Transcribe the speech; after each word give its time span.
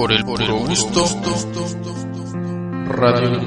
por 0.00 0.12
el 0.12 0.24
puro 0.24 0.60
gusto 0.60 1.04
radio. 2.86 3.38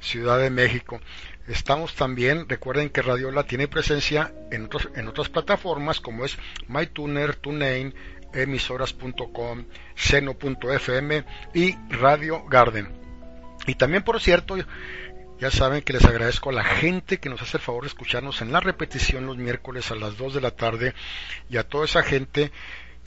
Ciudad 0.00 0.38
de 0.38 0.50
México. 0.50 1.00
Estamos 1.50 1.96
también, 1.96 2.48
recuerden 2.48 2.90
que 2.90 3.02
Radiola 3.02 3.42
tiene 3.42 3.66
presencia 3.66 4.32
en, 4.52 4.68
en 4.94 5.08
otras 5.08 5.28
plataformas 5.28 5.98
como 5.98 6.24
es 6.24 6.38
MyTuner, 6.68 7.34
TuneIn, 7.34 7.92
emisoras.com, 8.32 9.64
seno.fm 9.96 11.24
y 11.52 11.74
Radio 11.88 12.44
Garden. 12.48 12.88
Y 13.66 13.74
también, 13.74 14.04
por 14.04 14.20
cierto, 14.20 14.58
ya 15.40 15.50
saben 15.50 15.82
que 15.82 15.92
les 15.92 16.04
agradezco 16.04 16.50
a 16.50 16.52
la 16.52 16.64
gente 16.64 17.18
que 17.18 17.28
nos 17.28 17.42
hace 17.42 17.56
el 17.56 17.62
favor 17.64 17.82
de 17.82 17.88
escucharnos 17.88 18.42
en 18.42 18.52
la 18.52 18.60
repetición 18.60 19.26
los 19.26 19.36
miércoles 19.36 19.90
a 19.90 19.96
las 19.96 20.16
2 20.16 20.34
de 20.34 20.40
la 20.40 20.52
tarde 20.52 20.94
y 21.48 21.56
a 21.56 21.64
toda 21.64 21.84
esa 21.84 22.04
gente 22.04 22.52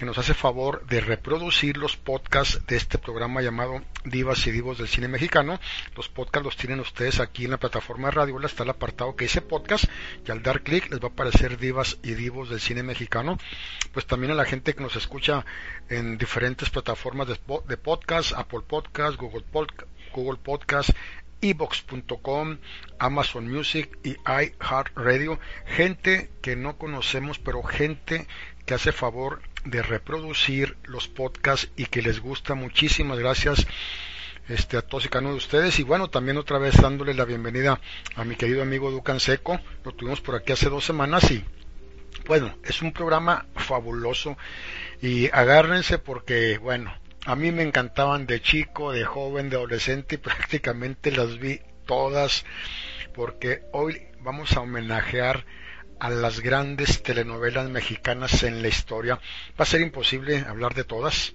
que 0.04 0.08
nos 0.08 0.18
hace 0.18 0.34
favor 0.34 0.86
de 0.88 1.00
reproducir 1.00 1.78
los 1.78 1.96
podcasts 1.96 2.60
de 2.68 2.76
este 2.76 2.98
programa 2.98 3.42
llamado 3.42 3.82
Divas 4.04 4.46
y 4.48 4.52
Divos 4.52 4.78
del 4.78 4.90
Cine 4.90 5.08
Mexicano. 5.08 5.62
Los 5.96 6.10
podcasts 6.10 6.44
los 6.44 6.58
tienen 6.58 6.82
ustedes 6.82 7.22
aquí 7.22 7.46
en 7.46 7.52
la 7.52 7.58
plataforma 7.58 8.10
de 8.10 8.16
Radio. 8.16 8.38
Está 8.42 8.64
el 8.64 8.72
apartado 8.72 9.16
que 9.16 9.24
dice 9.24 9.40
podcast 9.40 9.86
y 10.28 10.32
al 10.32 10.44
dar 10.44 10.62
clic 10.62 10.92
les 10.92 11.00
va 11.00 11.08
a 11.08 11.12
aparecer 11.12 11.58
Divas 11.58 12.00
y 12.04 12.16
Divos 12.16 12.50
del 12.50 12.60
Cine 12.60 12.84
Mexicano. 12.84 13.38
Pues 13.94 14.06
también 14.06 14.34
a 14.34 14.36
la 14.36 14.44
gente 14.44 14.76
que 14.76 14.84
nos 14.84 14.98
escucha 14.98 15.46
en 15.88 16.18
diferentes 16.18 16.70
plataformas 16.70 17.30
de, 17.30 17.78
podcast, 17.78 18.34
Apple 18.34 18.64
Podcast, 18.68 19.18
Google, 19.18 19.46
Podcast, 19.50 19.90
Google 20.14 20.40
Podcast, 20.44 20.90
Evox.com, 21.40 22.58
Amazon 23.00 23.50
Music 23.50 23.98
y 24.04 24.18
iHeartRadio. 24.30 25.40
Gente 25.66 26.30
que 26.42 26.58
no 26.58 26.78
conocemos, 26.78 27.40
pero 27.40 27.64
gente 27.64 28.28
que 28.66 28.74
hace 28.74 28.92
favor 28.92 29.42
de 29.66 29.82
reproducir 29.82 30.78
los 30.84 31.08
podcasts 31.08 31.70
y 31.76 31.86
que 31.86 32.02
les 32.02 32.20
gusta. 32.20 32.56
Muchísimas 32.56 33.20
gracias 33.20 33.66
este, 34.50 34.78
a 34.78 34.82
todos 34.82 35.06
y 35.06 35.10
cada 35.10 35.22
uno 35.22 35.32
de 35.32 35.38
ustedes. 35.38 35.80
Y 35.80 35.84
bueno, 35.84 36.10
también 36.10 36.38
otra 36.38 36.58
vez 36.58 36.82
dándole 36.82 37.14
la 37.14 37.26
bienvenida 37.26 37.80
a 38.16 38.24
mi 38.24 38.36
querido 38.36 38.62
amigo 38.62 38.92
Ducan 38.92 39.20
Seco. 39.20 39.60
Lo 39.84 39.94
tuvimos 39.94 40.22
por 40.22 40.36
aquí 40.36 40.52
hace 40.52 40.70
dos 40.70 40.86
semanas 40.86 41.30
y 41.32 41.44
bueno, 42.28 42.56
es 42.64 42.82
un 42.82 42.94
programa 42.94 43.46
fabuloso. 43.56 44.38
Y 45.02 45.28
agárrense 45.28 45.98
porque, 45.98 46.58
bueno, 46.58 46.94
a 47.26 47.36
mí 47.36 47.52
me 47.52 47.64
encantaban 47.64 48.26
de 48.26 48.42
chico, 48.42 48.92
de 48.92 49.06
joven, 49.06 49.50
de 49.50 49.58
adolescente 49.58 50.16
y 50.16 50.18
prácticamente 50.20 51.12
las 51.12 51.40
vi 51.40 51.60
todas 51.86 52.46
porque 53.14 53.62
hoy 53.74 54.02
vamos 54.22 54.54
a 54.54 54.62
homenajear 54.62 55.46
a 56.04 56.10
las 56.10 56.42
grandes 56.42 57.02
telenovelas 57.02 57.70
mexicanas 57.70 58.44
en 58.44 58.62
la 58.62 58.68
historia. 58.68 59.16
Va 59.58 59.64
a 59.64 59.66
ser 59.66 59.80
imposible 59.80 60.40
hablar 60.40 60.74
de 60.74 60.84
todas. 60.84 61.34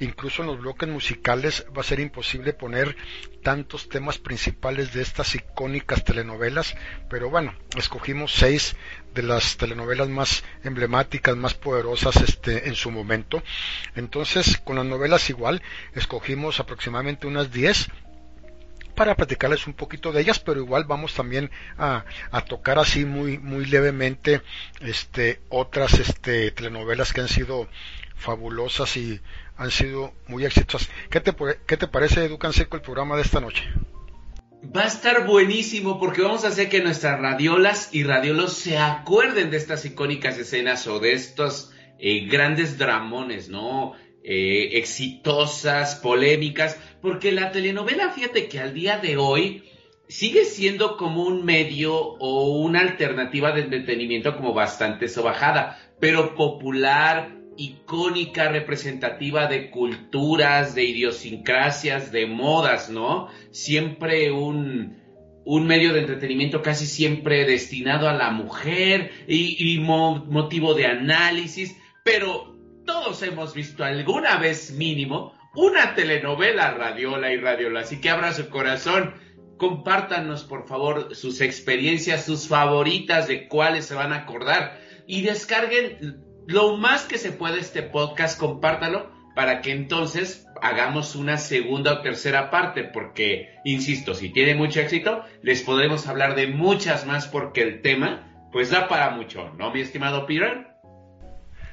Incluso 0.00 0.42
en 0.42 0.48
los 0.48 0.58
bloques 0.58 0.88
musicales 0.88 1.64
va 1.76 1.82
a 1.82 1.84
ser 1.84 2.00
imposible 2.00 2.52
poner 2.52 2.96
tantos 3.44 3.88
temas 3.88 4.18
principales 4.18 4.92
de 4.92 5.02
estas 5.02 5.36
icónicas 5.36 6.02
telenovelas, 6.02 6.74
pero 7.08 7.30
bueno, 7.30 7.54
escogimos 7.76 8.32
seis 8.32 8.74
de 9.14 9.22
las 9.22 9.56
telenovelas 9.56 10.08
más 10.08 10.42
emblemáticas, 10.64 11.36
más 11.36 11.54
poderosas 11.54 12.16
este, 12.16 12.66
en 12.66 12.74
su 12.74 12.90
momento. 12.90 13.44
Entonces, 13.94 14.58
con 14.58 14.76
las 14.76 14.84
novelas 14.84 15.30
igual, 15.30 15.62
escogimos 15.94 16.58
aproximadamente 16.58 17.28
unas 17.28 17.52
diez 17.52 17.88
para 18.98 19.14
platicarles 19.14 19.68
un 19.68 19.74
poquito 19.74 20.10
de 20.10 20.22
ellas, 20.22 20.40
pero 20.40 20.58
igual 20.58 20.82
vamos 20.82 21.14
también 21.14 21.52
a, 21.78 22.04
tocar 22.48 22.80
así 22.80 23.04
muy, 23.04 23.38
muy 23.38 23.64
levemente 23.64 24.42
este, 24.80 25.40
otras 25.50 26.00
este, 26.00 26.50
telenovelas 26.50 27.12
que 27.12 27.20
han 27.20 27.28
sido 27.28 27.68
fabulosas 28.16 28.96
y 28.96 29.20
han 29.56 29.70
sido 29.70 30.14
muy 30.26 30.44
exitosas. 30.44 30.90
¿Qué 31.10 31.20
te, 31.20 31.32
qué 31.64 31.76
te 31.76 31.86
parece, 31.86 32.24
Educan 32.24 32.52
Seco, 32.52 32.74
el 32.74 32.82
programa 32.82 33.14
de 33.14 33.22
esta 33.22 33.40
noche? 33.40 33.62
Va 34.76 34.82
a 34.82 34.88
estar 34.88 35.24
buenísimo 35.28 36.00
porque 36.00 36.22
vamos 36.22 36.44
a 36.44 36.48
hacer 36.48 36.68
que 36.68 36.82
nuestras 36.82 37.20
radiolas 37.20 37.90
y 37.92 38.02
radiolos 38.02 38.54
se 38.54 38.78
acuerden 38.78 39.52
de 39.52 39.58
estas 39.58 39.84
icónicas 39.84 40.36
escenas 40.38 40.88
o 40.88 40.98
de 40.98 41.12
estos 41.12 41.70
eh, 42.00 42.26
grandes 42.26 42.78
dramones, 42.78 43.48
¿no? 43.48 43.92
Eh, 44.30 44.76
exitosas, 44.76 45.94
polémicas, 45.96 46.78
porque 47.00 47.32
la 47.32 47.50
telenovela, 47.50 48.10
fíjate 48.10 48.46
que 48.46 48.58
al 48.58 48.74
día 48.74 48.98
de 48.98 49.16
hoy 49.16 49.62
sigue 50.06 50.44
siendo 50.44 50.98
como 50.98 51.22
un 51.22 51.46
medio 51.46 51.96
o 51.96 52.58
una 52.58 52.80
alternativa 52.80 53.52
de 53.52 53.62
entretenimiento 53.62 54.36
como 54.36 54.52
bastante 54.52 55.08
sobajada, 55.08 55.78
pero 55.98 56.34
popular, 56.34 57.38
icónica, 57.56 58.50
representativa 58.50 59.46
de 59.46 59.70
culturas, 59.70 60.74
de 60.74 60.84
idiosincrasias, 60.84 62.12
de 62.12 62.26
modas, 62.26 62.90
¿no? 62.90 63.28
Siempre 63.50 64.30
un, 64.30 64.98
un 65.46 65.66
medio 65.66 65.94
de 65.94 66.00
entretenimiento 66.00 66.60
casi 66.60 66.84
siempre 66.84 67.46
destinado 67.46 68.10
a 68.10 68.12
la 68.12 68.30
mujer 68.30 69.10
y, 69.26 69.78
motivo 69.78 70.74
de 70.74 70.84
análisis, 70.84 71.74
pero 72.04 72.57
todos 72.88 73.22
hemos 73.22 73.52
visto 73.52 73.84
alguna 73.84 74.38
vez 74.38 74.72
mínimo 74.72 75.34
una 75.54 75.94
telenovela 75.94 76.70
radiola 76.70 77.30
y 77.30 77.36
radiola, 77.36 77.80
así 77.80 78.00
que 78.00 78.08
abra 78.08 78.32
su 78.32 78.48
corazón, 78.48 79.12
compártanos 79.58 80.44
por 80.44 80.66
favor 80.66 81.14
sus 81.14 81.42
experiencias, 81.42 82.24
sus 82.24 82.48
favoritas 82.48 83.28
de 83.28 83.46
cuáles 83.46 83.84
se 83.84 83.94
van 83.94 84.14
a 84.14 84.20
acordar 84.20 84.80
y 85.06 85.20
descarguen 85.20 86.24
lo 86.46 86.78
más 86.78 87.04
que 87.04 87.18
se 87.18 87.30
puede 87.30 87.60
este 87.60 87.82
podcast, 87.82 88.40
compártalo 88.40 89.12
para 89.34 89.60
que 89.60 89.72
entonces 89.72 90.46
hagamos 90.62 91.14
una 91.14 91.36
segunda 91.36 91.92
o 91.92 92.00
tercera 92.00 92.50
parte, 92.50 92.84
porque, 92.84 93.50
insisto, 93.66 94.14
si 94.14 94.30
tiene 94.30 94.54
mucho 94.54 94.80
éxito, 94.80 95.24
les 95.42 95.62
podremos 95.62 96.06
hablar 96.06 96.36
de 96.36 96.46
muchas 96.46 97.04
más 97.04 97.28
porque 97.28 97.60
el 97.60 97.82
tema, 97.82 98.48
pues 98.50 98.70
da 98.70 98.88
para 98.88 99.10
mucho, 99.10 99.50
¿no, 99.58 99.70
mi 99.72 99.82
estimado 99.82 100.24
Peter? 100.24 100.67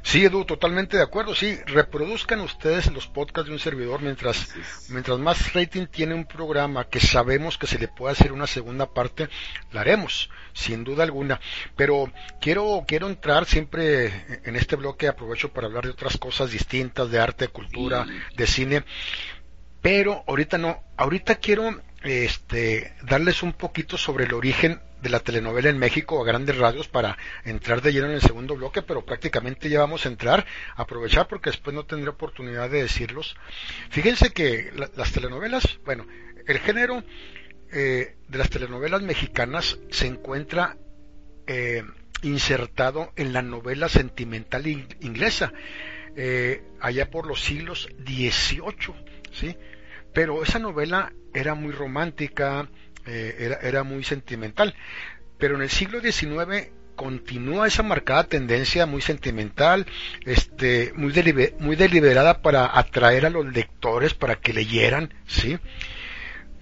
Sí, 0.06 0.24
Edu, 0.24 0.46
totalmente 0.46 0.98
de 0.98 1.04
acuerdo. 1.04 1.34
Sí, 1.34 1.58
reproduzcan 1.66 2.40
ustedes 2.42 2.92
los 2.94 3.08
podcasts 3.08 3.48
de 3.48 3.54
un 3.54 3.60
servidor 3.60 4.04
mientras, 4.04 4.54
mientras 4.90 5.18
más 5.18 5.54
rating 5.54 5.88
tiene 5.88 6.14
un 6.14 6.26
programa 6.26 6.88
que 6.88 7.00
sabemos 7.00 7.58
que 7.58 7.66
se 7.66 7.80
le 7.80 7.88
puede 7.88 8.12
hacer 8.12 8.32
una 8.32 8.46
segunda 8.46 8.86
parte, 8.94 9.30
la 9.72 9.82
haremos, 9.82 10.30
sin 10.54 10.84
duda 10.84 11.04
alguna. 11.04 11.42
Pero 11.76 12.14
quiero, 12.40 12.86
quiero 12.88 13.08
entrar 13.08 13.46
siempre 13.46 14.42
en 14.44 14.56
este 14.56 14.76
bloque, 14.76 15.08
aprovecho 15.08 15.52
para 15.52 15.66
hablar 15.66 15.86
de 15.86 15.90
otras 15.90 16.18
cosas 16.18 16.52
distintas, 16.52 17.10
de 17.10 17.20
arte, 17.20 17.46
de 17.46 17.52
cultura, 17.52 18.06
de 18.38 18.46
cine. 18.46 18.84
Pero 19.82 20.24
ahorita 20.28 20.60
no, 20.60 20.84
ahorita 20.98 21.38
quiero 21.38 21.82
este, 22.04 22.94
darles 23.02 23.42
un 23.42 23.54
poquito 23.54 23.98
sobre 23.98 24.26
el 24.26 24.36
origen 24.36 24.80
de 25.06 25.12
la 25.12 25.20
telenovela 25.20 25.70
en 25.70 25.78
México 25.78 26.20
a 26.20 26.26
grandes 26.26 26.58
radios 26.58 26.88
para 26.88 27.16
entrar 27.44 27.84
de 27.84 27.94
lleno 27.94 28.08
en 28.08 28.14
el 28.14 28.22
segundo 28.22 28.56
bloque, 28.56 28.82
pero 28.82 29.06
prácticamente 29.06 29.70
ya 29.70 29.80
vamos 29.80 30.04
a 30.04 30.10
entrar, 30.10 30.48
aprovechar 30.76 31.28
porque 31.28 31.52
después 31.52 31.76
no 31.76 31.86
tendré 31.86 32.10
oportunidad 32.10 32.72
de 32.72 32.82
decirlos. 32.82 33.36
Fíjense 33.92 34.34
que 34.34 34.72
las 34.96 35.12
telenovelas, 35.12 35.80
bueno, 35.86 36.08
el 36.48 36.58
género 36.58 37.04
eh, 37.72 38.16
de 38.28 38.38
las 38.40 38.50
telenovelas 38.50 39.04
mexicanas 39.04 39.78
se 39.92 40.08
encuentra 40.08 40.76
eh, 41.46 41.84
insertado 42.24 43.14
en 43.16 43.32
la 43.32 43.44
novela 43.44 43.90
sentimental 43.90 44.66
inglesa, 44.66 45.54
eh, 46.16 46.64
allá 46.82 47.12
por 47.12 47.28
los 47.28 47.44
siglos 47.44 47.90
XVIII, 48.04 48.96
¿sí? 49.32 49.56
Pero 50.16 50.42
esa 50.42 50.58
novela 50.58 51.14
era 51.32 51.54
muy 51.54 51.74
romántica, 51.74 52.68
eh, 53.06 53.36
era, 53.40 53.56
era 53.62 53.84
muy 53.84 54.04
sentimental. 54.04 54.76
Pero 55.38 55.56
en 55.56 55.62
el 55.62 55.70
siglo 55.70 56.00
XIX 56.02 56.70
continúa 56.96 57.68
esa 57.68 57.84
marcada 57.84 58.24
tendencia 58.24 58.86
muy 58.86 59.02
sentimental, 59.02 59.86
este, 60.26 60.94
muy, 60.96 61.14
muy 61.60 61.76
deliberada 61.76 62.42
para 62.42 62.78
atraer 62.78 63.26
a 63.26 63.30
los 63.30 63.46
lectores 63.46 64.14
para 64.14 64.38
que 64.38 64.54
leyeran, 64.54 65.14
¿sí? 65.28 65.58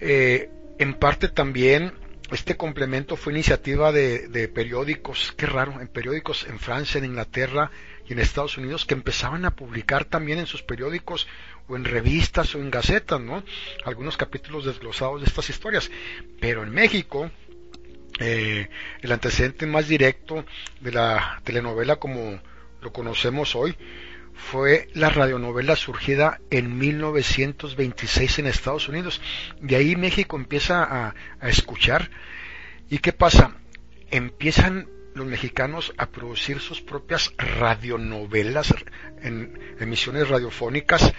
Eh, 0.00 0.50
en 0.78 0.94
parte 0.94 1.28
también 1.28 1.92
este 2.32 2.56
complemento 2.56 3.16
fue 3.16 3.32
iniciativa 3.32 3.92
de, 3.92 4.28
de, 4.28 4.48
periódicos, 4.48 5.32
qué 5.36 5.46
raro, 5.46 5.80
en 5.80 5.88
periódicos 5.88 6.46
en 6.48 6.58
Francia, 6.58 6.98
en 6.98 7.04
Inglaterra 7.04 7.70
y 8.06 8.12
en 8.12 8.18
Estados 8.18 8.58
Unidos 8.58 8.84
que 8.84 8.94
empezaban 8.94 9.44
a 9.44 9.54
publicar 9.54 10.04
también 10.04 10.38
en 10.38 10.46
sus 10.46 10.62
periódicos 10.62 11.28
o 11.68 11.76
en 11.76 11.84
revistas 11.84 12.54
o 12.54 12.58
en 12.58 12.70
gacetas, 12.70 13.20
¿no? 13.20 13.42
Algunos 13.84 14.16
capítulos 14.16 14.64
desglosados 14.64 15.20
de 15.20 15.26
estas 15.26 15.48
historias. 15.50 15.90
Pero 16.40 16.62
en 16.62 16.70
México, 16.70 17.30
eh, 18.20 18.68
el 19.00 19.12
antecedente 19.12 19.66
más 19.66 19.88
directo 19.88 20.44
de 20.80 20.92
la 20.92 21.40
telenovela 21.44 21.96
como 21.96 22.40
lo 22.80 22.92
conocemos 22.92 23.56
hoy 23.56 23.76
fue 24.34 24.88
la 24.94 25.10
radionovela 25.10 25.76
surgida 25.76 26.40
en 26.50 26.76
1926 26.76 28.40
en 28.40 28.46
Estados 28.46 28.88
Unidos. 28.88 29.20
De 29.60 29.76
ahí 29.76 29.96
México 29.96 30.36
empieza 30.36 30.82
a, 30.82 31.14
a 31.40 31.48
escuchar. 31.48 32.10
¿Y 32.90 32.98
qué 32.98 33.12
pasa? 33.12 33.56
Empiezan 34.10 34.88
los 35.14 35.26
mexicanos 35.26 35.92
a 35.96 36.06
producir 36.06 36.60
sus 36.60 36.80
propias 36.80 37.32
radionovelas 37.38 38.74
en 39.22 39.58
emisiones 39.80 40.28
radiofónicas 40.28 41.12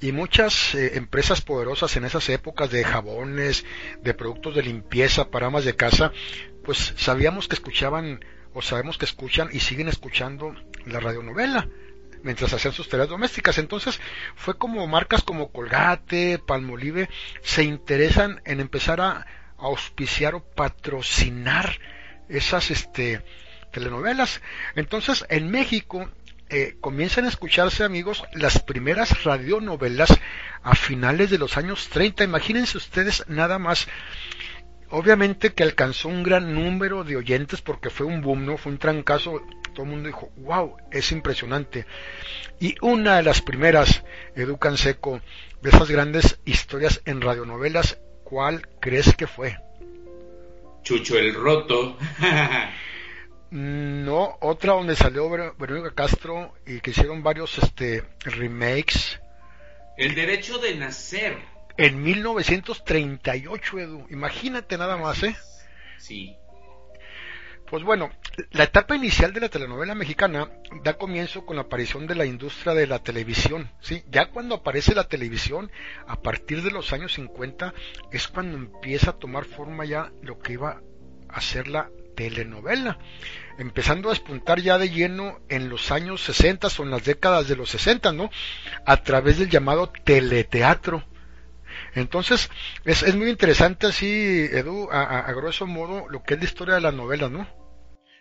y 0.00 0.12
muchas 0.12 0.74
eh, 0.74 0.96
empresas 0.96 1.40
poderosas 1.40 1.96
en 1.96 2.04
esas 2.04 2.28
épocas 2.28 2.70
de 2.70 2.84
jabones, 2.84 3.64
de 4.02 4.14
productos 4.14 4.54
de 4.54 4.62
limpieza 4.62 5.30
para 5.30 5.46
amas 5.46 5.64
de 5.64 5.76
casa, 5.76 6.12
pues 6.64 6.94
sabíamos 6.96 7.48
que 7.48 7.54
escuchaban 7.54 8.24
o 8.54 8.62
sabemos 8.62 8.98
que 8.98 9.04
escuchan 9.04 9.48
y 9.52 9.60
siguen 9.60 9.88
escuchando 9.88 10.54
la 10.86 11.00
radionovela 11.00 11.68
mientras 12.22 12.52
hacían 12.52 12.74
sus 12.74 12.88
tareas 12.88 13.08
domésticas. 13.08 13.58
Entonces 13.58 14.00
fue 14.34 14.56
como 14.56 14.86
marcas 14.86 15.22
como 15.22 15.50
Colgate, 15.52 16.38
Palmolive 16.38 17.08
se 17.42 17.64
interesan 17.64 18.40
en 18.44 18.60
empezar 18.60 19.00
a, 19.00 19.26
auspiciar 19.56 20.34
o 20.34 20.44
patrocinar 20.44 21.78
esas 22.28 22.70
este 22.70 23.22
telenovelas. 23.70 24.40
Entonces 24.76 25.26
en 25.28 25.50
México 25.50 26.08
eh, 26.50 26.76
comienzan 26.80 27.24
a 27.24 27.28
escucharse, 27.28 27.84
amigos, 27.84 28.22
las 28.32 28.62
primeras 28.62 29.24
radionovelas 29.24 30.10
a 30.62 30.74
finales 30.74 31.30
de 31.30 31.38
los 31.38 31.56
años 31.56 31.88
30. 31.88 32.22
Imagínense 32.24 32.76
ustedes 32.76 33.24
nada 33.28 33.58
más. 33.58 33.88
Obviamente 34.90 35.54
que 35.54 35.62
alcanzó 35.62 36.08
un 36.08 36.22
gran 36.22 36.54
número 36.54 37.02
de 37.02 37.16
oyentes 37.16 37.60
porque 37.60 37.90
fue 37.90 38.06
un 38.06 38.20
boom, 38.20 38.46
¿no? 38.46 38.56
Fue 38.56 38.72
un 38.72 38.78
trancazo. 38.78 39.42
Todo 39.72 39.84
el 39.84 39.90
mundo 39.90 40.06
dijo, 40.06 40.30
wow, 40.36 40.76
es 40.92 41.10
impresionante. 41.10 41.86
Y 42.60 42.76
una 42.80 43.16
de 43.16 43.24
las 43.24 43.42
primeras, 43.42 44.04
Educan 44.36 44.76
Seco, 44.76 45.20
de 45.62 45.70
esas 45.70 45.90
grandes 45.90 46.38
historias 46.44 47.00
en 47.06 47.20
radionovelas, 47.20 47.98
¿cuál 48.22 48.68
crees 48.80 49.16
que 49.16 49.26
fue? 49.26 49.56
Chucho 50.84 51.18
el 51.18 51.34
Roto. 51.34 51.98
No, 53.50 54.36
otra 54.40 54.72
donde 54.72 54.96
salió 54.96 55.30
Verónica 55.30 55.94
Castro 55.94 56.54
y 56.66 56.80
que 56.80 56.90
hicieron 56.90 57.22
varios 57.22 57.56
este, 57.58 58.02
remakes. 58.24 59.20
El 59.96 60.16
derecho 60.16 60.58
de 60.58 60.74
nacer. 60.74 61.38
En 61.76 62.02
1938, 62.02 63.78
Edu. 63.78 64.06
Imagínate 64.10 64.76
nada 64.76 64.96
más, 64.96 65.22
¿eh? 65.22 65.36
Sí. 65.98 66.36
Pues 67.68 67.82
bueno, 67.82 68.10
la 68.52 68.64
etapa 68.64 68.94
inicial 68.94 69.32
de 69.32 69.40
la 69.40 69.48
telenovela 69.48 69.94
mexicana 69.94 70.48
da 70.82 70.94
comienzo 70.94 71.46
con 71.46 71.56
la 71.56 71.62
aparición 71.62 72.06
de 72.06 72.14
la 72.14 72.26
industria 72.26 72.74
de 72.74 72.86
la 72.86 72.98
televisión, 72.98 73.70
¿sí? 73.80 74.04
Ya 74.10 74.26
cuando 74.26 74.56
aparece 74.56 74.94
la 74.94 75.08
televisión, 75.08 75.70
a 76.06 76.20
partir 76.20 76.62
de 76.62 76.70
los 76.70 76.92
años 76.92 77.14
50, 77.14 77.72
es 78.12 78.28
cuando 78.28 78.56
empieza 78.56 79.10
a 79.10 79.18
tomar 79.18 79.44
forma 79.44 79.84
ya 79.84 80.12
lo 80.22 80.38
que 80.38 80.52
iba 80.54 80.82
a 81.28 81.40
ser 81.40 81.68
la 81.68 81.90
telenovela 82.14 82.98
empezando 83.58 84.08
a 84.08 84.12
despuntar 84.12 84.60
ya 84.60 84.78
de 84.78 84.90
lleno 84.90 85.40
en 85.48 85.68
los 85.68 85.90
años 85.90 86.22
60 86.24 86.68
o 86.78 86.82
en 86.82 86.90
las 86.90 87.04
décadas 87.04 87.48
de 87.48 87.56
los 87.56 87.70
60, 87.70 88.12
¿no? 88.12 88.30
A 88.86 88.96
través 88.98 89.38
del 89.38 89.50
llamado 89.50 89.92
teleteatro. 90.04 91.04
Entonces, 91.94 92.50
es, 92.84 93.02
es 93.02 93.14
muy 93.14 93.30
interesante 93.30 93.86
así, 93.86 94.48
Edu, 94.52 94.88
a, 94.90 95.20
a, 95.20 95.32
grueso 95.32 95.66
modo, 95.66 96.08
lo 96.08 96.22
que 96.22 96.34
es 96.34 96.40
la 96.40 96.46
historia 96.46 96.74
de 96.74 96.80
la 96.80 96.92
novela, 96.92 97.28
¿no? 97.28 97.46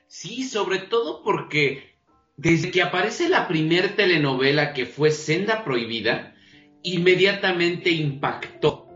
Sí, 0.07 0.43
sobre 0.43 0.79
todo 0.79 1.23
porque 1.23 1.97
desde 2.37 2.71
que 2.71 2.81
aparece 2.81 3.29
la 3.29 3.47
primer 3.47 3.95
telenovela 3.95 4.73
que 4.73 4.85
fue 4.85 5.11
Senda 5.11 5.63
Prohibida, 5.63 6.35
inmediatamente 6.83 7.89
impactó. 7.89 8.87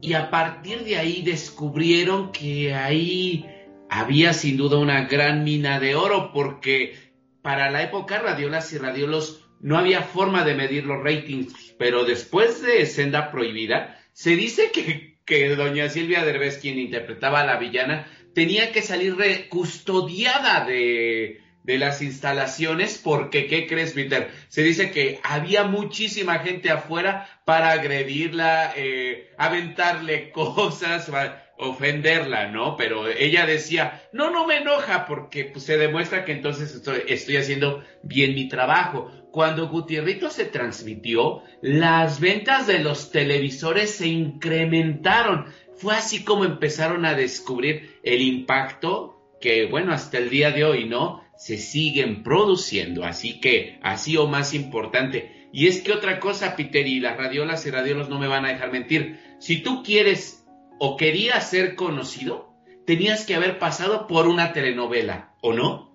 Y 0.00 0.12
a 0.12 0.30
partir 0.30 0.84
de 0.84 0.96
ahí 0.96 1.22
descubrieron 1.22 2.30
que 2.32 2.74
ahí 2.74 3.46
había 3.90 4.32
sin 4.32 4.56
duda 4.56 4.78
una 4.78 5.06
gran 5.06 5.44
mina 5.44 5.80
de 5.80 5.94
oro 5.94 6.32
porque 6.32 6.94
para 7.42 7.70
la 7.70 7.82
época 7.82 8.18
radiolas 8.18 8.72
y 8.72 8.78
radiolos 8.78 9.44
no 9.60 9.76
había 9.76 10.02
forma 10.02 10.44
de 10.44 10.54
medir 10.54 10.84
los 10.84 11.02
ratings, 11.02 11.74
pero 11.78 12.04
después 12.04 12.62
de 12.62 12.86
Senda 12.86 13.32
Prohibida 13.32 13.97
se 14.18 14.34
dice 14.34 14.72
que, 14.72 15.20
que 15.24 15.54
doña 15.54 15.88
Silvia 15.88 16.24
Derbez, 16.24 16.58
quien 16.58 16.76
interpretaba 16.76 17.42
a 17.42 17.46
la 17.46 17.56
villana, 17.56 18.08
tenía 18.34 18.72
que 18.72 18.82
salir 18.82 19.14
custodiada 19.48 20.64
de, 20.64 21.40
de 21.62 21.78
las 21.78 22.02
instalaciones 22.02 22.98
porque, 22.98 23.46
¿qué 23.46 23.68
crees, 23.68 23.92
Peter? 23.92 24.32
Se 24.48 24.64
dice 24.64 24.90
que 24.90 25.20
había 25.22 25.62
muchísima 25.62 26.40
gente 26.40 26.68
afuera 26.68 27.28
para 27.44 27.70
agredirla, 27.70 28.72
eh, 28.74 29.30
aventarle 29.38 30.32
cosas, 30.32 31.08
ofenderla, 31.58 32.48
¿no? 32.48 32.76
Pero 32.76 33.06
ella 33.06 33.46
decía, 33.46 34.02
no, 34.12 34.30
no 34.30 34.48
me 34.48 34.56
enoja 34.56 35.06
porque 35.06 35.44
pues, 35.44 35.64
se 35.64 35.76
demuestra 35.76 36.24
que 36.24 36.32
entonces 36.32 36.74
estoy, 36.74 37.02
estoy 37.06 37.36
haciendo 37.36 37.84
bien 38.02 38.34
mi 38.34 38.48
trabajo. 38.48 39.12
Cuando 39.30 39.68
Gutierrito 39.68 40.30
se 40.30 40.46
transmitió, 40.46 41.42
las 41.60 42.20
ventas 42.20 42.66
de 42.66 42.78
los 42.78 43.10
televisores 43.10 43.90
se 43.90 44.08
incrementaron. 44.08 45.46
Fue 45.76 45.94
así 45.94 46.24
como 46.24 46.44
empezaron 46.44 47.04
a 47.04 47.14
descubrir 47.14 47.98
el 48.02 48.22
impacto 48.22 49.36
que, 49.40 49.66
bueno, 49.66 49.92
hasta 49.92 50.18
el 50.18 50.30
día 50.30 50.50
de 50.50 50.64
hoy, 50.64 50.86
¿no? 50.86 51.22
Se 51.36 51.58
siguen 51.58 52.22
produciendo. 52.22 53.04
Así 53.04 53.40
que, 53.40 53.78
así 53.82 54.16
o 54.16 54.26
más 54.26 54.54
importante. 54.54 55.48
Y 55.52 55.66
es 55.66 55.80
que 55.80 55.92
otra 55.92 56.20
cosa, 56.20 56.56
Peter, 56.56 56.86
y 56.86 57.00
las 57.00 57.16
radiolas 57.16 57.64
y 57.66 57.70
radiolos 57.70 58.08
no 58.08 58.18
me 58.18 58.28
van 58.28 58.44
a 58.44 58.48
dejar 58.48 58.72
mentir. 58.72 59.20
Si 59.38 59.62
tú 59.62 59.82
quieres 59.82 60.46
o 60.78 60.96
querías 60.96 61.48
ser 61.48 61.74
conocido, 61.74 62.54
tenías 62.86 63.26
que 63.26 63.34
haber 63.34 63.58
pasado 63.58 64.06
por 64.06 64.26
una 64.26 64.52
telenovela, 64.52 65.34
¿o 65.40 65.52
no? 65.52 65.87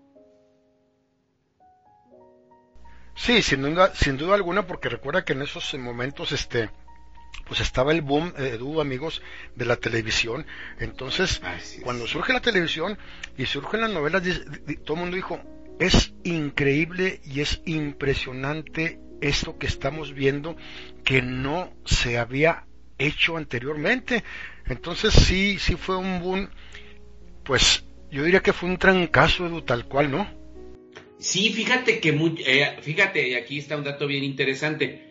Sí, 3.16 3.42
sin 3.42 3.62
duda, 3.62 3.94
sin 3.96 4.18
duda 4.18 4.36
alguna, 4.36 4.66
porque 4.66 4.90
recuerda 4.90 5.24
que 5.24 5.34
en 5.34 5.44
esos 5.44 5.74
momentos, 5.76 6.32
este, 6.32 6.70
pues 7.46 7.62
estaba 7.62 7.92
el 7.92 8.02
boom, 8.02 8.34
eh, 8.38 8.58
amigos, 8.82 9.22
de 9.56 9.66
la 9.66 9.76
televisión. 9.76 10.46
Entonces, 10.80 11.42
cuando 11.84 12.08
surge 12.08 12.34
la 12.34 12.42
televisión 12.42 12.98
y 13.38 13.46
surgen 13.46 13.82
las 13.82 13.92
novelas, 13.92 14.24
todo 14.84 14.96
el 14.96 15.02
mundo 15.02 15.16
dijo, 15.16 15.42
es 15.80 16.14
increíble 16.24 17.22
y 17.24 17.42
es 17.42 17.62
impresionante 17.66 19.00
esto 19.22 19.58
que 19.58 19.68
estamos 19.68 20.14
viendo 20.14 20.56
que 21.04 21.22
no 21.22 21.74
se 21.86 22.18
había 22.18 22.66
hecho 22.98 23.38
anteriormente. 23.38 24.24
Entonces 24.66 25.14
sí, 25.14 25.58
sí 25.60 25.76
fue 25.76 25.98
un 25.98 26.22
boom, 26.22 26.50
pues 27.44 27.86
yo 28.12 28.24
diría 28.24 28.42
que 28.42 28.54
fue 28.54 28.70
un 28.70 28.78
trancazo, 28.78 29.48
Edu, 29.48 29.62
tal 29.62 29.86
cual, 29.86 30.12
¿no? 30.12 30.43
Sí, 31.24 31.54
fíjate 31.54 32.02
que, 32.02 32.10
eh, 32.46 32.78
fíjate, 32.82 33.38
aquí 33.38 33.58
está 33.58 33.78
un 33.78 33.86
dato 33.86 34.08
bien 34.08 34.26
interesante. 34.26 35.08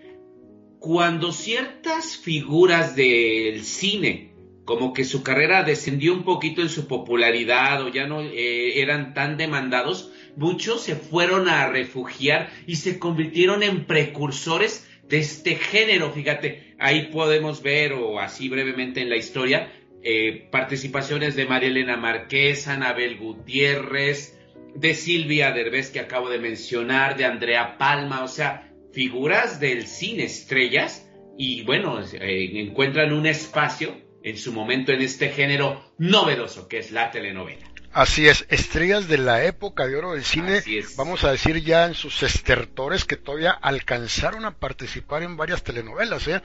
Cuando 0.79 1.33
ciertas 1.33 2.19
figuras 2.19 2.95
del 2.95 3.65
cine, 3.65 4.35
como 4.67 4.93
que 4.93 5.05
su 5.05 5.23
carrera 5.23 5.63
descendió 5.63 6.13
un 6.13 6.23
poquito 6.23 6.61
en 6.61 6.69
su 6.69 6.87
popularidad 6.87 7.83
o 7.83 7.89
ya 7.89 8.07
no 8.07 8.21
eh, 8.21 8.83
eran 8.83 9.15
tan 9.15 9.39
demandados, 9.39 10.13
muchos 10.37 10.83
se 10.83 10.97
fueron 10.97 11.49
a 11.49 11.67
refugiar 11.69 12.51
y 12.67 12.77
se 12.77 12.99
convirtieron 12.99 13.63
en 13.63 13.87
precursores 13.87 14.87
de 15.09 15.19
este 15.19 15.57
género. 15.57 16.13
Fíjate, 16.13 16.75
ahí 16.79 17.09
podemos 17.11 17.63
ver, 17.63 17.95
o 17.95 18.21
así 18.21 18.51
brevemente 18.51 19.01
en 19.01 19.09
la 19.09 19.17
historia, 19.17 19.73
eh, 20.03 20.47
participaciones 20.51 21.37
de 21.37 21.47
María 21.47 21.71
Elena 21.71 21.97
Marqués, 21.97 22.69
Anabel 22.69 23.17
Gutiérrez, 23.17 24.42
de 24.75 24.95
Silvia 24.95 25.53
Derbez 25.53 25.91
que 25.91 26.01
acabo 26.01 26.29
de 26.29 26.39
mencionar, 26.39 27.17
de 27.17 27.25
Andrea 27.25 27.77
Palma, 27.79 28.25
o 28.25 28.29
sea, 28.29 28.73
figuras 28.93 29.61
del 29.61 29.87
cine, 29.87 30.25
estrellas, 30.25 31.09
y 31.39 31.63
bueno, 31.63 32.01
eh, 32.01 32.51
encuentran 32.61 33.13
un 33.13 33.27
espacio 33.27 33.97
en 34.23 34.37
su 34.37 34.53
momento 34.53 34.93
en 34.93 35.01
este 35.01 35.31
género 35.31 35.83
novedoso 35.99 36.69
que 36.69 36.79
es 36.79 36.93
la 36.93 37.11
telenovela. 37.11 37.73
Así 37.93 38.27
es, 38.27 38.47
estrellas 38.49 39.07
de 39.07 39.19
la 39.19 39.45
época 39.45 39.87
de 39.87 39.97
oro 39.97 40.13
del 40.13 40.25
cine, 40.25 40.63
vamos 40.97 41.25
a 41.25 41.33
decir 41.33 41.63
ya 41.63 41.85
en 41.85 41.95
sus 41.95 42.23
estertores 42.23 43.05
que 43.05 43.17
todavía 43.17 43.51
alcanzaron 43.51 44.47
a 44.47 44.57
participar 44.57 45.23
en 45.23 45.37
varias 45.37 45.63
telenovelas, 45.63 46.27
¿eh? 46.27 46.41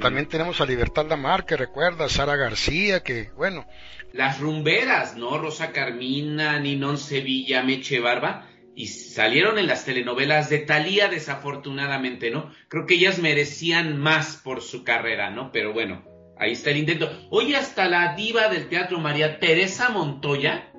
También 0.00 0.26
tenemos 0.26 0.60
a 0.60 0.66
Libertad 0.66 1.06
Lamar, 1.08 1.44
que 1.44 1.56
recuerda, 1.56 2.08
Sara 2.08 2.36
García, 2.36 3.02
que 3.02 3.30
bueno. 3.36 3.66
Las 4.12 4.40
rumberas, 4.40 5.16
¿no? 5.16 5.38
Rosa 5.38 5.72
Carmina, 5.72 6.58
Ninón 6.60 6.98
Sevilla, 6.98 7.62
Meche 7.62 7.98
Barba, 8.00 8.46
y 8.74 8.86
salieron 8.86 9.58
en 9.58 9.66
las 9.66 9.84
telenovelas 9.84 10.48
de 10.50 10.58
Talía, 10.58 11.08
desafortunadamente, 11.08 12.30
¿no? 12.30 12.52
Creo 12.68 12.86
que 12.86 12.94
ellas 12.94 13.18
merecían 13.18 13.98
más 13.98 14.36
por 14.36 14.62
su 14.62 14.84
carrera, 14.84 15.30
¿no? 15.30 15.50
Pero 15.50 15.72
bueno, 15.72 16.04
ahí 16.38 16.52
está 16.52 16.70
el 16.70 16.78
intento. 16.78 17.10
Oye, 17.30 17.56
hasta 17.56 17.88
la 17.88 18.14
diva 18.14 18.48
del 18.48 18.68
teatro 18.68 18.98
María 19.00 19.40
Teresa 19.40 19.90
Montoya, 19.90 20.70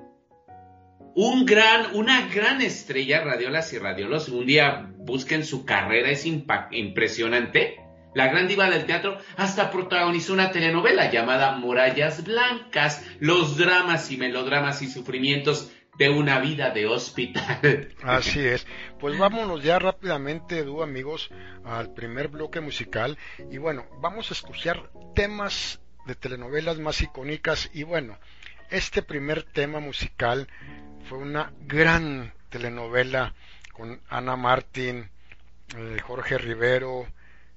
un 1.16 1.44
gran, 1.44 1.94
una 1.94 2.28
gran 2.28 2.60
estrella, 2.62 3.22
radiolas 3.22 3.72
y 3.72 3.78
radiolos. 3.78 4.28
Un 4.28 4.46
día 4.46 4.90
busquen 4.98 5.44
su 5.44 5.64
carrera, 5.64 6.10
es 6.10 6.26
impresionante 6.26 7.83
la 8.14 8.28
gran 8.28 8.48
diva 8.48 8.70
del 8.70 8.86
teatro, 8.86 9.18
hasta 9.36 9.70
protagonizó 9.70 10.32
una 10.32 10.50
telenovela 10.50 11.10
llamada 11.10 11.52
Murallas 11.56 12.24
Blancas, 12.24 13.04
los 13.20 13.56
dramas 13.56 14.10
y 14.10 14.16
melodramas 14.16 14.82
y 14.82 14.88
sufrimientos 14.88 15.70
de 15.98 16.10
una 16.10 16.40
vida 16.40 16.70
de 16.70 16.86
hospital. 16.86 17.88
Así 18.02 18.40
es. 18.40 18.66
Pues 18.98 19.18
vámonos 19.18 19.62
ya 19.62 19.78
rápidamente, 19.78 20.58
Edu, 20.58 20.82
amigos, 20.82 21.30
al 21.64 21.92
primer 21.92 22.28
bloque 22.28 22.60
musical. 22.60 23.18
Y 23.50 23.58
bueno, 23.58 23.86
vamos 24.00 24.30
a 24.30 24.34
escuchar 24.34 24.90
temas 25.14 25.80
de 26.06 26.14
telenovelas 26.14 26.78
más 26.78 27.00
icónicas. 27.00 27.70
Y 27.72 27.84
bueno, 27.84 28.18
este 28.70 29.02
primer 29.02 29.42
tema 29.42 29.80
musical 29.80 30.48
fue 31.08 31.18
una 31.18 31.52
gran 31.60 32.32
telenovela 32.50 33.34
con 33.72 34.00
Ana 34.08 34.36
Martín, 34.36 35.10
eh, 35.76 35.98
Jorge 36.02 36.38
Rivero, 36.38 37.06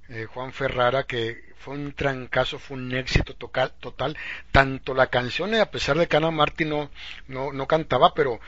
eh, 0.09 0.25
Juan 0.25 0.53
Ferrara, 0.53 1.03
que 1.03 1.47
fue 1.57 1.75
un 1.75 1.91
trancazo, 1.93 2.59
fue 2.59 2.77
un 2.77 2.95
éxito 2.95 3.35
total, 3.35 3.73
total. 3.79 4.17
Tanto 4.51 4.93
la 4.93 5.07
canción, 5.07 5.53
a 5.55 5.65
pesar 5.65 5.97
de 5.97 6.07
que 6.07 6.17
Ana 6.17 6.31
Martín 6.31 6.69
no, 6.69 6.89
no, 7.27 7.67
cantaba, 7.67 8.13
pero 8.13 8.39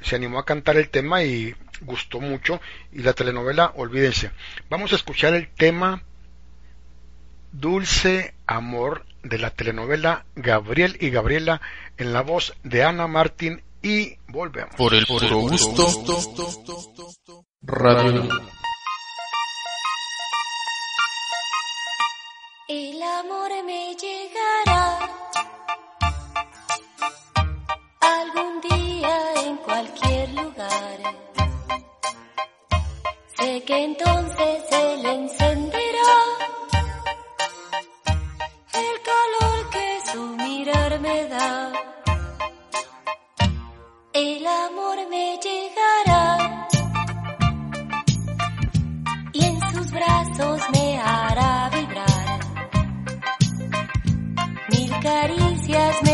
se 0.00 0.16
animó 0.16 0.38
a 0.38 0.44
cantar 0.44 0.76
el 0.76 0.90
tema 0.90 1.22
y 1.22 1.54
gustó 1.80 2.20
mucho. 2.20 2.60
Y 2.92 3.02
la 3.02 3.14
telenovela, 3.14 3.72
olvídense. 3.76 4.30
Vamos 4.68 4.92
a 4.92 4.96
escuchar 4.96 5.34
el 5.34 5.48
tema 5.48 6.02
Dulce 7.52 8.34
Amor 8.46 9.06
de 9.22 9.38
la 9.38 9.50
telenovela 9.50 10.26
Gabriel 10.34 10.96
y 11.00 11.10
Gabriela 11.10 11.60
en 11.96 12.12
la 12.12 12.22
voz 12.22 12.54
de 12.62 12.84
Ana 12.84 13.06
Martín 13.06 13.62
y 13.82 14.16
volvemos. 14.28 14.74
Por 14.76 14.94
el 14.94 15.06
puro 15.06 15.38
gusto. 15.38 15.86
Radio. 17.62 18.28
Amor 23.20 23.50
me 23.64 23.94
llegará 23.94 24.98
algún 28.00 28.60
día 28.60 29.16
en 29.46 29.56
cualquier 29.58 30.28
lugar. 30.34 30.98
Sé 33.36 33.62
que 33.64 33.84
entonces 33.84 34.64
él 34.70 35.06
encenderá 35.06 36.12
el 38.82 38.94
calor 39.10 39.70
que 39.74 39.86
su 40.10 40.22
mirar 40.44 41.00
me 41.00 41.28
da. 41.28 41.72
El 44.12 44.46
amor 44.46 44.98
me 45.08 45.38
llegará 45.46 46.68
y 49.32 49.44
en 49.44 49.60
sus 49.72 49.90
brazos 49.90 50.60
me 50.72 50.75
caricias 55.06 56.05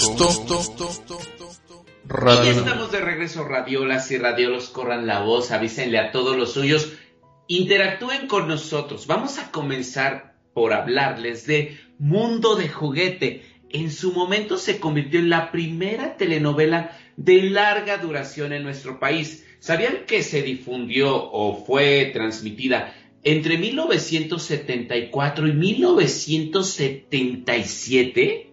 gusto. 0.00 0.26
Y 2.42 2.44
ya 2.44 2.50
estamos 2.50 2.90
de 2.90 3.00
regreso, 3.00 3.44
radiolas 3.44 4.10
y 4.10 4.18
radiolos, 4.18 4.68
corran 4.68 5.06
la 5.06 5.20
voz, 5.20 5.52
avísenle 5.52 5.98
a 5.98 6.10
todos 6.10 6.36
los 6.36 6.52
suyos, 6.52 6.92
interactúen 7.46 8.26
con 8.26 8.48
nosotros. 8.48 9.06
Vamos 9.06 9.38
a 9.38 9.52
comenzar 9.52 10.34
por 10.52 10.72
hablarles 10.72 11.46
de 11.46 11.78
Mundo 11.98 12.56
de 12.56 12.68
Juguete. 12.68 13.44
En 13.70 13.92
su 13.92 14.12
momento 14.12 14.58
se 14.58 14.80
convirtió 14.80 15.20
en 15.20 15.30
la 15.30 15.52
primera 15.52 16.16
telenovela 16.16 16.98
de 17.16 17.44
larga 17.44 17.98
duración 17.98 18.52
en 18.52 18.64
nuestro 18.64 18.98
país. 18.98 19.46
¿Sabían 19.60 20.06
que 20.06 20.24
se 20.24 20.42
difundió 20.42 21.14
o 21.14 21.64
fue 21.64 22.10
transmitida 22.12 22.92
entre 23.22 23.58
1974 23.58 25.46
y 25.46 25.52
1977? 25.52 28.49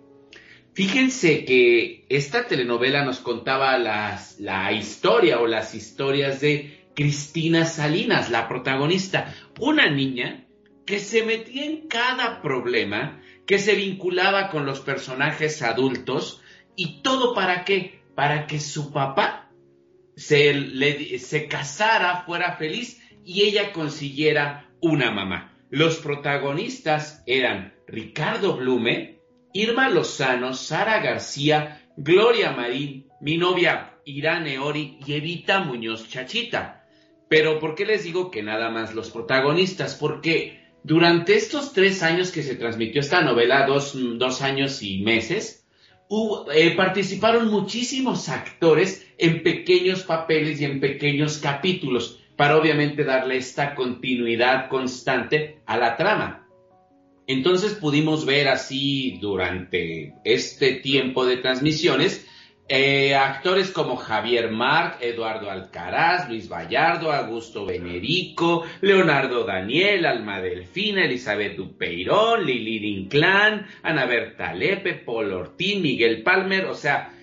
Fíjense 0.78 1.44
que 1.44 2.06
esta 2.08 2.46
telenovela 2.46 3.04
nos 3.04 3.18
contaba 3.18 3.76
la 3.80 4.72
historia 4.72 5.40
o 5.40 5.48
las 5.48 5.74
historias 5.74 6.40
de 6.40 6.92
Cristina 6.96 7.66
Salinas, 7.66 8.30
la 8.30 8.48
protagonista, 8.48 9.34
una 9.60 9.90
niña 9.90 10.46
que 10.86 11.00
se 11.00 11.26
metía 11.26 11.66
en 11.66 11.88
cada 11.88 12.44
problema, 12.44 13.20
que 13.48 13.58
se 13.58 13.74
vinculaba 13.74 14.52
con 14.52 14.68
los 14.68 14.80
personajes 14.80 15.64
adultos 15.64 16.44
y 16.76 17.02
todo 17.02 17.34
para 17.34 17.66
qué? 17.66 18.04
Para 18.14 18.46
que 18.46 18.60
su 18.60 18.94
papá 18.94 19.50
se, 20.16 21.18
se 21.18 21.48
casara, 21.48 22.22
fuera 22.24 22.56
feliz 22.58 23.02
y 23.26 23.46
ella 23.46 23.74
consiguiera 23.74 24.70
una 24.80 25.10
mamá. 25.10 25.58
Los 25.72 25.96
protagonistas 25.96 27.24
eran 27.26 27.74
Ricardo 27.88 28.58
Blume, 28.58 29.17
Irma 29.58 29.90
Lozano, 29.90 30.54
Sara 30.54 31.00
García, 31.00 31.82
Gloria 31.98 32.52
Marín, 32.52 33.08
mi 33.20 33.38
novia 33.38 33.96
Irane 34.06 34.60
Ori 34.60 35.00
y 35.04 35.14
Evita 35.14 35.62
Muñoz 35.62 36.08
Chachita. 36.08 36.86
Pero 37.28 37.58
¿por 37.58 37.74
qué 37.74 37.88
les 37.88 38.04
digo 38.04 38.30
que 38.30 38.44
nada 38.44 38.70
más 38.70 38.94
los 38.94 39.10
protagonistas? 39.10 39.96
Porque 39.96 40.62
durante 40.84 41.36
estos 41.36 41.74
tres 41.74 42.04
años 42.04 42.30
que 42.30 42.44
se 42.44 42.54
transmitió 42.54 43.02
esta 43.02 43.22
novela, 43.22 43.66
dos, 43.66 43.94
dos 43.96 44.44
años 44.44 44.84
y 44.84 45.00
meses, 45.00 45.66
eh, 46.54 46.76
participaron 46.76 47.50
muchísimos 47.50 48.30
actores 48.30 49.08
en 49.18 49.42
pequeños 49.42 50.04
papeles 50.04 50.62
y 50.62 50.66
en 50.66 50.80
pequeños 50.80 51.40
capítulos 51.40 52.20
para 52.36 52.58
obviamente 52.58 53.04
darle 53.04 53.38
esta 53.38 53.74
continuidad 53.74 54.70
constante 54.70 55.62
a 55.66 55.78
la 55.78 55.98
trama. 55.98 56.47
Entonces 57.28 57.74
pudimos 57.74 58.26
ver 58.26 58.48
así 58.48 59.20
durante 59.22 60.14
este 60.24 60.74
tiempo 60.76 61.26
de 61.26 61.38
transmisiones 61.38 62.26
eh, 62.70 63.16
actores 63.16 63.72
como 63.72 63.96
Javier 63.96 64.52
Marc, 64.52 65.02
Eduardo 65.02 65.50
Alcaraz, 65.50 66.28
Luis 66.28 66.50
Vallardo, 66.50 67.14
Augusto 67.14 67.66
Benerico, 67.66 68.66
Leonardo 68.82 69.46
Daniel, 69.46 70.06
Alma 70.06 70.42
Delfina, 70.42 71.06
Elizabeth 71.06 71.56
Dupeirón, 71.56 72.46
Lili 72.46 72.86
Inclán, 72.90 73.68
Ana 73.84 74.06
Berta 74.06 74.54
Lepe, 74.54 74.96
Paul 74.96 75.32
Ortín, 75.32 75.82
Miguel 75.82 76.24
Palmer, 76.24 76.66
o 76.66 76.76
sea, 76.76 77.14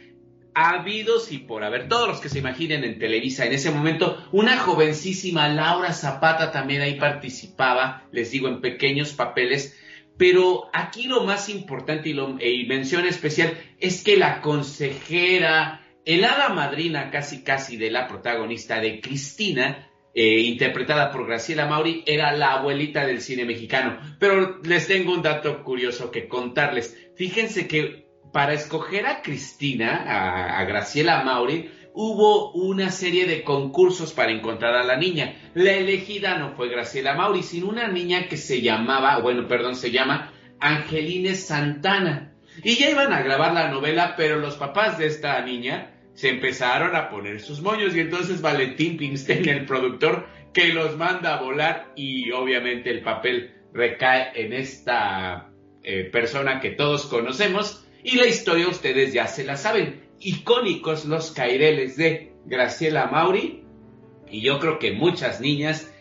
habidos 0.54 1.30
y 1.30 1.38
por 1.38 1.62
haber, 1.62 1.88
todos 1.88 2.08
los 2.08 2.20
que 2.20 2.30
se 2.30 2.38
imaginen 2.38 2.82
en 2.82 2.98
Televisa 2.98 3.44
en 3.44 3.52
ese 3.52 3.70
momento, 3.70 4.26
una 4.32 4.56
jovencísima 4.56 5.48
Laura 5.48 5.92
Zapata 5.92 6.52
también 6.52 6.80
ahí 6.80 6.94
participaba, 6.94 8.04
les 8.12 8.30
digo, 8.30 8.48
en 8.48 8.62
pequeños 8.62 9.12
papeles 9.12 9.78
pero 10.16 10.70
aquí 10.72 11.05
lo 11.05 11.24
más 11.24 11.48
importante 11.48 12.11
y, 12.11 12.12
lo, 12.12 12.37
e 12.38 12.64
mención 12.68 13.07
especial 13.07 13.59
es 13.81 14.05
que 14.05 14.16
la 14.16 14.40
consejera, 14.40 15.83
el 16.05 16.24
hada 16.24 16.50
madrina 16.50 17.11
casi 17.11 17.42
casi 17.42 17.77
de 17.77 17.90
la 17.90 18.07
protagonista 18.07 18.81
de 18.81 19.00
Cristina, 19.00 19.90
eh, 20.14 20.40
interpretada 20.40 21.11
por 21.11 21.27
Graciela 21.27 21.66
Mauri, 21.66 22.05
era 22.07 22.33
la 22.33 22.53
abuelita 22.53 23.05
del 23.05 23.20
cine 23.20 23.44
mexicano. 23.44 23.98
Pero 24.20 24.61
les 24.62 24.87
tengo 24.87 25.12
un 25.12 25.22
dato 25.22 25.64
curioso 25.64 26.12
que 26.12 26.29
contarles. 26.29 26.96
Fíjense 27.16 27.66
que 27.66 28.07
para 28.33 28.53
escoger 28.53 29.07
a 29.07 29.22
Cristina, 29.22 30.59
a 30.59 30.64
Graciela 30.64 31.22
Mauri, 31.24 31.70
hubo 31.94 32.50
una 32.50 32.90
serie 32.90 33.24
de 33.24 33.44
concursos 33.44 34.12
para 34.12 34.33
encontrar 34.33 34.74
a 34.74 34.83
la 34.83 34.96
niña. 34.96 35.37
La 35.54 35.72
elegida 35.72 36.37
no 36.37 36.50
fue 36.57 36.68
Graciela 36.68 37.14
Mauri, 37.14 37.44
sino 37.44 37.68
una 37.68 37.87
niña 37.87 38.28
que 38.28 38.37
se 38.37 38.61
llamaba, 38.61 39.20
bueno, 39.20 39.46
perdón, 39.46 39.76
se 39.76 39.92
llama 39.92 40.33
Angeline 40.59 41.37
Santana. 41.37 42.33
Y 42.64 42.74
ya 42.76 42.90
iban 42.90 43.12
a 43.12 43.22
grabar 43.22 43.54
la 43.54 43.68
novela, 43.68 44.14
pero 44.16 44.40
los 44.40 44.57
papás 44.57 44.98
de 44.98 45.07
esta 45.07 45.40
niña 45.42 45.92
se 46.14 46.30
empezaron 46.30 46.96
a 46.96 47.09
poner 47.09 47.40
sus 47.40 47.61
moños 47.61 47.94
y 47.94 48.00
entonces 48.00 48.40
Valentín 48.40 48.96
Pinstein, 48.96 49.48
el 49.48 49.64
productor, 49.64 50.26
que 50.52 50.68
los 50.68 50.96
manda 50.96 51.35
a 51.35 51.42
volar 51.42 51.92
y 51.96 52.30
obviamente 52.33 52.90
el 52.90 53.02
papel 53.02 53.54
recae 53.72 54.33
en 54.35 54.52
esta 54.52 55.50
eh, 55.83 56.04
persona 56.04 56.61
que 56.61 56.70
todos 56.70 57.07
conocemos 57.07 57.85
y 58.02 58.16
la 58.16 58.26
historia 58.26 58.68
ustedes 58.68 59.12
ya 59.12 59.26
se 59.26 59.44
la 59.44 59.57
saben 59.57 60.03
icónicos 60.24 61.04
los 61.04 61.30
caireles 61.30 61.96
de 61.96 62.32
Graciela 62.46 63.06
Mauri 63.06 63.62
y 64.30 64.40
yo 64.40 64.58
creo 64.58 64.78
que 64.78 64.92
muchas 64.92 65.40
niñas 65.40 65.92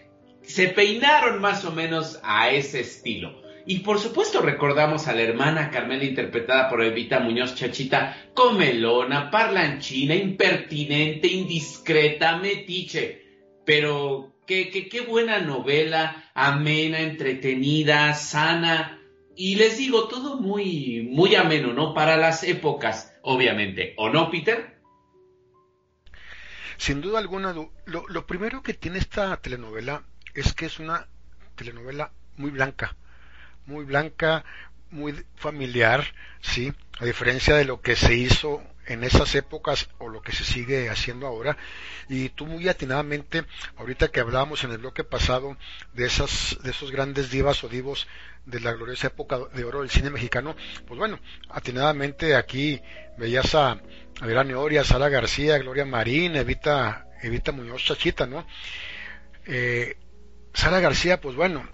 se 0.42 0.70
peinaron 0.70 1.42
más 1.42 1.66
o 1.66 1.72
menos 1.72 2.20
a 2.24 2.50
ese 2.50 2.80
estilo. 2.80 3.42
Y 3.66 3.80
por 3.80 4.00
supuesto 4.00 4.42
recordamos 4.42 5.08
a 5.08 5.14
la 5.14 5.22
hermana 5.22 5.70
Carmela 5.70 6.04
interpretada 6.04 6.70
por 6.70 6.84
Evita 6.84 7.20
Muñoz 7.20 7.56
Chachita, 7.56 8.32
comelona, 8.34 9.30
parlanchina, 9.30 10.16
impertinente, 10.16 11.28
indiscreta, 11.28 12.38
metiche. 12.38 13.22
Pero 13.66 14.34
qué, 14.46 14.70
qué, 14.70 14.90
qué 14.90 15.02
buena 15.02 15.40
novela, 15.40 16.32
amena, 16.34 17.00
entretenida, 17.00 18.14
sana. 18.16 19.00
Y 19.36 19.56
les 19.56 19.78
digo, 19.78 20.10
todo 20.10 20.42
muy, 20.42 21.08
muy 21.10 21.36
ameno, 21.36 21.72
¿no? 21.72 21.94
Para 21.94 22.18
las 22.18 22.44
épocas 22.44 23.13
obviamente. 23.24 23.94
¿O 23.98 24.10
no, 24.10 24.30
Peter? 24.30 24.80
Sin 26.78 27.02
duda 27.02 27.20
alguna, 27.20 27.56
lo, 27.86 28.28
primero 28.28 28.62
que 28.62 28.74
tiene 28.74 29.00
esta 29.00 29.36
telenovela 29.38 30.04
es 30.34 30.54
que 30.54 30.66
es 30.66 30.80
una 30.80 31.08
telenovela 31.56 32.12
muy 32.38 32.52
blanca, 32.52 32.96
muy 33.66 33.86
blanca, 33.86 34.44
muy 34.90 35.26
familiar, 35.36 36.04
¿sí? 36.42 36.74
A 37.00 37.06
diferencia 37.06 37.56
de 37.56 37.66
lo 37.66 37.82
que 37.82 37.96
se 37.96 38.16
hizo 38.16 38.62
en 38.88 39.04
esas 39.04 39.36
épocas 39.36 39.90
o 39.98 40.10
lo 40.10 40.22
que 40.22 40.32
se 40.32 40.44
sigue 40.44 40.90
haciendo 40.90 41.28
ahora. 41.28 41.58
Y 42.10 42.30
tú 42.30 42.46
muy 42.46 42.68
atinadamente, 42.68 43.46
ahorita 43.78 44.10
que 44.10 44.20
hablábamos 44.20 44.64
en 44.64 44.72
el 44.72 44.80
bloque 44.80 45.04
pasado 45.04 45.58
de 45.94 46.06
esas, 46.06 46.58
de 46.64 46.72
esos 46.72 46.92
grandes 46.92 47.30
divas 47.30 47.64
o 47.64 47.70
divos 47.70 48.08
de 48.46 48.60
la 48.60 48.74
gloriosa 48.74 49.08
época 49.08 49.40
de 49.54 49.64
oro 49.64 49.82
del 49.82 49.90
cine 49.90 50.10
mexicano, 50.10 50.56
pues 50.86 50.98
bueno, 50.98 51.20
atinadamente 51.50 52.36
aquí 52.36 52.82
veías 53.18 53.56
a, 53.56 53.72
a 53.72 54.26
Verano 54.26 54.60
Oria, 54.60 54.84
Sara 54.84 55.10
García, 55.10 55.58
Gloria 55.60 55.86
Marín, 55.86 56.36
Evita, 56.36 57.08
Evita 57.22 57.52
Muñoz 57.52 57.84
Chachita, 57.86 58.26
¿no? 58.26 58.46
Eh, 59.46 59.98
Sara 60.54 60.80
García, 60.80 61.22
pues 61.22 61.36
bueno, 61.36 61.68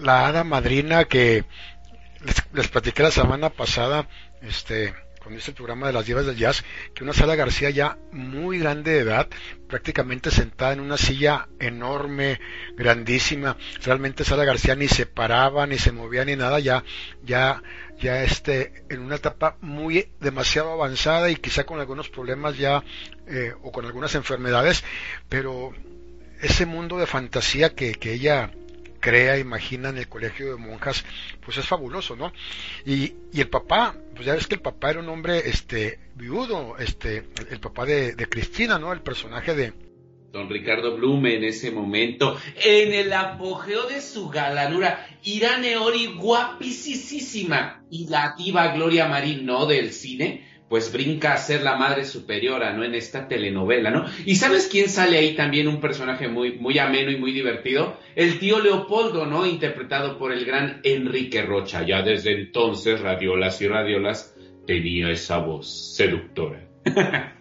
la 0.00 0.26
hada 0.26 0.44
madrina 0.44 1.04
que 1.04 1.44
les, 2.24 2.44
les 2.52 2.68
platiqué 2.68 3.02
la 3.02 3.10
semana 3.10 3.50
pasada, 3.50 4.08
este, 4.42 4.94
cuando 5.28 5.40
hice 5.40 5.50
el 5.50 5.56
programa 5.56 5.88
de 5.88 5.92
las 5.92 6.06
divas 6.06 6.24
del 6.24 6.38
jazz, 6.38 6.64
que 6.94 7.04
una 7.04 7.12
Sara 7.12 7.34
García 7.34 7.68
ya 7.68 7.98
muy 8.12 8.58
grande 8.58 8.92
de 8.92 9.00
edad, 9.00 9.28
prácticamente 9.68 10.30
sentada 10.30 10.72
en 10.72 10.80
una 10.80 10.96
silla 10.96 11.48
enorme, 11.60 12.40
grandísima, 12.78 13.58
realmente 13.84 14.24
Sara 14.24 14.46
García 14.46 14.74
ni 14.74 14.88
se 14.88 15.04
paraba, 15.04 15.66
ni 15.66 15.76
se 15.76 15.92
movía, 15.92 16.24
ni 16.24 16.34
nada, 16.34 16.60
ya, 16.60 16.82
ya, 17.22 17.62
ya 18.00 18.22
este, 18.22 18.84
en 18.88 19.00
una 19.00 19.16
etapa 19.16 19.58
muy 19.60 20.08
demasiado 20.18 20.72
avanzada 20.72 21.28
y 21.28 21.36
quizá 21.36 21.64
con 21.64 21.78
algunos 21.78 22.08
problemas 22.08 22.56
ya, 22.56 22.82
eh, 23.26 23.52
o 23.62 23.70
con 23.70 23.84
algunas 23.84 24.14
enfermedades, 24.14 24.82
pero 25.28 25.74
ese 26.40 26.64
mundo 26.64 26.96
de 26.96 27.06
fantasía 27.06 27.74
que, 27.74 27.92
que 27.96 28.14
ella 28.14 28.50
crea, 29.08 29.38
imagina 29.38 29.88
en 29.88 29.96
el 29.96 30.06
colegio 30.06 30.50
de 30.50 30.56
monjas, 30.56 31.02
pues 31.42 31.56
es 31.56 31.66
fabuloso, 31.66 32.14
¿no? 32.14 32.30
Y, 32.84 33.14
y 33.32 33.40
el 33.40 33.48
papá, 33.48 33.96
pues 34.14 34.26
ya 34.26 34.34
ves 34.34 34.46
que 34.46 34.56
el 34.56 34.60
papá 34.60 34.90
era 34.90 35.00
un 35.00 35.08
hombre, 35.08 35.48
este, 35.48 35.98
viudo, 36.14 36.76
este, 36.78 37.24
el, 37.50 37.58
papá 37.58 37.86
de, 37.86 38.14
Cristina, 38.28 38.78
¿no? 38.78 38.92
El 38.92 39.00
personaje 39.00 39.54
de, 39.54 39.72
Don 40.30 40.50
Ricardo 40.50 40.94
Blume 40.94 41.36
en 41.36 41.44
ese 41.44 41.70
momento, 41.70 42.38
en 42.62 42.92
el 42.92 43.10
apogeo 43.14 43.88
de 43.88 44.02
su 44.02 44.28
galanura, 44.28 45.08
Irane 45.22 45.78
Ori 45.78 46.14
guapísima 46.14 47.82
y 47.90 48.08
la 48.08 48.34
diva 48.36 48.74
Gloria 48.74 49.08
Marín, 49.08 49.46
¿no? 49.46 49.64
Del 49.64 49.90
cine, 49.90 50.46
pues 50.68 50.92
brinca 50.92 51.32
a 51.32 51.38
ser 51.38 51.62
la 51.62 51.76
madre 51.76 52.04
superiora, 52.04 52.72
¿no? 52.72 52.84
En 52.84 52.94
esta 52.94 53.26
telenovela, 53.26 53.90
¿no? 53.90 54.04
Y 54.26 54.36
¿sabes 54.36 54.68
quién 54.70 54.88
sale 54.88 55.18
ahí 55.18 55.34
también? 55.34 55.68
Un 55.68 55.80
personaje 55.80 56.28
muy, 56.28 56.58
muy 56.58 56.78
ameno 56.78 57.10
y 57.10 57.16
muy 57.16 57.32
divertido. 57.32 57.96
El 58.14 58.38
tío 58.38 58.60
Leopoldo, 58.60 59.26
¿no? 59.26 59.46
Interpretado 59.46 60.18
por 60.18 60.32
el 60.32 60.44
gran 60.44 60.80
Enrique 60.84 61.42
Rocha. 61.42 61.84
Ya 61.86 62.02
desde 62.02 62.32
entonces, 62.32 63.00
Radiolas 63.00 63.60
y 63.62 63.68
Radiolas 63.68 64.34
tenía 64.66 65.10
esa 65.10 65.38
voz 65.38 65.94
seductora. 65.96 66.68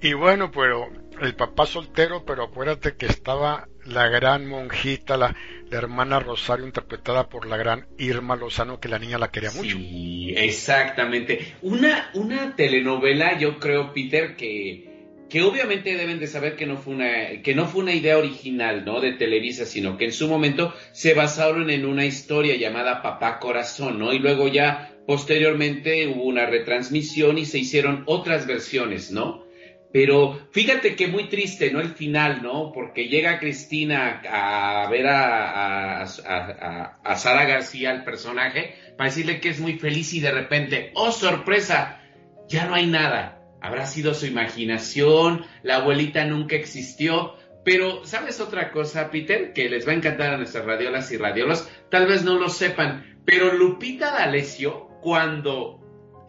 y, 0.00 0.08
y 0.08 0.12
bueno, 0.14 0.50
pero 0.50 0.88
el 1.20 1.34
papá 1.34 1.66
soltero, 1.66 2.24
pero 2.24 2.44
acuérdate 2.44 2.96
que 2.96 3.06
estaba 3.06 3.68
la 3.88 4.08
gran 4.08 4.46
monjita, 4.46 5.16
la, 5.16 5.34
hermana 5.70 6.20
Rosario, 6.20 6.66
interpretada 6.66 7.28
por 7.28 7.46
la 7.46 7.56
gran 7.56 7.86
Irma 7.98 8.36
Lozano, 8.36 8.80
que 8.80 8.88
la 8.88 8.98
niña 8.98 9.18
la 9.18 9.30
quería 9.30 9.50
mucho. 9.52 9.76
Sí, 9.76 10.32
exactamente. 10.36 11.54
Una, 11.62 12.10
una 12.14 12.56
telenovela, 12.56 13.38
yo 13.38 13.58
creo, 13.58 13.92
Peter, 13.92 14.36
que, 14.36 14.88
que 15.28 15.42
obviamente 15.42 15.96
deben 15.96 16.18
de 16.18 16.26
saber 16.26 16.56
que 16.56 16.66
no 16.66 16.76
fue 16.76 16.94
una, 16.94 17.42
que 17.42 17.54
no 17.54 17.66
fue 17.66 17.82
una 17.82 17.92
idea 17.92 18.18
original, 18.18 18.84
¿no? 18.84 19.00
De 19.00 19.12
Televisa, 19.12 19.66
sino 19.66 19.96
que 19.96 20.06
en 20.06 20.12
su 20.12 20.28
momento 20.28 20.74
se 20.92 21.14
basaron 21.14 21.70
en 21.70 21.84
una 21.84 22.06
historia 22.06 22.56
llamada 22.56 23.02
Papá 23.02 23.38
Corazón, 23.38 23.98
¿no? 23.98 24.12
Y 24.12 24.18
luego 24.18 24.48
ya 24.48 24.94
posteriormente 25.06 26.06
hubo 26.06 26.24
una 26.24 26.46
retransmisión 26.46 27.38
y 27.38 27.46
se 27.46 27.58
hicieron 27.58 28.04
otras 28.06 28.46
versiones, 28.46 29.10
¿no? 29.10 29.47
Pero 29.92 30.48
fíjate 30.52 30.94
que 30.94 31.06
muy 31.06 31.28
triste, 31.28 31.70
¿no? 31.70 31.80
El 31.80 31.94
final, 31.94 32.42
¿no? 32.42 32.72
Porque 32.72 33.08
llega 33.08 33.38
Cristina 33.38 34.22
a 34.30 34.88
ver 34.90 35.06
a, 35.06 36.02
a, 36.02 37.16
Sara 37.16 37.44
García, 37.46 37.92
el 37.92 38.04
personaje, 38.04 38.74
para 38.96 39.08
decirle 39.08 39.40
que 39.40 39.48
es 39.48 39.60
muy 39.60 39.78
feliz 39.78 40.12
y 40.12 40.20
de 40.20 40.30
repente, 40.30 40.90
¡oh, 40.94 41.10
sorpresa! 41.10 42.02
Ya 42.48 42.66
no 42.66 42.74
hay 42.74 42.86
nada. 42.86 43.40
Habrá 43.60 43.86
sido 43.86 44.14
su 44.14 44.26
imaginación, 44.26 45.44
la 45.62 45.76
abuelita 45.76 46.24
nunca 46.24 46.56
existió. 46.56 47.34
Pero, 47.64 48.04
¿sabes 48.04 48.40
otra 48.40 48.70
cosa, 48.70 49.10
Peter? 49.10 49.52
Que 49.52 49.68
les 49.68 49.86
va 49.86 49.92
a 49.92 49.96
encantar 49.96 50.34
a 50.34 50.36
nuestras 50.36 50.64
radiolas 50.64 51.10
y 51.12 51.16
radiolos. 51.16 51.68
Tal 51.90 52.06
vez 52.06 52.24
no 52.24 52.38
lo 52.38 52.48
sepan, 52.48 53.20
pero 53.24 53.52
Lupita 53.52 54.12
D'Alessio, 54.12 54.88
cuando 55.02 55.77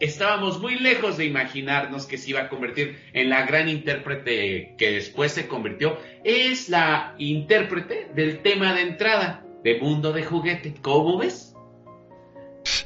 estábamos 0.00 0.58
muy 0.58 0.76
lejos 0.76 1.16
de 1.18 1.26
imaginarnos 1.26 2.06
que 2.06 2.18
se 2.18 2.30
iba 2.30 2.40
a 2.40 2.48
convertir 2.48 2.98
en 3.12 3.28
la 3.28 3.44
gran 3.44 3.68
intérprete 3.68 4.74
que 4.76 4.92
después 4.92 5.32
se 5.32 5.46
convirtió. 5.46 5.98
Es 6.24 6.68
la 6.68 7.14
intérprete 7.18 8.10
del 8.14 8.40
tema 8.42 8.74
de 8.74 8.82
entrada 8.82 9.44
de 9.62 9.78
Mundo 9.78 10.12
de 10.12 10.24
Juguete. 10.24 10.74
¿Cómo 10.80 11.18
ves? 11.18 11.54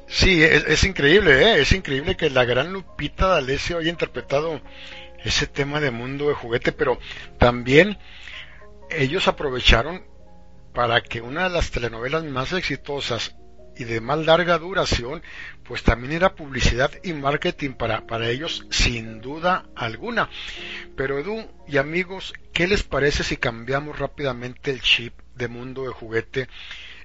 Sí, 0.07 0.43
es, 0.43 0.85
increíble, 0.85 1.43
¿eh? 1.43 1.61
es 1.61 1.73
increíble 1.73 2.17
que 2.17 2.31
la 2.31 2.45
gran 2.45 2.73
Lupita 2.73 3.29
D'Alessio 3.29 3.79
haya 3.79 3.91
interpretado 3.91 4.61
ese 5.25 5.47
tema 5.47 5.81
de 5.81 5.91
Mundo 5.91 6.29
de 6.29 6.35
Juguete, 6.35 6.73
pero 6.73 6.99
también 7.39 7.99
ellos 8.91 9.27
aprovecharon 9.27 10.05
para 10.73 11.03
que 11.03 11.21
una 11.21 11.45
de 11.45 11.51
las 11.51 11.71
telenovelas 11.71 12.25
más 12.25 12.53
exitosas 12.53 13.37
y 13.77 13.85
de 13.85 14.01
más 14.01 14.25
larga 14.25 14.59
duración, 14.59 15.23
pues 15.65 15.83
también 15.83 16.13
era 16.13 16.35
publicidad 16.35 16.93
y 17.03 17.13
marketing 17.13 17.73
para, 17.73 18.07
para 18.07 18.29
ellos 18.31 18.67
sin 18.71 19.21
duda 19.21 19.67
alguna. 19.75 20.31
Pero 20.97 21.19
Edu 21.19 21.51
y 21.67 21.79
amigos, 21.79 22.33
¿qué 22.53 22.67
les 22.67 22.83
parece 22.83 23.25
si 23.25 23.37
cambiamos 23.37 23.99
rápidamente 23.99 24.71
el 24.71 24.81
chip 24.81 25.15
de 25.35 25.49
mundo 25.49 25.83
de 25.83 25.91
juguete 25.91 26.49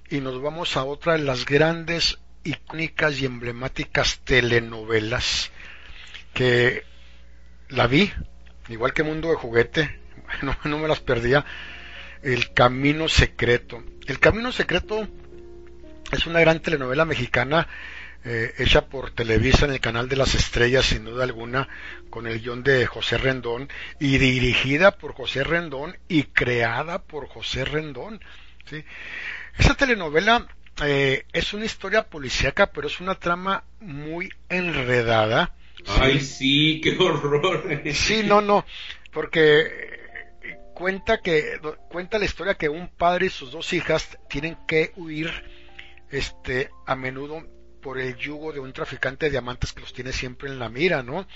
y 0.10 0.22
nos 0.22 0.42
vamos 0.42 0.76
a 0.78 0.84
otra 0.84 1.14
de 1.14 1.20
las 1.20 1.46
grandes, 1.46 2.20
icónicas 2.44 3.20
y 3.22 3.26
emblemáticas 3.26 4.20
telenovelas 4.24 5.52
que 6.34 6.84
la 7.70 7.88
vi, 7.88 8.12
igual 8.70 8.94
que 8.94 9.04
Mundo 9.04 9.30
de 9.30 9.36
Juguete, 9.36 10.00
no, 10.42 10.58
no 10.64 10.80
me 10.80 10.88
las 10.88 11.00
perdía, 11.00 11.46
El 12.22 12.54
Camino 12.54 13.08
Secreto. 13.08 13.84
El 14.08 14.20
Camino 14.20 14.52
Secreto 14.52 15.08
es 16.12 16.26
una 16.26 16.40
gran 16.40 16.60
telenovela 16.60 17.06
mexicana 17.06 17.68
eh, 18.26 18.54
hecha 18.58 18.86
por 18.86 19.12
Televisa 19.12 19.66
en 19.66 19.72
el 19.72 19.80
canal 19.80 20.10
de 20.10 20.18
las 20.18 20.36
estrellas, 20.36 20.88
sin 20.88 21.06
duda 21.06 21.24
alguna, 21.24 21.70
con 22.10 22.28
el 22.28 22.42
guion 22.42 22.64
de 22.64 22.86
José 22.86 23.18
Rendón 23.18 23.70
y 23.98 24.18
dirigida 24.18 24.92
por 24.92 25.14
José 25.14 25.46
Rendón 25.46 25.98
y 26.10 26.24
creada 26.24 27.02
por 27.02 27.30
José 27.30 27.64
Rendón. 27.64 28.20
¿sí? 28.70 28.84
Esa 29.58 29.76
telenovela 29.76 30.48
eh, 30.84 31.26
es 31.32 31.54
una 31.54 31.64
historia 31.64 32.04
policíaca, 32.04 32.72
pero 32.72 32.88
es 32.88 33.00
una 33.00 33.16
trama 33.16 33.64
muy 33.80 34.30
enredada. 34.50 35.56
Ay, 35.88 36.20
sí, 36.20 36.82
qué 36.84 36.98
horror. 37.00 37.84
Sí, 37.94 38.24
no, 38.26 38.42
no, 38.42 38.66
porque 39.14 39.98
cuenta 40.74 41.20
que 41.22 41.60
cuenta 41.90 42.20
la 42.20 42.26
historia 42.26 42.56
que 42.56 42.68
un 42.68 42.90
padre 42.90 43.28
y 43.28 43.30
sus 43.30 43.52
dos 43.52 43.72
hijas 43.72 44.18
tienen 44.30 44.58
que 44.68 44.92
huir 44.98 45.59
este, 46.12 46.70
a 46.86 46.96
menudo 46.96 47.44
por 47.82 48.00
el 48.00 48.16
yugo 48.18 48.52
de 48.52 48.60
un 48.60 48.74
traficante 48.74 49.26
de 49.26 49.32
diamantes 49.32 49.74
que 49.74 49.82
los 49.82 49.94
tiene 49.94 50.12
siempre 50.12 50.50
en 50.50 50.60
la 50.60 50.70
mira, 50.70 51.04
¿no? 51.04 51.28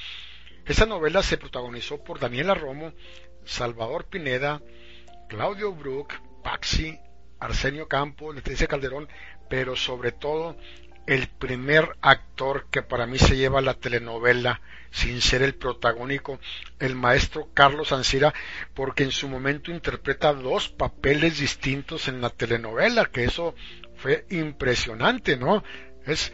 Esa 0.65 0.85
novela 0.85 1.23
se 1.23 1.37
protagonizó 1.37 2.03
por 2.03 2.19
Daniela 2.19 2.53
Romo, 2.53 2.93
Salvador 3.45 4.05
Pineda, 4.05 4.61
Claudio 5.27 5.73
Brook, 5.73 6.13
Paxi, 6.43 6.97
Arsenio 7.39 7.87
Campos, 7.87 8.35
Leticia 8.35 8.67
Calderón, 8.67 9.09
pero 9.49 9.75
sobre 9.75 10.11
todo 10.11 10.55
el 11.05 11.27
primer 11.27 11.97
actor 12.01 12.67
que 12.71 12.81
para 12.81 13.05
mí 13.05 13.19
se 13.19 13.35
lleva 13.35 13.61
la 13.61 13.73
telenovela 13.73 14.61
sin 14.91 15.21
ser 15.21 15.41
el 15.41 15.55
protagónico, 15.55 16.39
el 16.79 16.95
maestro 16.95 17.49
Carlos 17.53 17.91
Ancira, 17.91 18.33
porque 18.73 19.03
en 19.03 19.11
su 19.11 19.27
momento 19.27 19.71
interpreta 19.71 20.33
dos 20.33 20.69
papeles 20.69 21.39
distintos 21.39 22.07
en 22.07 22.21
la 22.21 22.29
telenovela, 22.29 23.05
que 23.05 23.25
eso 23.25 23.55
fue 24.03 24.25
impresionante, 24.31 25.37
¿no? 25.37 25.63
Es, 26.05 26.33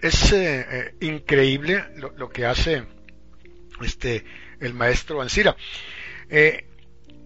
es 0.00 0.32
eh, 0.32 0.66
eh, 0.70 0.94
increíble 1.00 1.84
lo, 1.96 2.28
que 2.28 2.46
hace 2.46 2.84
este 3.80 4.24
el 4.60 4.72
maestro 4.74 5.20
Ancira. 5.20 5.56
Eh, 6.28 6.64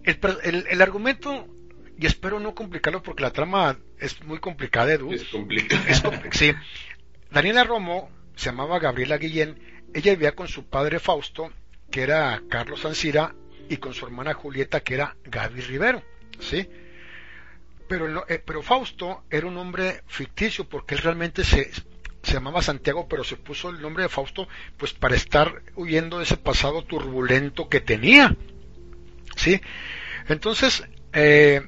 el, 0.03 0.81
argumento, 0.81 1.47
y 1.95 2.07
espero 2.07 2.39
no 2.39 2.55
complicarlo 2.55 3.03
porque 3.03 3.21
la 3.21 3.29
trama 3.29 3.77
es 3.99 4.23
muy 4.23 4.39
complicada, 4.39 4.93
Edu. 4.93 5.13
Es 5.13 5.25
complicada. 5.25 5.83
sí. 6.31 6.51
Daniela 7.29 7.65
Romo 7.65 8.09
se 8.35 8.47
llamaba 8.47 8.79
Gabriela 8.79 9.19
Guillén. 9.19 9.59
Ella 9.93 10.13
vivía 10.13 10.31
con 10.31 10.47
su 10.47 10.67
padre 10.67 10.97
Fausto, 10.97 11.51
que 11.91 12.01
era 12.01 12.41
Carlos 12.49 12.83
Ancira, 12.83 13.35
y 13.69 13.77
con 13.77 13.93
su 13.93 14.07
hermana 14.07 14.33
Julieta, 14.33 14.79
que 14.79 14.95
era 14.95 15.15
Gaby 15.23 15.61
Rivero. 15.61 16.01
¿sí? 16.39 16.67
Pero, 17.87 18.25
eh, 18.27 18.41
pero 18.43 18.61
Fausto 18.61 19.23
era 19.29 19.47
un 19.47 19.57
hombre 19.57 20.01
ficticio 20.07 20.67
porque 20.67 20.95
él 20.95 21.01
realmente 21.01 21.43
se, 21.43 21.71
se 22.23 22.33
llamaba 22.33 22.61
Santiago, 22.61 23.07
pero 23.07 23.23
se 23.23 23.37
puso 23.37 23.69
el 23.69 23.81
nombre 23.81 24.03
de 24.03 24.09
Fausto 24.09 24.47
pues 24.77 24.93
para 24.93 25.15
estar 25.15 25.61
huyendo 25.75 26.17
de 26.17 26.23
ese 26.23 26.37
pasado 26.37 26.83
turbulento 26.83 27.69
que 27.69 27.81
tenía. 27.81 28.35
¿Sí? 29.35 29.61
Entonces, 30.27 30.83
eh, 31.13 31.61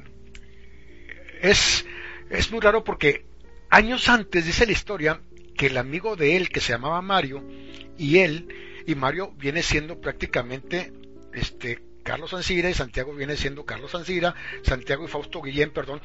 es, 1.42 1.86
es 2.30 2.52
muy 2.52 2.60
raro 2.60 2.84
porque 2.84 3.26
años 3.70 4.10
antes 4.10 4.46
dice 4.46 4.66
la 4.66 4.72
historia 4.72 5.22
que 5.56 5.68
el 5.68 5.78
amigo 5.78 6.16
de 6.16 6.38
él 6.38 6.50
que 6.50 6.62
se 6.62 6.74
llamaba 6.74 7.02
Mario 7.02 7.44
y 7.98 8.20
él 8.20 8.48
y 8.88 8.96
Mario 8.96 9.34
viene 9.38 9.62
siendo 9.62 10.00
prácticamente 10.00 10.94
este 11.34 11.87
Carlos 12.08 12.34
Ancira 12.34 12.70
y 12.70 12.74
Santiago 12.74 13.14
viene 13.14 13.36
siendo 13.36 13.66
Carlos 13.66 13.94
Ancira, 13.94 14.34
Santiago 14.64 15.04
y 15.04 15.10
Fausto 15.10 15.42
Guillén, 15.42 15.72
perdón. 15.72 16.02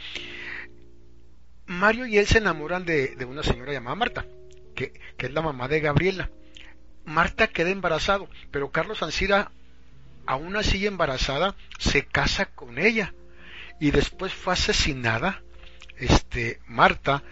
Mario 1.67 2.07
y 2.07 2.19
él 2.19 2.27
se 2.27 2.39
enamoran 2.39 2.85
de, 2.85 3.17
una 3.25 3.45
señora 3.45 3.73
llamada 3.73 3.95
Marta, 3.95 4.27
que, 4.75 4.93
es 5.17 5.33
la 5.33 5.43
mamá 5.43 5.69
de 5.69 5.79
Gabriela. 5.79 6.29
Marta 7.05 7.47
queda 7.47 7.71
embarazado, 7.71 8.29
pero 8.51 8.73
Carlos 8.73 9.01
Ancira, 9.05 9.53
aún 10.27 10.57
así 10.57 10.85
embarazada, 10.89 11.55
se 11.79 12.05
casa 12.05 12.47
con 12.47 12.81
ella 12.81 13.15
y 13.79 13.93
después 13.93 14.35
fue 14.35 14.55
asesinada 14.55 15.45
este, 15.99 16.59
Marta 16.67 17.23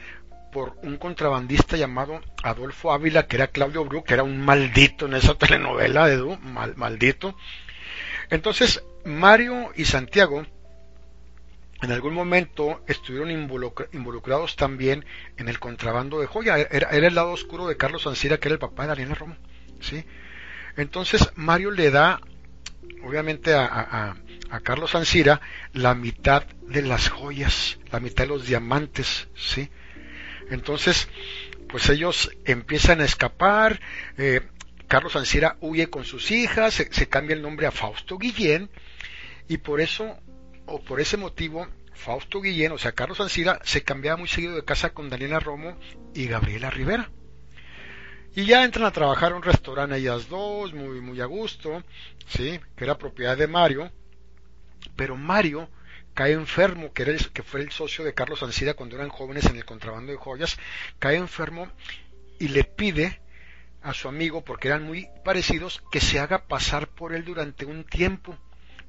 por 0.53 0.77
un 0.83 0.97
contrabandista 0.97 1.77
llamado 1.77 2.21
Adolfo 2.45 2.93
Ávila, 2.93 3.27
que 3.27 3.35
era 3.35 3.49
Claudio 3.49 3.85
Bru, 3.85 4.05
que 4.05 4.15
era 4.15 4.23
un 4.23 4.41
maldito 4.41 5.07
en 5.07 5.15
esa 5.15 5.35
telenovela, 5.35 6.09
Edu, 6.09 6.37
mal, 6.39 6.77
maldito, 6.77 7.37
entonces, 8.31 8.83
Mario 9.05 9.73
y 9.75 9.85
Santiago 9.85 10.47
en 11.83 11.93
algún 11.93 12.15
momento 12.15 12.83
estuvieron 12.87 13.31
involucrados 13.31 14.57
también 14.57 15.05
en 15.37 15.49
el 15.49 15.59
contrabando 15.59 16.21
de 16.21 16.27
joya. 16.27 16.59
Era, 16.59 16.91
el 16.91 17.15
lado 17.15 17.33
oscuro 17.33 17.67
de 17.67 17.77
Carlos 17.77 18.07
Ancira, 18.07 18.39
que 18.39 18.49
era 18.49 18.55
el 18.55 18.61
papá 18.61 18.83
de 18.83 18.89
Daniela 18.89 19.15
Romo. 19.15 19.37
¿sí? 19.81 20.05
Entonces 20.77 21.31
Mario 21.37 21.71
le 21.71 21.91
da, 21.91 22.21
obviamente, 23.03 23.55
a, 23.55 24.17
Carlos 24.63 24.95
Ancira 24.95 25.41
la 25.73 25.95
mitad 25.95 26.45
de 26.67 26.83
las 26.83 27.09
joyas, 27.09 27.79
la 27.91 28.01
mitad 28.01 28.25
de 28.25 28.29
los 28.29 28.47
diamantes. 28.47 29.29
¿sí? 29.35 29.71
Entonces, 30.51 31.09
pues 31.69 31.89
ellos 31.89 32.31
empiezan 32.45 33.01
a 33.01 33.05
escapar. 33.05 33.81
Eh, 34.19 34.43
Carlos 34.91 35.15
Ancira 35.15 35.57
huye 35.61 35.89
con 35.89 36.05
sus 36.05 36.33
hijas, 36.33 36.75
se, 36.75 37.09
cambia 37.09 37.37
el 37.37 37.43
nombre 37.43 37.65
a 37.69 37.71
Fausto 37.71 38.19
Guillén 38.19 38.69
y 39.47 39.59
por 39.59 39.81
eso 39.81 40.19
o 40.67 40.81
por 40.81 41.01
ese 41.01 41.17
motivo, 41.17 41.69
Fausto 41.95 42.41
Guillén, 42.41 42.73
o 42.73 42.79
sea, 42.79 42.91
Carlos 42.91 43.21
Ancira, 43.21 43.61
se 43.63 43.85
cambiaba 43.85 44.17
muy 44.17 44.27
seguido 44.27 44.57
de 44.57 44.65
casa 44.65 44.91
con 44.91 45.09
Daniela 45.09 45.39
Romo 45.39 45.79
y 46.13 46.27
Gabriela 46.27 46.71
Rivera. 46.71 47.09
Y 48.35 48.47
ya 48.47 48.65
entran 48.65 48.85
a 48.85 48.91
trabajar 48.91 49.31
en 49.31 49.37
un 49.37 49.43
restaurante 49.45 49.97
ellas 49.97 50.29
dos, 50.29 50.75
muy, 50.75 51.01
muy 51.01 51.21
a 51.21 51.27
gusto, 51.27 51.85
¿sí? 52.27 52.59
que 52.75 52.83
era 52.83 52.99
propiedad 52.99 53.37
de 53.37 53.47
Mario, 53.47 53.93
pero 54.97 55.15
Mario 55.15 55.71
cae 56.15 56.33
enfermo, 56.33 56.93
que, 56.93 57.03
era 57.03 57.17
que 57.33 57.45
fue 57.45 57.61
el 57.61 57.71
socio 57.71 58.05
de 58.05 58.13
Carlos 58.13 58.43
Ancira 58.43 58.75
cuando 58.75 58.97
eran 58.97 59.09
jóvenes 59.11 59.47
en 59.47 59.55
el 59.55 59.65
contrabando 59.65 60.11
de 60.11 60.19
joyas, 60.19 60.59
cae 60.99 61.15
enfermo 61.15 61.71
y 62.41 62.49
le 62.49 62.65
pide 62.65 63.21
a 63.83 63.95
su 63.95 64.09
amigo, 64.09 64.45
porque 64.45 64.69
eran 64.69 64.85
muy 64.85 65.09
parecidos, 65.25 65.83
que 65.91 66.01
se 66.01 66.19
haga 66.19 66.47
pasar 66.47 66.89
por 66.89 67.15
él 67.15 67.25
durante 67.25 67.65
un 67.65 67.85
tiempo 67.85 68.37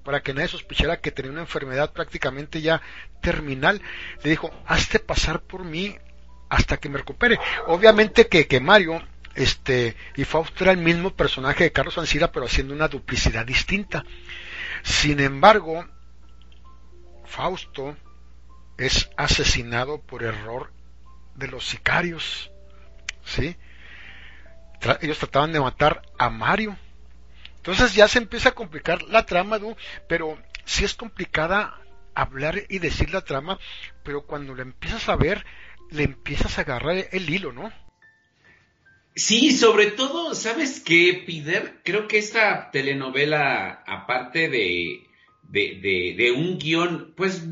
para 0.04 0.22
que 0.22 0.34
nadie 0.34 0.48
sospechara 0.48 1.00
que 1.00 1.12
tenía 1.12 1.32
una 1.32 1.42
enfermedad 1.42 1.94
prácticamente 1.94 2.62
ya 2.62 2.82
terminal. 3.22 3.82
Le 4.24 4.32
dijo, 4.32 4.52
hazte 4.66 5.00
pasar 5.00 5.42
por 5.42 5.64
mí 5.64 5.96
hasta 6.50 6.78
que 6.78 6.90
me 6.90 6.98
recupere. 6.98 7.40
Obviamente 7.68 8.28
que, 8.28 8.48
que 8.48 8.60
Mario 8.60 9.02
este, 9.36 9.96
y 10.16 10.26
Fausto 10.26 10.64
era 10.64 10.74
el 10.74 10.80
mismo 10.80 11.12
personaje 11.12 11.66
de 11.66 11.72
Carlos 11.72 11.98
Ancira, 11.98 12.32
pero 12.32 12.46
haciendo 12.46 12.74
una 12.74 12.88
duplicidad 12.88 13.46
distinta. 13.46 14.04
Sin 14.84 15.20
embargo, 15.20 15.86
Fausto 17.26 17.96
es 18.78 19.10
asesinado 19.16 20.02
por 20.02 20.24
error 20.24 20.74
de 21.36 21.48
los 21.48 21.68
sicarios. 21.68 22.52
¿Sí? 23.24 23.56
Ellos 25.02 25.18
trataban 25.20 25.52
de 25.52 25.60
matar 25.60 26.02
a 26.18 26.30
Mario 26.30 26.78
entonces 27.62 27.94
ya 27.94 28.08
se 28.08 28.18
empieza 28.18 28.50
a 28.50 28.56
complicar 28.56 29.04
la 29.04 29.28
trama, 29.28 29.60
pero 30.10 30.36
sí 30.66 30.84
es 30.84 30.96
complicada 30.96 31.80
hablar 32.16 32.64
y 32.70 32.80
decir 32.80 33.12
la 33.14 33.22
trama, 33.22 33.60
pero 34.04 34.26
cuando 34.26 34.56
la 34.56 34.64
empiezas 34.64 35.08
a 35.10 35.16
ver, 35.16 35.46
le 35.92 36.04
empiezas 36.04 36.58
a 36.58 36.62
agarrar 36.62 37.08
el 37.12 37.30
hilo, 37.30 37.52
¿no? 37.52 37.72
Sí, 39.16 39.52
sobre 39.52 39.92
todo, 39.92 40.34
¿sabes 40.34 40.80
qué, 40.80 41.22
Pider? 41.24 41.82
Creo 41.84 42.08
que 42.08 42.18
esta 42.18 42.72
telenovela, 42.72 43.84
aparte 43.86 44.50
de, 44.50 45.04
de, 45.44 46.16
de 46.18 46.32
un 46.32 46.58
guion, 46.58 47.14
pues 47.16 47.44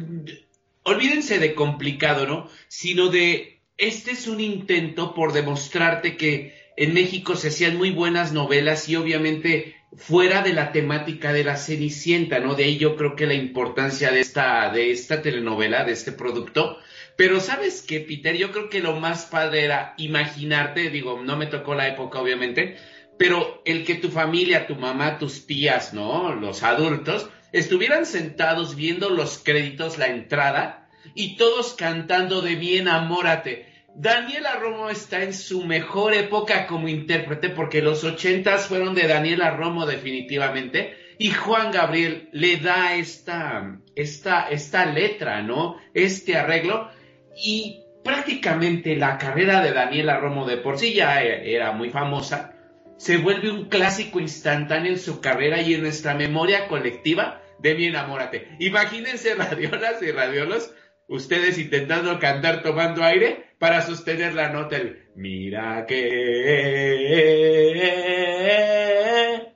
olvídense 0.82 1.38
de 1.38 1.54
complicado, 1.54 2.26
¿no? 2.26 2.50
Sino 2.68 3.10
de, 3.10 3.62
este 3.78 4.12
es 4.12 4.26
un 4.26 4.40
intento 4.40 5.14
por 5.14 5.34
demostrarte 5.34 6.18
que 6.18 6.58
en 6.80 6.94
México 6.94 7.36
se 7.36 7.50
hacían 7.50 7.76
muy 7.76 7.92
buenas 7.92 8.32
novelas 8.32 8.88
y 8.88 8.96
obviamente 8.96 9.76
fuera 9.98 10.42
de 10.44 10.54
la 10.54 10.72
temática 10.72 11.34
de 11.34 11.44
la 11.44 11.58
Cenicienta, 11.58 12.40
¿no? 12.40 12.56
De 12.56 12.64
ahí 12.64 12.78
yo 12.78 12.96
creo 12.96 13.18
que 13.18 13.28
la 13.28 13.34
importancia 13.34 14.12
de 14.12 14.22
esta, 14.22 14.72
de 14.72 14.92
esta 14.92 15.22
telenovela, 15.22 15.84
de 15.84 15.92
este 15.92 16.14
producto. 16.14 16.78
Pero 17.18 17.42
sabes 17.42 17.82
qué, 17.82 18.00
Peter, 18.00 18.38
yo 18.38 18.54
creo 18.54 18.70
que 18.70 18.80
lo 18.80 18.98
más 18.98 19.26
padre 19.26 19.66
era 19.66 19.94
imaginarte, 19.98 20.90
digo, 20.90 21.22
no 21.22 21.36
me 21.36 21.48
tocó 21.48 21.76
la 21.76 21.90
época, 21.90 22.22
obviamente, 22.22 22.78
pero 23.18 23.62
el 23.66 23.84
que 23.84 23.96
tu 23.96 24.08
familia, 24.08 24.66
tu 24.66 24.76
mamá, 24.76 25.20
tus 25.20 25.46
tías, 25.46 25.94
¿no? 25.94 26.34
Los 26.34 26.64
adultos, 26.64 27.30
estuvieran 27.52 28.06
sentados 28.06 28.78
viendo 28.78 29.10
los 29.10 29.38
créditos, 29.38 29.98
la 29.98 30.08
entrada, 30.08 30.88
y 31.14 31.36
todos 31.36 31.74
cantando 31.74 32.42
de 32.42 32.56
bien 32.56 32.88
amórate. 32.88 33.69
Daniela 34.02 34.56
Romo 34.56 34.90
está 34.90 35.24
en 35.24 35.34
su 35.34 35.66
mejor 35.66 36.14
época 36.14 36.68
como 36.68 36.88
intérprete 36.88 37.50
porque 37.50 37.82
los 37.82 38.06
ochentas 38.06 38.68
fueron 38.68 38.96
de 38.96 39.10
Daniela 39.10 39.58
Romo 39.58 39.86
definitivamente 39.86 40.96
y 41.18 41.32
Juan 41.32 41.74
Gabriel 41.74 42.30
le 42.32 42.56
da 42.62 42.96
esta, 42.96 43.78
esta, 43.98 44.48
esta 44.50 44.86
letra, 44.86 45.42
¿no? 45.42 45.76
Este 45.94 46.38
arreglo 46.38 46.90
y 47.36 47.82
prácticamente 48.02 48.96
la 48.96 49.18
carrera 49.18 49.62
de 49.62 49.74
Daniela 49.74 50.18
Romo 50.18 50.48
de 50.48 50.56
por 50.56 50.80
sí 50.80 50.94
ya 50.94 51.22
era 51.22 51.74
muy 51.74 51.90
famosa, 51.90 52.56
se 52.96 53.18
vuelve 53.18 53.52
un 53.52 53.68
clásico 53.68 54.22
instantáneo 54.22 54.94
en 54.94 55.00
su 55.00 55.20
carrera 55.20 55.62
y 55.62 55.74
en 55.74 55.82
nuestra 55.82 56.14
memoria 56.14 56.70
colectiva 56.70 57.42
de 57.58 57.76
mi 57.76 57.88
enamórate. 57.88 58.48
Imagínense 58.60 59.36
radiolas 59.36 60.02
y 60.02 60.12
radiolos 60.12 60.74
ustedes 61.10 61.58
intentando 61.58 62.18
cantar 62.20 62.64
tomando 62.64 63.04
aire 63.04 63.56
para 63.60 63.82
sostener 63.82 64.34
la 64.34 64.50
nota 64.50 64.78
el 64.78 65.10
mira 65.16 65.86
que 65.86 66.00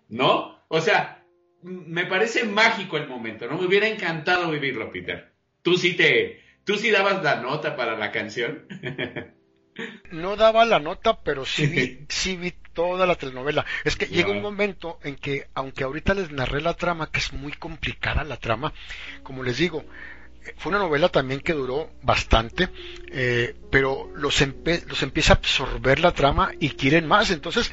¿no? 0.09 0.59
O 0.67 0.81
sea, 0.81 1.23
me 1.61 2.05
parece 2.05 2.43
mágico 2.43 2.97
el 2.97 3.07
momento, 3.07 3.47
¿no? 3.47 3.57
Me 3.57 3.65
hubiera 3.65 3.87
encantado 3.87 4.51
vivirlo, 4.51 4.91
Peter. 4.91 5.31
Tú 5.61 5.77
sí 5.77 5.93
te 5.93 6.41
tú 6.65 6.75
sí 6.75 6.91
dabas 6.91 7.23
la 7.23 7.37
nota 7.37 7.75
para 7.75 7.97
la 7.97 8.11
canción. 8.11 8.67
no 10.11 10.35
daba 10.35 10.65
la 10.65 10.79
nota, 10.79 11.21
pero 11.23 11.45
sí 11.45 11.67
vi, 11.67 12.05
sí 12.09 12.35
vi 12.37 12.53
toda 12.73 13.05
la 13.05 13.15
telenovela. 13.15 13.65
Es 13.83 13.95
que 13.95 14.07
llega 14.07 14.31
un 14.31 14.41
momento 14.41 14.99
en 15.03 15.15
que, 15.15 15.47
aunque 15.53 15.83
ahorita 15.83 16.13
les 16.13 16.31
narré 16.31 16.61
la 16.61 16.73
trama, 16.73 17.11
que 17.11 17.19
es 17.19 17.33
muy 17.33 17.53
complicada 17.53 18.23
la 18.23 18.37
trama, 18.37 18.73
como 19.21 19.43
les 19.43 19.57
digo, 19.57 19.83
fue 20.57 20.71
una 20.71 20.79
novela 20.79 21.09
también 21.09 21.41
que 21.41 21.53
duró 21.53 21.89
bastante, 22.01 22.69
eh, 23.11 23.55
pero 23.71 24.09
los, 24.15 24.43
los 24.87 25.03
empieza 25.03 25.33
a 25.33 25.37
absorber 25.37 25.99
la 25.99 26.11
trama 26.11 26.51
y 26.59 26.69
quieren 26.71 27.07
más. 27.07 27.31
Entonces, 27.31 27.71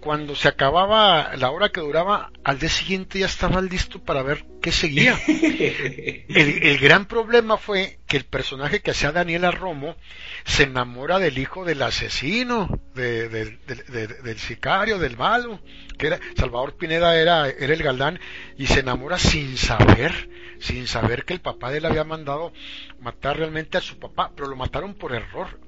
cuando 0.00 0.34
se 0.34 0.48
acababa 0.48 1.36
la 1.36 1.50
hora 1.50 1.70
que 1.70 1.80
duraba, 1.80 2.30
al 2.44 2.58
día 2.58 2.68
siguiente 2.68 3.18
ya 3.18 3.26
estaba 3.26 3.60
listo 3.60 4.02
para 4.02 4.22
ver 4.22 4.44
qué 4.62 4.72
seguía. 4.72 5.18
El, 5.26 6.78
gran 6.78 7.06
problema 7.06 7.56
fue 7.56 7.98
que 8.06 8.16
el 8.16 8.24
personaje 8.24 8.80
que 8.80 8.92
hacía 8.92 9.12
Daniela 9.12 9.50
Romo 9.50 9.96
se 10.44 10.64
enamora 10.64 11.18
del 11.18 11.38
hijo 11.38 11.64
del 11.64 11.82
asesino, 11.82 12.80
del 12.94 14.38
sicario, 14.38 14.98
del 14.98 15.16
malo, 15.16 15.60
que 15.98 16.06
era 16.06 16.20
Salvador 16.36 16.76
Pineda 16.76 17.20
era, 17.20 17.48
era 17.48 17.74
el 17.74 17.82
galán, 17.82 18.20
y 18.58 18.66
se 18.66 18.80
enamora 18.80 19.18
sin 19.18 19.56
saber 19.56 20.28
sin 20.60 20.86
saber 20.86 21.24
que 21.24 21.34
el 21.34 21.40
papá 21.40 21.70
de 21.70 21.78
él 21.78 21.86
había 21.86 22.04
mandado 22.04 22.52
matar 23.00 23.36
realmente 23.36 23.78
a 23.78 23.80
su 23.80 23.98
papá, 23.98 24.32
pero 24.34 24.48
lo 24.48 24.56
mataron 24.56 24.94
por 24.94 25.14
error. 25.14 25.60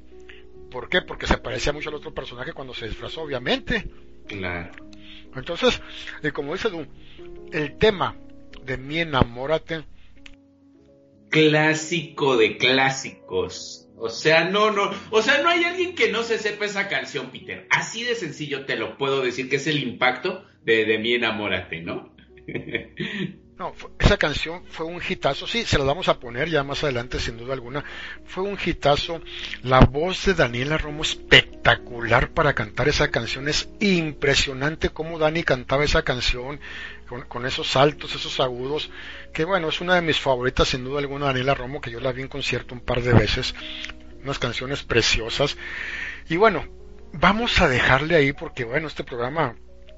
¿Por 0.70 0.88
qué? 0.88 1.02
Porque 1.02 1.26
se 1.26 1.38
parecía 1.38 1.72
mucho 1.72 1.88
al 1.88 1.96
otro 1.96 2.14
personaje 2.14 2.52
cuando 2.52 2.74
se 2.74 2.86
disfrazó, 2.86 3.22
obviamente. 3.22 3.88
Claro. 4.26 4.70
Entonces, 5.34 5.80
y 6.22 6.30
como 6.30 6.52
dices 6.52 6.70
tú, 6.70 6.86
el 7.52 7.76
tema 7.78 8.16
de 8.64 8.76
mi 8.76 8.98
enamórate. 8.98 9.84
Clásico 11.28 12.36
de 12.36 12.56
clásicos. 12.56 13.88
O 13.96 14.08
sea, 14.08 14.44
no, 14.44 14.70
no, 14.70 14.90
o 15.10 15.22
sea, 15.22 15.42
no 15.42 15.50
hay 15.50 15.64
alguien 15.64 15.94
que 15.94 16.10
no 16.10 16.22
se 16.22 16.38
sepa 16.38 16.64
esa 16.64 16.88
canción, 16.88 17.30
Peter. 17.30 17.66
Así 17.70 18.02
de 18.02 18.14
sencillo 18.14 18.64
te 18.64 18.76
lo 18.76 18.96
puedo 18.96 19.20
decir, 19.22 19.48
que 19.50 19.56
es 19.56 19.66
el 19.66 19.82
impacto 19.82 20.44
de, 20.62 20.86
de 20.86 20.98
mi 20.98 21.14
enamórate, 21.14 21.80
¿no? 21.80 22.14
No, 23.60 23.74
esa 23.98 24.16
canción 24.16 24.62
fue 24.70 24.86
un 24.86 25.02
hitazo, 25.06 25.46
sí, 25.46 25.66
se 25.66 25.76
la 25.76 25.84
vamos 25.84 26.08
a 26.08 26.18
poner 26.18 26.48
ya 26.48 26.64
más 26.64 26.82
adelante 26.82 27.20
sin 27.20 27.36
duda 27.36 27.52
alguna. 27.52 27.84
Fue 28.24 28.42
un 28.42 28.56
hitazo. 28.64 29.20
La 29.62 29.80
voz 29.80 30.24
de 30.24 30.32
Daniela 30.32 30.78
Romo 30.78 31.02
espectacular 31.02 32.30
para 32.30 32.54
cantar 32.54 32.88
esa 32.88 33.10
canción. 33.10 33.48
Es 33.48 33.68
impresionante 33.80 34.88
cómo 34.88 35.18
Dani 35.18 35.42
cantaba 35.42 35.84
esa 35.84 36.04
canción 36.04 36.58
con, 37.28 37.44
esos 37.44 37.66
saltos, 37.66 38.14
esos 38.14 38.40
agudos. 38.40 38.90
Que 39.34 39.44
bueno, 39.44 39.68
es 39.68 39.82
una 39.82 39.96
de 39.96 40.00
mis 40.00 40.18
favoritas 40.18 40.68
sin 40.68 40.82
duda 40.82 41.00
alguna 41.00 41.26
Daniela 41.26 41.54
Romo, 41.54 41.82
que 41.82 41.90
yo 41.90 42.00
la 42.00 42.12
vi 42.12 42.22
en 42.22 42.28
concierto 42.28 42.74
un 42.74 42.80
par 42.80 43.02
de 43.02 43.12
veces. 43.12 43.54
Unas 44.24 44.38
canciones 44.38 44.84
preciosas. 44.84 45.58
Y 46.30 46.38
bueno, 46.38 46.66
vamos 47.12 47.60
a 47.60 47.68
dejarle 47.68 48.16
ahí 48.16 48.32
porque 48.32 48.64
bueno, 48.64 48.86
este 48.86 49.04
programa 49.04 49.54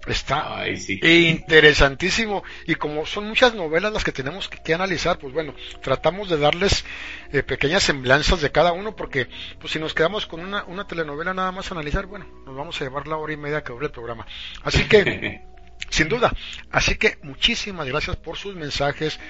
Está 0.06 0.64
interesantísimo. 0.68 2.42
Y 2.66 2.74
como 2.74 3.06
son 3.06 3.28
muchas 3.28 3.54
novelas 3.54 3.92
las 3.92 4.02
que 4.02 4.10
tenemos 4.10 4.48
que, 4.48 4.74
analizar, 4.74 5.18
pues 5.18 5.32
bueno, 5.32 5.54
tratamos 5.80 6.28
de 6.28 6.38
darles 6.38 6.84
eh, 7.32 7.42
pequeñas 7.42 7.84
semblanzas 7.84 8.40
de 8.40 8.50
cada 8.50 8.72
uno, 8.72 8.96
porque 8.96 9.28
pues 9.60 9.72
si 9.72 9.78
nos 9.78 9.94
quedamos 9.94 10.26
con 10.26 10.40
una, 10.40 10.64
una 10.64 10.86
telenovela 10.86 11.34
nada 11.34 11.52
más 11.52 11.70
a 11.70 11.74
analizar, 11.74 12.06
bueno, 12.06 12.26
nos 12.44 12.56
vamos 12.56 12.80
a 12.80 12.84
llevar 12.84 13.06
la 13.06 13.16
hora 13.16 13.32
y 13.32 13.36
media 13.36 13.62
que 13.62 13.72
dura 13.72 13.86
el 13.86 13.92
programa. 13.92 14.26
Así 14.64 14.84
que, 14.84 15.42
sin 15.90 16.08
duda. 16.08 16.32
Así 16.72 16.96
que 16.96 17.18
muchísimas 17.22 17.86
gracias 17.86 18.16
por 18.16 18.36
sus 18.36 18.56
mensajes, 18.56 19.20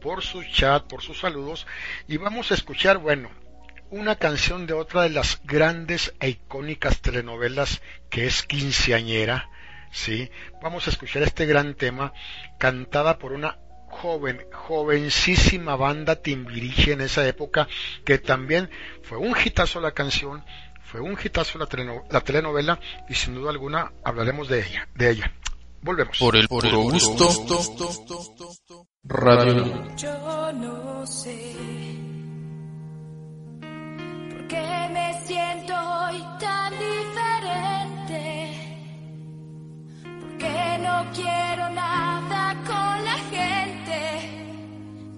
por 0.00 0.22
su 0.22 0.44
chat, 0.44 0.86
por 0.86 1.02
sus 1.02 1.18
saludos. 1.18 1.66
Y 2.06 2.18
vamos 2.18 2.52
a 2.52 2.54
escuchar, 2.54 2.98
bueno, 2.98 3.30
una 3.90 4.14
canción 4.14 4.68
de 4.68 4.74
otra 4.74 5.02
de 5.02 5.10
las 5.10 5.40
grandes 5.42 6.14
e 6.20 6.28
icónicas 6.28 7.00
telenovelas 7.00 7.82
que 8.10 8.26
es 8.26 8.44
Quinceañera 8.44 9.50
¿sí? 9.90 10.30
Vamos 10.62 10.86
a 10.86 10.90
escuchar 10.90 11.22
este 11.22 11.46
gran 11.46 11.74
tema 11.74 12.12
cantada 12.58 13.18
por 13.18 13.32
una 13.32 13.58
joven, 13.88 14.46
jovencísima 14.52 15.76
banda 15.76 16.16
Timbiriche 16.16 16.92
en 16.92 17.00
esa 17.00 17.26
época, 17.26 17.68
que 18.04 18.18
también 18.18 18.70
fue 19.02 19.18
un 19.18 19.34
hitazo 19.36 19.80
la 19.80 19.92
canción, 19.92 20.44
fue 20.84 21.00
un 21.00 21.18
hitazo 21.22 21.58
la, 21.58 21.68
la 22.10 22.20
telenovela 22.20 22.80
y 23.08 23.14
sin 23.14 23.34
duda 23.34 23.50
alguna 23.50 23.92
hablaremos 24.04 24.48
de 24.48 24.66
ella, 24.66 24.88
de 24.94 25.10
ella. 25.10 25.32
Volvemos. 25.82 26.18
Por 26.18 26.36
el, 26.36 26.46
gusto, 26.46 27.28
Radio. 29.04 29.96
Yo 29.96 30.52
no 30.52 31.06
sé 31.06 31.70
que 40.40 40.78
no 40.86 40.96
quiero 41.12 41.64
nada 41.70 42.42
con 42.70 43.04
la 43.08 43.18
gente. 43.34 43.98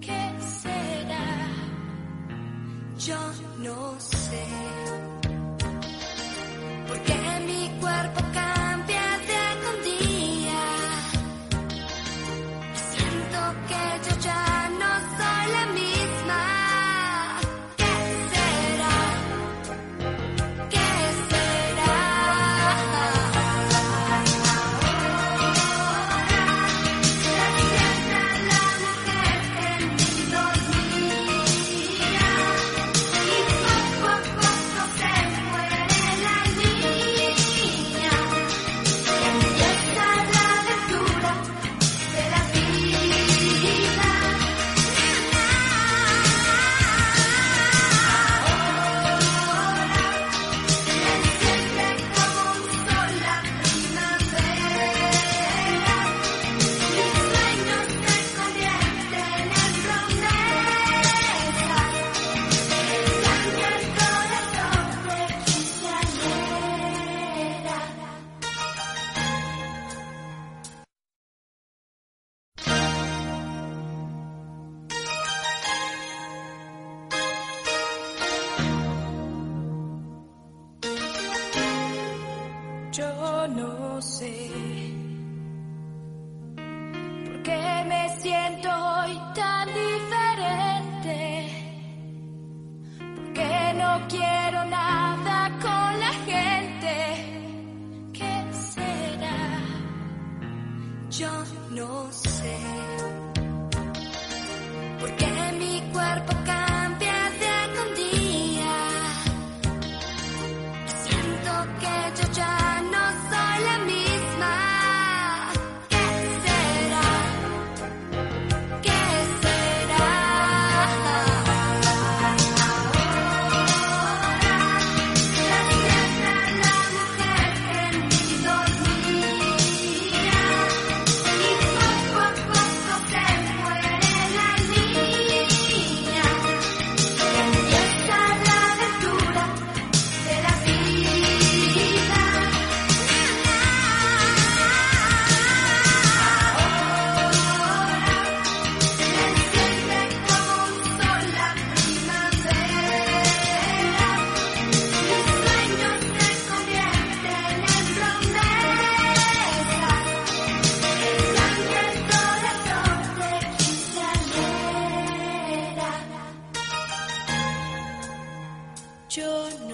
¿Qué 0.01 0.21
será? 0.61 1.27
Yo 2.97 3.19
no 3.59 3.99
sé. 3.99 5.12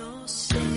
So. 0.10 0.28
sé. 0.28 0.69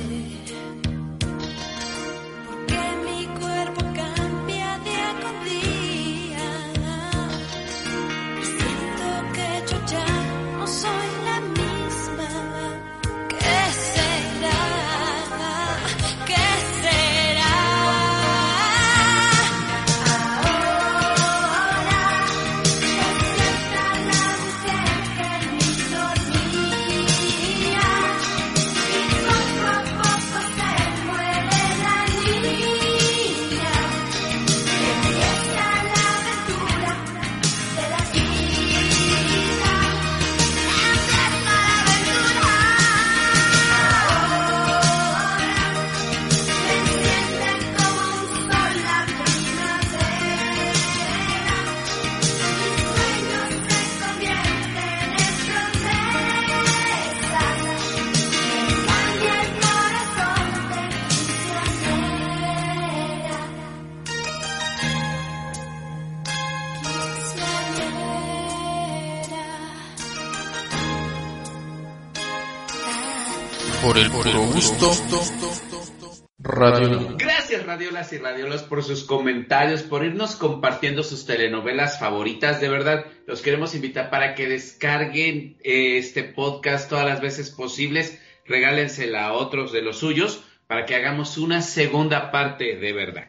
Radiolas 77.72 78.12
y 78.12 78.18
radiolos 78.18 78.62
por 78.64 78.84
sus 78.84 79.02
comentarios, 79.02 79.82
por 79.82 80.04
irnos 80.04 80.36
compartiendo 80.36 81.02
sus 81.02 81.24
telenovelas 81.24 81.98
favoritas. 81.98 82.60
De 82.60 82.68
verdad, 82.68 83.06
los 83.26 83.40
queremos 83.40 83.74
invitar 83.74 84.10
para 84.10 84.34
que 84.34 84.46
descarguen 84.46 85.56
eh, 85.64 85.96
este 85.96 86.22
podcast 86.22 86.90
todas 86.90 87.06
las 87.06 87.22
veces 87.22 87.48
posibles. 87.48 88.20
Regálensela 88.44 89.24
a 89.24 89.32
otros 89.32 89.72
de 89.72 89.80
los 89.80 90.00
suyos 90.00 90.44
para 90.66 90.84
que 90.84 90.96
hagamos 90.96 91.38
una 91.38 91.62
segunda 91.62 92.30
parte 92.30 92.76
de 92.76 92.92
verdad. 92.92 93.28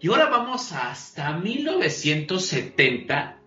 Y 0.00 0.08
ahora 0.08 0.26
vamos 0.26 0.72
hasta 0.72 1.32
1970 1.32 3.40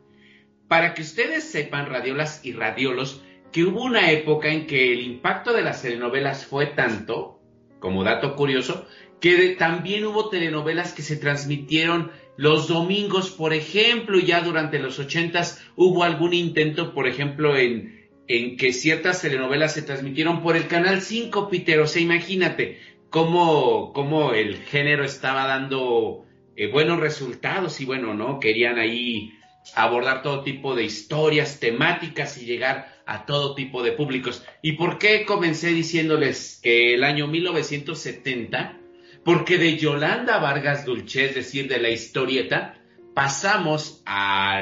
para 0.67 0.95
que 0.95 1.03
ustedes 1.03 1.43
sepan, 1.43 1.86
radiolas 1.86 2.43
y 2.43 2.53
radiolos, 2.53 3.21
que 3.51 3.63
hubo 3.63 3.84
una 3.84 4.09
época 4.09 4.49
en 4.49 4.65
que 4.65 4.91
el 4.91 5.01
impacto 5.01 5.53
de 5.53 5.61
las 5.61 5.84
telenovelas 5.84 6.47
fue 6.47 6.65
tanto, 6.65 7.39
como 7.80 8.03
dato 8.03 8.36
curioso, 8.36 8.88
que 9.26 9.55
también 9.57 10.05
hubo 10.05 10.30
telenovelas 10.30 10.93
que 10.93 11.01
se 11.01 11.15
transmitieron 11.15 12.11
los 12.38 12.67
domingos, 12.67 13.32
por 13.32 13.55
ejemplo, 13.55 14.19
ya 14.19 14.41
durante 14.41 14.78
los 14.78 14.99
ochentas 14.99 15.65
hubo 15.76 16.03
algún 16.03 16.36
intento, 16.36 16.93
por 16.93 17.07
ejemplo, 17.07 17.57
en, 17.57 18.07
que 18.28 18.71
ciertas 18.71 19.23
telenovelas 19.23 19.73
se 19.73 19.82
transmitieron 19.82 20.43
por 20.43 20.55
el 20.55 20.67
Canal 20.67 21.01
5, 21.01 21.49
Peter. 21.49 21.80
O 21.80 21.88
sea, 21.88 22.03
imagínate 22.03 22.78
cómo, 23.09 23.93
cómo 23.93 24.34
el 24.34 24.57
género 24.57 25.03
estaba 25.03 25.47
dando 25.47 26.28
eh, 26.55 26.67
buenos 26.67 26.99
resultados 26.99 27.82
y 27.82 27.86
bueno, 27.86 28.13
¿no? 28.13 28.39
Querían 28.39 28.78
ahí 28.78 29.32
abordar 29.73 30.21
todo 30.21 30.43
tipo 30.43 30.76
de 30.76 30.84
historias, 30.84 31.59
temáticas 31.59 32.39
y 32.39 32.45
llegar 32.45 32.93
a 33.07 33.26
todo 33.26 33.55
tipo 33.55 33.82
de 33.82 33.93
públicos. 33.93 34.45
¿Y 34.61 34.73
por 34.73 34.99
qué 34.99 35.26
comencé 35.26 35.69
diciéndoles 35.69 36.59
que 36.61 36.93
el 36.93 37.03
año 37.03 37.26
1970? 37.26 38.82
Porque 39.26 39.57
de 39.57 39.76
Yolanda 39.76 40.38
Vargas 40.38 40.86
Dulce, 40.86 41.26
es 41.26 41.36
decir, 41.36 41.67
de 41.67 41.80
la 41.80 41.89
historieta, 41.89 42.76
pasamos 43.15 44.03
a 44.05 44.61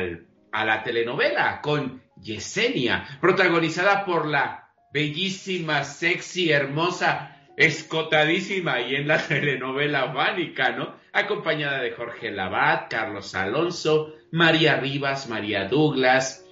la 0.54 0.84
telenovela 0.84 1.60
con 1.62 2.02
Yesenia, 2.16 3.20
protagonizada 3.20 4.06
por 4.06 4.26
la 4.26 4.72
bellísima, 4.94 5.84
sexy, 5.84 6.52
hermosa, 6.52 7.50
escotadísima 7.58 8.80
y 8.82 8.96
en 8.96 9.08
la 9.10 9.18
telenovela 9.28 10.06
Vánica, 10.06 10.72
¿no? 10.72 10.96
Acompañada 11.12 11.82
de 11.82 11.92
Jorge 11.92 12.32
Labat, 12.32 12.90
Carlos 12.90 13.36
Alonso, 13.36 14.16
María 14.32 14.78
Rivas, 14.78 15.28
María 15.28 15.68
Douglas, 15.68 16.43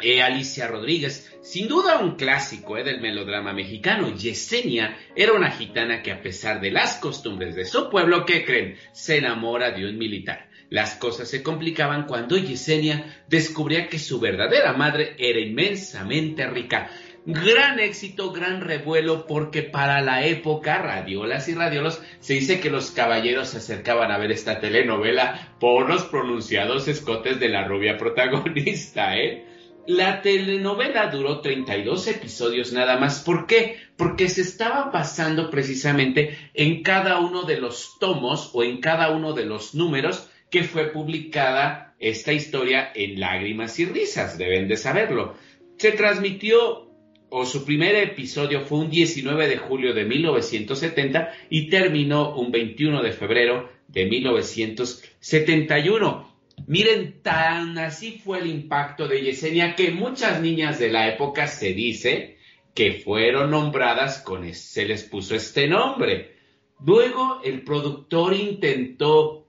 eh, 0.00 0.22
Alicia 0.22 0.66
Rodríguez. 0.66 1.32
Sin 1.42 1.68
duda 1.68 1.98
un 1.98 2.16
clásico 2.16 2.76
eh, 2.76 2.84
del 2.84 3.00
melodrama 3.00 3.52
mexicano. 3.52 4.14
Yesenia 4.14 4.96
era 5.14 5.32
una 5.32 5.50
gitana 5.50 6.02
que 6.02 6.12
a 6.12 6.22
pesar 6.22 6.60
de 6.60 6.70
las 6.70 6.96
costumbres 6.96 7.54
de 7.54 7.64
su 7.64 7.90
pueblo, 7.90 8.24
¿qué 8.24 8.44
creen? 8.44 8.76
Se 8.92 9.18
enamora 9.18 9.70
de 9.70 9.88
un 9.88 9.98
militar. 9.98 10.48
Las 10.70 10.96
cosas 10.96 11.30
se 11.30 11.42
complicaban 11.42 12.06
cuando 12.06 12.36
Yesenia 12.36 13.22
descubría 13.28 13.88
que 13.88 13.98
su 13.98 14.20
verdadera 14.20 14.74
madre 14.74 15.14
era 15.18 15.40
inmensamente 15.40 16.46
rica. 16.46 16.90
Gran 17.24 17.78
éxito, 17.78 18.32
gran 18.32 18.60
revuelo, 18.60 19.26
porque 19.26 19.62
para 19.62 20.00
la 20.00 20.24
época, 20.24 20.78
radiolas 20.78 21.48
y 21.48 21.54
radiolos, 21.54 22.00
se 22.20 22.34
dice 22.34 22.60
que 22.60 22.70
los 22.70 22.90
caballeros 22.90 23.50
se 23.50 23.58
acercaban 23.58 24.10
a 24.10 24.18
ver 24.18 24.32
esta 24.32 24.60
telenovela 24.60 25.56
por 25.58 25.88
los 25.88 26.04
pronunciados 26.04 26.88
escotes 26.88 27.38
de 27.40 27.48
la 27.48 27.64
rubia 27.64 27.98
protagonista, 27.98 29.16
¿eh? 29.18 29.44
La 29.88 30.20
telenovela 30.20 31.06
duró 31.06 31.40
32 31.40 32.08
episodios 32.08 32.74
nada 32.74 32.98
más. 32.98 33.22
¿Por 33.22 33.46
qué? 33.46 33.78
Porque 33.96 34.28
se 34.28 34.42
estaba 34.42 34.90
basando 34.90 35.48
precisamente 35.48 36.36
en 36.52 36.82
cada 36.82 37.20
uno 37.20 37.44
de 37.44 37.58
los 37.58 37.96
tomos 37.98 38.50
o 38.52 38.62
en 38.62 38.82
cada 38.82 39.10
uno 39.12 39.32
de 39.32 39.46
los 39.46 39.74
números 39.74 40.28
que 40.50 40.64
fue 40.64 40.92
publicada 40.92 41.94
esta 41.98 42.34
historia 42.34 42.92
en 42.94 43.18
Lágrimas 43.18 43.78
y 43.78 43.86
Risas, 43.86 44.36
deben 44.36 44.68
de 44.68 44.76
saberlo. 44.76 45.36
Se 45.78 45.92
transmitió 45.92 46.92
o 47.30 47.46
su 47.46 47.64
primer 47.64 47.94
episodio 47.94 48.66
fue 48.66 48.80
un 48.80 48.90
19 48.90 49.48
de 49.48 49.56
julio 49.56 49.94
de 49.94 50.04
1970 50.04 51.32
y 51.48 51.70
terminó 51.70 52.36
un 52.36 52.52
21 52.52 53.02
de 53.02 53.12
febrero 53.12 53.70
de 53.88 54.04
1971. 54.04 56.27
Miren, 56.68 57.22
tan 57.22 57.78
así 57.78 58.20
fue 58.22 58.40
el 58.40 58.46
impacto 58.46 59.08
de 59.08 59.22
Yesenia 59.22 59.74
que 59.74 59.90
muchas 59.90 60.42
niñas 60.42 60.78
de 60.78 60.90
la 60.90 61.08
época 61.08 61.46
se 61.46 61.72
dice 61.72 62.36
que 62.74 62.92
fueron 62.92 63.52
nombradas 63.52 64.20
con 64.20 64.52
se 64.52 64.84
les 64.84 65.02
puso 65.04 65.34
este 65.34 65.66
nombre. 65.66 66.36
Luego 66.84 67.40
el 67.42 67.62
productor 67.62 68.34
intentó 68.34 69.46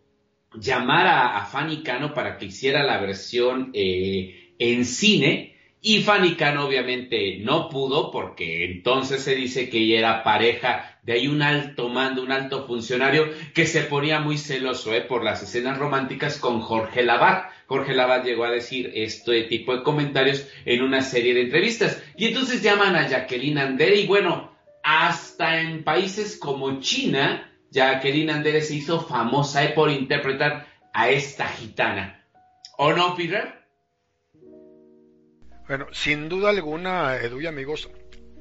llamar 0.53 1.07
a, 1.07 1.37
a 1.37 1.45
Fanny 1.45 1.83
Cano 1.83 2.13
para 2.13 2.37
que 2.37 2.45
hiciera 2.45 2.83
la 2.83 3.01
versión 3.01 3.71
eh, 3.73 4.53
en 4.57 4.85
cine, 4.85 5.57
y 5.81 6.01
Fanny 6.01 6.35
Cano 6.35 6.65
obviamente 6.65 7.37
no 7.39 7.69
pudo 7.69 8.11
porque 8.11 8.65
entonces 8.65 9.23
se 9.23 9.33
dice 9.35 9.69
que 9.69 9.77
ella 9.79 9.99
era 9.99 10.23
pareja 10.23 10.99
de 11.03 11.13
ahí 11.13 11.27
un 11.27 11.41
alto 11.41 11.87
mando, 11.87 12.21
un 12.21 12.31
alto 12.31 12.67
funcionario 12.67 13.29
que 13.53 13.65
se 13.65 13.81
ponía 13.81 14.19
muy 14.19 14.37
celoso 14.37 14.93
¿eh? 14.93 15.01
por 15.01 15.23
las 15.23 15.41
escenas 15.41 15.77
románticas 15.77 16.37
con 16.37 16.59
Jorge 16.59 17.01
Labat. 17.01 17.49
Jorge 17.67 17.93
Labat 17.93 18.25
llegó 18.25 18.43
a 18.43 18.51
decir 18.51 18.91
este 18.93 19.43
tipo 19.43 19.75
de 19.75 19.83
comentarios 19.83 20.45
en 20.65 20.81
una 20.81 21.01
serie 21.01 21.33
de 21.33 21.43
entrevistas. 21.43 22.03
Y 22.17 22.25
entonces 22.25 22.61
llaman 22.61 22.97
a 22.97 23.07
Jacqueline 23.07 23.59
Andere 23.59 23.95
y 23.95 24.05
bueno, 24.07 24.51
hasta 24.83 25.61
en 25.61 25.83
países 25.85 26.37
como 26.37 26.81
China, 26.81 27.51
Jacqueline 27.71 28.31
Andere 28.31 28.61
se 28.61 28.75
hizo 28.75 28.99
famosa 28.99 29.63
¿eh? 29.63 29.69
por 29.69 29.89
interpretar 29.89 30.67
a 30.93 31.09
esta 31.09 31.47
gitana. 31.47 32.25
¿O 32.77 32.91
no, 32.93 33.15
Peter? 33.15 33.58
Bueno, 35.69 35.87
sin 35.93 36.27
duda 36.27 36.49
alguna, 36.49 37.15
Edu 37.17 37.39
y 37.39 37.45
amigos, 37.47 37.89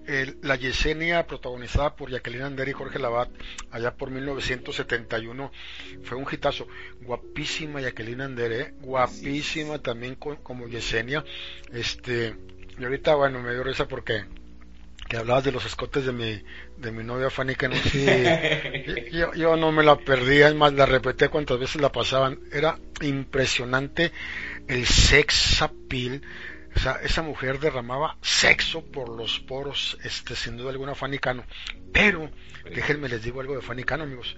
el- 0.07 0.39
la 0.43 0.57
Yesenia 0.57 1.27
protagonizada 1.27 1.95
por 1.95 2.11
Jacqueline 2.11 2.43
Ander 2.45 2.67
y 2.69 2.73
Jorge 2.73 2.99
Labat 2.99 3.29
allá 3.71 3.95
por 3.95 4.11
1971 4.11 5.53
fue 6.03 6.17
un 6.17 6.27
hitazo. 6.31 6.67
Guapísima 7.03 7.81
Jacqueline 7.83 8.23
Ander, 8.23 8.53
¿eh? 8.53 8.75
guapísima 8.81 9.79
también 9.79 10.15
co- 10.17 10.43
como 10.43 10.67
Yesenia. 10.67 11.23
Este, 11.73 12.35
y 12.79 12.85
ahorita, 12.85 13.15
bueno, 13.15 13.41
me 13.41 13.53
dio 13.53 13.63
risa 13.63 13.87
porque 13.87 14.25
que 15.09 15.17
hablabas 15.17 15.45
de 15.45 15.53
los 15.53 15.65
escotes 15.65 16.05
de 16.05 16.13
mi, 16.13 16.43
de 16.79 16.93
mi 16.93 17.03
novia 17.05 17.31
Fanny 17.31 17.55
que 17.55 17.69
no 17.69 17.77
sí, 17.77 18.07
yo, 19.13 19.33
yo 19.35 19.57
no 19.57 19.73
me 19.73 19.83
la 19.83 19.97
perdía, 19.97 20.49
es 20.49 20.55
más, 20.55 20.73
la 20.75 20.85
repetía 20.87 21.29
cuantas 21.31 21.59
veces 21.59 21.81
la 21.81 21.93
pasaban. 21.93 22.41
Era 22.53 22.79
impresionante 23.03 24.13
el 24.67 24.87
sex 24.87 25.61
appeal. 25.63 26.23
O 26.75 26.79
sea, 26.79 27.01
esa 27.03 27.23
mujer 27.23 27.59
derramaba 27.59 28.19
sexo 28.21 28.85
por 28.85 29.09
los 29.09 29.41
poros, 29.41 29.99
este, 30.05 30.37
sin 30.37 30.57
duda 30.57 30.71
alguna, 30.71 30.95
Fanny 30.95 31.19
Cano. 31.19 31.45
Pero, 31.93 32.31
déjenme 32.65 33.09
les 33.09 33.23
digo 33.23 33.41
algo 33.41 33.57
de 33.57 33.63
Fanny 33.63 33.85
Cano, 33.85 34.05
amigos. 34.05 34.37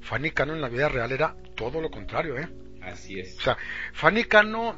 Fanny 0.00 0.30
Cano 0.30 0.54
en 0.54 0.60
la 0.60 0.68
vida 0.68 0.88
real 0.88 1.12
era 1.12 1.36
todo 1.54 1.80
lo 1.80 1.90
contrario, 1.90 2.38
¿eh? 2.38 2.48
Así 2.82 3.18
es. 3.18 3.36
O 3.38 3.40
sea, 3.42 3.56
Fanny 3.92 4.24
Cano, 4.24 4.76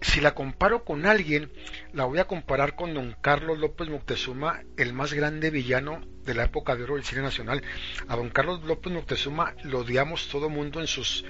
si 0.00 0.20
la 0.20 0.34
comparo 0.34 0.84
con 0.84 1.06
alguien, 1.06 1.52
la 1.92 2.04
voy 2.04 2.18
a 2.18 2.26
comparar 2.26 2.76
con 2.76 2.94
don 2.94 3.16
Carlos 3.20 3.58
López 3.58 3.88
Moctezuma, 3.88 4.62
el 4.76 4.92
más 4.92 5.12
grande 5.12 5.50
villano 5.50 6.00
de 6.24 6.34
la 6.34 6.44
época 6.44 6.76
de 6.76 6.84
oro 6.84 6.94
del 6.94 7.04
cine 7.04 7.22
nacional. 7.22 7.62
A 8.06 8.16
don 8.16 8.30
Carlos 8.30 8.62
López 8.64 8.92
Moctezuma 8.92 9.54
lo 9.64 9.80
odiamos 9.80 10.28
todo 10.28 10.48
mundo 10.48 10.80
en 10.80 10.86
sus 10.86 11.24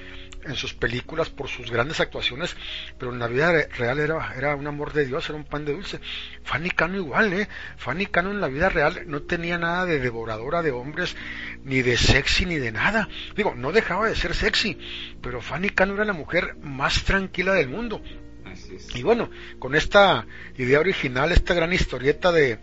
en 0.48 0.56
sus 0.56 0.74
películas 0.74 1.30
por 1.30 1.48
sus 1.48 1.70
grandes 1.70 2.00
actuaciones, 2.00 2.56
pero 2.98 3.12
en 3.12 3.18
la 3.18 3.28
vida 3.28 3.52
re- 3.52 3.68
real 3.68 3.98
era, 3.98 4.34
era 4.36 4.56
un 4.56 4.66
amor 4.66 4.92
de 4.92 5.06
Dios, 5.06 5.28
era 5.28 5.36
un 5.38 5.44
pan 5.44 5.64
de 5.64 5.72
dulce. 5.72 6.00
Fanny 6.42 6.70
Cano 6.70 6.96
igual, 6.96 7.32
¿eh? 7.32 7.48
Fanny 7.76 8.06
Cano 8.06 8.30
en 8.30 8.40
la 8.40 8.48
vida 8.48 8.68
real 8.68 9.02
no 9.06 9.22
tenía 9.22 9.58
nada 9.58 9.84
de 9.86 10.00
devoradora 10.00 10.62
de 10.62 10.70
hombres, 10.70 11.16
ni 11.64 11.82
de 11.82 11.96
sexy, 11.96 12.46
ni 12.46 12.56
de 12.56 12.72
nada. 12.72 13.08
Digo, 13.36 13.54
no 13.54 13.72
dejaba 13.72 14.08
de 14.08 14.16
ser 14.16 14.34
sexy, 14.34 14.78
pero 15.22 15.40
Fanny 15.40 15.70
Cano 15.70 15.94
era 15.94 16.04
la 16.04 16.12
mujer 16.12 16.56
más 16.62 17.04
tranquila 17.04 17.54
del 17.54 17.68
mundo. 17.68 18.02
Así 18.50 18.76
es. 18.76 18.96
Y 18.96 19.02
bueno, 19.02 19.30
con 19.58 19.74
esta 19.74 20.26
idea 20.56 20.80
original, 20.80 21.32
esta 21.32 21.52
gran 21.52 21.72
historieta 21.72 22.32
de, 22.32 22.58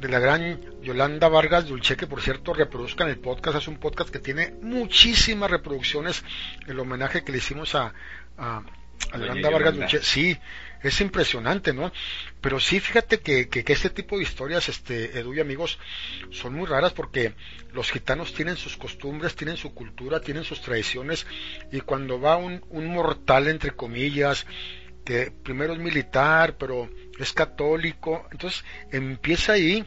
de 0.00 0.08
la 0.08 0.18
gran 0.18 0.80
Yolanda 0.82 1.28
Vargas 1.28 1.66
Dulce, 1.66 1.96
que 1.96 2.06
por 2.06 2.22
cierto 2.22 2.54
reproduzcan 2.54 3.08
el 3.08 3.18
podcast, 3.18 3.58
es 3.58 3.68
un 3.68 3.78
podcast 3.78 4.10
que 4.10 4.18
tiene 4.18 4.54
muchísimas 4.62 5.50
reproducciones, 5.50 6.24
el 6.66 6.80
homenaje 6.80 7.22
que 7.22 7.32
le 7.32 7.38
hicimos 7.38 7.74
a, 7.74 7.92
a, 8.38 8.62
a 9.12 9.18
Doña 9.18 9.34
Yolanda 9.34 9.50
Vargas. 9.50 9.74
Dulce, 9.76 10.02
sí, 10.02 10.38
es 10.82 11.00
impresionante, 11.02 11.74
¿no? 11.74 11.92
Pero 12.40 12.58
sí, 12.58 12.80
fíjate 12.80 13.20
que, 13.20 13.48
que, 13.48 13.62
que 13.62 13.72
este 13.74 13.90
tipo 13.90 14.16
de 14.16 14.22
historias, 14.22 14.70
este, 14.70 15.18
Edu 15.18 15.34
y 15.34 15.40
amigos, 15.40 15.78
son 16.30 16.54
muy 16.54 16.66
raras 16.66 16.94
porque 16.94 17.34
los 17.74 17.90
gitanos 17.90 18.32
tienen 18.32 18.56
sus 18.56 18.78
costumbres, 18.78 19.36
tienen 19.36 19.58
su 19.58 19.74
cultura, 19.74 20.20
tienen 20.20 20.44
sus 20.44 20.62
tradiciones, 20.62 21.26
y 21.70 21.80
cuando 21.80 22.18
va 22.18 22.36
un, 22.38 22.64
un 22.70 22.86
mortal, 22.86 23.48
entre 23.48 23.72
comillas, 23.72 24.46
que 25.04 25.30
primero 25.30 25.74
es 25.74 25.78
militar, 25.78 26.56
pero 26.56 26.88
es 27.24 27.32
católico, 27.32 28.26
entonces 28.32 28.64
empieza 28.90 29.52
ahí 29.54 29.84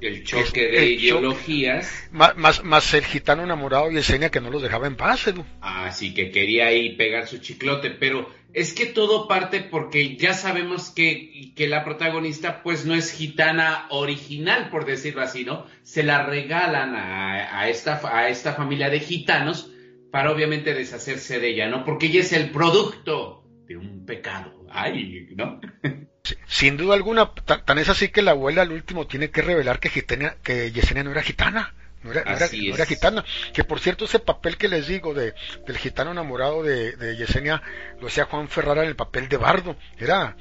El 0.00 0.24
choque 0.24 0.60
de 0.68 0.94
el 0.94 0.98
choque. 1.00 1.40
ideologías. 1.40 2.08
Más, 2.10 2.36
más, 2.36 2.64
más 2.64 2.92
el 2.94 3.04
gitano 3.04 3.44
enamorado 3.44 3.90
y 3.90 3.94
Yesenia 3.94 4.30
que 4.30 4.40
no 4.40 4.50
los 4.50 4.62
dejaba 4.62 4.86
en 4.86 4.96
paz, 4.96 5.26
Edu. 5.28 5.44
Así 5.60 6.12
que 6.14 6.30
quería 6.30 6.66
ahí 6.66 6.96
pegar 6.96 7.26
su 7.28 7.38
chiclote, 7.38 7.90
pero 7.90 8.28
es 8.52 8.74
que 8.74 8.86
todo 8.86 9.28
parte 9.28 9.60
porque 9.60 10.16
ya 10.16 10.34
sabemos 10.34 10.90
que, 10.90 11.52
que 11.54 11.68
la 11.68 11.84
protagonista 11.84 12.62
pues 12.62 12.84
no 12.84 12.94
es 12.94 13.12
gitana 13.12 13.86
original, 13.90 14.68
por 14.70 14.84
decirlo 14.84 15.22
así, 15.22 15.44
¿no? 15.44 15.66
Se 15.82 16.02
la 16.02 16.24
regalan 16.26 16.94
a, 16.96 17.60
a 17.60 17.68
esta, 17.68 18.00
a 18.04 18.28
esta 18.28 18.54
familia 18.54 18.90
de 18.90 19.00
gitanos 19.00 19.70
para 20.10 20.30
obviamente 20.32 20.74
deshacerse 20.74 21.38
de 21.40 21.48
ella, 21.50 21.68
¿no? 21.68 21.84
Porque 21.84 22.06
ella 22.06 22.20
es 22.20 22.32
el 22.32 22.50
producto 22.50 23.44
de 23.66 23.76
un 23.78 24.04
pecado. 24.04 24.66
Ay, 24.70 25.28
¿no? 25.36 25.60
Sin 26.46 26.76
duda 26.76 26.94
alguna, 26.94 27.32
tan, 27.34 27.78
es 27.78 27.88
así 27.88 28.08
que 28.08 28.22
la 28.22 28.30
abuela 28.32 28.62
al 28.62 28.70
último 28.72 29.06
tiene 29.08 29.30
que 29.30 29.42
revelar 29.42 29.80
que, 29.80 29.88
Gitania, 29.88 30.36
que 30.42 30.70
Yesenia 30.70 31.02
no 31.02 31.10
era 31.10 31.22
gitana. 31.22 31.74
No 32.04 32.10
era, 32.12 32.24
no 32.24 32.36
era- 32.36 32.46
Así 32.46 32.68
no 32.68 32.74
era 32.74 32.84
es. 32.84 32.88
gitana. 32.88 33.24
Que 33.52 33.64
por 33.64 33.80
cierto, 33.80 34.04
ese 34.04 34.18
papel 34.20 34.56
que 34.56 34.68
les 34.68 34.86
digo 34.86 35.14
de, 35.14 35.34
del 35.66 35.78
gitano 35.78 36.12
enamorado 36.12 36.62
de, 36.62 36.92
de 36.96 37.16
Yesenia 37.16 37.60
lo 38.00 38.06
hacía 38.06 38.24
Juan 38.26 38.48
Ferrara 38.48 38.82
en 38.82 38.88
el 38.88 38.96
papel 38.96 39.28
de 39.28 39.36
Bardo. 39.36 39.76
Era 39.98 40.36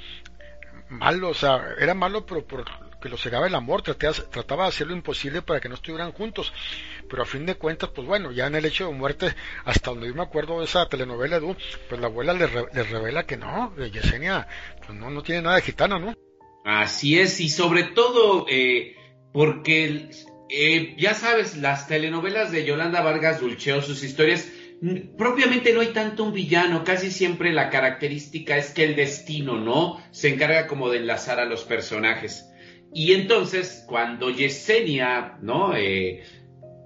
malo, 0.90 1.30
o 1.30 1.34
sea, 1.34 1.60
era 1.80 1.94
malo, 1.96 2.26
pero 2.26 2.46
por 2.46 2.66
que 3.02 3.10
lo 3.10 3.18
cegaba 3.18 3.48
el 3.48 3.56
amor, 3.56 3.82
trataba, 3.82 4.14
trataba 4.14 4.64
de 4.66 4.70
hacer 4.70 4.86
lo 4.86 4.94
imposible 4.94 5.42
para 5.42 5.60
que 5.60 5.68
no 5.68 5.74
estuvieran 5.74 6.12
juntos. 6.12 6.54
Pero 7.12 7.24
a 7.24 7.26
fin 7.26 7.46
de 7.46 7.56
cuentas, 7.56 7.90
pues 7.94 8.08
bueno, 8.08 8.32
ya 8.32 8.48
en 8.48 8.56
el 8.56 8.64
hecho 8.64 8.88
de 8.88 8.94
muerte, 8.94 9.36
hasta 9.66 9.92
donde 9.92 10.08
yo 10.08 10.16
me 10.16 10.24
acuerdo 10.24 10.60
de 10.60 10.66
esa 10.66 10.88
telenovela, 10.88 11.36
Edu, 11.36 11.58
pues 11.90 12.00
la 12.00 12.08
abuela 12.08 12.34
le, 12.34 12.48
le 12.48 12.84
revela 12.84 13.26
que 13.26 13.36
no, 13.36 13.76
Yesenia 13.76 14.48
pues 14.78 14.98
no, 14.98 15.10
no 15.10 15.22
tiene 15.22 15.42
nada 15.42 15.58
de 15.58 15.62
gitana, 15.62 16.00
¿no? 16.00 16.14
Así 16.64 17.20
es, 17.20 17.42
y 17.42 17.50
sobre 17.50 17.84
todo 17.84 18.46
eh, 18.50 18.96
porque, 19.34 20.10
eh, 20.50 20.96
ya 20.98 21.14
sabes, 21.14 21.58
las 21.58 21.90
telenovelas 21.90 22.54
de 22.54 22.64
Yolanda 22.64 23.02
Vargas 23.02 23.42
Dulceo, 23.42 23.82
sus 23.82 24.04
historias, 24.04 24.50
propiamente 25.18 25.74
no 25.74 25.82
hay 25.82 25.88
tanto 25.88 26.24
un 26.24 26.34
villano, 26.34 26.86
casi 26.86 27.12
siempre 27.12 27.52
la 27.52 27.70
característica 27.70 28.56
es 28.56 28.72
que 28.72 28.86
el 28.86 28.96
destino, 28.96 29.58
¿no? 29.58 30.02
Se 30.12 30.30
encarga 30.30 30.66
como 30.66 30.90
de 30.90 31.00
enlazar 31.00 31.42
a 31.42 31.46
los 31.46 31.66
personajes. 31.66 32.46
Y 32.94 33.14
entonces, 33.14 33.84
cuando 33.88 34.30
Yesenia, 34.30 35.38
¿no? 35.42 35.76
Eh, 35.76 36.24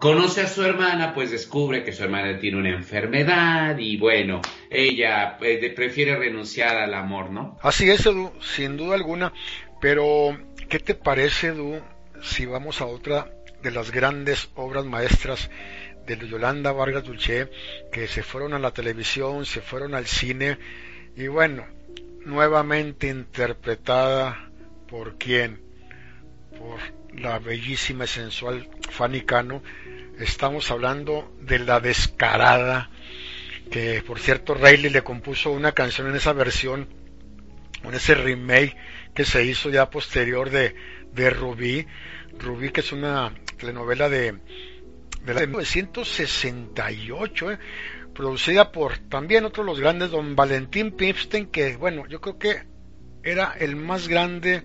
conoce 0.06 0.42
a 0.42 0.48
su 0.48 0.62
hermana, 0.62 1.16
pues 1.16 1.32
descubre 1.32 1.84
que 1.84 1.92
su 1.92 2.04
hermana 2.04 2.38
tiene 2.38 2.60
una 2.60 2.70
enfermedad 2.70 3.76
y 3.80 3.98
bueno, 3.98 4.40
ella 4.70 5.36
eh, 5.42 5.74
prefiere 5.76 6.16
renunciar 6.16 6.78
al 6.78 6.94
amor, 6.94 7.32
¿no? 7.32 7.58
Así 7.64 7.90
es, 7.90 8.06
Edu, 8.06 8.32
sin 8.40 8.78
duda 8.78 8.94
alguna. 8.94 9.34
Pero, 9.82 10.38
¿qué 10.70 10.78
te 10.78 10.94
parece, 10.94 11.48
Edu, 11.48 11.82
si 12.22 12.46
vamos 12.46 12.82
a 12.82 12.86
otra 12.86 13.32
de 13.64 13.72
las 13.72 13.90
grandes 13.90 14.52
obras 14.54 14.86
maestras 14.86 15.50
de 16.06 16.20
Yolanda 16.28 16.72
Vargas 16.72 17.04
Dulce, 17.04 17.50
que 17.92 18.08
se 18.08 18.22
fueron 18.22 18.54
a 18.54 18.60
la 18.60 18.70
televisión, 18.70 19.44
se 19.48 19.62
fueron 19.62 19.96
al 19.96 20.06
cine, 20.06 20.60
y 21.16 21.26
bueno, 21.26 21.66
nuevamente 22.28 23.08
interpretada 23.08 24.52
por 24.88 25.18
quién? 25.18 25.62
Por 26.60 26.80
la 27.18 27.40
bellísima 27.40 28.06
y 28.06 28.08
sensual 28.08 28.70
Fanny 28.90 29.22
Cano. 29.22 29.62
Estamos 30.20 30.72
hablando 30.72 31.36
de 31.42 31.60
la 31.60 31.80
descarada, 31.80 32.90
que 33.70 34.02
por 34.06 34.20
cierto 34.20 34.54
Rayleigh 34.54 34.92
le 34.92 35.04
compuso 35.04 35.52
una 35.52 35.74
canción 35.74 36.08
en 36.08 36.16
esa 36.16 36.34
versión, 36.34 36.88
en 37.84 37.94
ese 37.94 38.16
remake 38.16 38.78
que 39.14 39.26
se 39.26 39.44
hizo 39.44 39.70
ya 39.70 39.90
posterior 39.90 40.50
de, 40.50 40.76
de 41.12 41.30
Rubí. 41.30 41.86
Rubí 42.40 42.72
que 42.72 42.82
es 42.82 42.92
una 42.92 43.34
telenovela 43.58 44.10
de, 44.10 44.40
de 45.26 45.34
la 45.34 45.42
de 45.42 45.48
1968, 45.48 47.52
¿eh? 47.52 47.60
producida 48.14 48.72
por 48.72 48.98
también 48.98 49.46
otro 49.46 49.64
de 49.64 49.70
los 49.70 49.80
grandes, 49.80 50.12
don 50.12 50.36
Valentín 50.36 50.92
Pipstein, 50.92 51.48
que 51.48 51.76
bueno, 51.76 52.06
yo 52.08 52.22
creo 52.22 52.38
que 52.38 52.64
era 53.24 53.56
el 53.60 53.76
más 53.76 54.08
grande 54.08 54.64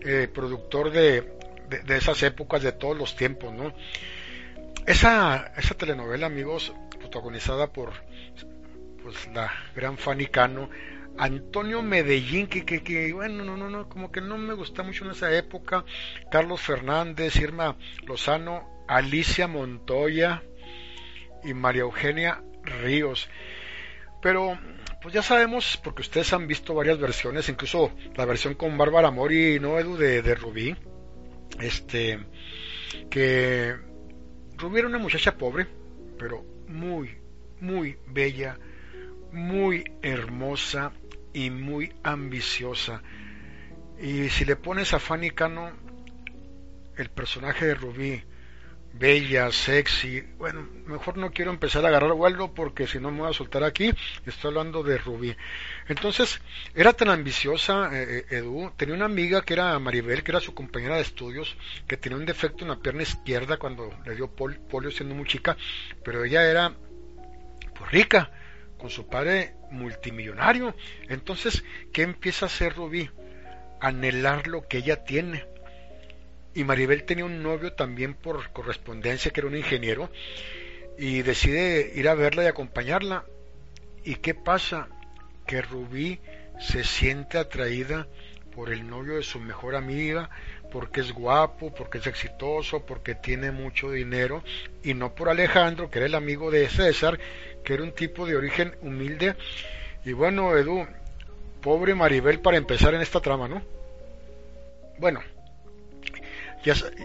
eh, 0.00 0.28
productor 0.32 0.90
de, 0.90 1.37
de, 1.68 1.96
esas 1.96 2.22
épocas, 2.22 2.62
de 2.62 2.72
todos 2.72 2.96
los 2.96 3.16
tiempos, 3.16 3.52
¿no? 3.52 3.72
Esa, 4.86 5.52
esa 5.56 5.74
telenovela, 5.74 6.26
amigos, 6.26 6.72
protagonizada 6.98 7.72
por 7.72 7.92
pues 9.02 9.28
la 9.34 9.52
gran 9.74 9.96
Fanny 9.98 10.26
Cano, 10.26 10.70
Antonio 11.18 11.82
Medellín, 11.82 12.46
que, 12.46 12.64
que, 12.64 12.82
que, 12.82 13.12
bueno, 13.12 13.44
no, 13.44 13.56
no, 13.56 13.68
no, 13.68 13.88
como 13.88 14.12
que 14.12 14.20
no 14.20 14.38
me 14.38 14.54
gusta 14.54 14.82
mucho 14.82 15.04
en 15.04 15.10
esa 15.10 15.34
época, 15.36 15.84
Carlos 16.30 16.60
Fernández, 16.60 17.36
Irma 17.36 17.76
Lozano, 18.06 18.84
Alicia 18.86 19.48
Montoya 19.48 20.42
y 21.42 21.54
María 21.54 21.82
Eugenia 21.82 22.42
Ríos. 22.62 23.28
Pero, 24.22 24.58
pues 25.02 25.14
ya 25.14 25.22
sabemos, 25.22 25.78
porque 25.82 26.02
ustedes 26.02 26.32
han 26.32 26.46
visto 26.46 26.74
varias 26.74 26.98
versiones, 26.98 27.48
incluso 27.48 27.92
la 28.16 28.24
versión 28.24 28.54
con 28.54 28.76
Bárbara 28.78 29.10
Mori, 29.10 29.58
¿no, 29.60 29.78
Edu? 29.78 29.96
De, 29.96 30.22
de 30.22 30.34
Rubí, 30.34 30.76
este, 31.60 32.18
que 33.10 33.76
Rubí 34.56 34.78
era 34.78 34.88
una 34.88 34.98
muchacha 34.98 35.36
pobre, 35.36 35.66
pero 36.18 36.44
muy, 36.68 37.16
muy 37.60 37.96
bella, 38.06 38.58
muy 39.32 39.84
hermosa 40.02 40.92
y 41.32 41.50
muy 41.50 41.92
ambiciosa. 42.02 43.02
Y 44.00 44.28
si 44.28 44.44
le 44.44 44.56
pones 44.56 44.94
a 44.94 44.98
Fanny 44.98 45.30
Cano 45.30 45.72
el 46.96 47.10
personaje 47.10 47.66
de 47.66 47.74
Rubí, 47.74 48.22
bella, 48.98 49.52
sexy, 49.52 50.22
bueno, 50.38 50.68
mejor 50.86 51.16
no 51.16 51.30
quiero 51.30 51.50
empezar 51.50 51.84
a 51.84 51.88
agarrar 51.88 52.12
vuelo 52.12 52.52
porque 52.52 52.86
si 52.86 52.98
no 52.98 53.10
me 53.10 53.20
voy 53.20 53.30
a 53.30 53.32
soltar 53.32 53.62
aquí, 53.62 53.92
estoy 54.26 54.48
hablando 54.48 54.82
de 54.82 54.98
Rubí. 54.98 55.36
Entonces, 55.86 56.40
era 56.74 56.92
tan 56.92 57.08
ambiciosa, 57.08 57.90
eh, 57.92 58.26
Edu, 58.30 58.72
tenía 58.76 58.94
una 58.94 59.04
amiga 59.04 59.42
que 59.42 59.54
era 59.54 59.78
Maribel, 59.78 60.22
que 60.22 60.32
era 60.32 60.40
su 60.40 60.54
compañera 60.54 60.96
de 60.96 61.02
estudios, 61.02 61.56
que 61.86 61.96
tenía 61.96 62.18
un 62.18 62.26
defecto 62.26 62.64
en 62.64 62.70
la 62.70 62.76
pierna 62.80 63.02
izquierda 63.02 63.56
cuando 63.56 63.94
le 64.04 64.16
dio 64.16 64.28
pol 64.28 64.58
polio 64.68 64.90
siendo 64.90 65.14
muy 65.14 65.26
chica, 65.26 65.56
pero 66.04 66.24
ella 66.24 66.48
era 66.50 66.74
pues 67.76 67.90
rica, 67.92 68.32
con 68.78 68.90
su 68.90 69.08
padre 69.08 69.54
multimillonario. 69.70 70.74
Entonces, 71.08 71.64
¿qué 71.92 72.02
empieza 72.02 72.46
a 72.46 72.48
hacer 72.48 72.74
Rubí? 72.74 73.10
Anhelar 73.80 74.46
lo 74.46 74.66
que 74.66 74.78
ella 74.78 75.04
tiene. 75.04 75.46
Y 76.58 76.64
Maribel 76.64 77.04
tenía 77.04 77.24
un 77.24 77.40
novio 77.40 77.72
también 77.72 78.14
por 78.14 78.50
correspondencia, 78.50 79.30
que 79.30 79.38
era 79.38 79.46
un 79.46 79.56
ingeniero, 79.56 80.10
y 80.98 81.22
decide 81.22 81.92
ir 81.94 82.08
a 82.08 82.16
verla 82.16 82.42
y 82.42 82.46
acompañarla. 82.46 83.24
¿Y 84.02 84.16
qué 84.16 84.34
pasa? 84.34 84.88
Que 85.46 85.62
Rubí 85.62 86.18
se 86.58 86.82
siente 86.82 87.38
atraída 87.38 88.08
por 88.56 88.72
el 88.72 88.90
novio 88.90 89.14
de 89.14 89.22
su 89.22 89.38
mejor 89.38 89.76
amiga, 89.76 90.30
porque 90.72 91.00
es 91.00 91.12
guapo, 91.12 91.72
porque 91.72 91.98
es 91.98 92.08
exitoso, 92.08 92.84
porque 92.84 93.14
tiene 93.14 93.52
mucho 93.52 93.92
dinero, 93.92 94.42
y 94.82 94.94
no 94.94 95.14
por 95.14 95.28
Alejandro, 95.28 95.88
que 95.88 96.00
era 96.00 96.06
el 96.06 96.16
amigo 96.16 96.50
de 96.50 96.68
César, 96.68 97.20
que 97.62 97.74
era 97.74 97.84
un 97.84 97.92
tipo 97.92 98.26
de 98.26 98.34
origen 98.34 98.74
humilde. 98.80 99.36
Y 100.04 100.10
bueno, 100.10 100.56
Edu, 100.56 100.88
pobre 101.62 101.94
Maribel 101.94 102.40
para 102.40 102.56
empezar 102.56 102.94
en 102.94 103.00
esta 103.00 103.20
trama, 103.20 103.46
¿no? 103.46 103.62
Bueno, 104.98 105.20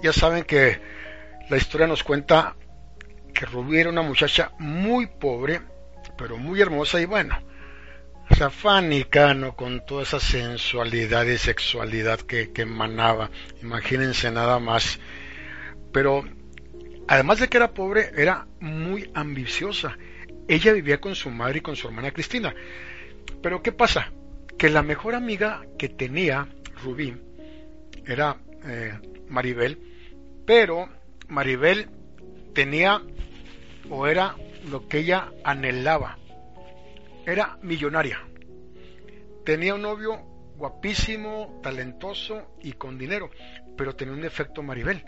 ya, 0.02 0.14
saben 0.14 0.44
que 0.44 0.80
la 1.50 1.58
historia 1.58 1.88
nos 1.88 2.04
cuenta 2.04 2.56
que 3.34 3.46
Rubí 3.46 3.80
era 3.80 3.90
una 3.90 4.02
muchacha 4.02 4.52
muy 4.60 5.08
pobre, 5.08 5.62
pero 6.18 6.38
muy 6.38 6.62
hermosa 6.62 7.02
y 7.02 7.06
bueno, 7.06 7.38
o 8.30 8.36
sea, 8.36 8.50
Fanny 8.50 9.06
Cano 9.06 9.56
con 9.56 9.86
toda 9.86 10.04
esa 10.04 10.20
sensualidad 10.20 11.26
y 11.26 11.38
sexualidad 11.38 12.20
que, 12.20 12.52
que 12.52 12.64
emanaba, 12.64 13.30
imagínense 13.62 14.32
nada 14.32 14.60
más. 14.60 15.00
Pero 15.92 16.24
además 17.08 17.40
de 17.40 17.48
que 17.48 17.58
era 17.58 17.74
pobre, 17.74 18.12
era 18.16 18.48
muy 18.60 19.12
ambiciosa. 19.14 19.98
Ella 20.48 20.74
vivía 20.74 21.00
con 21.00 21.16
su 21.16 21.30
madre 21.30 21.60
y 21.60 21.62
con 21.62 21.76
su 21.76 21.88
hermana 21.88 22.12
Cristina. 22.12 22.54
Pero 23.42 23.62
¿qué 23.62 23.72
pasa? 23.72 24.12
Que 24.58 24.70
la 24.70 24.84
mejor 24.84 25.16
amiga 25.16 25.62
que 25.78 25.90
tenía 25.90 26.48
Rubí 26.84 27.16
era 28.06 28.38
eh, 28.66 28.98
Maribel, 29.30 29.80
pero 30.46 30.90
Maribel 31.28 31.90
tenía 32.54 33.02
o 33.90 34.08
era 34.08 34.36
lo 34.70 34.88
que 34.88 35.00
ella 35.00 35.32
anhelaba. 35.44 36.18
Era 37.26 37.58
millonaria. 37.62 38.20
Tenía 39.46 39.76
un 39.76 39.82
novio 39.82 40.34
guapísimo, 40.56 41.60
talentoso 41.62 42.56
y 42.62 42.74
con 42.74 42.98
dinero, 42.98 43.30
pero 43.78 43.96
tenía 43.96 44.14
un 44.14 44.22
defecto 44.22 44.64
Maribel, 44.64 45.04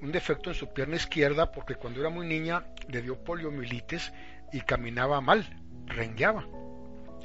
un 0.00 0.12
defecto 0.12 0.50
en 0.50 0.54
su 0.54 0.72
pierna 0.72 0.96
izquierda 0.96 1.50
porque 1.52 1.74
cuando 1.74 2.00
era 2.00 2.10
muy 2.10 2.26
niña 2.26 2.64
le 2.88 3.02
dio 3.02 3.22
poliomielitis 3.22 4.12
y 4.52 4.60
caminaba 4.60 5.20
mal, 5.20 5.44
rengueaba. 5.86 6.46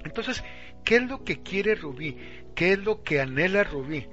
Entonces, 0.04 0.44
¿qué 0.84 0.98
es 0.98 1.04
lo 1.04 1.24
que 1.24 1.42
quiere 1.42 1.76
Rubí? 1.76 2.18
¿Qué 2.56 2.74
es 2.74 2.80
lo 2.80 3.04
que 3.04 3.22
anhela 3.22 3.64
Rubí? 3.64 4.08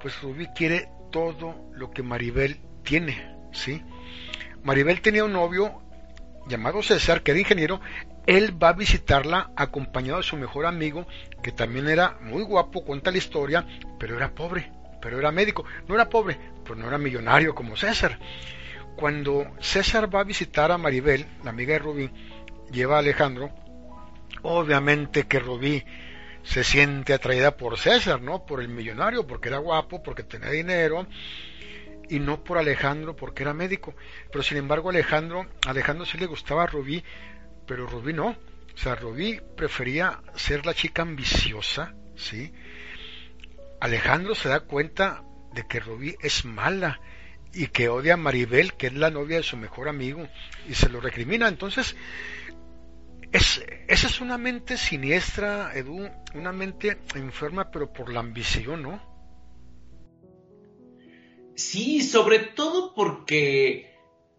Pues 0.00 0.20
Rubí 0.22 0.46
quiere 0.54 0.88
todo 1.10 1.70
lo 1.72 1.90
que 1.90 2.02
Maribel 2.02 2.60
tiene, 2.82 3.36
¿sí? 3.52 3.82
Maribel 4.62 5.00
tenía 5.00 5.24
un 5.24 5.32
novio 5.32 5.82
llamado 6.48 6.82
César, 6.82 7.22
que 7.22 7.32
era 7.32 7.40
ingeniero, 7.40 7.80
él 8.26 8.62
va 8.62 8.70
a 8.70 8.74
visitarla 8.74 9.50
acompañado 9.56 10.18
de 10.18 10.24
su 10.24 10.36
mejor 10.36 10.66
amigo, 10.66 11.06
que 11.42 11.52
también 11.52 11.88
era 11.88 12.18
muy 12.20 12.42
guapo, 12.42 12.84
cuenta 12.84 13.10
la 13.10 13.18
historia, 13.18 13.66
pero 13.98 14.16
era 14.16 14.34
pobre, 14.34 14.70
pero 15.00 15.18
era 15.18 15.32
médico. 15.32 15.64
No 15.86 15.94
era 15.94 16.08
pobre, 16.08 16.38
pero 16.62 16.76
no 16.76 16.88
era 16.88 16.98
millonario 16.98 17.54
como 17.54 17.76
César. 17.76 18.18
Cuando 18.96 19.46
César 19.60 20.14
va 20.14 20.20
a 20.20 20.24
visitar 20.24 20.72
a 20.72 20.78
Maribel, 20.78 21.26
la 21.44 21.50
amiga 21.50 21.74
de 21.74 21.78
Rubí, 21.78 22.10
lleva 22.70 22.96
a 22.96 22.98
Alejandro, 22.98 23.50
obviamente 24.42 25.26
que 25.26 25.38
Rubí 25.38 25.84
se 26.48 26.64
siente 26.64 27.12
atraída 27.12 27.56
por 27.58 27.78
César, 27.78 28.22
¿no? 28.22 28.46
Por 28.46 28.62
el 28.62 28.68
millonario, 28.68 29.26
porque 29.26 29.48
era 29.48 29.58
guapo, 29.58 30.02
porque 30.02 30.22
tenía 30.22 30.50
dinero, 30.50 31.06
y 32.08 32.20
no 32.20 32.42
por 32.42 32.56
Alejandro 32.56 33.14
porque 33.14 33.42
era 33.42 33.52
médico. 33.52 33.94
Pero 34.32 34.42
sin 34.42 34.56
embargo 34.56 34.88
Alejandro, 34.88 35.46
Alejandro 35.66 36.06
sí 36.06 36.16
le 36.16 36.24
gustaba 36.24 36.62
a 36.62 36.66
Rubí, 36.66 37.04
pero 37.66 37.86
Rubí 37.86 38.14
no. 38.14 38.28
O 38.28 38.78
sea, 38.80 38.94
Rubí 38.94 39.38
prefería 39.56 40.20
ser 40.36 40.64
la 40.64 40.72
chica 40.72 41.02
ambiciosa, 41.02 41.94
¿sí? 42.16 42.50
Alejandro 43.78 44.34
se 44.34 44.48
da 44.48 44.60
cuenta 44.60 45.22
de 45.52 45.66
que 45.68 45.80
Rubí 45.80 46.16
es 46.22 46.46
mala 46.46 46.98
y 47.52 47.66
que 47.66 47.90
odia 47.90 48.14
a 48.14 48.16
Maribel, 48.16 48.72
que 48.72 48.86
es 48.86 48.94
la 48.94 49.10
novia 49.10 49.36
de 49.36 49.42
su 49.42 49.58
mejor 49.58 49.88
amigo, 49.88 50.26
y 50.66 50.74
se 50.74 50.88
lo 50.88 51.00
recrimina. 51.00 51.46
Entonces, 51.46 51.94
es, 53.32 53.62
esa 53.88 54.06
es 54.06 54.20
una 54.20 54.38
mente 54.38 54.76
siniestra, 54.76 55.72
Edu, 55.74 56.08
una 56.34 56.52
mente 56.52 56.98
enferma, 57.14 57.70
pero 57.70 57.92
por 57.92 58.12
la 58.12 58.20
ambición, 58.20 58.82
¿no? 58.82 59.02
Sí, 61.54 62.02
sobre 62.02 62.38
todo 62.38 62.94
porque 62.94 63.92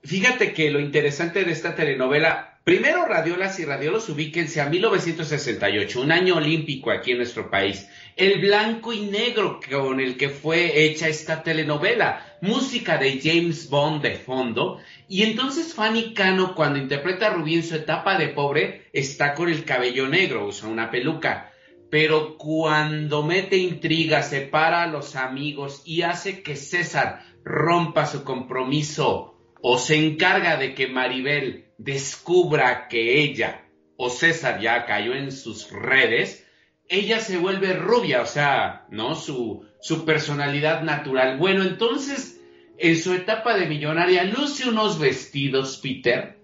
fíjate 0.03 0.53
que 0.53 0.71
lo 0.71 0.79
interesante 0.79 1.43
de 1.43 1.51
esta 1.51 1.75
telenovela, 1.75 2.61
primero 2.63 3.05
Radiolas 3.05 3.59
y 3.59 3.65
Radiolos 3.65 4.07
ubíquense 4.09 4.61
a 4.61 4.69
1968, 4.69 6.01
un 6.01 6.11
año 6.11 6.37
olímpico 6.37 6.91
aquí 6.91 7.11
en 7.11 7.17
nuestro 7.17 7.49
país. 7.49 7.89
El 8.20 8.41
blanco 8.41 8.91
y 8.91 9.05
negro 9.05 9.61
con 9.72 10.01
el 10.01 10.17
que 10.17 10.28
fue 10.28 10.84
hecha 10.84 11.07
esta 11.07 11.41
telenovela, 11.41 12.38
música 12.41 12.97
de 12.97 13.22
James 13.24 13.70
Bond 13.70 14.01
de 14.01 14.15
fondo, 14.15 14.82
y 15.07 15.24
entonces 15.24 15.74
Fanny 15.74 16.13
Cano 16.13 16.53
cuando 16.53 16.80
interpreta 16.80 17.28
a 17.28 17.30
Rubí 17.30 17.55
en 17.55 17.63
su 17.63 17.76
etapa 17.76 18.17
de 18.17 18.28
pobre 18.28 18.89
está 18.91 19.36
con 19.36 19.47
el 19.47 19.63
cabello 19.63 20.09
negro, 20.09 20.45
usa 20.45 20.67
una 20.67 20.91
peluca. 20.91 21.53
Pero 21.89 22.38
cuando 22.38 23.24
mete 23.24 23.55
intriga, 23.55 24.22
separa 24.22 24.84
a 24.84 24.88
los 24.88 25.15
amigos 25.15 25.82
y 25.86 26.01
hace 26.01 26.43
que 26.43 26.57
César 26.57 27.22
rompa 27.45 28.05
su 28.05 28.26
compromiso 28.26 29.38
o 29.61 29.78
se 29.78 29.95
encarga 29.95 30.57
de 30.57 30.76
que 30.76 30.89
Maribel 30.89 31.72
descubra 31.78 32.89
que 32.89 33.22
ella 33.24 33.65
o 33.95 34.09
César 34.09 34.59
ya 34.59 34.86
cayó 34.86 35.13
en 35.13 35.32
sus 35.32 35.72
redes, 35.72 36.45
ella 36.89 37.21
se 37.21 37.37
vuelve 37.37 37.73
rubia, 37.73 38.21
o 38.21 38.25
sea, 38.25 38.85
¿no? 38.89 39.15
Su, 39.15 39.65
su 39.79 40.05
personalidad 40.05 40.81
natural. 40.81 41.37
Bueno, 41.37 41.63
entonces, 41.63 42.41
en 42.77 42.97
su 42.97 43.13
etapa 43.13 43.55
de 43.55 43.67
millonaria, 43.67 44.23
luce 44.23 44.67
unos 44.67 44.99
vestidos, 44.99 45.77
Peter, 45.77 46.39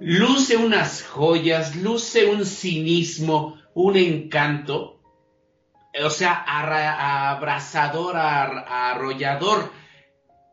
luce 0.00 0.56
unas 0.56 1.04
joyas, 1.04 1.76
luce 1.76 2.26
un 2.26 2.44
cinismo, 2.44 3.60
un 3.74 3.96
encanto, 3.96 5.00
o 6.04 6.10
sea, 6.10 6.34
abrazador, 6.34 8.16
arrollador, 8.16 9.70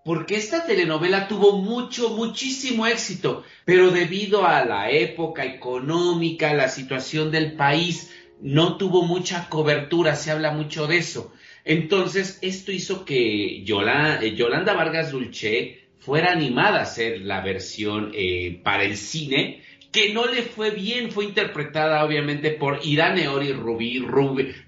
porque 0.04 0.36
esta 0.36 0.68
telenovela 0.68 1.28
tuvo 1.28 1.58
mucho, 1.58 2.10
muchísimo 2.10 2.86
éxito, 2.86 3.44
pero 3.66 3.90
debido 3.90 4.46
a 4.46 4.64
la 4.64 4.92
época 4.92 5.44
económica, 5.46 6.54
la 6.54 6.68
situación 6.68 7.32
del 7.32 7.54
país, 7.54 8.12
no 8.46 8.78
tuvo 8.78 9.02
mucha 9.02 9.50
cobertura, 9.50 10.16
se 10.16 10.30
habla 10.30 10.52
mucho 10.52 10.86
de 10.86 10.98
eso. 10.98 11.34
Entonces, 11.64 12.38
esto 12.44 12.72
hizo 12.72 13.04
que 13.04 13.64
Yolanda, 13.64 14.24
eh, 14.24 14.36
Yolanda 14.36 14.74
Vargas 14.74 15.12
Dulce 15.12 15.88
fuera 15.98 16.32
animada 16.32 16.78
a 16.80 16.84
hacer 16.84 17.22
la 17.22 17.42
versión 17.42 18.12
eh, 18.14 18.62
para 18.64 18.84
el 18.84 18.98
cine, 18.98 19.64
que 19.92 20.14
no 20.14 20.28
le 20.28 20.44
fue 20.44 20.70
bien, 20.70 21.10
fue 21.10 21.26
interpretada 21.26 22.06
obviamente 22.06 22.52
por 22.52 22.82
Irane 22.84 23.28
Ori 23.30 23.52
Rubí, 23.52 23.98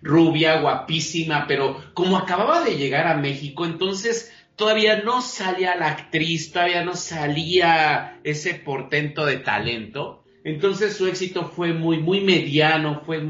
rubia, 0.02 0.60
guapísima, 0.60 1.46
pero 1.48 1.94
como 1.94 2.18
acababa 2.18 2.64
de 2.64 2.78
llegar 2.78 3.06
a 3.06 3.18
México, 3.18 3.64
entonces 3.64 4.34
todavía 4.56 5.04
no 5.04 5.22
salía 5.22 5.76
la 5.76 5.90
actriz, 5.90 6.52
todavía 6.52 6.84
no 6.84 6.96
salía 6.96 8.20
ese 8.24 8.56
portento 8.56 9.24
de 9.24 9.38
talento. 9.38 10.24
Entonces 10.48 10.96
su 10.96 11.08
éxito 11.08 11.52
fue 11.54 11.74
muy, 11.74 11.98
muy 11.98 12.22
mediano, 12.22 13.02
fue 13.06 13.22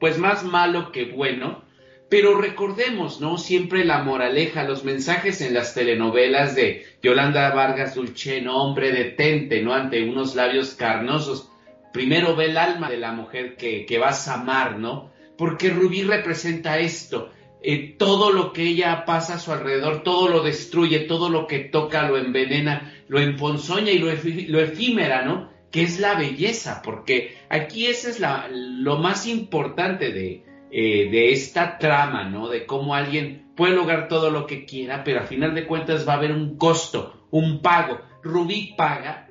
pues 0.00 0.16
más 0.16 0.42
malo 0.42 0.90
que 0.90 1.04
bueno. 1.04 1.62
Pero 2.08 2.40
recordemos, 2.40 3.20
¿no? 3.20 3.36
Siempre 3.36 3.84
la 3.84 4.02
moraleja, 4.02 4.64
los 4.64 4.82
mensajes 4.82 5.42
en 5.42 5.52
las 5.52 5.74
telenovelas 5.74 6.54
de 6.54 6.86
Yolanda 7.02 7.52
Vargas 7.54 7.94
Dulce, 7.94 8.40
no, 8.40 8.56
hombre, 8.56 8.90
detente, 8.90 9.60
¿no? 9.60 9.74
Ante 9.74 10.02
unos 10.02 10.34
labios 10.34 10.70
carnosos. 10.74 11.50
Primero 11.92 12.34
ve 12.36 12.46
el 12.46 12.56
alma 12.56 12.88
de 12.88 12.96
la 12.96 13.12
mujer 13.12 13.56
que, 13.56 13.84
que 13.84 13.98
vas 13.98 14.26
a 14.28 14.40
amar, 14.40 14.78
¿no? 14.78 15.12
Porque 15.36 15.68
Rubí 15.68 16.04
representa 16.04 16.78
esto. 16.78 17.32
Eh, 17.62 17.96
todo 17.98 18.32
lo 18.32 18.54
que 18.54 18.62
ella 18.62 19.04
pasa 19.04 19.34
a 19.34 19.38
su 19.38 19.52
alrededor, 19.52 20.02
todo 20.04 20.28
lo 20.28 20.42
destruye, 20.42 21.00
todo 21.00 21.28
lo 21.28 21.46
que 21.46 21.58
toca 21.58 22.08
lo 22.08 22.16
envenena, 22.16 22.94
lo 23.08 23.20
emponzoña 23.20 23.92
y 23.92 23.98
lo, 23.98 24.06
lo 24.06 24.60
efímera, 24.60 25.22
¿no? 25.26 25.51
Que 25.72 25.82
es 25.82 25.98
la 25.98 26.14
belleza, 26.14 26.82
porque 26.84 27.38
aquí 27.48 27.86
ese 27.86 28.10
es 28.10 28.20
la, 28.20 28.48
lo 28.50 28.98
más 28.98 29.26
importante 29.26 30.12
de, 30.12 30.44
eh, 30.70 31.10
de 31.10 31.32
esta 31.32 31.78
trama, 31.78 32.28
¿no? 32.28 32.48
De 32.48 32.66
cómo 32.66 32.94
alguien 32.94 33.52
puede 33.56 33.74
lograr 33.74 34.08
todo 34.08 34.30
lo 34.30 34.46
que 34.46 34.64
quiera, 34.64 35.02
pero 35.02 35.20
a 35.20 35.24
final 35.24 35.54
de 35.54 35.66
cuentas 35.66 36.06
va 36.06 36.14
a 36.14 36.16
haber 36.16 36.32
un 36.32 36.56
costo, 36.56 37.26
un 37.30 37.60
pago. 37.60 38.00
Rubí 38.22 38.74
paga 38.76 39.28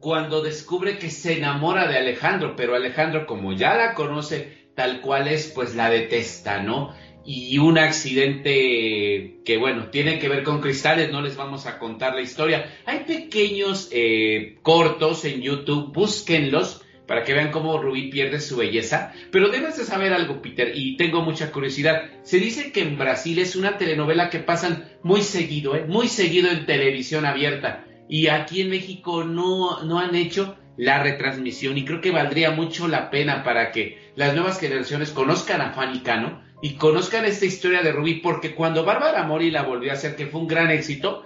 cuando 0.00 0.42
descubre 0.42 0.98
que 0.98 1.10
se 1.10 1.38
enamora 1.38 1.86
de 1.88 1.98
Alejandro, 1.98 2.54
pero 2.56 2.74
Alejandro, 2.74 3.26
como 3.26 3.52
ya 3.52 3.74
la 3.74 3.94
conoce 3.94 4.70
tal 4.74 5.00
cual 5.00 5.28
es, 5.28 5.50
pues 5.54 5.74
la 5.74 5.90
detesta, 5.90 6.62
¿no? 6.62 6.94
Y 7.30 7.58
un 7.58 7.76
accidente 7.76 9.42
que, 9.44 9.58
bueno, 9.58 9.90
tiene 9.90 10.18
que 10.18 10.30
ver 10.30 10.42
con 10.42 10.62
cristales, 10.62 11.12
no 11.12 11.20
les 11.20 11.36
vamos 11.36 11.66
a 11.66 11.78
contar 11.78 12.14
la 12.14 12.22
historia. 12.22 12.74
Hay 12.86 13.00
pequeños 13.00 13.90
eh, 13.92 14.56
cortos 14.62 15.26
en 15.26 15.42
YouTube, 15.42 15.92
búsquenlos 15.92 16.86
para 17.06 17.24
que 17.24 17.34
vean 17.34 17.50
cómo 17.50 17.82
Rubí 17.82 18.08
pierde 18.08 18.40
su 18.40 18.56
belleza. 18.56 19.12
Pero 19.30 19.50
debes 19.50 19.76
de 19.76 19.84
saber 19.84 20.14
algo, 20.14 20.40
Peter, 20.40 20.72
y 20.74 20.96
tengo 20.96 21.20
mucha 21.20 21.52
curiosidad. 21.52 22.04
Se 22.22 22.38
dice 22.38 22.72
que 22.72 22.80
en 22.80 22.96
Brasil 22.96 23.38
es 23.40 23.56
una 23.56 23.76
telenovela 23.76 24.30
que 24.30 24.38
pasan 24.38 24.88
muy 25.02 25.20
seguido, 25.20 25.76
¿eh? 25.76 25.84
muy 25.86 26.08
seguido 26.08 26.50
en 26.50 26.64
televisión 26.64 27.26
abierta. 27.26 27.84
Y 28.08 28.28
aquí 28.28 28.62
en 28.62 28.70
México 28.70 29.24
no, 29.24 29.82
no 29.82 29.98
han 29.98 30.14
hecho 30.14 30.56
la 30.78 31.02
retransmisión 31.02 31.76
y 31.76 31.84
creo 31.84 32.00
que 32.00 32.10
valdría 32.10 32.52
mucho 32.52 32.88
la 32.88 33.10
pena 33.10 33.44
para 33.44 33.70
que 33.70 34.12
las 34.16 34.34
nuevas 34.34 34.58
generaciones 34.58 35.10
conozcan 35.10 35.60
a 35.60 35.72
Fanny 35.72 36.00
Cano 36.00 36.47
y 36.60 36.74
conozcan 36.74 37.24
esta 37.24 37.46
historia 37.46 37.82
de 37.82 37.92
Rubí, 37.92 38.14
porque 38.14 38.54
cuando 38.54 38.84
Bárbara 38.84 39.22
Mori 39.22 39.50
la 39.50 39.62
volvió 39.62 39.92
a 39.92 39.94
hacer, 39.94 40.16
que 40.16 40.26
fue 40.26 40.40
un 40.40 40.48
gran 40.48 40.70
éxito, 40.70 41.22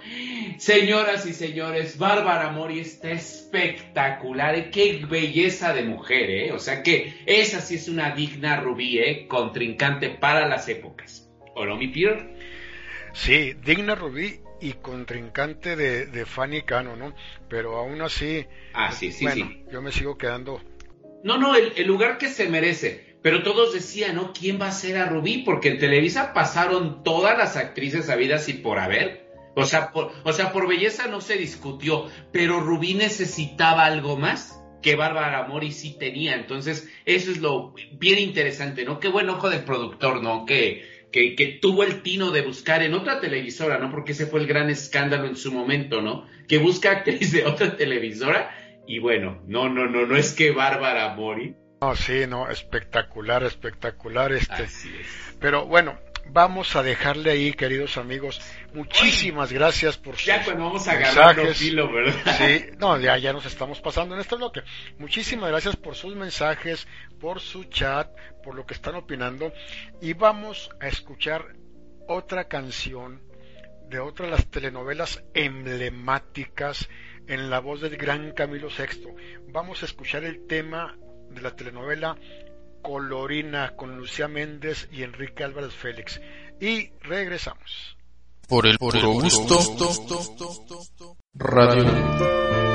señoras 0.57 1.25
y 1.25 1.33
señores, 1.33 1.97
Bárbara 1.97 2.51
Mori 2.51 2.79
está 2.79 3.11
espectacular, 3.11 4.69
qué 4.69 5.03
belleza 5.09 5.73
de 5.73 5.83
mujer, 5.83 6.29
¿eh? 6.29 6.51
O 6.51 6.59
sea 6.59 6.83
que 6.83 7.15
esa 7.25 7.61
sí 7.61 7.75
es 7.75 7.87
una 7.87 8.13
digna 8.13 8.59
Rubí, 8.59 8.99
¿eh? 8.99 9.27
Contrincante 9.27 10.09
para 10.09 10.47
las 10.47 10.69
épocas. 10.69 11.29
¿O 11.55 11.65
no, 11.65 11.77
mi? 11.77 11.91
Sí, 13.13 13.53
digna 13.63 13.95
Rubí 13.95 14.39
y 14.61 14.73
contrincante 14.73 15.75
de, 15.75 16.05
de 16.05 16.25
Fanny 16.25 16.61
Cano, 16.61 16.95
¿no? 16.95 17.13
Pero 17.49 17.77
aún 17.77 18.01
así, 18.01 18.45
ah, 18.73 18.91
sí, 18.91 19.11
sí, 19.11 19.25
bueno, 19.25 19.47
sí. 19.47 19.65
yo 19.71 19.81
me 19.81 19.91
sigo 19.91 20.17
quedando. 20.17 20.61
No, 21.23 21.37
no, 21.37 21.55
el, 21.55 21.73
el 21.75 21.87
lugar 21.87 22.17
que 22.17 22.27
se 22.27 22.49
merece. 22.49 23.12
Pero 23.23 23.41
todos 23.41 23.73
decían, 23.73 24.15
¿no? 24.15 24.33
¿Quién 24.33 24.61
va 24.61 24.67
a 24.67 24.71
ser 24.71 24.97
a 24.97 25.05
Rubí? 25.05 25.39
Porque 25.39 25.69
en 25.69 25.79
Televisa 25.79 26.33
pasaron 26.33 27.03
todas 27.03 27.37
las 27.37 27.55
actrices 27.55 28.09
habidas 28.09 28.49
y 28.49 28.53
por 28.53 28.79
haber. 28.79 29.31
O 29.55 29.65
sea, 29.65 29.91
por, 29.91 30.11
o 30.23 30.33
sea, 30.33 30.51
por 30.51 30.67
belleza 30.67 31.07
no 31.07 31.21
se 31.21 31.37
discutió, 31.37 32.09
pero 32.33 32.59
Rubí 32.59 32.95
necesitaba 32.95 33.85
algo 33.85 34.17
más 34.17 34.59
que 34.81 34.95
Bárbara 34.95 35.47
Mori 35.47 35.71
sí 35.71 35.95
tenía. 35.97 36.35
Entonces, 36.35 36.91
eso 37.05 37.31
es 37.31 37.39
lo 37.39 37.73
bien 37.93 38.19
interesante, 38.19 38.83
¿no? 38.83 38.99
Qué 38.99 39.07
buen 39.07 39.29
ojo 39.29 39.49
del 39.49 39.63
productor, 39.63 40.21
¿no? 40.21 40.45
Que, 40.45 41.07
que, 41.13 41.35
que, 41.35 41.59
tuvo 41.61 41.83
el 41.83 42.01
tino 42.01 42.31
de 42.31 42.41
buscar 42.41 42.83
en 42.83 42.93
otra 42.93 43.21
televisora, 43.21 43.77
¿no? 43.77 43.89
Porque 43.89 44.11
ese 44.11 44.25
fue 44.25 44.41
el 44.41 44.47
gran 44.47 44.69
escándalo 44.69 45.27
en 45.27 45.37
su 45.37 45.53
momento, 45.53 46.01
¿no? 46.01 46.27
Que 46.49 46.57
busca 46.57 46.91
actriz 46.91 47.31
de 47.31 47.45
otra 47.45 47.77
televisora 47.77 48.53
y 48.85 48.99
bueno, 48.99 49.41
no, 49.47 49.69
no, 49.69 49.87
no, 49.87 50.05
no 50.05 50.17
es 50.17 50.33
que 50.33 50.51
Bárbara 50.51 51.15
Mori 51.15 51.55
no, 51.83 51.95
sí, 51.95 52.25
no, 52.27 52.49
espectacular, 52.49 53.43
espectacular 53.43 54.31
este. 54.31 54.63
Así 54.63 54.89
es. 54.99 55.35
Pero 55.39 55.65
bueno, 55.65 55.99
vamos 56.27 56.75
a 56.77 56.83
dejarle 56.83 57.31
ahí, 57.31 57.53
queridos 57.53 57.97
amigos. 57.97 58.39
Muchísimas 58.73 59.51
gracias 59.51 59.97
por 59.97 60.15
sus 60.15 60.25
Ya 60.25 60.43
cuando 60.45 60.63
vamos 60.63 60.87
agarrando 60.87 61.43
mensajes. 61.43 61.57
filo, 61.57 61.91
¿verdad? 61.91 62.37
Sí, 62.37 62.65
no, 62.77 62.97
ya, 62.99 63.17
ya 63.17 63.33
nos 63.33 63.45
estamos 63.45 63.81
pasando 63.81 64.15
en 64.15 64.21
este 64.21 64.35
bloque. 64.35 64.61
Muchísimas 64.97 65.49
gracias 65.49 65.75
por 65.75 65.95
sus 65.95 66.15
mensajes, 66.15 66.87
por 67.19 67.41
su 67.41 67.65
chat, 67.65 68.09
por 68.43 68.55
lo 68.55 68.65
que 68.65 68.75
están 68.75 68.95
opinando. 68.95 69.51
Y 70.01 70.13
vamos 70.13 70.69
a 70.79 70.87
escuchar 70.87 71.55
otra 72.07 72.47
canción 72.47 73.21
de 73.89 73.99
otra 73.99 74.25
de 74.27 74.31
las 74.31 74.49
telenovelas 74.49 75.21
emblemáticas 75.33 76.87
en 77.27 77.49
la 77.49 77.59
voz 77.59 77.81
del 77.81 77.97
gran 77.97 78.31
Camilo 78.31 78.69
VI. 78.69 79.09
Vamos 79.49 79.83
a 79.83 79.85
escuchar 79.85 80.23
el 80.23 80.47
tema 80.47 80.97
de 81.33 81.41
la 81.41 81.55
telenovela 81.55 82.17
Colorina 82.81 83.75
con 83.75 83.97
Lucía 83.97 84.27
Méndez 84.27 84.89
y 84.91 85.03
Enrique 85.03 85.43
Álvarez 85.43 85.73
Félix. 85.73 86.21
Y 86.59 86.91
regresamos. 87.01 87.97
Por 88.47 88.67
el 88.67 88.77
puro 88.77 88.99
gusto. 89.13 89.57
Radio. 91.33 92.72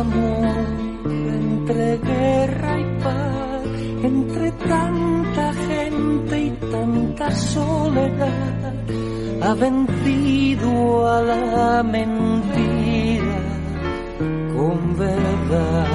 Amor 0.00 0.66
entre 1.04 1.98
guerra 1.98 2.80
y 2.80 2.86
paz, 3.04 3.62
entre 4.02 4.50
tanta 4.52 5.52
gente 5.68 6.40
y 6.40 6.50
tanta 6.72 7.30
soledad, 7.32 8.74
ha 9.42 9.54
vencido 9.54 10.70
a 11.06 11.22
la 11.22 11.82
mentira 11.82 13.40
con 14.54 14.96
verdad. 14.96 15.86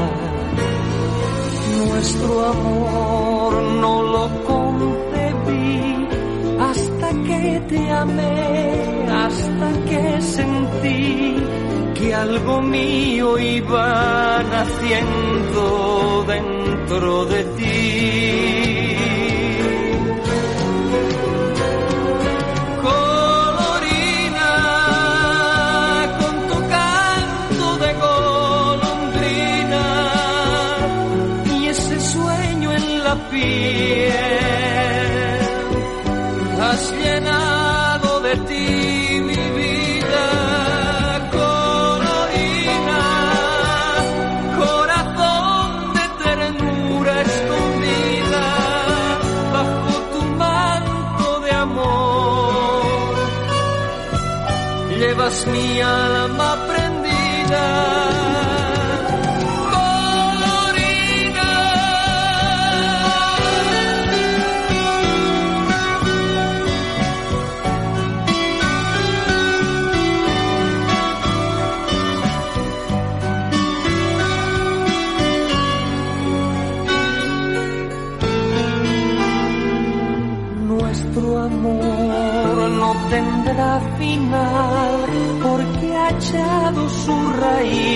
Nuestro 1.87 2.45
amor 2.53 3.53
no 3.83 3.93
lo 4.13 4.25
concebí 4.51 6.07
hasta 6.59 7.09
que 7.27 7.61
te 7.69 7.91
amé, 7.91 9.07
hasta 9.23 9.67
que 9.89 10.21
sentí 10.21 11.35
que 12.05 12.13
algo 12.13 12.61
mío 12.61 13.37
iba 13.39 14.43
naciendo 14.51 16.23
dentro 16.27 17.25
de 17.25 17.43
ti. 17.57 18.24
Yala. 55.75 56.24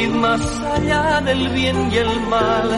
Más 0.10 0.42
allá 0.76 1.22
del 1.22 1.50
bien 1.50 1.92
y 1.92 1.98
el 1.98 2.22
mal, 2.22 2.70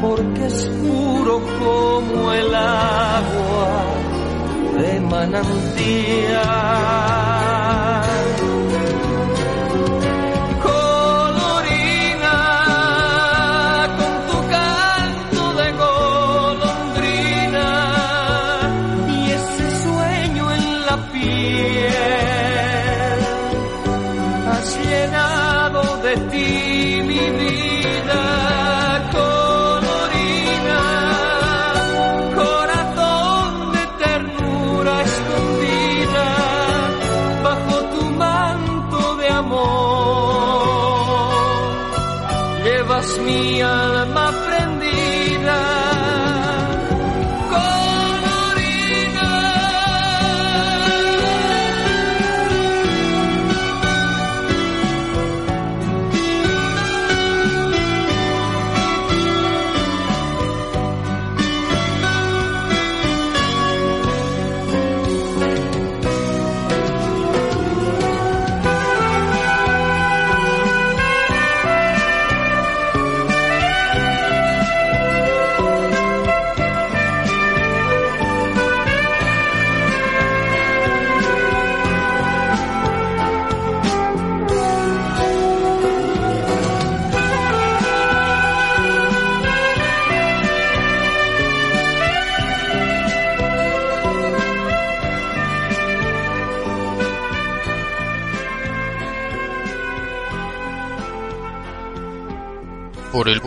porque 0.00 0.46
es 0.46 0.70
puro 0.82 1.40
como 1.58 2.32
el 2.32 2.54
agua 2.54 3.84
de 4.78 5.00
manantial. 5.00 6.46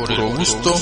Puro 0.10 0.30
gusto. 0.32 0.74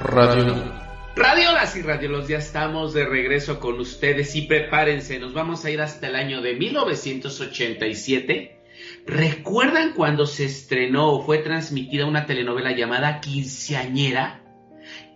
Radio. 0.00 0.74
Radiolas 1.14 1.76
y 1.76 1.82
radiolos, 1.82 2.26
ya 2.26 2.38
estamos 2.38 2.92
de 2.92 3.06
regreso 3.06 3.60
con 3.60 3.78
ustedes 3.78 4.34
y 4.34 4.42
prepárense, 4.42 5.20
nos 5.20 5.32
vamos 5.32 5.64
a 5.64 5.70
ir 5.70 5.80
hasta 5.80 6.08
el 6.08 6.16
año 6.16 6.42
de 6.42 6.56
1987. 6.56 8.60
¿Recuerdan 9.06 9.92
cuando 9.94 10.26
se 10.26 10.46
estrenó 10.46 11.12
o 11.12 11.24
fue 11.24 11.38
transmitida 11.38 12.06
una 12.06 12.26
telenovela 12.26 12.76
llamada 12.76 13.20
Quinceañera? 13.20 14.42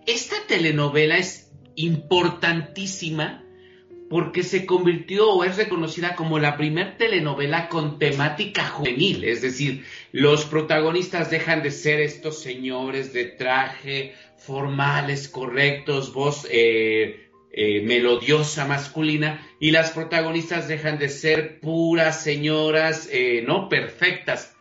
Esta 0.05 0.37
telenovela 0.47 1.17
es 1.17 1.51
importantísima 1.75 3.43
porque 4.09 4.43
se 4.43 4.65
convirtió 4.65 5.29
o 5.29 5.43
es 5.43 5.57
reconocida 5.57 6.15
como 6.15 6.39
la 6.39 6.57
primer 6.57 6.97
telenovela 6.97 7.69
con 7.69 7.99
temática 7.99 8.65
juvenil, 8.67 9.23
es 9.23 9.41
decir, 9.41 9.85
los 10.11 10.45
protagonistas 10.45 11.29
dejan 11.29 11.61
de 11.61 11.71
ser 11.71 11.99
estos 11.99 12.41
señores 12.41 13.13
de 13.13 13.25
traje 13.25 14.15
formales, 14.37 15.27
correctos, 15.27 16.11
voz 16.11 16.47
eh, 16.49 17.29
eh, 17.51 17.81
melodiosa 17.81 18.65
masculina 18.65 19.47
y 19.59 19.71
las 19.71 19.91
protagonistas 19.91 20.67
dejan 20.67 20.97
de 20.97 21.09
ser 21.09 21.59
puras 21.59 22.23
señoras, 22.23 23.07
eh, 23.11 23.43
no 23.45 23.69
perfectas. 23.69 24.55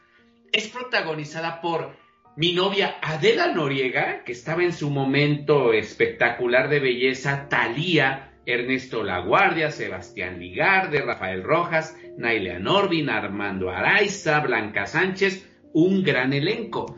Es 0.52 0.68
protagonizada 0.68 1.60
por 1.62 1.96
mi 2.36 2.52
novia 2.52 2.96
Adela 3.02 3.52
Noriega, 3.52 4.24
que 4.24 4.32
estaba 4.32 4.62
en 4.62 4.72
su 4.72 4.90
momento 4.90 5.72
espectacular 5.72 6.68
de 6.68 6.80
belleza, 6.80 7.48
Thalía, 7.48 8.27
Ernesto 8.48 9.04
Laguardia, 9.04 9.70
Sebastián 9.70 10.40
Ligarde, 10.40 11.02
Rafael 11.02 11.42
Rojas, 11.42 11.94
Nailea 12.16 12.58
Norvin, 12.58 13.10
Armando 13.10 13.68
Araiza, 13.68 14.40
Blanca 14.40 14.86
Sánchez, 14.86 15.46
un 15.74 16.02
gran 16.02 16.32
elenco. 16.32 16.96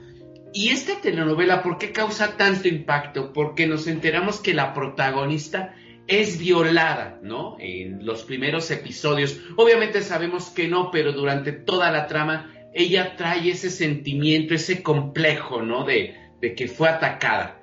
Y 0.53 0.68
esta 0.68 1.01
telenovela, 1.01 1.61
¿por 1.62 1.76
qué 1.76 1.90
causa 1.90 2.36
tanto 2.36 2.68
impacto? 2.68 3.32
Porque 3.32 3.66
nos 3.66 3.88
enteramos 3.88 4.38
que 4.38 4.55
la 4.55 4.72
protagonista 4.72 5.74
es 6.07 6.38
violada, 6.38 7.18
¿no? 7.22 7.57
En 7.59 8.07
los 8.07 8.22
primeros 8.22 8.70
episodios. 8.70 9.40
Obviamente 9.57 10.03
sabemos 10.03 10.51
que 10.51 10.68
no, 10.68 10.92
pero 10.92 11.12
durante 11.12 11.51
toda 11.51 11.90
la 11.90 12.07
trama 12.07 12.53
ella 12.72 13.16
trae 13.16 13.51
ese 13.51 13.70
sentimiento, 13.70 14.55
ese 14.55 14.84
complejo, 14.84 15.62
¿no? 15.62 15.84
De 15.84 16.14
que 16.40 16.68
fue 16.68 16.88
atacada 16.88 17.59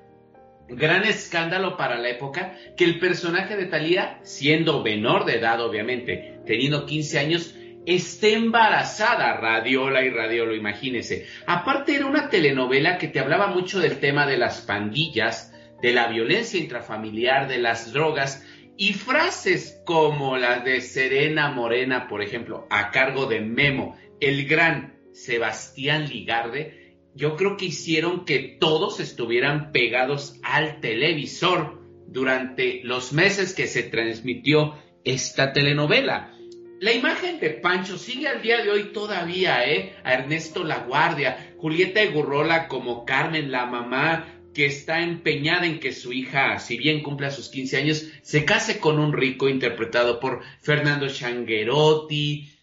gran 0.70 1.04
escándalo 1.06 1.78
para 1.78 1.98
la 1.98 2.10
época 2.10 2.56
que 2.76 2.84
el 2.84 3.00
personaje 3.00 3.56
de 3.56 3.66
Thalía, 3.66 4.20
siendo 4.24 4.84
menor 4.84 5.26
de 5.26 5.38
edad 5.38 5.62
obviamente, 5.62 6.40
teniendo 6.46 6.86
15 6.86 7.20
años, 7.20 7.56
esté 7.86 8.34
embarazada, 8.34 9.38
Radiola 9.38 10.04
y 10.04 10.10
Radiolo, 10.10 10.54
imagínese. 10.54 11.26
Aparte 11.46 11.96
era 11.96 12.06
una 12.06 12.30
telenovela 12.30 12.98
que 12.98 13.08
te 13.08 13.20
hablaba 13.20 13.48
mucho 13.48 13.80
del 13.80 14.00
tema 14.00 14.28
de 14.28 14.38
las 14.38 14.62
pandillas, 14.62 15.54
de 15.82 15.94
la 15.94 16.08
violencia 16.08 16.60
intrafamiliar, 16.60 17.48
de 17.48 17.60
las 17.60 17.94
drogas, 17.94 18.46
y 18.76 18.94
frases 18.94 19.82
como 19.86 20.38
las 20.38 20.64
de 20.64 20.82
Serena 20.82 21.50
Morena, 21.50 22.08
por 22.08 22.22
ejemplo, 22.22 22.68
a 22.70 22.92
cargo 22.92 23.26
de 23.26 23.40
Memo, 23.40 23.98
el 24.20 24.48
gran 24.48 25.00
Sebastián 25.14 26.08
Ligarde, 26.08 26.87
yo 27.18 27.36
creo 27.36 27.58
que 27.58 27.66
hicieron 27.66 28.26
que 28.26 28.40
todos 28.60 29.00
estuvieran 29.00 29.72
pegados 29.72 30.40
al 30.44 30.80
televisor 30.80 31.82
durante 32.08 32.82
los 32.84 33.12
meses 33.12 33.54
que 33.54 33.66
se 33.66 33.84
transmitió 33.84 34.76
esta 35.04 35.52
telenovela. 35.52 36.34
La 36.80 36.94
imagen 36.94 37.40
de 37.40 37.50
Pancho 37.50 37.98
sigue 37.98 38.28
al 38.28 38.44
día 38.44 38.62
de 38.62 38.70
hoy 38.70 38.92
todavía, 38.94 39.68
¿eh? 39.68 39.96
A 40.04 40.14
Ernesto 40.14 40.64
Laguardia, 40.64 41.56
Julieta 41.58 42.04
Egurrola 42.04 42.68
como 42.68 43.04
Carmen, 43.04 43.52
la 43.52 43.66
mamá, 43.66 44.28
que 44.54 44.68
está 44.68 45.02
empeñada 45.02 45.66
en 45.66 45.80
que 45.80 45.94
su 45.94 46.14
hija, 46.14 46.60
si 46.60 46.78
bien 46.78 47.02
cumpla 47.02 47.32
sus 47.32 47.50
15 47.50 47.78
años, 47.78 48.06
se 48.22 48.46
case 48.46 48.80
con 48.80 49.00
un 49.00 49.12
rico 49.12 49.50
interpretado 49.50 50.20
por 50.20 50.42
Fernando 50.62 51.10
Changuerotti, 51.10 52.57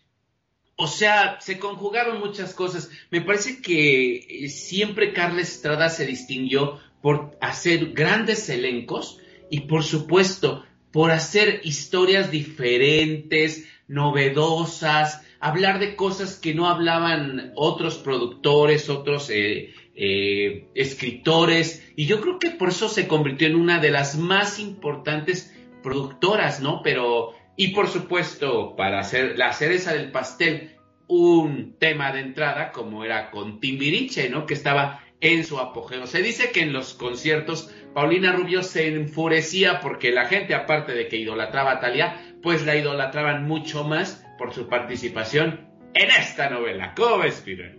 o 0.77 0.87
sea, 0.87 1.39
se 1.41 1.59
conjugaron 1.59 2.21
muchas 2.21 2.55
cosas. 2.55 2.91
Me 3.11 3.21
parece 3.21 3.61
que 3.63 4.17
eh, 4.17 4.49
siempre 4.49 5.13
Carla 5.13 5.43
Estrada 5.43 5.89
se 5.89 6.07
distinguió 6.07 6.81
por 7.01 7.37
hacer 7.41 7.93
grandes 7.93 8.49
elencos 8.49 9.21
y 9.51 9.61
por 9.61 9.85
supuesto 9.85 10.65
por 10.91 11.11
hacer 11.11 11.61
historias 11.65 12.31
diferentes, 12.31 13.67
novedosas, 13.89 15.23
hablar 15.41 15.79
de 15.79 15.97
cosas 15.97 16.37
que 16.37 16.55
no 16.55 16.69
hablaban 16.69 17.53
otros 17.57 17.97
productores, 17.97 18.89
otros 18.89 19.29
eh, 19.31 19.75
eh, 19.95 20.69
escritores, 20.75 21.85
y 21.97 22.07
yo 22.07 22.21
creo 22.21 22.39
que 22.39 22.51
por 22.51 22.71
eso 22.71 22.89
se 22.89 23.07
convirtió 23.07 23.49
en 23.49 23.57
una 23.57 23.81
de 23.81 23.91
las 23.91 24.17
más 24.17 24.59
importantes 24.59 25.55
productoras, 25.83 26.61
¿no? 26.61 26.81
Pero 26.83 27.35
y 27.57 27.69
por 27.69 27.89
supuesto, 27.89 28.75
para 28.77 29.01
hacer 29.01 29.39
la 29.39 29.53
cereza 29.53 29.93
del 29.93 30.11
pastel, 30.11 30.77
un 31.07 31.77
tema 31.79 32.13
de 32.13 32.21
entrada 32.21 32.73
como 32.73 33.05
era 33.05 33.31
con 33.31 33.61
Timbiriche, 33.61 34.29
¿no? 34.29 34.47
Que 34.47 34.55
estaba 34.55 35.05
en 35.21 35.45
su 35.45 35.59
apogeo. 35.59 36.07
Se 36.07 36.23
dice 36.23 36.51
que 36.51 36.63
en 36.63 36.73
los 36.73 36.95
conciertos 36.95 37.71
Paulina 37.95 38.33
Rubio 38.33 38.63
se 38.63 38.89
enfurecía 38.89 39.81
porque 39.81 40.11
la 40.11 40.27
gente, 40.27 40.55
aparte 40.55 40.93
de 40.93 41.09
que 41.09 41.17
idolatraba 41.17 41.73
a 41.73 41.81
Talia, 41.81 42.35
pues 42.43 42.67
la 42.67 42.77
idolatraban 42.77 43.47
mucho 43.47 43.85
más 43.85 44.25
por 44.37 44.53
su 44.53 44.69
participación 44.69 45.69
en 45.95 46.11
esta 46.11 46.51
novela. 46.51 46.95
¿Cómo 46.97 47.19
ves, 47.19 47.41
Peter? 47.45 47.79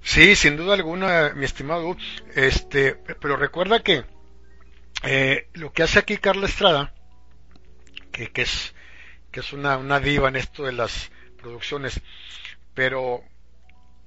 Sí, 0.00 0.34
sin 0.34 0.56
duda 0.56 0.74
alguna, 0.74 1.34
mi 1.36 1.44
estimado. 1.44 1.96
Este, 2.34 2.94
pero 3.20 3.36
recuerda 3.36 3.82
que 3.82 4.04
eh, 5.04 5.48
lo 5.52 5.72
que 5.72 5.82
hace 5.82 5.98
aquí 5.98 6.16
Carla 6.16 6.46
Estrada 6.46 6.94
que, 8.26 8.42
es, 8.42 8.74
que 9.30 9.40
es 9.40 9.52
una, 9.52 9.76
una 9.78 10.00
diva 10.00 10.28
en 10.28 10.36
esto 10.36 10.64
de 10.64 10.72
las 10.72 11.10
producciones, 11.36 12.00
pero 12.74 13.22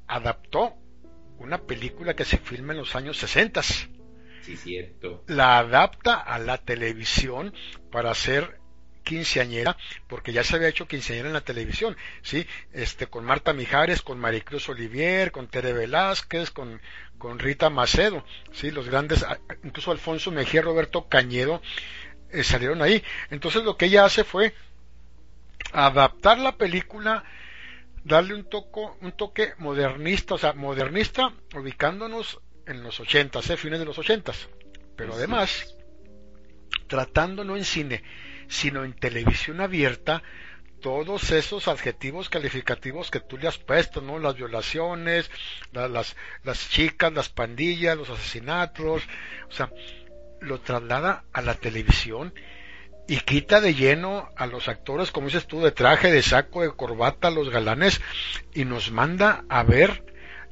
adaptó 0.08 0.76
una 1.40 1.60
película 1.60 2.16
que 2.16 2.26
se 2.26 2.38
filma 2.38 2.74
en 2.74 2.80
los 2.80 2.96
años 2.96 3.18
60. 3.18 3.64
Sí, 3.64 4.58
cierto. 4.58 5.24
La 5.28 5.60
adapta 5.60 6.16
a 6.16 6.38
la 6.40 6.58
televisión 6.58 7.54
para 7.90 8.12
hacer 8.12 8.62
quinceañera, 9.04 9.78
porque 10.08 10.34
ya 10.34 10.44
se 10.44 10.56
había 10.56 10.68
hecho 10.68 10.88
quinceañera 10.88 11.28
en 11.28 11.34
la 11.34 11.42
televisión, 11.42 11.98
¿sí? 12.22 12.46
Este, 12.72 13.08
con 13.08 13.26
Marta 13.26 13.54
Mijares, 13.54 14.02
con 14.02 14.20
Maricruz 14.20 14.70
Olivier, 14.70 15.32
con 15.32 15.48
Tere 15.48 15.74
Velázquez, 15.74 16.52
con, 16.52 16.82
con 17.18 17.40
Rita 17.40 17.70
Macedo, 17.70 18.24
¿sí? 18.52 18.72
Los 18.72 18.88
grandes, 18.88 19.26
incluso 19.64 19.92
Alfonso 19.92 20.32
Mejía, 20.32 20.62
Roberto 20.62 21.08
Cañedo, 21.08 21.62
eh, 22.32 22.44
salieron 22.44 22.82
ahí. 22.82 23.04
Entonces 23.30 23.64
lo 23.64 23.78
que 23.78 23.86
ella 23.86 24.06
hace 24.06 24.24
fue 24.24 24.54
adaptar 25.74 26.40
la 26.40 26.58
película, 26.58 27.24
darle 28.04 28.34
un, 28.36 28.50
toco, 28.50 28.98
un 29.02 29.12
toque 29.12 29.54
modernista, 29.58 30.36
o 30.36 30.38
sea, 30.38 30.54
modernista 30.54 31.34
ubicándonos 31.56 32.40
en 32.66 32.84
los 32.84 33.00
ochentas, 33.00 33.50
¿eh? 33.50 33.58
fines 33.58 33.80
de 33.80 33.86
los 33.86 33.98
ochentas, 33.98 34.50
pero 34.96 35.14
además 35.14 35.76
tratando 36.88 37.44
no 37.44 37.56
en 37.56 37.66
cine, 37.66 38.04
sino 38.48 38.84
en 38.84 38.94
televisión 38.94 39.62
abierta, 39.62 40.22
todos 40.82 41.32
esos 41.32 41.68
adjetivos 41.68 42.28
calificativos 42.28 43.12
que 43.12 43.20
tú 43.20 43.38
le 43.38 43.48
has 43.48 43.58
puesto, 43.58 44.02
¿no? 44.02 44.20
Las 44.20 44.36
violaciones, 44.36 45.30
las, 45.72 46.16
las 46.44 46.70
chicas, 46.70 47.14
las 47.14 47.30
pandillas, 47.30 47.96
los 47.96 48.10
asesinatos, 48.10 49.04
o 49.48 49.52
sea, 49.52 49.72
lo 50.42 50.60
traslada 50.60 51.24
a 51.32 51.42
la 51.42 51.56
televisión 51.56 52.34
y 53.08 53.18
quita 53.18 53.62
de 53.62 53.74
lleno 53.74 54.30
a 54.36 54.46
los 54.46 54.68
actores, 54.68 55.12
como 55.12 55.28
dices 55.28 55.48
tú, 55.48 55.62
de 55.62 55.72
traje, 55.72 56.12
de 56.12 56.22
saco, 56.22 56.62
de 56.62 56.72
corbata, 56.72 57.30
los 57.30 57.50
galanes, 57.50 58.02
y 58.54 58.66
nos 58.66 58.92
manda 58.92 59.44
a 59.50 59.64
ver 59.64 60.04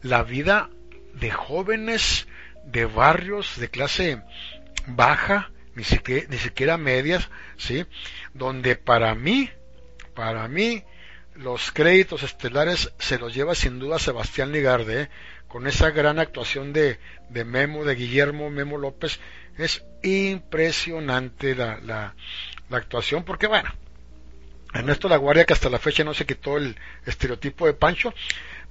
la 0.02 0.24
vida 0.24 0.70
de 1.14 1.32
jóvenes 1.32 2.28
de 2.66 2.86
barrios 2.86 3.60
de 3.60 3.70
clase 3.70 4.22
baja, 4.88 5.52
ni 5.76 5.84
siquiera, 5.84 6.28
ni 6.30 6.38
siquiera 6.38 6.78
medias, 6.78 7.30
¿sí? 7.58 7.86
Donde 8.34 8.76
para 8.76 9.16
mí, 9.16 9.50
para 10.14 10.48
mí, 10.48 10.84
los 11.36 11.72
créditos 11.72 12.24
estelares 12.24 12.92
se 13.00 13.18
los 13.18 13.34
lleva 13.34 13.56
sin 13.56 13.80
duda 13.80 14.00
Sebastián 14.00 14.52
Ligarde, 14.52 15.04
¿eh? 15.04 15.10
con 15.48 15.66
esa 15.66 15.90
gran 15.92 16.20
actuación 16.20 16.74
de, 16.74 17.00
de 17.30 17.46
Memo, 17.46 17.86
de 17.86 17.96
Guillermo 17.96 18.50
Memo 18.50 18.78
López, 18.78 19.20
es 19.60 19.84
impresionante 20.04 21.54
la, 21.56 21.80
la, 21.80 22.16
actuación, 22.72 23.24
porque 23.24 23.48
bueno, 23.48 23.70
Ernesto 24.74 25.10
La 25.10 25.18
Guardia, 25.18 25.46
que 25.46 25.54
hasta 25.54 25.70
la 25.70 25.80
fecha 25.80 26.04
no 26.04 26.14
se 26.14 26.26
quitó 26.26 26.58
el 26.58 26.76
estereotipo 27.06 27.66
de 27.66 27.74
Pancho, 27.74 28.14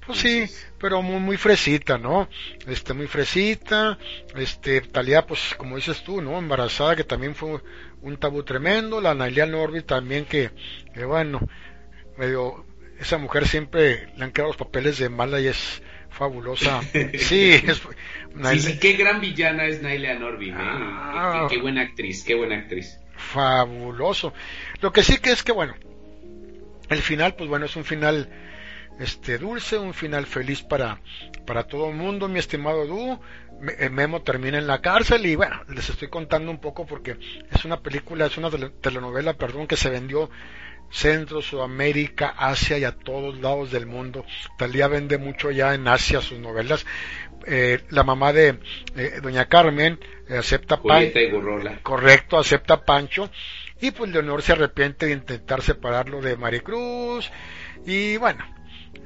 pues 0.06 0.20
sí, 0.20 0.46
pero 0.78 1.02
muy, 1.02 1.20
muy 1.20 1.36
fresita, 1.36 1.98
¿no? 1.98 2.28
Este, 2.66 2.94
muy 2.94 3.06
fresita, 3.06 3.98
este, 4.36 4.80
Talía, 4.80 5.26
pues 5.26 5.54
como 5.58 5.76
dices 5.76 6.02
tú, 6.02 6.22
¿no? 6.22 6.38
Embarazada, 6.38 6.96
que 6.96 7.04
también 7.04 7.34
fue 7.34 7.60
un 8.00 8.16
tabú 8.16 8.42
tremendo, 8.42 9.02
la 9.02 9.14
Nailia 9.14 9.44
Norby 9.44 9.82
también, 9.82 10.24
que, 10.24 10.50
que 10.94 11.04
bueno, 11.04 11.40
medio, 12.16 12.64
esa 12.98 13.18
mujer 13.18 13.46
siempre 13.46 14.10
le 14.16 14.24
han 14.24 14.32
quedado 14.32 14.52
los 14.52 14.56
papeles 14.56 14.98
de 14.98 15.10
mala 15.10 15.40
y 15.40 15.48
es 15.48 15.82
fabulosa. 16.18 16.80
Sí, 17.18 17.52
es, 17.52 17.80
sí, 18.62 18.78
qué 18.78 18.92
gran 18.94 19.20
villana 19.20 19.66
es 19.66 19.80
Nailea 19.82 20.18
Norby, 20.18 20.50
¿eh? 20.50 20.54
ah. 20.56 21.46
qué, 21.50 21.58
buena 21.60 21.82
actriz, 21.82 22.24
qué 22.24 22.34
buena 22.34 22.56
actriz. 22.56 22.98
Fabuloso. 23.16 24.32
Lo 24.80 24.92
que 24.92 25.02
sí 25.02 25.18
que 25.18 25.30
es 25.30 25.42
que, 25.42 25.52
bueno, 25.52 25.74
el 26.90 26.98
final, 27.02 27.34
pues 27.34 27.48
bueno, 27.48 27.66
es 27.66 27.76
un 27.76 27.84
final 27.84 28.28
este 29.00 29.38
dulce, 29.38 29.78
un 29.78 29.94
final 29.94 30.26
feliz 30.26 30.62
para, 30.62 31.00
para 31.46 31.64
todo 31.64 31.88
el 31.88 31.94
mundo, 31.96 32.28
mi 32.28 32.38
estimado 32.38 32.84
Du. 32.86 33.18
Eh, 33.78 33.88
Memo 33.90 34.22
termina 34.22 34.58
en 34.58 34.66
la 34.68 34.80
cárcel 34.80 35.26
y 35.26 35.34
bueno, 35.34 35.60
les 35.68 35.88
estoy 35.90 36.08
contando 36.08 36.50
un 36.50 36.60
poco 36.60 36.86
porque 36.86 37.16
es 37.50 37.64
una 37.64 37.80
película, 37.80 38.26
es 38.26 38.36
una 38.38 38.50
tele- 38.50 38.70
telenovela, 38.80 39.34
perdón, 39.34 39.66
que 39.66 39.76
se 39.76 39.90
vendió 39.90 40.30
Centro, 40.90 41.42
Sudamérica, 41.42 42.34
Asia 42.36 42.78
y 42.78 42.84
a 42.84 42.92
todos 42.92 43.38
lados 43.38 43.70
del 43.70 43.86
mundo. 43.86 44.24
Talía 44.56 44.88
vende 44.88 45.18
mucho 45.18 45.50
ya 45.50 45.74
en 45.74 45.86
Asia 45.88 46.20
sus 46.20 46.38
novelas. 46.38 46.86
Eh, 47.46 47.80
la 47.90 48.02
mamá 48.02 48.32
de 48.32 48.58
eh, 48.96 49.20
Doña 49.22 49.46
Carmen 49.46 49.98
eh, 50.28 50.36
acepta 50.36 50.76
pan, 50.76 50.98
Julieta 50.98 51.20
y 51.20 51.30
Gurrola. 51.30 51.78
correcto, 51.82 52.38
acepta 52.38 52.84
Pancho 52.84 53.30
y 53.80 53.92
pues 53.92 54.10
Leonor 54.10 54.42
se 54.42 54.52
arrepiente 54.52 55.06
de 55.06 55.12
intentar 55.12 55.62
separarlo 55.62 56.20
de 56.20 56.36
Maricruz 56.36 57.30
y 57.86 58.16
bueno, 58.16 58.44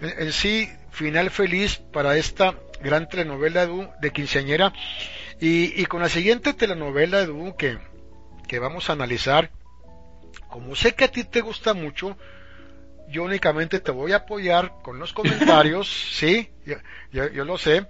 en, 0.01 0.27
en 0.27 0.33
sí, 0.33 0.69
final 0.91 1.31
feliz 1.31 1.77
para 1.93 2.17
esta 2.17 2.55
gran 2.83 3.09
telenovela 3.09 3.67
de, 3.67 3.89
de 4.01 4.11
quinceañera 4.11 4.73
y, 5.41 5.81
y 5.81 5.87
con 5.87 6.01
la 6.01 6.09
siguiente 6.09 6.55
telenovela 6.55 7.27
de 7.27 7.55
que, 7.59 7.79
que 8.49 8.59
vamos 8.59 8.89
a 8.89 8.95
analizar, 8.95 9.51
como 10.49 10.75
sé 10.75 10.95
que 10.95 11.05
a 11.05 11.09
ti 11.11 11.25
te 11.25 11.41
gusta 11.41 11.75
mucho, 11.75 12.17
yo 13.09 13.25
únicamente 13.25 13.81
te 13.81 13.91
voy 13.91 14.13
a 14.13 14.17
apoyar 14.19 14.73
con 14.83 14.99
los 14.99 15.13
comentarios, 15.13 15.89
sí, 16.13 16.51
yo, 16.65 16.77
yo- 17.13 17.29
yo 17.31 17.45
lo 17.45 17.59
sé, 17.59 17.87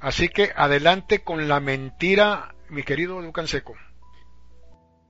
así 0.00 0.28
que 0.28 0.52
adelante 0.54 1.22
con 1.22 1.48
la 1.48 1.60
mentira, 1.60 2.54
mi 2.68 2.82
querido 2.82 3.20
Ducan 3.22 3.48
Seco. 3.48 3.74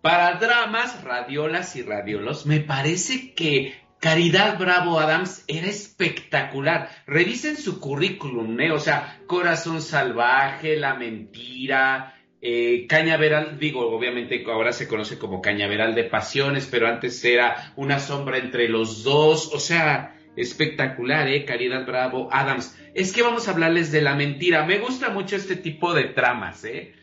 Para 0.03 0.35
dramas, 0.37 1.03
radiolas 1.05 1.77
y 1.77 1.83
radiolos, 1.83 2.47
me 2.47 2.61
parece 2.61 3.35
que 3.35 3.79
Caridad 4.01 4.59
Bravo 4.59 4.99
Adams 4.99 5.45
era 5.47 5.67
espectacular. 5.67 6.89
Revisen 7.07 7.59
su 7.59 7.81
currículum, 7.81 8.59
¿eh? 8.61 8.73
O 8.73 8.79
sea, 8.81 9.21
Corazón 9.27 9.83
Salvaje, 9.83 10.77
La 10.79 10.95
Mentira, 10.95 12.15
eh, 12.43 12.87
Cañaveral, 12.89 13.59
digo, 13.59 13.91
obviamente 13.91 14.43
ahora 14.47 14.73
se 14.73 14.89
conoce 14.89 15.19
como 15.19 15.43
Cañaveral 15.43 15.95
de 15.95 16.05
Pasiones, 16.05 16.67
pero 16.71 16.89
antes 16.89 17.23
era 17.25 17.73
una 17.77 17.99
sombra 17.99 18.39
entre 18.39 18.69
los 18.69 19.05
dos. 19.05 19.53
O 19.53 19.59
sea, 19.59 20.17
espectacular, 20.37 21.29
¿eh? 21.29 21.45
Caridad 21.45 21.87
Bravo 21.87 22.29
Adams. 22.33 22.77
Es 22.95 23.13
que 23.13 23.23
vamos 23.23 23.47
a 23.47 23.53
hablarles 23.53 23.93
de 23.93 24.01
La 24.01 24.15
Mentira. 24.15 24.65
Me 24.65 24.79
gusta 24.79 25.11
mucho 25.11 25.37
este 25.37 25.57
tipo 25.57 25.93
de 25.93 26.05
tramas, 26.05 26.65
¿eh? 26.65 26.95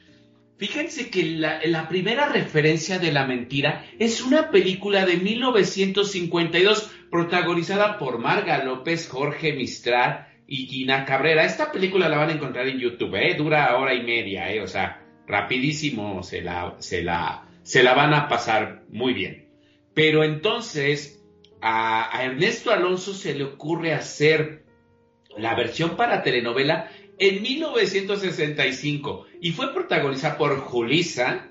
Fíjense 0.57 1.11
que 1.11 1.23
la, 1.23 1.59
la 1.65 1.87
primera 1.87 2.29
referencia 2.29 2.97
de 2.97 3.11
la 3.11 3.27
mentira 3.27 3.85
es 3.99 4.23
una 4.23 4.49
película 4.49 5.05
de 5.05 5.17
1952 5.17 6.91
protagonizada 7.11 7.99
por 7.99 8.17
Marga 8.17 8.63
López, 8.63 9.07
Jorge 9.07 9.53
Mistral 9.53 10.27
y 10.47 10.65
Gina 10.65 11.05
Cabrera. 11.05 11.45
Esta 11.45 11.71
película 11.71 12.09
la 12.09 12.17
van 12.17 12.29
a 12.29 12.33
encontrar 12.33 12.67
en 12.67 12.79
YouTube, 12.79 13.13
¿eh? 13.17 13.35
dura 13.35 13.77
hora 13.77 13.93
y 13.93 14.01
media, 14.01 14.51
¿eh? 14.51 14.59
o 14.61 14.67
sea, 14.67 15.06
rapidísimo 15.27 16.23
se 16.23 16.41
la, 16.41 16.75
se 16.79 17.03
la, 17.03 17.47
se 17.63 17.83
la 17.83 17.93
van 17.93 18.13
a 18.13 18.27
pasar 18.27 18.83
muy 18.89 19.13
bien. 19.13 19.49
Pero 19.93 20.23
entonces 20.23 21.23
a, 21.61 22.15
a 22.15 22.23
Ernesto 22.23 22.71
Alonso 22.71 23.13
se 23.13 23.35
le 23.35 23.43
ocurre 23.43 23.93
hacer 23.93 24.63
la 25.37 25.55
versión 25.55 25.95
para 25.95 26.23
telenovela 26.23 26.89
en 27.19 27.41
1965 27.41 29.25
y 29.41 29.51
fue 29.51 29.73
protagonizada 29.73 30.37
por 30.37 30.57
Julisa, 30.59 31.46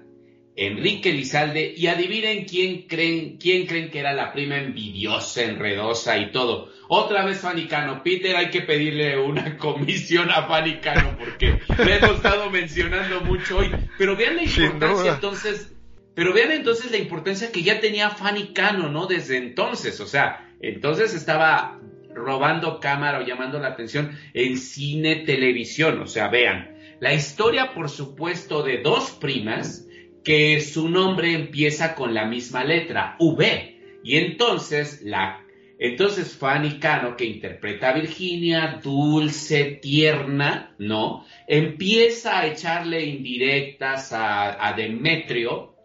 Enrique 0.56 1.12
Lizalde 1.12 1.74
y 1.76 1.86
adivinen 1.86 2.46
quién 2.46 2.82
creen, 2.88 3.36
quién 3.36 3.66
creen 3.66 3.90
que 3.90 4.00
era 4.00 4.14
la 4.14 4.32
prima 4.32 4.56
envidiosa, 4.56 5.42
enredosa 5.42 6.16
y 6.16 6.32
todo. 6.32 6.72
Otra 6.88 7.26
vez 7.26 7.40
Fanny 7.40 7.66
Cano. 7.66 8.02
Peter, 8.02 8.34
hay 8.36 8.48
que 8.48 8.62
pedirle 8.62 9.18
una 9.18 9.56
comisión 9.58 10.30
a 10.30 10.44
Fanny 10.44 10.76
Cano 10.80 11.16
porque 11.18 11.60
le 11.84 11.96
hemos 11.96 12.16
estado 12.16 12.50
mencionando 12.50 13.20
mucho 13.20 13.58
hoy. 13.58 13.70
Pero 13.98 14.16
vean 14.16 14.36
la 14.36 14.44
importancia 14.44 15.12
entonces, 15.12 15.74
pero 16.14 16.32
vean 16.32 16.52
entonces 16.52 16.90
la 16.90 16.96
importancia 16.96 17.52
que 17.52 17.62
ya 17.62 17.80
tenía 17.80 18.08
Fanny 18.10 18.54
Cano, 18.54 18.88
¿no? 18.88 19.06
Desde 19.06 19.36
entonces, 19.36 20.00
o 20.00 20.06
sea, 20.06 20.54
entonces 20.60 21.14
estaba 21.14 21.78
robando 22.14 22.80
cámara 22.80 23.18
o 23.18 23.26
llamando 23.26 23.58
la 23.58 23.68
atención 23.68 24.18
en 24.32 24.56
cine, 24.56 25.16
televisión, 25.16 26.00
o 26.00 26.06
sea, 26.06 26.28
vean. 26.28 26.74
La 26.98 27.12
historia, 27.12 27.74
por 27.74 27.90
supuesto, 27.90 28.62
de 28.62 28.78
dos 28.78 29.10
primas 29.10 29.85
que 30.26 30.60
su 30.60 30.88
nombre 30.88 31.34
empieza 31.34 31.94
con 31.94 32.12
la 32.12 32.24
misma 32.24 32.64
letra, 32.64 33.14
V. 33.20 34.00
Y 34.02 34.16
entonces 34.16 35.00
la 35.02 35.40
entonces 35.78 36.36
Fanny 36.36 36.80
Cano, 36.80 37.16
que 37.16 37.26
interpreta 37.26 37.90
a 37.90 37.92
Virginia, 37.92 38.80
dulce, 38.82 39.78
tierna, 39.80 40.74
¿no? 40.78 41.24
Empieza 41.46 42.40
a 42.40 42.46
echarle 42.48 43.04
indirectas 43.04 44.12
a, 44.12 44.74
Demetrio 44.76 45.76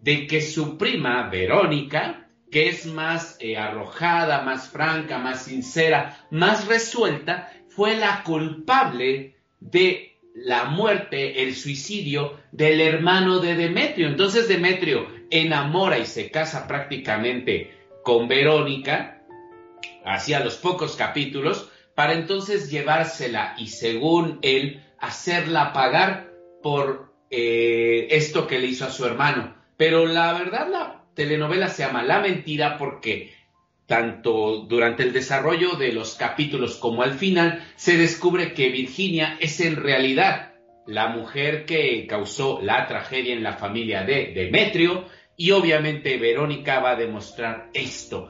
de 0.00 0.26
que 0.26 0.40
su 0.40 0.78
prima, 0.78 1.28
Verónica, 1.28 2.30
que 2.50 2.68
es 2.68 2.86
más 2.86 3.36
eh, 3.40 3.58
arrojada, 3.58 4.40
más 4.40 4.70
franca, 4.70 5.18
más 5.18 5.44
sincera, 5.44 6.26
más 6.30 6.66
resuelta, 6.66 7.52
fue 7.68 7.96
la 7.96 8.22
culpable 8.22 9.36
de 9.60 10.11
la 10.34 10.64
muerte, 10.64 11.42
el 11.42 11.54
suicidio 11.54 12.38
del 12.52 12.80
hermano 12.80 13.38
de 13.38 13.54
Demetrio. 13.54 14.08
Entonces 14.08 14.48
Demetrio 14.48 15.06
enamora 15.30 15.98
y 15.98 16.06
se 16.06 16.30
casa 16.30 16.66
prácticamente 16.66 17.70
con 18.02 18.28
Verónica, 18.28 19.22
hacia 20.04 20.40
los 20.40 20.56
pocos 20.56 20.96
capítulos, 20.96 21.70
para 21.94 22.14
entonces 22.14 22.70
llevársela 22.70 23.54
y 23.58 23.68
según 23.68 24.38
él, 24.42 24.82
hacerla 24.98 25.72
pagar 25.72 26.32
por 26.62 27.12
eh, 27.30 28.08
esto 28.10 28.46
que 28.46 28.58
le 28.58 28.68
hizo 28.68 28.84
a 28.86 28.90
su 28.90 29.04
hermano. 29.04 29.54
Pero 29.76 30.06
la 30.06 30.32
verdad 30.32 30.68
la 30.70 31.04
telenovela 31.14 31.68
se 31.68 31.82
llama 31.82 32.02
La 32.02 32.20
Mentira 32.20 32.78
porque 32.78 33.32
tanto 33.86 34.64
durante 34.68 35.02
el 35.02 35.12
desarrollo 35.12 35.76
de 35.76 35.92
los 35.92 36.14
capítulos 36.14 36.76
como 36.76 37.02
al 37.02 37.14
final 37.14 37.64
se 37.76 37.96
descubre 37.96 38.54
que 38.54 38.70
Virginia 38.70 39.36
es 39.40 39.60
en 39.60 39.76
realidad 39.76 40.52
la 40.86 41.08
mujer 41.08 41.64
que 41.64 42.06
causó 42.06 42.60
la 42.62 42.86
tragedia 42.86 43.34
en 43.34 43.42
la 43.42 43.54
familia 43.54 44.04
de 44.04 44.32
Demetrio 44.34 45.06
y 45.36 45.50
obviamente 45.52 46.18
Verónica 46.18 46.80
va 46.80 46.92
a 46.92 46.96
demostrar 46.96 47.70
esto. 47.74 48.28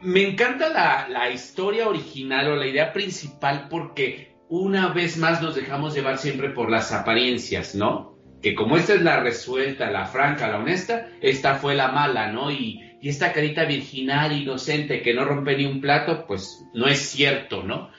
Me 0.00 0.22
encanta 0.22 0.68
la, 0.68 1.08
la 1.08 1.30
historia 1.30 1.88
original 1.88 2.48
o 2.48 2.56
la 2.56 2.66
idea 2.66 2.92
principal 2.92 3.68
porque 3.70 4.34
una 4.48 4.88
vez 4.88 5.16
más 5.16 5.40
nos 5.42 5.54
dejamos 5.54 5.94
llevar 5.94 6.18
siempre 6.18 6.50
por 6.50 6.70
las 6.70 6.92
apariencias, 6.92 7.74
¿no? 7.74 8.14
Que 8.42 8.54
como 8.54 8.76
esta 8.76 8.94
es 8.94 9.02
la 9.02 9.20
resuelta, 9.20 9.90
la 9.90 10.06
franca, 10.06 10.48
la 10.48 10.58
honesta, 10.58 11.08
esta 11.22 11.54
fue 11.54 11.74
la 11.74 11.88
mala, 11.88 12.30
¿no? 12.30 12.50
Y, 12.50 12.93
y 13.04 13.10
esta 13.10 13.34
carita 13.34 13.66
virginal, 13.66 14.32
inocente, 14.32 15.02
que 15.02 15.12
no 15.12 15.26
rompe 15.26 15.58
ni 15.58 15.66
un 15.66 15.82
plato, 15.82 16.24
pues 16.26 16.64
no 16.72 16.86
es 16.86 17.00
cierto, 17.00 17.62
¿no? 17.62 17.90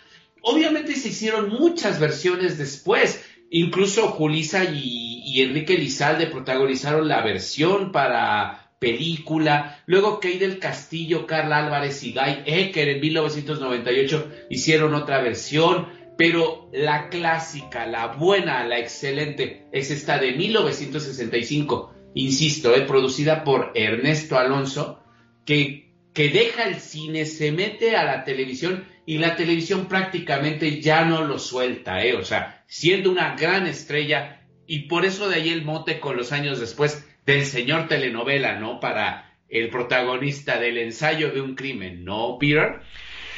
Obviamente 0.42 0.96
se 0.96 1.10
hicieron 1.10 1.50
muchas 1.50 2.00
versiones 2.00 2.58
después. 2.58 3.24
Incluso 3.52 4.08
Julisa 4.08 4.64
y, 4.64 5.44
Enrique 5.44 5.78
Lizalde 5.78 6.26
protagonizaron 6.26 7.08
la 7.08 7.22
versión 7.22 7.92
para 7.92 8.72
película. 8.80 9.84
Luego 9.86 10.20
Kay 10.20 10.40
del 10.40 10.58
Castillo, 10.58 11.28
Carla 11.28 11.60
Álvarez 11.60 12.02
y 12.04 12.12
Guy 12.12 12.42
Ecker 12.48 12.90
en 12.90 13.02
1998 13.02 14.32
hicieron 14.50 14.96
otra 14.96 15.22
versión. 15.22 15.88
Pero 16.18 16.68
la 16.74 17.10
clásica, 17.10 17.86
la 17.86 18.08
buena, 18.08 18.66
la 18.66 18.80
excelente, 18.80 19.68
es 19.72 19.92
esta 19.92 20.18
de 20.18 20.32
1965. 20.32 21.95
Insisto, 22.16 22.74
es 22.74 22.84
producida 22.84 23.44
por 23.44 23.74
Ernesto 23.76 24.40
Alonso, 24.40 25.04
que, 25.46 25.92
que 26.14 26.30
deja 26.30 26.64
el 26.64 26.76
cine, 26.76 27.26
se 27.26 27.52
mete 27.52 27.98
a 27.98 28.06
la 28.06 28.24
televisión 28.24 28.86
y 29.06 29.18
la 29.18 29.36
televisión 29.36 29.88
prácticamente 29.88 30.82
ya 30.82 31.04
no 31.04 31.26
lo 31.26 31.38
suelta, 31.38 32.04
¿eh? 32.04 32.16
O 32.16 32.24
sea, 32.24 32.64
siendo 32.68 33.12
una 33.12 33.36
gran 33.36 33.68
estrella 33.68 34.48
y 34.66 34.88
por 34.88 35.06
eso 35.06 35.28
de 35.28 35.36
ahí 35.36 35.50
el 35.50 35.66
mote 35.66 36.00
con 36.00 36.16
los 36.16 36.32
años 36.32 36.60
después 36.60 37.06
del 37.26 37.46
señor 37.46 37.90
telenovela, 37.90 38.60
¿no? 38.60 38.80
Para 38.80 39.38
el 39.50 39.70
protagonista 39.70 40.58
del 40.58 40.78
ensayo 40.78 41.32
de 41.32 41.42
un 41.42 41.54
crimen, 41.56 42.06
¿no, 42.06 42.38
Peter? 42.40 42.80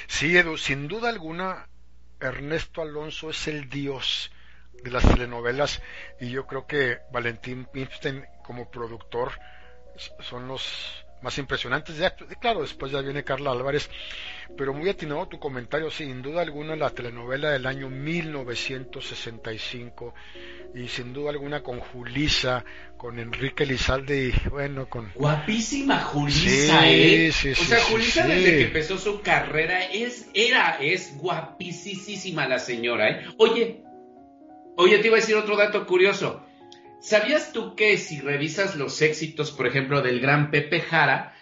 Sí, 0.05 0.37
Edu, 0.37 0.55
sin 0.55 0.87
duda 0.87 1.09
alguna, 1.09 1.67
Ernesto 2.19 2.83
Alonso 2.83 3.31
es 3.31 3.47
el 3.47 3.69
dios 3.69 4.31
de 4.83 4.91
las 4.91 5.03
telenovelas 5.03 5.81
y 6.21 6.29
yo 6.29 6.45
creo 6.45 6.67
que 6.67 6.99
Valentín 7.11 7.65
Pimstein 7.65 8.23
como 8.47 8.71
productor 8.71 9.33
son 10.21 10.47
los 10.47 10.63
más 11.21 11.37
impresionantes. 11.37 11.97
Ya, 11.97 12.15
claro, 12.39 12.61
después 12.61 12.89
ya 12.91 13.01
viene 13.01 13.25
Carla 13.25 13.51
Álvarez, 13.51 13.89
pero 14.57 14.73
muy 14.73 14.89
atinado 14.89 15.27
tu 15.27 15.37
comentario, 15.39 15.91
sin 15.91 16.21
duda 16.21 16.41
alguna 16.41 16.77
la 16.77 16.89
telenovela 16.91 17.51
del 17.51 17.65
año 17.65 17.89
1965 17.89 20.13
y 20.75 20.87
sin 20.87 21.11
duda 21.13 21.31
alguna 21.31 21.63
con 21.63 21.79
Julisa, 21.79 22.63
con 22.97 23.17
Enrique 23.19 23.65
Lizalde 23.65 24.29
y 24.29 24.33
bueno, 24.49 24.87
con... 24.89 25.11
Guapísima 25.15 25.99
Julisa, 25.99 26.81
Sí, 26.81 26.87
¿eh? 26.87 27.31
sí, 27.33 27.51
o 27.51 27.55
sí, 27.55 27.65
sea, 27.65 27.79
sí, 27.79 27.91
Julisa 27.91 28.27
desde 28.27 28.57
que 28.57 28.63
empezó 28.63 28.97
su 28.97 29.21
carrera 29.21 29.85
es, 29.85 30.27
era, 30.33 30.77
es 30.79 31.17
guapísima 31.17 32.47
la 32.47 32.59
señora, 32.59 33.09
¿eh? 33.09 33.25
Oye, 33.37 33.81
oye, 34.77 34.99
te 34.99 35.07
iba 35.07 35.15
a 35.17 35.19
decir 35.19 35.35
otro 35.35 35.57
dato 35.57 35.85
curioso. 35.87 36.46
¿Sabías 36.99 37.53
tú 37.53 37.75
que 37.75 37.97
si 37.97 38.19
revisas 38.21 38.75
los 38.75 39.01
éxitos, 39.01 39.51
por 39.51 39.67
ejemplo, 39.67 40.01
del 40.01 40.19
gran 40.19 40.49
Pepe 40.51 40.81
Jara, 40.81 41.35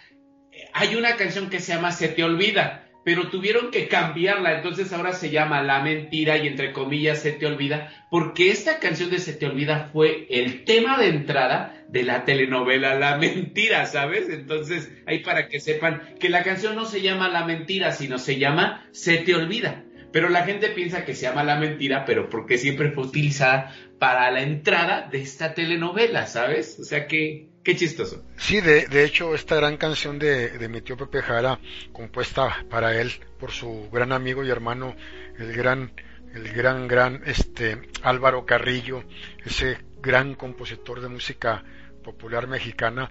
hay 0.72 0.96
una 0.96 1.16
canción 1.16 1.48
que 1.48 1.60
se 1.60 1.74
llama 1.74 1.92
Se 1.92 2.08
te 2.08 2.22
olvida, 2.22 2.88
pero 3.04 3.30
tuvieron 3.30 3.70
que 3.70 3.88
cambiarla, 3.88 4.56
entonces 4.56 4.92
ahora 4.92 5.12
se 5.12 5.30
llama 5.30 5.62
La 5.62 5.80
mentira 5.80 6.36
y 6.36 6.46
entre 6.46 6.72
comillas 6.72 7.22
Se 7.22 7.32
te 7.32 7.46
olvida, 7.46 8.06
porque 8.10 8.50
esta 8.50 8.78
canción 8.78 9.10
de 9.10 9.18
Se 9.18 9.32
te 9.32 9.46
olvida 9.46 9.88
fue 9.92 10.26
el 10.28 10.64
tema 10.64 10.98
de 10.98 11.08
entrada 11.08 11.84
de 11.88 12.02
la 12.02 12.24
telenovela 12.26 12.94
La 12.94 13.16
mentira, 13.16 13.86
¿sabes? 13.86 14.28
Entonces, 14.28 14.92
ahí 15.06 15.20
para 15.20 15.48
que 15.48 15.60
sepan 15.60 16.02
que 16.20 16.28
la 16.28 16.44
canción 16.44 16.76
no 16.76 16.84
se 16.84 17.00
llama 17.00 17.28
La 17.28 17.46
mentira, 17.46 17.92
sino 17.92 18.18
se 18.18 18.38
llama 18.38 18.86
Se 18.92 19.16
te 19.18 19.34
olvida. 19.34 19.85
Pero 20.16 20.30
la 20.30 20.44
gente 20.44 20.70
piensa 20.70 21.04
que 21.04 21.14
se 21.14 21.26
llama 21.26 21.44
La 21.44 21.56
mentira, 21.56 22.06
pero 22.06 22.30
porque 22.30 22.56
siempre 22.56 22.90
fue 22.90 23.04
utilizada 23.04 23.76
para 23.98 24.30
la 24.30 24.40
entrada 24.40 25.06
de 25.12 25.20
esta 25.20 25.52
telenovela, 25.52 26.26
¿sabes? 26.26 26.78
O 26.80 26.84
sea 26.84 27.06
que, 27.06 27.48
qué 27.62 27.76
chistoso. 27.76 28.24
Sí, 28.38 28.62
de, 28.62 28.86
de 28.86 29.04
hecho, 29.04 29.34
esta 29.34 29.56
gran 29.56 29.76
canción 29.76 30.18
de, 30.18 30.56
de 30.56 30.68
mi 30.70 30.80
tío 30.80 30.96
Pepe 30.96 31.20
Jara, 31.20 31.60
compuesta 31.92 32.64
para 32.70 32.98
él 32.98 33.12
por 33.38 33.50
su 33.50 33.90
gran 33.92 34.10
amigo 34.10 34.42
y 34.42 34.48
hermano, 34.48 34.96
el 35.38 35.52
gran, 35.52 35.92
el 36.34 36.50
gran, 36.50 36.88
gran, 36.88 37.20
este, 37.26 37.82
Álvaro 38.00 38.46
Carrillo, 38.46 39.04
ese 39.44 39.76
gran 40.00 40.34
compositor 40.34 41.02
de 41.02 41.10
música 41.10 41.62
popular 42.02 42.46
mexicana. 42.46 43.10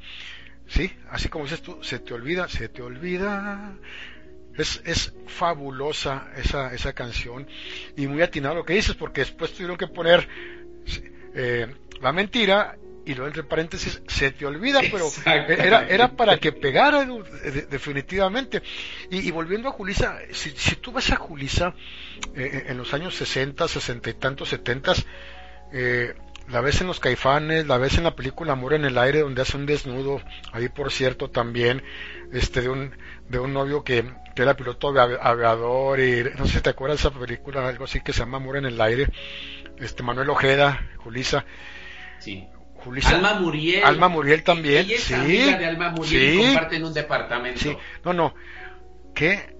Sí, 0.65 0.91
así 1.11 1.29
como 1.29 1.43
dices 1.43 1.61
tú, 1.61 1.77
se 1.83 1.99
te 1.99 2.15
olvida, 2.15 2.47
se 2.47 2.67
te 2.67 2.81
olvida. 2.81 3.77
Es, 4.57 4.81
es 4.85 5.13
fabulosa 5.27 6.29
esa, 6.37 6.73
esa 6.73 6.93
canción 6.93 7.47
y 7.97 8.07
muy 8.07 8.21
atinado 8.21 8.55
lo 8.55 8.65
que 8.65 8.73
dices, 8.73 8.95
porque 8.95 9.21
después 9.21 9.53
tuvieron 9.53 9.77
que 9.77 9.87
poner 9.87 10.27
eh, 11.33 11.67
la 12.01 12.13
mentira 12.13 12.77
y 13.05 13.13
luego 13.13 13.27
entre 13.27 13.43
paréntesis 13.43 14.01
se 14.07 14.31
te 14.31 14.45
olvida, 14.45 14.81
pero 14.91 15.07
era, 15.25 15.87
era 15.87 16.15
para 16.15 16.37
que 16.37 16.51
pegara 16.51 17.07
definitivamente. 17.69 18.63
Y, 19.11 19.27
y 19.27 19.31
volviendo 19.31 19.69
a 19.69 19.71
Julisa, 19.71 20.17
si, 20.31 20.49
si 20.51 20.75
tú 20.77 20.91
ves 20.91 21.11
a 21.11 21.15
Julisa 21.17 21.75
eh, 22.35 22.65
en 22.67 22.77
los 22.77 22.93
años 22.93 23.15
60, 23.15 23.67
60 23.67 24.09
y 24.09 24.13
tantos, 24.15 24.49
70, 24.49 24.93
eh, 25.71 26.15
la 26.47 26.61
ves 26.61 26.81
en 26.81 26.87
los 26.87 26.99
caifanes, 26.99 27.67
la 27.67 27.77
ves 27.77 27.97
en 27.97 28.05
la 28.05 28.15
película 28.15 28.53
Amor 28.53 28.73
en 28.73 28.85
el 28.85 28.97
aire, 28.97 29.19
donde 29.19 29.41
hace 29.43 29.57
un 29.57 29.67
desnudo, 29.67 30.21
ahí 30.51 30.69
por 30.69 30.91
cierto 30.91 31.29
también, 31.29 31.83
este 32.33 32.61
de 32.61 32.69
un, 32.69 32.95
de 33.29 33.39
un 33.39 33.53
novio 33.53 33.83
que, 33.83 34.03
que 34.35 34.41
era 34.41 34.55
piloto 34.55 34.89
avia- 34.89 35.17
aviador 35.21 35.99
y 35.99 36.23
no 36.37 36.45
sé 36.45 36.57
si 36.57 36.61
te 36.61 36.69
acuerdas 36.71 37.01
de 37.01 37.07
esa 37.09 37.17
película, 37.19 37.67
algo 37.67 37.85
así 37.85 38.01
que 38.01 38.11
se 38.13 38.19
llama 38.19 38.37
Amor 38.37 38.57
en 38.57 38.65
el 38.65 38.79
aire, 38.81 39.07
este 39.79 40.03
Manuel 40.03 40.29
Ojeda, 40.29 40.87
Julisa, 40.97 41.45
Sí. 42.19 42.47
Julisa. 42.75 43.15
Alma 43.15 43.35
Muriel. 43.39 43.83
Alma 43.83 44.09
Muriel 44.09 44.43
también, 44.43 44.85
Ella 44.85 44.95
es 44.95 45.03
sí, 45.03 45.13
amiga 45.13 45.57
de 45.57 45.65
Alma 45.65 45.89
Muriel 45.91 46.23
y 46.23 46.37
sí. 46.37 46.45
comparten 46.47 46.83
un 46.83 46.93
departamento. 46.93 47.59
Sí, 47.61 47.77
no, 48.03 48.13
no. 48.13 48.35
Que, 49.15 49.55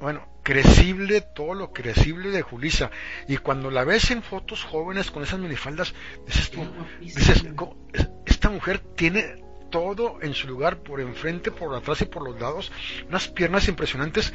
bueno, 0.00 0.26
crecible, 0.44 1.20
todo 1.20 1.52
lo 1.54 1.72
crecible 1.72 2.30
de 2.30 2.40
Julisa. 2.42 2.90
Y 3.26 3.36
cuando 3.38 3.70
la 3.70 3.84
ves 3.84 4.10
en 4.12 4.22
fotos 4.22 4.64
jóvenes 4.64 5.10
con 5.10 5.22
esas 5.24 5.38
minifaldas, 5.40 5.92
dices 6.26 6.50
tú, 6.50 6.64
dices, 7.00 7.44
"Co- 7.54 7.76
es- 7.92 8.08
esta 8.24 8.48
mujer 8.48 8.78
tiene 8.96 9.44
todo 9.70 10.18
en 10.22 10.34
su 10.34 10.46
lugar, 10.48 10.78
por 10.78 11.00
enfrente, 11.00 11.50
por 11.50 11.74
atrás 11.74 12.00
y 12.02 12.06
por 12.06 12.22
los 12.24 12.40
lados, 12.40 12.72
unas 13.08 13.28
piernas 13.28 13.68
impresionantes. 13.68 14.32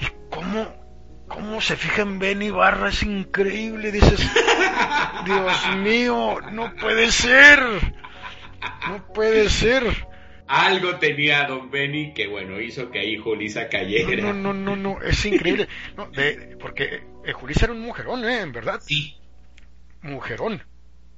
Y 0.00 0.06
cómo, 0.30 0.74
cómo 1.28 1.60
se 1.60 1.76
fija 1.76 2.02
en 2.02 2.18
Ben 2.18 2.42
Ibarra, 2.42 2.88
es 2.90 3.02
increíble, 3.02 3.92
dices, 3.92 4.20
Dios 5.24 5.76
mío, 5.78 6.38
no 6.52 6.74
puede 6.76 7.10
ser, 7.10 7.60
no 8.88 9.12
puede 9.12 9.48
ser. 9.48 9.84
Algo 10.46 10.96
tenía 10.98 11.44
Don 11.44 11.70
Benny 11.70 12.12
que, 12.12 12.26
bueno, 12.26 12.60
hizo 12.60 12.90
que 12.90 12.98
ahí 12.98 13.16
Julisa 13.16 13.68
cayera. 13.68 14.22
No, 14.22 14.32
no, 14.34 14.52
no, 14.52 14.76
no, 14.76 15.00
es 15.00 15.24
increíble. 15.24 15.66
No, 15.96 16.06
de, 16.10 16.56
porque 16.60 17.02
eh, 17.24 17.32
Julissa 17.32 17.66
era 17.66 17.72
un 17.74 17.80
mujerón, 17.80 18.24
¿eh? 18.28 18.40
En 18.40 18.52
verdad, 18.52 18.80
Sí. 18.82 19.16
mujerón. 20.02 20.62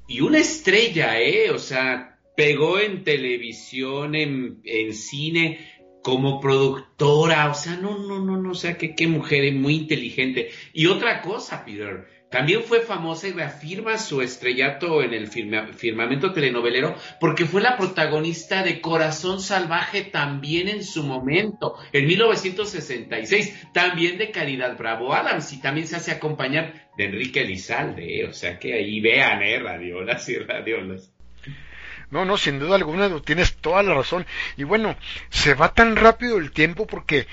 Y 0.06 0.20
una 0.20 0.38
estrella, 0.38 1.18
¿eh? 1.18 1.50
O 1.50 1.58
sea, 1.58 2.13
pegó 2.36 2.78
en 2.78 3.04
televisión, 3.04 4.14
en, 4.14 4.62
cine, 4.92 5.58
como 6.02 6.40
productora. 6.40 7.50
O 7.50 7.54
sea, 7.54 7.76
no, 7.76 7.98
no, 7.98 8.20
no, 8.24 8.36
no. 8.40 8.50
O 8.50 8.54
sea, 8.54 8.76
que 8.76 8.94
qué 8.94 9.06
mujer 9.06 9.52
muy 9.54 9.74
inteligente. 9.74 10.50
Y 10.72 10.86
otra 10.86 11.22
cosa, 11.22 11.64
Peter. 11.64 12.12
También 12.30 12.64
fue 12.64 12.80
famosa 12.80 13.28
y 13.28 13.30
reafirma 13.32 13.96
su 13.96 14.20
estrellato 14.20 15.04
en 15.04 15.14
el 15.14 15.28
firma- 15.28 15.72
firmamento 15.72 16.32
telenovelero 16.32 16.96
porque 17.20 17.44
fue 17.44 17.62
la 17.62 17.76
protagonista 17.76 18.64
de 18.64 18.80
Corazón 18.80 19.40
Salvaje 19.40 20.02
también 20.02 20.66
en 20.68 20.82
su 20.82 21.04
momento, 21.04 21.76
en 21.92 22.06
1966, 22.08 23.68
también 23.72 24.18
de 24.18 24.32
Caridad 24.32 24.76
Bravo 24.76 25.14
Adams 25.14 25.52
y 25.52 25.60
también 25.60 25.86
se 25.86 25.94
hace 25.94 26.10
acompañar 26.10 26.88
de 26.98 27.04
Enrique 27.04 27.42
Elizalde, 27.42 28.26
o 28.28 28.32
sea 28.32 28.58
que 28.58 28.74
ahí 28.74 28.98
vean, 29.00 29.40
¿eh? 29.44 29.60
Radiolas 29.60 30.28
y 30.28 30.36
radiolas. 30.36 31.13
No, 32.14 32.24
no, 32.24 32.36
sin 32.36 32.60
duda 32.60 32.76
alguna, 32.76 33.10
tienes 33.22 33.56
toda 33.56 33.82
la 33.82 33.92
razón. 33.92 34.24
Y 34.56 34.62
bueno, 34.62 34.94
se 35.30 35.54
va 35.54 35.74
tan 35.74 35.96
rápido 35.96 36.38
el 36.38 36.52
tiempo 36.52 36.86
porque, 36.86 37.26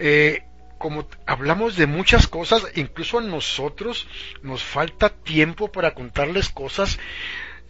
eh, 0.00 0.42
como 0.76 1.06
hablamos 1.24 1.76
de 1.76 1.86
muchas 1.86 2.26
cosas, 2.26 2.66
incluso 2.74 3.20
a 3.20 3.22
nosotros 3.22 4.08
nos 4.42 4.64
falta 4.64 5.10
tiempo 5.10 5.70
para 5.70 5.94
contarles 5.94 6.48
cosas. 6.48 6.98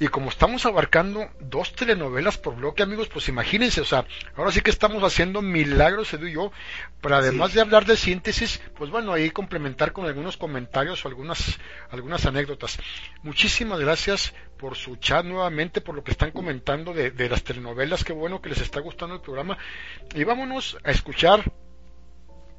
Y 0.00 0.08
como 0.08 0.28
estamos 0.28 0.66
abarcando 0.66 1.30
dos 1.38 1.72
telenovelas 1.72 2.36
por 2.36 2.56
bloque, 2.56 2.82
amigos, 2.82 3.08
pues 3.08 3.28
imagínense, 3.28 3.80
o 3.80 3.84
sea, 3.84 4.04
ahora 4.34 4.50
sí 4.50 4.60
que 4.60 4.70
estamos 4.70 5.00
haciendo 5.04 5.40
milagros, 5.40 6.12
Edu 6.12 6.26
y 6.26 6.32
yo, 6.32 6.50
para 7.00 7.18
además 7.18 7.50
Sí. 7.50 7.56
de 7.56 7.60
hablar 7.60 7.84
de 7.84 7.96
síntesis, 7.96 8.60
pues 8.76 8.90
bueno, 8.90 9.12
ahí 9.12 9.30
complementar 9.30 9.92
con 9.92 10.06
algunos 10.06 10.36
comentarios 10.36 11.04
o 11.04 11.08
algunas, 11.08 11.58
algunas 11.90 12.26
anécdotas. 12.26 12.76
Muchísimas 13.22 13.78
gracias 13.78 14.34
por 14.58 14.74
su 14.74 14.96
chat 14.96 15.24
nuevamente, 15.24 15.80
por 15.80 15.94
lo 15.94 16.02
que 16.02 16.10
están 16.10 16.32
comentando 16.32 16.92
de, 16.92 17.12
de 17.12 17.28
las 17.28 17.44
telenovelas, 17.44 18.02
qué 18.02 18.12
bueno 18.12 18.42
que 18.42 18.48
les 18.48 18.60
está 18.62 18.80
gustando 18.80 19.14
el 19.14 19.20
programa. 19.20 19.56
Y 20.12 20.24
vámonos 20.24 20.76
a 20.82 20.90
escuchar 20.90 21.44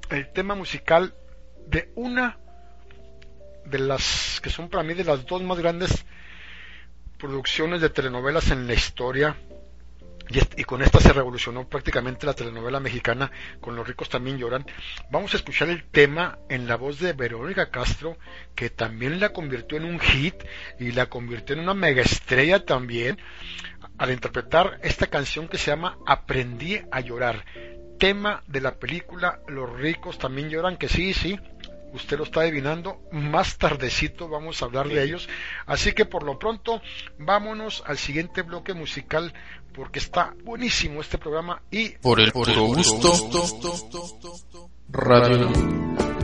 el 0.09 0.31
tema 0.31 0.55
musical 0.55 1.13
de 1.67 1.91
una 1.95 2.37
de 3.65 3.79
las 3.79 4.39
que 4.41 4.49
son 4.49 4.69
para 4.69 4.83
mí 4.83 4.93
de 4.93 5.03
las 5.03 5.25
dos 5.25 5.41
más 5.43 5.59
grandes 5.59 6.05
producciones 7.17 7.81
de 7.81 7.89
telenovelas 7.89 8.51
en 8.51 8.67
la 8.67 8.73
historia 8.73 9.35
y, 10.57 10.63
con 10.63 10.81
esta 10.81 10.99
se 10.99 11.13
revolucionó 11.13 11.67
prácticamente 11.67 12.25
la 12.25 12.33
telenovela 12.33 12.79
mexicana 12.79 13.31
con 13.61 13.75
los 13.75 13.87
ricos 13.87 14.09
también 14.09 14.37
lloran 14.37 14.65
vamos 15.11 15.33
a 15.33 15.37
escuchar 15.37 15.69
el 15.69 15.83
tema 15.83 16.39
en 16.49 16.67
la 16.67 16.77
voz 16.77 16.99
de 16.99 17.13
Verónica 17.13 17.69
Castro 17.69 18.17
que 18.55 18.71
también 18.71 19.19
la 19.19 19.29
convirtió 19.29 19.77
en 19.77 19.85
un 19.85 19.99
hit 19.99 20.35
y 20.79 20.91
la 20.93 21.07
convirtió 21.07 21.55
en 21.55 21.61
una 21.61 21.75
mega 21.75 22.01
estrella 22.01 22.65
también 22.65 23.19
al 23.97 24.11
interpretar 24.11 24.79
esta 24.81 25.07
canción 25.07 25.47
que 25.47 25.57
se 25.57 25.71
llama 25.71 25.97
Aprendí 26.07 26.81
a 26.91 27.01
llorar 27.01 27.45
tema 27.99 28.43
de 28.47 28.61
la 28.61 28.75
película 28.75 29.39
Los 29.47 29.71
ricos 29.71 30.17
también 30.17 30.49
lloran 30.49 30.77
que 30.77 30.89
sí, 30.89 31.13
sí 31.13 31.39
usted 31.95 32.17
lo 32.17 32.23
está 32.25 32.41
adivinando, 32.41 33.01
más 33.11 33.57
tardecito 33.57 34.27
vamos 34.27 34.61
a 34.61 34.65
hablar 34.65 34.87
de 34.87 35.03
ellos, 35.03 35.27
así 35.65 35.93
que 35.93 36.05
por 36.05 36.23
lo 36.23 36.37
pronto 36.37 36.81
vámonos 37.17 37.83
al 37.85 37.97
siguiente 37.97 38.41
bloque 38.41 38.73
musical 38.73 39.33
porque 39.73 39.99
está 39.99 40.33
buenísimo 40.43 41.01
este 41.01 41.17
programa 41.17 41.61
y 41.71 41.89
Por 41.89 42.19
el 42.19 42.31
puro 42.31 42.65
gusto. 42.65 43.11
Radio. 44.89 46.14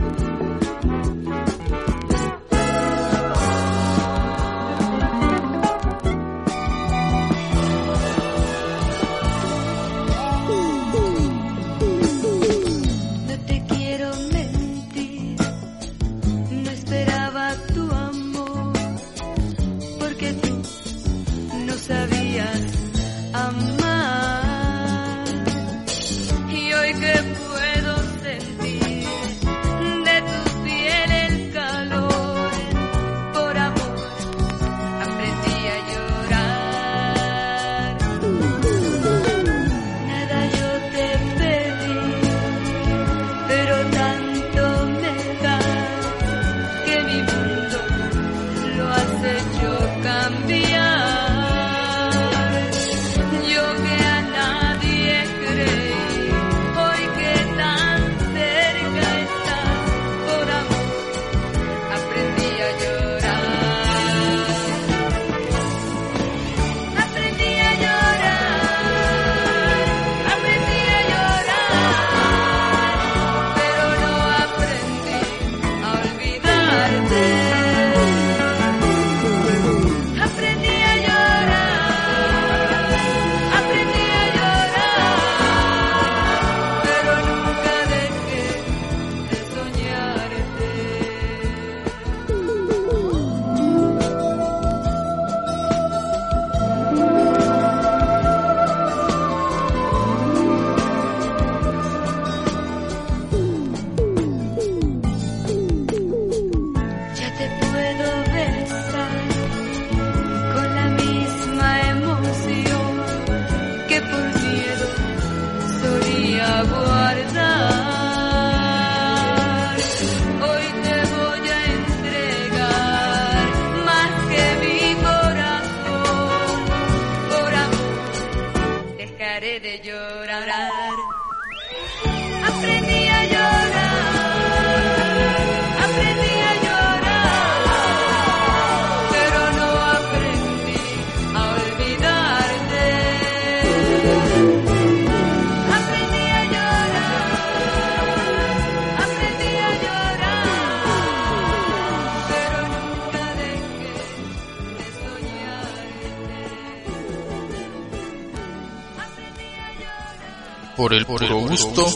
Por 160.82 160.94
el 160.94 161.06
puro 161.06 161.36
gusto. 161.36 161.86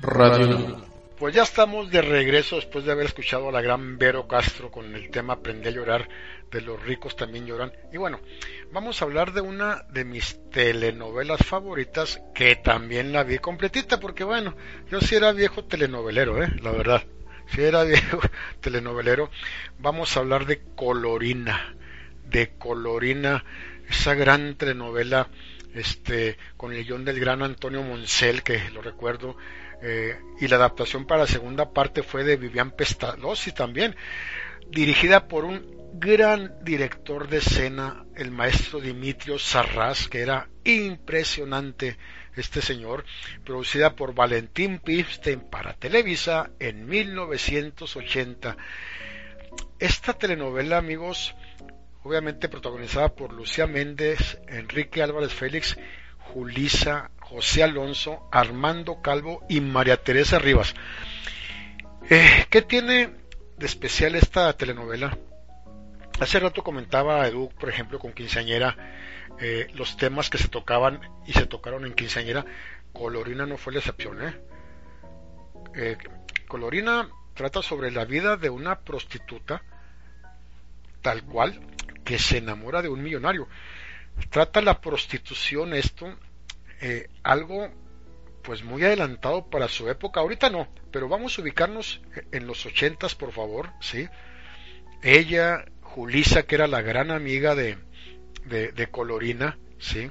Radio. 0.00 0.86
Pues 1.18 1.34
ya 1.34 1.42
estamos 1.42 1.90
de 1.90 2.00
regreso 2.00 2.54
después 2.54 2.84
de 2.84 2.92
haber 2.92 3.06
escuchado 3.06 3.48
a 3.48 3.52
la 3.52 3.60
gran 3.60 3.98
Vero 3.98 4.28
Castro 4.28 4.70
con 4.70 4.94
el 4.94 5.10
tema 5.10 5.32
Aprendí 5.32 5.66
a 5.66 5.72
llorar, 5.72 6.08
de 6.48 6.60
los 6.60 6.80
ricos 6.80 7.16
también 7.16 7.44
lloran. 7.44 7.72
Y 7.92 7.96
bueno, 7.96 8.20
vamos 8.70 9.02
a 9.02 9.04
hablar 9.04 9.32
de 9.32 9.40
una 9.40 9.82
de 9.90 10.04
mis 10.04 10.38
telenovelas 10.50 11.44
favoritas 11.44 12.22
que 12.36 12.54
también 12.54 13.12
la 13.12 13.24
vi 13.24 13.38
completita 13.38 13.98
porque 13.98 14.22
bueno, 14.22 14.54
yo 14.88 15.00
sí 15.00 15.16
era 15.16 15.32
viejo 15.32 15.64
telenovelero, 15.64 16.40
eh, 16.40 16.52
la 16.62 16.70
verdad. 16.70 17.02
Si 17.48 17.62
era 17.62 17.82
viejo 17.82 18.20
telenovelero, 18.60 19.28
vamos 19.80 20.16
a 20.16 20.20
hablar 20.20 20.46
de 20.46 20.62
Colorina, 20.76 21.74
de 22.30 22.50
Colorina, 22.58 23.44
esa 23.90 24.14
gran 24.14 24.54
telenovela 24.54 25.28
este 25.74 26.38
con 26.56 26.72
el 26.72 26.84
guion 26.84 27.04
del 27.04 27.20
gran 27.20 27.42
Antonio 27.42 27.82
Moncel, 27.82 28.42
que 28.42 28.70
lo 28.70 28.82
recuerdo, 28.82 29.36
eh, 29.82 30.18
y 30.40 30.48
la 30.48 30.56
adaptación 30.56 31.06
para 31.06 31.22
la 31.22 31.26
segunda 31.26 31.72
parte 31.72 32.02
fue 32.02 32.24
de 32.24 32.36
Vivian 32.36 32.72
Pestalozzi 32.72 33.52
también, 33.52 33.94
dirigida 34.70 35.28
por 35.28 35.44
un 35.44 35.78
gran 35.94 36.54
director 36.62 37.28
de 37.28 37.38
escena, 37.38 38.04
el 38.14 38.30
maestro 38.30 38.80
Dimitrios 38.80 39.42
Sarraz, 39.42 40.08
que 40.08 40.20
era 40.20 40.48
impresionante 40.64 41.96
este 42.36 42.62
señor, 42.62 43.04
producida 43.44 43.96
por 43.96 44.14
Valentín 44.14 44.78
Pipstein 44.78 45.40
para 45.40 45.74
Televisa 45.74 46.50
en 46.58 46.86
1980. 46.86 48.56
Esta 49.78 50.12
telenovela, 50.12 50.78
amigos, 50.78 51.34
obviamente 52.02 52.48
protagonizada 52.48 53.08
por 53.10 53.32
Lucía 53.32 53.66
Méndez, 53.66 54.40
Enrique 54.48 55.02
Álvarez 55.02 55.32
Félix, 55.32 55.76
Julisa, 56.18 57.10
José 57.20 57.62
Alonso, 57.62 58.28
Armando 58.32 59.02
Calvo 59.02 59.44
y 59.48 59.60
María 59.60 59.96
Teresa 60.02 60.38
Rivas. 60.38 60.74
Eh, 62.10 62.46
¿Qué 62.50 62.62
tiene 62.62 63.10
de 63.56 63.66
especial 63.66 64.14
esta 64.14 64.52
telenovela? 64.54 65.16
Hace 66.20 66.40
rato 66.40 66.62
comentaba 66.64 67.26
Edu, 67.26 67.50
por 67.50 67.68
ejemplo, 67.68 67.98
con 67.98 68.12
Quinceañera, 68.12 68.76
eh, 69.40 69.68
los 69.74 69.96
temas 69.96 70.30
que 70.30 70.38
se 70.38 70.48
tocaban 70.48 71.00
y 71.26 71.32
se 71.32 71.46
tocaron 71.46 71.84
en 71.84 71.94
Quinceañera. 71.94 72.44
Colorina 72.92 73.46
no 73.46 73.56
fue 73.56 73.72
la 73.72 73.78
excepción, 73.78 74.26
¿eh? 74.26 74.34
¿eh? 75.74 75.96
Colorina 76.48 77.08
trata 77.34 77.62
sobre 77.62 77.90
la 77.92 78.04
vida 78.04 78.36
de 78.36 78.50
una 78.50 78.80
prostituta, 78.80 79.62
tal 81.02 81.22
cual, 81.22 81.60
que 82.08 82.18
se 82.18 82.38
enamora 82.38 82.80
de 82.80 82.88
un 82.88 83.02
millonario. 83.02 83.46
Trata 84.30 84.62
la 84.62 84.80
prostitución 84.80 85.74
esto 85.74 86.06
eh, 86.80 87.10
algo 87.22 87.68
pues 88.42 88.64
muy 88.64 88.82
adelantado 88.82 89.50
para 89.50 89.68
su 89.68 89.90
época. 89.90 90.20
Ahorita 90.20 90.48
no, 90.48 90.68
pero 90.90 91.06
vamos 91.06 91.38
a 91.38 91.42
ubicarnos 91.42 92.00
en 92.32 92.46
los 92.46 92.64
ochentas, 92.64 93.14
por 93.14 93.32
favor, 93.32 93.72
¿sí? 93.82 94.08
Ella, 95.02 95.66
Julisa, 95.82 96.44
que 96.44 96.54
era 96.54 96.66
la 96.66 96.80
gran 96.80 97.10
amiga 97.10 97.54
de, 97.54 97.76
de, 98.46 98.86
Colorina, 98.90 99.58
¿sí? 99.78 100.10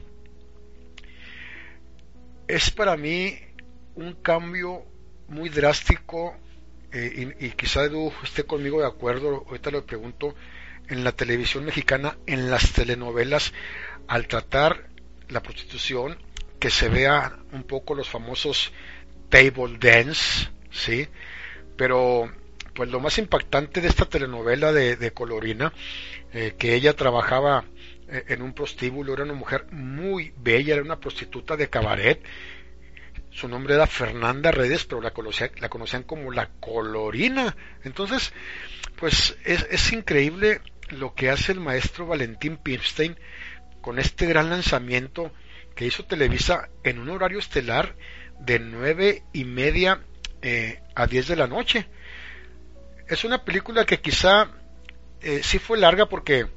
Es 2.48 2.69
para 2.69 2.95
mí 2.95 3.40
un 3.95 4.14
cambio 4.22 4.86
muy 5.30 5.49
drástico 5.49 6.38
eh, 6.91 7.34
y, 7.40 7.48
y, 7.48 7.52
quizá 7.53 7.86
Edu 7.86 8.14
esté 8.24 8.44
conmigo 8.44 8.82
de 8.82 8.88
acuerdo, 8.88 9.45
ahorita 9.48 9.72
le 9.72 9.82
pregunto, 9.82 10.36
en 10.89 11.03
la 11.03 11.11
televisión 11.11 11.65
mexicana, 11.65 12.18
en 12.26 12.49
las 12.49 12.73
telenovelas, 12.73 13.53
al 14.07 14.27
tratar 14.27 14.88
la 15.30 15.41
prostitución, 15.41 16.18
que 16.59 16.69
se 16.69 16.89
vea 16.89 17.38
un 17.51 17.64
poco 17.64 17.93
los 17.93 18.09
famosos 18.09 18.72
table 19.30 19.77
dance, 19.80 20.49
¿sí? 20.72 21.07
Pero 21.76 22.31
pues 22.73 22.89
lo 22.89 22.99
más 22.99 23.18
impactante 23.18 23.81
de 23.81 23.88
esta 23.88 24.05
telenovela 24.05 24.72
de, 24.72 25.11
Colorina, 25.11 25.73
eh, 26.31 26.55
que 26.57 26.76
ella 26.76 26.95
trabajaba 26.95 27.65
eh, 28.07 28.26
en 28.27 28.41
un 28.41 28.53
prostíbulo, 28.53 29.14
era 29.14 29.23
una 29.23 29.34
mujer 29.34 29.65
muy 29.72 30.31
bella, 30.38 30.76
era 30.76 30.84
una 30.84 30.99
prostituta 30.99 31.57
de 31.57 31.69
cabaret, 31.69 32.22
su 33.31 33.47
nombre 33.47 33.76
era 33.76 33.85
Fernanda 33.88 34.51
Redes, 34.51 34.85
pero 34.85 35.01
la, 35.01 35.14
la 35.59 35.69
conocían 35.69 36.03
como 36.03 36.31
la 36.31 36.49
Colorina. 36.59 37.55
Entonces, 37.84 38.34
pues 38.95 39.38
es, 39.45 39.68
es 39.69 39.91
increíble 39.91 40.61
lo 40.89 41.14
que 41.14 41.30
hace 41.30 41.51
el 41.51 41.59
maestro 41.59 42.07
Valentín 42.07 42.57
Pipstein 42.57 43.18
con 43.81 43.99
este 43.99 44.26
gran 44.26 44.49
lanzamiento 44.49 45.31
que 45.76 45.85
hizo 45.85 46.05
Televisa 46.05 46.69
en 46.84 46.99
un 46.99 47.09
horario 47.09 47.39
estelar 47.39 47.95
de 48.39 48.59
nueve 48.59 49.23
y 49.34 49.43
media 49.43 50.01
eh, 50.41 50.81
a 50.95 51.07
10 51.07 51.27
de 51.27 51.35
la 51.35 51.47
noche. 51.47 51.88
Es 53.07 53.23
una 53.23 53.43
película 53.43 53.85
que 53.85 54.01
quizá 54.01 54.49
eh, 55.22 55.41
sí 55.43 55.59
fue 55.59 55.77
larga 55.77 56.07
porque 56.07 56.47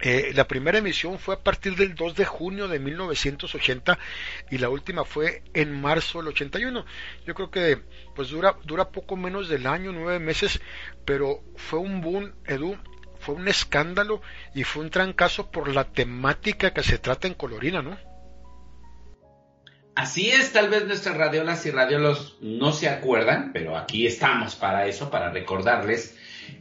eh, 0.00 0.30
la 0.34 0.46
primera 0.46 0.78
emisión 0.78 1.18
fue 1.18 1.34
a 1.34 1.42
partir 1.42 1.74
del 1.74 1.94
2 1.94 2.14
de 2.14 2.24
junio 2.24 2.68
de 2.68 2.78
1980 2.78 3.98
y 4.50 4.58
la 4.58 4.68
última 4.68 5.04
fue 5.04 5.42
en 5.54 5.80
marzo 5.80 6.18
del 6.18 6.28
81. 6.28 6.84
Yo 7.26 7.34
creo 7.34 7.50
que 7.50 7.82
pues 8.14 8.28
dura, 8.28 8.56
dura 8.64 8.90
poco 8.90 9.16
menos 9.16 9.48
del 9.48 9.66
año, 9.66 9.92
nueve 9.92 10.20
meses, 10.20 10.60
pero 11.04 11.42
fue 11.56 11.80
un 11.80 12.00
boom, 12.00 12.32
Edu, 12.46 12.78
fue 13.28 13.34
un 13.34 13.48
escándalo 13.48 14.22
y 14.54 14.64
fue 14.64 14.82
un 14.82 14.88
trancazo 14.88 15.50
por 15.50 15.68
la 15.68 15.84
temática 15.84 16.72
que 16.72 16.82
se 16.82 16.96
trata 16.96 17.28
en 17.28 17.34
Colorina, 17.34 17.82
¿no? 17.82 17.98
Así 19.94 20.30
es, 20.30 20.54
tal 20.54 20.70
vez 20.70 20.86
nuestras 20.86 21.14
radiolas 21.14 21.66
y 21.66 21.70
radiolos 21.70 22.38
no 22.40 22.72
se 22.72 22.88
acuerdan, 22.88 23.52
pero 23.52 23.76
aquí 23.76 24.06
estamos 24.06 24.54
para 24.54 24.86
eso, 24.86 25.10
para 25.10 25.30
recordarles 25.30 26.16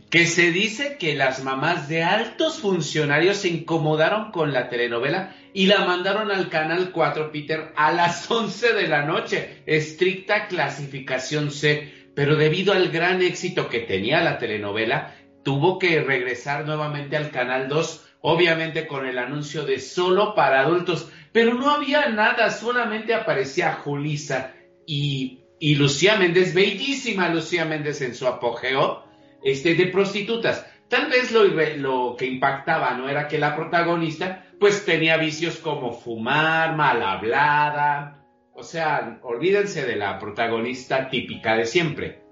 que 0.10 0.26
se 0.26 0.52
dice 0.52 0.98
que 0.98 1.15
las 1.15 1.41
mamás 1.41 1.88
de 1.88 2.03
altos 2.03 2.60
funcionarios 2.60 3.38
se 3.38 3.48
incomodaron 3.48 4.34
con 4.34 4.52
la 4.52 4.68
telenovela 4.68 5.38
y 5.53 5.68
la 5.68 5.85
mandaron 5.85 6.31
al 6.31 6.49
canal 6.49 6.91
4 6.91 7.31
Peter 7.31 7.72
a 7.77 7.94
las 7.94 8.30
11 8.30 8.73
de 8.73 8.88
la 8.89 9.06
noche, 9.06 9.64
estricta 9.65 10.48
clasificación 10.48 11.49
C, 11.49 12.10
pero 12.14 12.35
debido 12.35 12.73
al 12.73 12.89
gran 12.89 13.22
éxito 13.22 13.69
que 13.69 13.80
tenía 13.80 14.19
la 14.19 14.38
telenovela, 14.38 15.14
tuvo 15.48 15.80
que 15.80 16.02
regresar 16.02 16.65
nuevamente 16.65 17.15
al 17.15 17.32
canal 17.32 17.69
2 17.69 18.15
obviamente 18.19 18.86
con 18.86 19.06
el 19.06 19.18
anuncio 19.18 19.64
de 19.64 19.80
solo 19.80 20.36
para 20.36 20.60
adultos, 20.60 21.10
pero 21.32 21.53
no 21.53 21.69
había 21.69 22.10
nada, 22.10 22.52
solamente 22.52 23.14
aparecía 23.14 23.72
Julisa 23.72 24.53
y, 24.86 25.40
Lucía 25.61 26.18
Méndez, 26.18 26.53
bellísima 26.53 27.30
Lucía 27.30 27.64
Méndez 27.64 28.02
en 28.02 28.14
su 28.14 28.28
apogeo, 28.28 29.06
este, 29.41 29.76
de 29.76 29.86
prostitutas. 29.86 30.69
Tal 30.90 31.10
vez 31.10 31.32
lo, 31.32 31.45
lo 31.45 32.18
que 32.18 32.26
impactaba 32.26 32.91
no 32.95 33.07
era 33.07 33.30
que 33.30 33.38
la 33.38 33.56
protagonista 33.56 34.44
pues 34.60 34.84
tenía 34.84 35.15
vicios 35.15 35.56
como 35.60 35.94
fumar, 35.94 36.76
mal 36.76 37.02
hablada, 37.02 38.22
o 38.53 38.64
sea, 38.64 39.22
olvídense 39.24 39.86
de 39.86 39.95
la 39.95 40.19
protagonista 40.19 41.07
típica 41.10 41.56
de 41.56 41.65
siempre. 41.65 42.26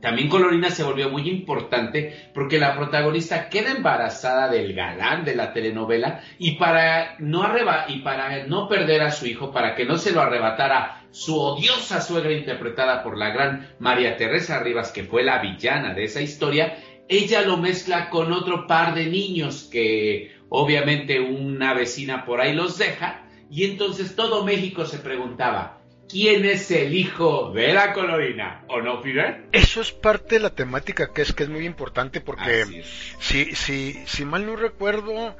También 0.00 0.28
Colorina 0.28 0.70
se 0.70 0.82
volvió 0.82 1.08
muy 1.08 1.28
importante 1.28 2.30
porque 2.34 2.58
la 2.58 2.76
protagonista 2.76 3.48
queda 3.48 3.72
embarazada 3.72 4.48
del 4.48 4.74
galán 4.74 5.24
de 5.24 5.34
la 5.34 5.52
telenovela 5.52 6.20
y 6.38 6.52
para 6.52 7.16
no 7.18 7.42
arreba 7.42 7.86
y 7.88 8.00
para 8.00 8.46
no 8.46 8.68
perder 8.68 9.02
a 9.02 9.10
su 9.10 9.26
hijo, 9.26 9.52
para 9.52 9.74
que 9.74 9.86
no 9.86 9.96
se 9.96 10.12
lo 10.12 10.20
arrebatara 10.20 11.06
su 11.10 11.40
odiosa 11.40 12.00
suegra 12.00 12.32
interpretada 12.32 13.02
por 13.02 13.16
la 13.16 13.30
gran 13.30 13.68
María 13.78 14.16
Teresa 14.16 14.60
Rivas, 14.60 14.92
que 14.92 15.04
fue 15.04 15.24
la 15.24 15.38
villana 15.38 15.94
de 15.94 16.04
esa 16.04 16.20
historia, 16.20 16.76
ella 17.08 17.42
lo 17.42 17.56
mezcla 17.56 18.10
con 18.10 18.32
otro 18.32 18.66
par 18.66 18.94
de 18.94 19.06
niños 19.06 19.68
que 19.70 20.36
obviamente 20.48 21.20
una 21.20 21.72
vecina 21.72 22.24
por 22.24 22.40
ahí 22.40 22.52
los 22.52 22.78
deja 22.78 23.22
y 23.50 23.64
entonces 23.64 24.16
todo 24.16 24.44
México 24.44 24.84
se 24.84 24.98
preguntaba, 24.98 25.75
quién 26.08 26.44
es 26.44 26.70
el 26.70 26.94
hijo 26.94 27.52
de 27.52 27.72
la 27.72 27.92
colorina, 27.92 28.64
¿o 28.68 28.80
no, 28.80 29.02
Fidel? 29.02 29.46
Eso 29.52 29.80
es 29.80 29.92
parte 29.92 30.36
de 30.36 30.40
la 30.42 30.50
temática 30.50 31.12
que 31.12 31.22
es 31.22 31.32
que 31.32 31.44
es 31.44 31.48
muy 31.48 31.66
importante 31.66 32.20
porque 32.20 32.84
si, 33.20 33.54
si, 33.54 33.92
si 34.06 34.24
mal 34.24 34.46
no 34.46 34.56
recuerdo, 34.56 35.36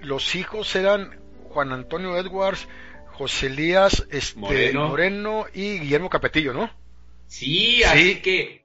los 0.00 0.34
hijos 0.34 0.74
eran 0.76 1.20
Juan 1.44 1.72
Antonio 1.72 2.16
Edwards, 2.16 2.68
José 3.12 3.48
Elías 3.48 4.06
este, 4.10 4.38
Moreno. 4.72 5.46
y 5.52 5.78
Guillermo 5.78 6.08
Capetillo, 6.08 6.52
¿no? 6.52 6.70
Sí, 7.26 7.82
así 7.82 8.16
que... 8.22 8.64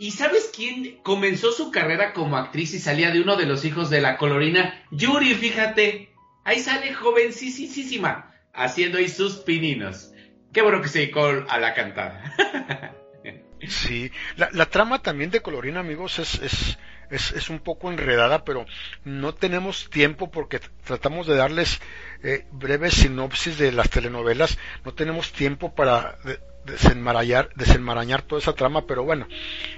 ¿Y 0.00 0.12
sabes 0.12 0.52
quién 0.54 1.00
comenzó 1.02 1.50
su 1.50 1.72
carrera 1.72 2.12
como 2.12 2.36
actriz 2.36 2.72
y 2.72 2.78
salía 2.78 3.10
de 3.10 3.20
uno 3.20 3.34
de 3.34 3.46
los 3.46 3.64
hijos 3.64 3.90
de 3.90 4.00
la 4.00 4.16
colorina? 4.16 4.86
Yuri, 4.92 5.34
fíjate. 5.34 6.10
Ahí 6.44 6.60
sale 6.60 6.94
jovencísima, 6.94 8.32
haciendo 8.54 8.98
ahí 8.98 9.08
sus 9.08 9.38
pininos. 9.38 10.12
Qué 10.58 10.62
bueno 10.62 10.82
que 10.82 10.88
se 10.88 10.98
dedicó 10.98 11.24
a 11.48 11.58
la 11.60 11.72
cantada. 11.72 12.20
sí, 13.68 14.10
la, 14.34 14.66
trama 14.66 15.00
también 15.00 15.30
de 15.30 15.40
Colorina, 15.40 15.78
amigos, 15.78 16.18
es, 16.18 16.76
es, 17.12 17.32
es, 17.32 17.48
un 17.48 17.60
poco 17.60 17.92
enredada, 17.92 18.42
pero 18.44 18.66
no 19.04 19.36
tenemos 19.36 19.88
tiempo 19.88 20.32
porque 20.32 20.58
tratamos 20.84 21.28
de 21.28 21.36
darles 21.36 21.80
eh, 22.24 22.44
breves 22.50 22.94
sinopsis 22.94 23.56
de 23.56 23.70
las 23.70 23.88
telenovelas, 23.88 24.58
no 24.84 24.94
tenemos 24.94 25.30
tiempo 25.30 25.76
para 25.76 26.18
de- 26.24 26.40
desenmarañar, 26.64 27.50
desenmarañar 27.54 28.22
toda 28.22 28.40
esa 28.40 28.54
trama, 28.54 28.84
pero 28.84 29.04
bueno, 29.04 29.28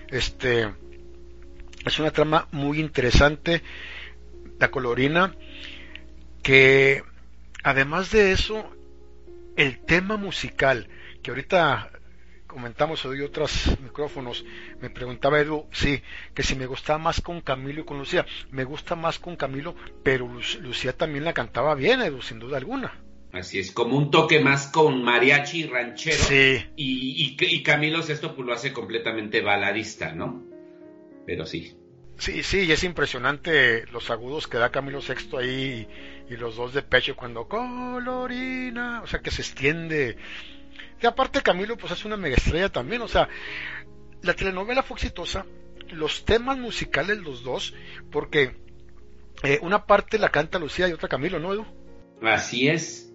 este 0.09 0.66
es 1.85 1.98
una 1.98 2.11
trama 2.11 2.48
muy 2.52 2.81
interesante, 2.81 3.62
la 4.59 4.70
colorina, 4.70 5.35
que 6.43 7.02
además 7.62 8.12
de 8.12 8.32
eso, 8.32 8.74
el 9.62 9.81
tema 9.85 10.16
musical, 10.16 10.89
que 11.23 11.31
ahorita 11.31 11.91
comentamos 12.47 13.05
hoy 13.05 13.20
otros 13.20 13.78
micrófonos, 13.82 14.45
me 14.81 14.91
preguntaba 14.91 15.39
Edu, 15.41 15.66
sí, 15.70 16.03
que 16.35 16.43
si 16.43 16.57
me 16.57 16.66
gustaba 16.66 16.99
más 16.99 17.20
con 17.20 17.41
Camilo 17.43 17.82
y 17.82 17.85
con 17.85 17.99
Lucía, 17.99 18.27
me 18.51 18.65
gusta 18.65 18.97
más 18.97 19.19
con 19.19 19.37
Camilo, 19.37 19.77
pero 20.03 20.27
Lu- 20.27 20.41
Lucía 20.62 20.97
también 20.97 21.24
la 21.24 21.32
cantaba 21.32 21.74
bien, 21.74 22.01
Edu, 22.03 22.23
sin 22.23 22.39
duda 22.41 22.57
alguna. 22.57 23.01
Así 23.32 23.61
es, 23.61 23.70
como 23.70 23.97
un 23.97 24.11
toque 24.11 24.41
más 24.41 24.66
con 24.66 25.05
mariachi 25.05 25.65
ranchero. 25.69 26.16
Sí. 26.16 26.65
Y, 26.74 27.37
y, 27.41 27.45
y 27.55 27.62
Camilo 27.62 28.03
Sesto 28.03 28.35
pues 28.35 28.45
lo 28.45 28.53
hace 28.53 28.73
completamente 28.73 29.41
baladista, 29.41 30.12
¿no? 30.12 30.43
Pero 31.27 31.47
sí. 31.47 31.77
Sí, 32.19 32.43
sí, 32.43 32.65
y 32.65 32.73
es 32.73 32.82
impresionante 32.82 33.87
los 33.93 34.11
agudos 34.11 34.49
que 34.49 34.59
da 34.59 34.70
Camilo 34.70 35.01
Sexto 35.01 35.39
ahí 35.39 35.87
y, 36.31 36.36
los 36.36 36.57
dos 36.57 36.73
de 36.73 36.82
pecho 36.82 37.16
cuando 37.16 37.48
colorina, 37.48 39.02
o 39.02 39.07
sea 39.07 39.20
que 39.20 39.31
se 39.31 39.43
extiende. 39.43 40.16
Y 41.02 41.07
aparte 41.07 41.43
Camilo 41.43 41.77
pues 41.77 41.93
es 41.93 42.05
una 42.05 42.16
mega 42.16 42.36
estrella 42.36 42.69
también, 42.69 43.02
o 43.02 43.09
sea, 43.09 43.28
la 44.23 44.35
telenovela 44.35 44.82
fue 44.82 44.97
exitosa, 44.97 45.47
los 45.89 46.24
temas 46.24 46.59
musicales 46.59 47.19
los 47.19 47.43
dos, 47.43 47.74
porque 48.11 48.57
eh, 49.43 49.59
una 49.62 49.86
parte 49.86 50.19
la 50.19 50.31
canta 50.31 50.59
Lucía 50.59 50.89
y 50.89 50.93
otra 50.93 51.09
Camilo, 51.09 51.39
¿no, 51.39 51.52
Edu? 51.52 51.66
Así 52.23 52.69
es. 52.69 53.12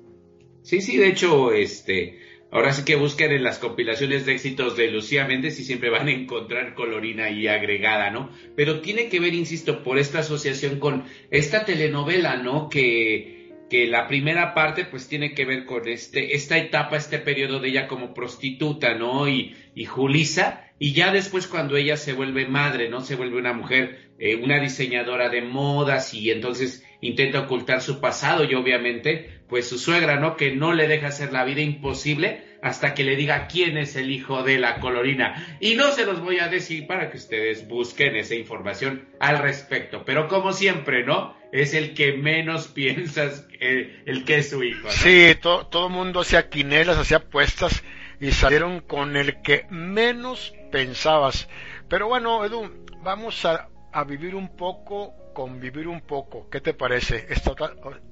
Sí, 0.63 0.81
sí, 0.81 0.97
de 0.97 1.09
hecho, 1.09 1.51
este, 1.51 2.19
ahora 2.55 2.71
sí 2.71 2.85
que 2.85 2.95
busquen 2.95 3.33
en 3.33 3.43
las 3.43 3.59
compilaciones 3.59 4.25
de 4.25 4.31
éxitos 4.31 4.77
de 4.77 4.89
Lucía 4.89 5.27
Méndez 5.27 5.59
y 5.59 5.65
siempre 5.65 5.89
van 5.89 6.07
a 6.07 6.11
encontrar 6.11 6.73
colorina 6.73 7.29
y 7.29 7.47
agregada, 7.47 8.11
¿no? 8.11 8.29
Pero 8.55 8.79
tiene 8.79 9.09
que 9.09 9.19
ver, 9.19 9.33
insisto, 9.33 9.83
por 9.83 9.99
esta 9.99 10.19
asociación 10.19 10.79
con 10.79 11.03
esta 11.31 11.65
telenovela, 11.65 12.37
¿no? 12.37 12.69
Que, 12.69 13.51
que 13.69 13.87
la 13.87 14.07
primera 14.07 14.53
parte 14.53 14.85
pues 14.85 15.09
tiene 15.09 15.33
que 15.33 15.43
ver 15.43 15.65
con 15.65 15.85
este, 15.89 16.33
esta 16.33 16.57
etapa, 16.57 16.95
este 16.95 17.19
periodo 17.19 17.59
de 17.59 17.67
ella 17.67 17.87
como 17.87 18.13
prostituta, 18.13 18.93
¿no? 18.93 19.27
Y, 19.27 19.53
y 19.75 19.83
Julisa, 19.83 20.71
y 20.79 20.93
ya 20.93 21.11
después 21.11 21.47
cuando 21.47 21.75
ella 21.75 21.97
se 21.97 22.13
vuelve 22.13 22.47
madre, 22.47 22.87
¿no? 22.87 23.01
Se 23.01 23.15
vuelve 23.15 23.37
una 23.37 23.51
mujer, 23.51 24.11
eh, 24.17 24.37
una 24.37 24.61
diseñadora 24.61 25.27
de 25.27 25.41
modas 25.41 26.13
y 26.13 26.31
entonces 26.31 26.85
intenta 27.01 27.41
ocultar 27.41 27.81
su 27.81 27.99
pasado 27.99 28.45
y 28.45 28.55
obviamente 28.55 29.41
pues 29.49 29.67
su 29.67 29.77
suegra, 29.77 30.19
¿no? 30.19 30.37
Que 30.37 30.55
no 30.55 30.73
le 30.73 30.87
deja 30.87 31.07
hacer 31.07 31.33
la 31.33 31.43
vida 31.43 31.61
imposible 31.61 32.44
hasta 32.65 32.95
que 32.95 33.03
le 33.03 33.15
diga 33.15 33.45
quién 33.47 33.77
es 33.77 33.95
el 33.95 34.09
hijo 34.11 34.41
de 34.41 34.57
la 34.57 34.79
colorina. 34.79 35.57
Y 35.59 35.75
no 35.75 35.91
se 35.91 36.03
los 36.03 36.19
voy 36.19 36.39
a 36.39 36.47
decir 36.47 36.87
para 36.87 37.11
que 37.11 37.17
ustedes 37.17 37.67
busquen 37.67 38.15
esa 38.15 38.33
información 38.33 39.07
al 39.19 39.37
respecto. 39.37 40.03
Pero 40.03 40.27
como 40.27 40.51
siempre, 40.51 41.05
¿no? 41.05 41.35
Es 41.51 41.75
el 41.75 41.93
que 41.93 42.13
menos 42.13 42.67
piensas 42.73 43.47
el 43.59 44.25
que 44.25 44.37
es 44.39 44.49
su 44.49 44.63
hijo. 44.63 44.89
Sí, 44.89 45.35
to- 45.39 45.67
todo 45.67 45.87
el 45.87 45.93
mundo 45.93 46.21
hacía 46.21 46.49
quinelas, 46.49 46.97
hacía 46.97 47.17
apuestas 47.17 47.83
y 48.19 48.31
salieron 48.31 48.79
con 48.81 49.15
el 49.15 49.41
que 49.43 49.67
menos 49.69 50.53
pensabas. 50.71 51.47
Pero 51.87 52.07
bueno, 52.07 52.43
Edu, 52.45 52.71
vamos 53.03 53.45
a, 53.45 53.69
a 53.93 54.03
vivir 54.05 54.33
un 54.33 54.55
poco, 54.57 55.13
convivir 55.35 55.87
un 55.87 56.01
poco. 56.01 56.49
¿Qué 56.49 56.61
te 56.61 56.73
parece? 56.73 57.27
Esta 57.29 57.53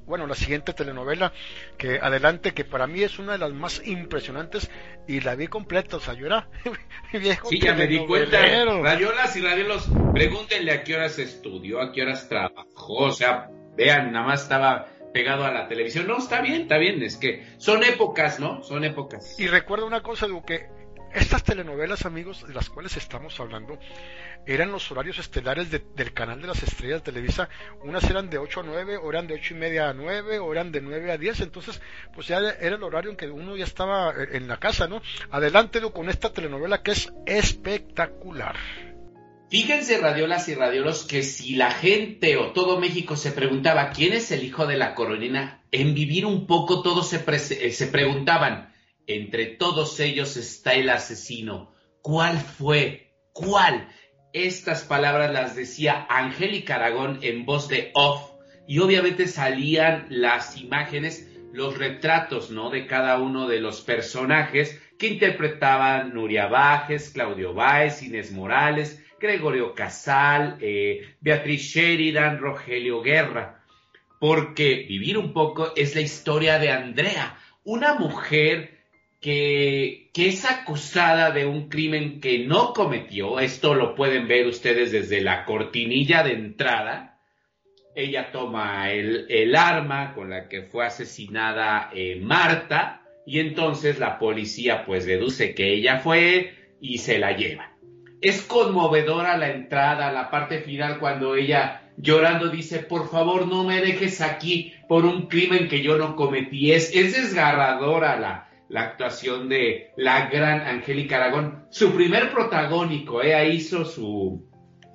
bueno, 0.06 0.28
la 0.28 0.36
siguiente 0.36 0.74
telenovela 0.74 1.34
que 1.78 1.98
adelante, 2.00 2.54
que 2.54 2.66
para 2.66 2.86
mí 2.86 3.02
es 3.02 3.18
una 3.18 3.32
de 3.32 3.38
las 3.40 3.54
más 3.54 3.82
impresionantes 3.84 4.70
y 5.08 5.22
la 5.22 5.34
vi 5.34 5.48
completa, 5.48 5.98
o 5.98 6.00
sea, 6.00 6.14
yo 6.14 6.28
era 6.28 6.50
viejo 7.14 7.50
Sí, 7.50 7.60
ya 7.60 7.74
me 7.74 7.88
di 7.88 8.06
cuenta. 8.06 8.40
Radiolas 8.40 9.36
y 9.36 9.42
radiolos, 9.42 9.90
pregúntenle 10.14 10.72
a 10.72 10.84
qué 10.84 10.96
horas 10.96 11.18
estudió, 11.18 11.82
a 11.82 11.92
qué 11.92 12.04
horas 12.04 12.28
trabajó, 12.30 13.06
o 13.06 13.12
sea, 13.12 13.50
vean, 13.76 14.12
nada 14.12 14.28
más 14.28 14.44
estaba 14.44 14.88
pegado 15.14 15.46
a 15.46 15.52
la 15.52 15.68
televisión. 15.68 16.06
No, 16.06 16.18
está 16.18 16.42
bien, 16.42 16.64
está 16.64 16.78
bien, 16.78 17.02
es 17.02 17.16
que 17.16 17.46
son 17.58 17.84
épocas, 17.84 18.40
¿no? 18.40 18.62
Son 18.64 18.84
épocas. 18.84 19.40
Y 19.40 19.48
recuerda 19.48 19.86
una 19.86 20.02
cosa, 20.02 20.26
Edu, 20.26 20.44
que 20.44 20.68
estas 21.14 21.44
telenovelas, 21.44 22.06
amigos, 22.06 22.46
de 22.48 22.54
las 22.54 22.70
cuales 22.70 22.96
estamos 22.98 23.40
hablando, 23.40 23.80
eran 24.46 24.72
los 24.72 24.92
horarios 24.92 25.20
estelares 25.20 25.72
de- 25.72 25.84
del 25.96 26.14
canal 26.14 26.42
de 26.42 26.48
las 26.48 26.62
estrellas 26.64 27.04
de 27.04 27.12
Televisa. 27.12 27.48
Unas 27.84 28.04
eran 28.10 28.30
de 28.30 28.38
8 28.38 28.60
a 28.62 28.64
9, 28.64 28.98
o 28.98 29.10
eran 29.10 29.28
de 29.28 29.36
8 29.36 29.54
y 29.54 29.58
media 29.58 29.90
a 29.90 29.94
9, 29.94 30.40
o 30.40 30.52
eran 30.52 30.72
de 30.72 30.82
9 30.82 31.12
a 31.12 31.18
10. 31.18 31.42
Entonces, 31.42 31.82
pues 32.14 32.28
ya 32.28 32.38
era 32.40 32.76
el 32.76 32.84
horario 32.84 33.12
en 33.12 33.18
que 33.18 33.28
uno 33.30 33.56
ya 33.56 33.64
estaba 33.66 34.12
eh, 34.12 34.30
en 34.34 34.48
la 34.48 34.58
casa, 34.58 34.88
¿no? 34.88 35.02
Adelante, 35.32 35.80
Edu, 35.80 35.92
con 35.92 36.10
esta 36.10 36.32
telenovela 36.34 36.82
que 36.84 36.92
es 36.92 37.14
espectacular. 37.26 38.56
Fíjense, 39.50 40.00
radiolas 40.00 40.50
y 40.50 40.56
radiolos, 40.56 41.04
que 41.06 41.22
si 41.22 41.56
la 41.56 41.70
gente 41.70 42.38
o 42.38 42.54
todo 42.54 42.80
México 42.80 43.16
se 43.16 43.32
preguntaba 43.32 43.92
quién 43.92 44.14
es 44.14 44.32
el 44.32 44.44
hijo 44.44 44.66
de 44.66 44.78
la 44.78 44.96
coronina, 44.96 45.62
en 45.72 45.94
vivir 45.94 46.26
un 46.26 46.48
poco 46.48 46.82
todos 46.82 47.08
se, 47.10 47.24
eh, 47.28 47.72
se 47.72 47.88
preguntaban, 47.88 48.73
entre 49.08 49.46
todos 49.46 50.00
ellos 50.00 50.38
está 50.38 50.74
el 50.74 50.90
asesino. 50.90 51.74
¿Cuál 52.02 52.38
fue? 52.38 53.14
¿Cuál? 53.34 53.88
Estas 54.34 54.84
palabras 54.84 55.32
las 55.32 55.56
decía 55.56 56.06
Angélica 56.10 56.76
Aragón 56.76 57.20
en 57.22 57.46
voz 57.46 57.68
de 57.68 57.92
off 57.94 58.32
y 58.68 58.80
obviamente 58.80 59.28
salían 59.28 60.08
las 60.10 60.58
imágenes, 60.58 61.30
los 61.52 61.78
retratos, 61.78 62.50
¿no? 62.50 62.70
De 62.70 62.88
cada 62.88 63.20
uno 63.20 63.48
de 63.48 63.60
los 63.60 63.82
personajes 63.82 64.82
que 64.98 65.08
interpretaban 65.08 66.14
Nuria 66.14 66.48
Bajes, 66.48 67.10
Claudio 67.10 67.54
Báez, 67.54 68.02
Inés 68.02 68.32
Morales, 68.32 69.04
Gregorio 69.20 69.74
Casal, 69.74 70.58
eh, 70.62 71.16
Beatriz 71.22 71.62
Sheridan, 71.62 72.40
Rogelio 72.40 73.02
Guerra. 73.02 73.64
Porque 74.20 74.86
vivir 74.88 75.18
un 75.18 75.34
poco 75.34 75.74
es 75.76 75.96
la 75.96 76.02
historia 76.02 76.58
de 76.58 76.72
Andrea, 76.72 77.38
una 77.64 77.96
mujer 77.96 78.73
que, 79.24 80.12
es 80.14 80.46
acusada 80.46 81.32
de 81.32 81.46
un 81.46 81.70
crimen 81.70 82.20
que 82.20 82.46
no 82.46 82.74
cometió. 82.74 83.40
Esto 83.40 83.74
lo 83.74 83.96
pueden 83.96 84.28
ver 84.28 84.46
ustedes 84.46 84.92
desde 84.92 85.22
la 85.22 85.46
cortinilla 85.46 86.24
de 86.24 86.34
entrada. 86.34 87.18
Ella 87.96 88.32
toma 88.32 88.92
el, 88.92 89.56
arma 89.56 90.14
con 90.14 90.30
la 90.30 90.50
que 90.50 90.64
fue 90.64 90.86
asesinada 90.86 91.90
eh, 91.94 92.20
Marta 92.22 93.02
y 93.26 93.40
entonces 93.40 93.98
la 93.98 94.20
policía 94.20 94.86
pues 94.86 95.06
deduce 95.06 95.56
que 95.56 95.74
ella 95.74 96.00
fue 96.00 96.76
y 96.82 96.98
se 96.98 97.18
la 97.18 97.32
lleva. 97.32 97.72
Es 98.22 98.42
conmovedora 98.42 99.38
la 99.38 99.52
entrada, 99.52 100.12
la 100.12 100.30
parte 100.30 100.60
final 100.60 101.00
cuando 101.00 101.36
ella 101.36 101.92
llorando 101.96 102.50
dice, 102.50 102.80
por 102.80 103.10
favor 103.10 103.48
no 103.48 103.64
me 103.64 103.80
dejes 103.80 104.20
aquí 104.20 104.74
por 104.90 105.06
un 105.06 105.28
crimen 105.28 105.70
que 105.70 105.82
yo 105.82 105.98
no 105.98 106.16
cometí. 106.16 106.74
Es 106.74 106.92
desgarradora 106.92 108.20
la, 108.20 108.50
la 108.74 108.82
actuación 108.82 109.50
de 109.50 109.92
la 109.98 110.30
gran 110.30 110.62
Angélica 110.62 111.18
Aragón. 111.18 111.68
Su 111.70 111.94
primer 111.94 112.32
protagónico, 112.32 113.22
ella 113.22 113.46
hizo 113.46 113.86
su, 113.86 114.50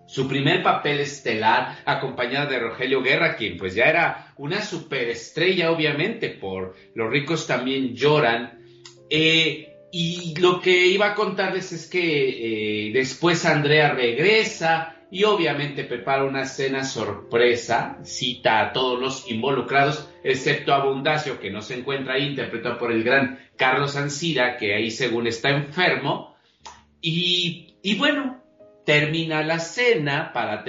su 0.04 0.26
primer 0.26 0.64
papel 0.64 0.98
estelar 0.98 1.78
acompañada 1.84 2.46
de 2.46 2.58
Rogelio 2.58 3.02
Guerra, 3.02 3.36
quien 3.36 3.56
pues 3.56 3.76
ya 3.76 3.84
era 3.84 4.34
una 4.36 4.62
superestrella 4.62 5.70
obviamente 5.70 6.28
por 6.28 6.74
Los 6.96 7.08
ricos 7.08 7.46
también 7.46 7.94
lloran. 7.94 8.64
Eh, 9.08 9.76
y 9.92 10.34
lo 10.40 10.60
que 10.60 10.88
iba 10.88 11.12
a 11.12 11.14
contarles 11.14 11.70
es 11.70 11.88
que 11.88 12.88
eh, 12.88 12.92
después 12.92 13.46
Andrea 13.46 13.92
regresa 13.92 14.96
y 15.08 15.22
obviamente 15.22 15.84
prepara 15.84 16.24
una 16.24 16.46
cena 16.46 16.82
sorpresa, 16.82 17.98
cita 18.02 18.60
a 18.60 18.72
todos 18.72 19.00
los 19.00 19.30
involucrados, 19.30 20.08
excepto 20.22 20.72
a 20.72 20.84
Bundacio, 20.84 21.40
que 21.40 21.50
no 21.50 21.62
se 21.62 21.78
encuentra 21.78 22.14
ahí, 22.14 22.26
interpretado 22.26 22.78
por 22.78 22.92
el 22.92 23.04
gran 23.04 23.38
Carlos 23.56 23.96
Ancira, 23.96 24.56
que 24.56 24.74
ahí 24.74 24.90
según 24.90 25.26
está 25.26 25.50
enfermo. 25.50 26.36
Y, 27.00 27.96
bueno, 27.98 28.42
termina 28.84 29.42
la 29.42 29.58
cena 29.58 30.32
para, 30.32 30.64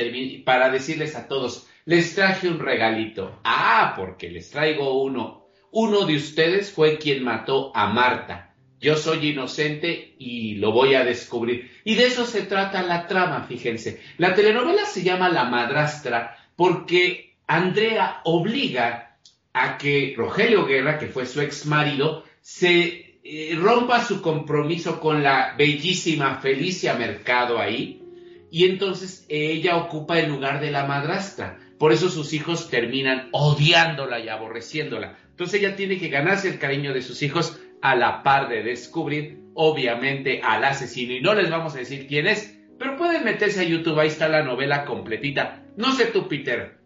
para 0.46 0.70
decirles 0.70 1.16
a 1.16 1.28
todos, 1.28 1.68
les 1.86 2.16
traje 2.16 2.48
un 2.48 2.60
regalito. 2.60 3.40
Ah, 3.44 3.94
porque 3.98 4.30
les 4.30 4.52
traigo 4.52 5.02
uno. 5.02 5.48
Uno 5.72 6.06
de 6.06 6.16
ustedes 6.16 6.72
fue 6.72 6.98
quien 6.98 7.24
mató 7.24 7.72
a 7.76 7.88
Marta. 7.88 8.56
Yo 8.80 8.96
soy 8.96 9.32
inocente 9.32 10.16
y 10.18 10.56
lo 10.56 10.72
voy 10.72 10.96
a 10.96 11.04
descubrir. 11.04 11.70
Y 11.84 11.96
de 11.96 12.06
eso 12.06 12.26
se 12.26 12.44
trata 12.44 12.82
la 12.82 13.08
trama, 13.08 13.44
fíjense. 13.44 14.02
La 14.18 14.34
telenovela 14.34 14.86
se 14.86 15.04
llama 15.04 15.30
La 15.30 15.44
madrastra 15.46 16.38
porque 16.56 17.36
Andrea 17.46 18.22
obliga 18.24 19.09
a 19.54 19.78
que 19.78 20.14
Rogelio 20.18 20.66
Guerra, 20.66 21.00
que 21.00 21.08
fue 21.08 21.26
su 21.26 21.42
ex 21.42 21.66
marido, 21.66 22.24
se 22.42 23.20
eh, 23.24 23.58
rompa 23.60 24.04
su 24.04 24.22
compromiso 24.22 25.00
con 25.00 25.24
la 25.24 25.56
bellísima 25.58 26.36
Felicia 26.36 26.94
Mercado 26.96 27.60
ahí 27.60 28.02
y 28.52 28.66
entonces 28.66 29.26
ella 29.30 29.78
ocupa 29.78 30.20
el 30.20 30.30
lugar 30.30 30.60
de 30.60 30.72
la 30.72 30.86
madrastra. 30.86 31.60
Por 31.78 31.94
eso 31.94 32.10
sus 32.10 32.34
hijos 32.34 32.70
terminan 32.70 33.30
odiándola 33.32 34.20
y 34.20 34.30
aborreciéndola. 34.30 35.18
Entonces 35.30 35.62
ella 35.62 35.76
tiene 35.76 35.98
que 35.98 36.10
ganarse 36.10 36.50
el 36.50 36.60
cariño 36.60 36.94
de 36.94 37.02
sus 37.02 37.22
hijos 37.22 37.60
a 37.82 37.96
la 37.96 38.24
par 38.24 38.50
de 38.50 38.64
descubrir, 38.64 39.40
obviamente, 39.54 40.42
al 40.44 40.66
asesino. 40.66 41.14
Y 41.14 41.22
no 41.22 41.34
les 41.34 41.50
vamos 41.50 41.76
a 41.76 41.80
decir 41.80 42.08
quién 42.08 42.28
es, 42.28 42.60
pero 42.78 42.98
pueden 42.98 43.24
meterse 43.24 43.62
a 43.62 43.64
YouTube, 43.64 44.00
ahí 44.00 44.08
está 44.08 44.28
la 44.28 44.44
novela 44.44 44.86
completita. 44.86 45.64
No 45.78 45.94
sé 45.94 46.08
tú, 46.08 46.28
Peter, 46.28 46.79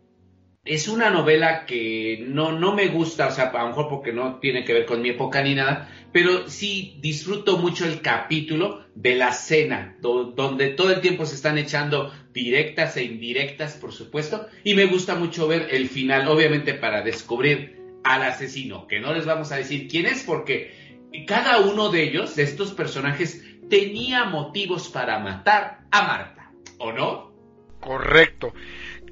es 0.65 0.88
una 0.88 1.10
novela 1.10 1.65
que 1.65 2.23
no, 2.26 2.53
no 2.53 2.73
me 2.73 2.88
gusta, 2.88 3.27
o 3.27 3.31
sea, 3.31 3.45
a 3.49 3.64
lo 3.64 3.68
mejor 3.69 3.90
porque 3.90 4.14
no 4.14 4.40
tiene 4.40 4.64
que 4.64 4.73
ver 4.73 4.85
con 4.85 5.02
mi 5.02 5.10
época 5.10 5.41
ni 5.41 5.56
nada, 5.56 5.90
pero 6.14 6.49
sí 6.49 6.98
disfruto 7.02 7.57
mucho 7.57 7.85
el 7.85 8.02
capítulo 8.02 8.85
de 8.95 9.15
la 9.15 9.34
cena, 9.34 9.98
donde 9.99 10.69
todo 10.69 10.91
el 10.91 11.02
tiempo 11.02 11.26
se 11.26 11.35
están 11.35 11.57
echando 11.57 12.14
directas 12.31 12.95
e 12.95 13.03
indirectas, 13.03 13.73
por 13.73 13.91
supuesto, 13.91 14.48
y 14.64 14.73
me 14.73 14.85
gusta 14.85 15.15
mucho 15.15 15.48
ver 15.48 15.68
el 15.72 15.90
final, 15.90 16.27
obviamente 16.30 16.73
para 16.73 17.02
descubrir 17.02 17.81
al 18.06 18.23
asesino, 18.23 18.88
que 18.88 19.02
no 19.02 19.14
les 19.14 19.26
vamos 19.26 19.52
a 19.52 19.57
decir 19.57 19.90
quién 19.90 20.06
es, 20.06 20.23
porque 20.23 21.02
cada 21.27 21.60
uno 21.60 21.90
de 21.90 22.03
ellos, 22.03 22.38
de 22.38 22.44
estos 22.44 22.72
personajes, 22.72 23.44
tenía 23.69 24.26
motivos 24.26 24.88
para 24.88 25.19
matar 25.19 25.81
a 25.91 26.03
Marta, 26.03 26.52
¿o 26.77 26.94
no? 26.94 27.34
Correcto. 27.81 28.53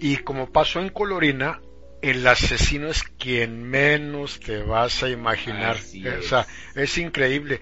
Y 0.02 0.18
como 0.18 0.52
pasó 0.52 0.80
en 0.80 0.90
Colorina, 0.90 1.62
el 2.02 2.26
asesino 2.26 2.90
es 2.90 3.04
quien 3.04 3.64
menos 3.64 4.40
te 4.40 4.64
vas 4.64 5.04
a 5.04 5.10
imaginar. 5.10 5.78
O 5.78 6.24
sea, 6.24 6.48
es 6.74 6.98
increíble. 6.98 7.62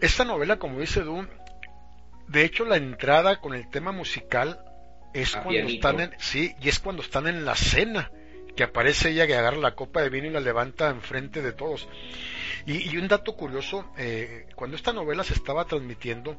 Esta 0.00 0.24
novela, 0.24 0.60
como 0.60 0.78
dice 0.78 1.00
Doom, 1.00 1.26
de 2.28 2.44
hecho 2.44 2.64
la 2.64 2.76
entrada 2.76 3.40
con 3.40 3.54
el 3.54 3.68
tema 3.68 3.90
musical 3.90 4.60
es 5.12 5.34
cuando 5.34 5.68
están 5.68 5.98
en, 5.98 6.12
sí, 6.20 6.54
y 6.62 6.68
es 6.68 6.78
cuando 6.78 7.02
están 7.02 7.26
en 7.26 7.44
la 7.44 7.56
cena 7.56 8.12
que 8.54 8.62
aparece 8.62 9.10
ella 9.10 9.26
que 9.26 9.34
agarra 9.34 9.56
la 9.56 9.74
copa 9.74 10.02
de 10.02 10.08
vino 10.08 10.28
y 10.28 10.30
la 10.30 10.38
levanta 10.38 10.88
enfrente 10.88 11.42
de 11.42 11.52
todos. 11.52 11.88
Y, 12.66 12.96
un 12.96 13.08
dato 13.08 13.36
curioso, 13.36 13.90
eh, 13.96 14.46
cuando 14.54 14.76
esta 14.76 14.92
novela 14.92 15.24
se 15.24 15.34
estaba 15.34 15.64
transmitiendo, 15.64 16.36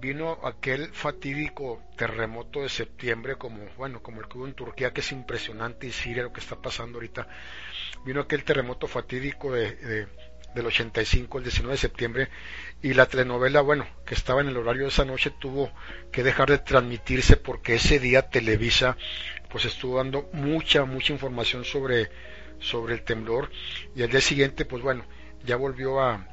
vino 0.00 0.38
aquel 0.44 0.88
fatídico 0.92 1.82
terremoto 1.96 2.62
de 2.62 2.68
septiembre, 2.68 3.36
como 3.36 3.66
bueno, 3.76 4.02
como 4.02 4.20
el 4.20 4.28
que 4.28 4.38
hubo 4.38 4.46
en 4.46 4.54
Turquía, 4.54 4.92
que 4.92 5.00
es 5.00 5.12
impresionante, 5.12 5.86
y 5.86 5.92
Siria, 5.92 6.22
lo 6.22 6.32
que 6.32 6.40
está 6.40 6.60
pasando 6.60 6.98
ahorita. 6.98 7.26
Vino 8.04 8.20
aquel 8.20 8.44
terremoto 8.44 8.86
fatídico 8.86 9.52
de, 9.52 10.06
del 10.54 10.66
85, 10.66 11.38
el 11.38 11.44
19 11.44 11.72
de 11.72 11.78
septiembre, 11.78 12.28
y 12.82 12.94
la 12.94 13.06
telenovela, 13.06 13.60
bueno, 13.60 13.86
que 14.04 14.14
estaba 14.14 14.40
en 14.40 14.48
el 14.48 14.56
horario 14.56 14.82
de 14.82 14.88
esa 14.88 15.04
noche, 15.04 15.30
tuvo 15.30 15.72
que 16.12 16.22
dejar 16.22 16.50
de 16.50 16.58
transmitirse 16.58 17.36
porque 17.36 17.74
ese 17.74 17.98
día 17.98 18.28
Televisa 18.28 18.96
pues 19.50 19.64
estuvo 19.64 19.98
dando 19.98 20.28
mucha, 20.32 20.84
mucha 20.84 21.12
información 21.12 21.64
sobre, 21.64 22.10
sobre 22.58 22.94
el 22.94 23.02
temblor, 23.02 23.50
y 23.94 24.02
al 24.02 24.10
día 24.10 24.20
siguiente, 24.20 24.64
pues 24.64 24.82
bueno, 24.82 25.04
ya 25.46 25.56
volvió 25.56 26.00
a, 26.00 26.26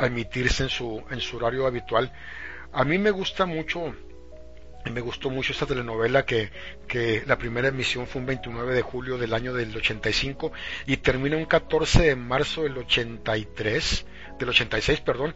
emitirse 0.00 0.62
en 0.62 0.68
su, 0.68 1.02
en 1.10 1.20
su 1.20 1.38
horario 1.38 1.66
habitual 1.66 2.12
a 2.72 2.84
mí 2.84 2.98
me 2.98 3.10
gusta 3.10 3.46
mucho, 3.46 3.94
me 4.92 5.00
gustó 5.00 5.30
mucho 5.30 5.52
esta 5.52 5.66
telenovela 5.66 6.24
que, 6.24 6.50
que 6.86 7.22
la 7.26 7.38
primera 7.38 7.68
emisión 7.68 8.06
fue 8.06 8.20
un 8.20 8.26
29 8.26 8.74
de 8.74 8.82
julio 8.82 9.18
del 9.18 9.34
año 9.34 9.54
del 9.54 9.74
85 9.76 10.52
y 10.86 10.98
termina 10.98 11.36
un 11.36 11.46
14 11.46 12.02
de 12.02 12.16
marzo 12.16 12.62
del 12.62 12.76
83, 12.76 14.06
del 14.38 14.48
86, 14.48 15.00
perdón. 15.00 15.34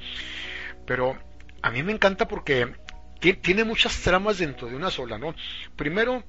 Pero 0.86 1.18
a 1.62 1.70
mí 1.70 1.82
me 1.82 1.92
encanta 1.92 2.28
porque 2.28 2.74
tiene 3.40 3.64
muchas 3.64 4.00
tramas 4.02 4.38
dentro 4.38 4.68
de 4.68 4.76
una 4.76 4.90
sola, 4.90 5.16
¿no? 5.16 5.34
Primero, 5.76 6.24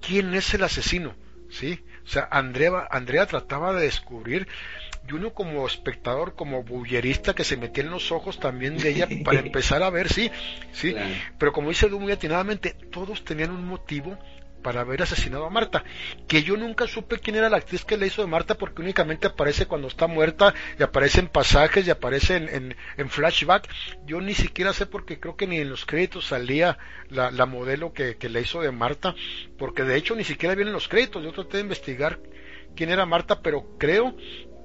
¿quién 0.00 0.34
es 0.34 0.52
el 0.52 0.64
asesino? 0.64 1.14
¿Sí? 1.48 1.84
O 2.04 2.08
sea, 2.08 2.28
Andrea, 2.30 2.86
Andrea 2.90 3.26
trataba 3.26 3.72
de 3.72 3.84
descubrir 3.84 4.46
y 5.08 5.12
uno 5.12 5.32
como 5.32 5.66
espectador, 5.66 6.34
como 6.34 6.62
bullerista 6.62 7.34
que 7.34 7.44
se 7.44 7.56
metía 7.56 7.84
en 7.84 7.90
los 7.90 8.12
ojos 8.12 8.38
también 8.38 8.76
de 8.78 8.90
ella 8.90 9.08
para 9.24 9.40
empezar 9.40 9.82
a 9.82 9.90
ver, 9.90 10.12
sí, 10.12 10.30
sí, 10.72 10.94
pero 11.38 11.52
como 11.52 11.68
dice 11.68 11.88
muy 11.88 12.12
atinadamente, 12.12 12.76
todos 12.90 13.24
tenían 13.24 13.50
un 13.50 13.64
motivo 13.64 14.18
para 14.66 14.80
haber 14.80 15.00
asesinado 15.00 15.44
a 15.44 15.50
Marta, 15.50 15.84
que 16.26 16.42
yo 16.42 16.56
nunca 16.56 16.88
supe 16.88 17.20
quién 17.20 17.36
era 17.36 17.48
la 17.48 17.58
actriz 17.58 17.84
que 17.84 17.96
le 17.96 18.08
hizo 18.08 18.22
de 18.22 18.26
Marta 18.26 18.56
porque 18.56 18.82
únicamente 18.82 19.28
aparece 19.28 19.66
cuando 19.66 19.86
está 19.86 20.08
muerta 20.08 20.54
y 20.76 20.82
aparece 20.82 21.20
en 21.20 21.28
pasajes 21.28 21.86
y 21.86 21.90
aparece 21.90 22.34
en, 22.34 22.74
en, 22.96 23.08
flashback, 23.08 23.68
yo 24.06 24.20
ni 24.20 24.34
siquiera 24.34 24.72
sé 24.72 24.86
porque 24.86 25.20
creo 25.20 25.36
que 25.36 25.46
ni 25.46 25.58
en 25.58 25.70
los 25.70 25.86
créditos 25.86 26.26
salía 26.26 26.78
la, 27.10 27.30
la 27.30 27.46
modelo 27.46 27.92
que, 27.92 28.16
que 28.16 28.28
le 28.28 28.40
hizo 28.40 28.60
de 28.60 28.72
Marta, 28.72 29.14
porque 29.56 29.84
de 29.84 29.96
hecho 29.96 30.16
ni 30.16 30.24
siquiera 30.24 30.56
vienen 30.56 30.74
los 30.74 30.88
créditos, 30.88 31.22
yo 31.22 31.30
traté 31.30 31.58
de 31.58 31.62
investigar 31.62 32.18
quién 32.74 32.90
era 32.90 33.06
Marta, 33.06 33.40
pero 33.40 33.66
creo 33.78 34.16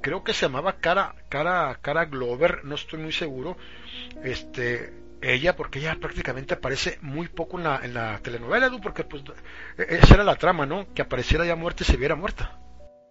creo 0.01 0.23
que 0.23 0.33
se 0.33 0.45
llamaba 0.45 0.77
Cara, 0.77 1.15
Cara, 1.29 1.77
Cara 1.81 2.05
Glover, 2.05 2.65
no 2.65 2.75
estoy 2.75 2.99
muy 2.99 3.11
seguro, 3.11 3.57
este, 4.23 4.93
ella, 5.21 5.55
porque 5.55 5.79
ella 5.79 5.97
prácticamente 5.99 6.55
aparece 6.55 6.97
muy 7.01 7.27
poco 7.27 7.57
en 7.57 7.63
la, 7.63 7.79
en 7.83 7.93
la 7.93 8.19
telenovela, 8.19 8.71
porque 8.81 9.03
pues 9.03 9.23
e, 9.77 9.95
esa 9.95 10.15
era 10.15 10.23
la 10.23 10.35
trama, 10.35 10.65
¿no? 10.65 10.93
Que 10.93 11.03
apareciera 11.03 11.45
ya 11.45 11.55
muerta 11.55 11.83
y 11.83 11.85
se 11.85 11.97
viera 11.97 12.15
muerta. 12.15 12.59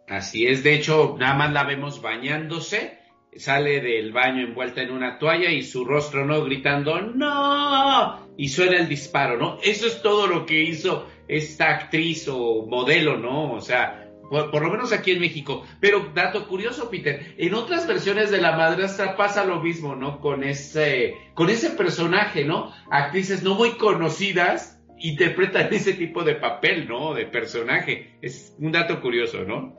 Así 0.08 0.46
es, 0.46 0.64
de 0.64 0.74
hecho, 0.74 1.16
nada 1.18 1.34
más 1.34 1.52
la 1.52 1.62
vemos 1.62 2.02
bañándose, 2.02 2.98
sale 3.36 3.80
del 3.80 4.12
baño 4.12 4.44
envuelta 4.44 4.82
en 4.82 4.90
una 4.90 5.18
toalla 5.18 5.50
y 5.50 5.62
su 5.62 5.84
rostro, 5.84 6.24
¿no? 6.24 6.42
Gritando, 6.44 7.00
¡No! 7.00 8.28
Y 8.36 8.48
suena 8.48 8.78
el 8.78 8.88
disparo, 8.88 9.36
¿no? 9.36 9.58
Eso 9.62 9.86
es 9.86 10.02
todo 10.02 10.26
lo 10.26 10.46
que 10.46 10.62
hizo 10.62 11.08
esta 11.28 11.70
actriz 11.70 12.26
o 12.28 12.66
modelo, 12.66 13.18
¿no? 13.18 13.52
O 13.52 13.60
sea, 13.60 14.09
por, 14.31 14.62
lo 14.62 14.70
menos 14.70 14.93
aquí 14.93 15.11
en 15.11 15.20
México. 15.20 15.66
Pero 15.81 16.12
dato 16.15 16.47
curioso, 16.47 16.89
Peter, 16.89 17.35
en 17.36 17.52
otras 17.55 17.86
versiones 17.89 18.31
de 18.31 18.40
La 18.40 18.57
Madrastra 18.57 19.16
pasa 19.16 19.44
lo 19.44 19.61
mismo, 19.61 19.97
¿no? 19.97 20.20
Con 20.20 20.44
ese, 20.44 21.16
con 21.35 21.51
ese 21.51 21.70
personaje, 21.70 22.44
¿no? 22.44 22.73
Actrices 22.90 23.43
no 23.43 23.55
muy 23.55 23.73
conocidas 23.73 24.81
interpretan 25.01 25.69
ese 25.73 25.94
tipo 25.94 26.23
de 26.23 26.36
papel, 26.36 26.86
¿no? 26.89 27.12
De 27.12 27.27
personaje. 27.27 28.19
Es 28.23 28.55
un 28.59 28.70
dato 28.70 29.01
curioso, 29.01 29.44
¿no? 29.44 29.74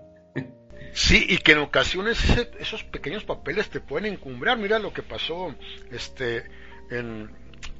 Sí, 0.94 1.26
y 1.30 1.38
que 1.38 1.54
en 1.54 1.60
ocasiones 1.60 2.20
esos 2.60 2.84
pequeños 2.84 3.24
papeles 3.24 3.70
te 3.70 3.80
pueden 3.80 4.14
encumbrar. 4.14 4.58
Mira 4.58 4.78
lo 4.78 4.92
que 4.92 5.02
pasó 5.02 5.56
este, 5.90 6.44
en, 6.90 7.32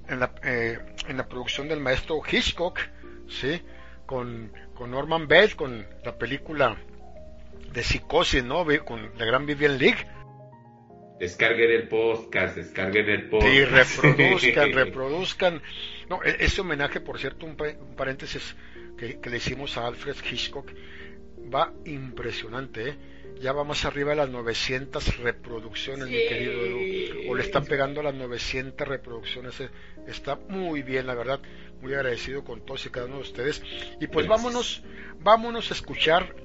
en, 0.08 0.20
la, 0.22 0.34
eh, 0.44 0.80
en 1.10 1.18
la 1.18 1.28
producción 1.28 1.68
del 1.68 1.82
maestro 1.82 2.22
Hitchcock, 2.26 2.80
¿sí? 3.28 3.62
Con 4.06 4.54
con 4.82 4.90
Norman 4.90 5.28
Bates, 5.28 5.54
con 5.54 5.86
la 6.04 6.18
película 6.18 6.76
de 7.72 7.84
Psicosis, 7.84 8.44
¿no? 8.44 8.66
Con 8.84 9.12
la 9.16 9.26
gran 9.26 9.46
Vivian 9.46 9.78
League. 9.78 10.08
Descarguen 11.20 11.70
el 11.70 11.88
podcast, 11.88 12.56
descarguen 12.56 13.08
el 13.08 13.30
podcast. 13.30 13.54
Y 13.54 13.64
reproduzcan, 13.64 14.72
reproduzcan. 14.74 15.62
No, 16.10 16.24
e-, 16.24 16.36
ese 16.40 16.62
homenaje, 16.62 17.00
por 17.00 17.20
cierto, 17.20 17.46
un, 17.46 17.56
paréntesis 17.96 18.56
que, 18.98 19.20
le 19.30 19.38
hicimos 19.38 19.78
a 19.78 19.86
Alfred 19.86 20.16
Hitchcock, 20.28 20.72
va 21.54 21.72
impresionante, 21.86 22.90
¿eh? 22.90 22.96
Ya 23.42 23.54
va 23.54 23.64
más 23.64 23.86
arriba 23.86 24.12
de 24.12 24.18
las 24.18 24.30
900 24.30 25.18
reproducciones, 25.18 26.08
mi 26.08 26.28
querido 26.28 26.64
Edu. 26.64 27.32
O 27.32 27.36
le 27.36 27.44
están 27.44 27.66
pegando 27.66 28.04
las 28.04 28.14
900 28.14 28.88
reproducciones. 28.88 29.60
Eh. 29.60 29.70
Está 30.08 30.36
muy 30.36 30.84
bien, 30.84 31.08
la 31.08 31.16
verdad 31.16 31.40
muy 31.82 31.94
agradecido 31.94 32.44
con 32.44 32.64
todos 32.66 32.86
y 32.86 32.90
cada 32.90 33.08
uno 33.08 33.16
de 33.16 33.22
ustedes. 33.22 33.62
Y 34.00 34.08
pues 34.08 34.28
vámonos, 34.28 34.84
vámonos 35.20 35.72
a 35.72 35.74
escuchar 35.74 36.36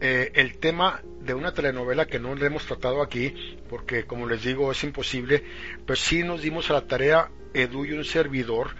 eh, 0.00 0.32
el 0.34 0.58
tema 0.58 1.02
de 1.20 1.34
una 1.34 1.52
telenovela 1.52 2.06
que 2.06 2.18
no 2.18 2.34
le 2.34 2.46
hemos 2.46 2.66
tratado 2.66 3.02
aquí, 3.02 3.58
porque 3.68 4.04
como 4.04 4.26
les 4.26 4.42
digo 4.42 4.72
es 4.72 4.82
imposible, 4.82 5.44
pues 5.86 6.00
sí 6.00 6.22
nos 6.22 6.42
dimos 6.42 6.70
a 6.70 6.74
la 6.74 6.86
tarea, 6.86 7.30
Edu 7.52 7.84
y 7.84 7.92
un 7.92 8.04
servidor, 8.04 8.74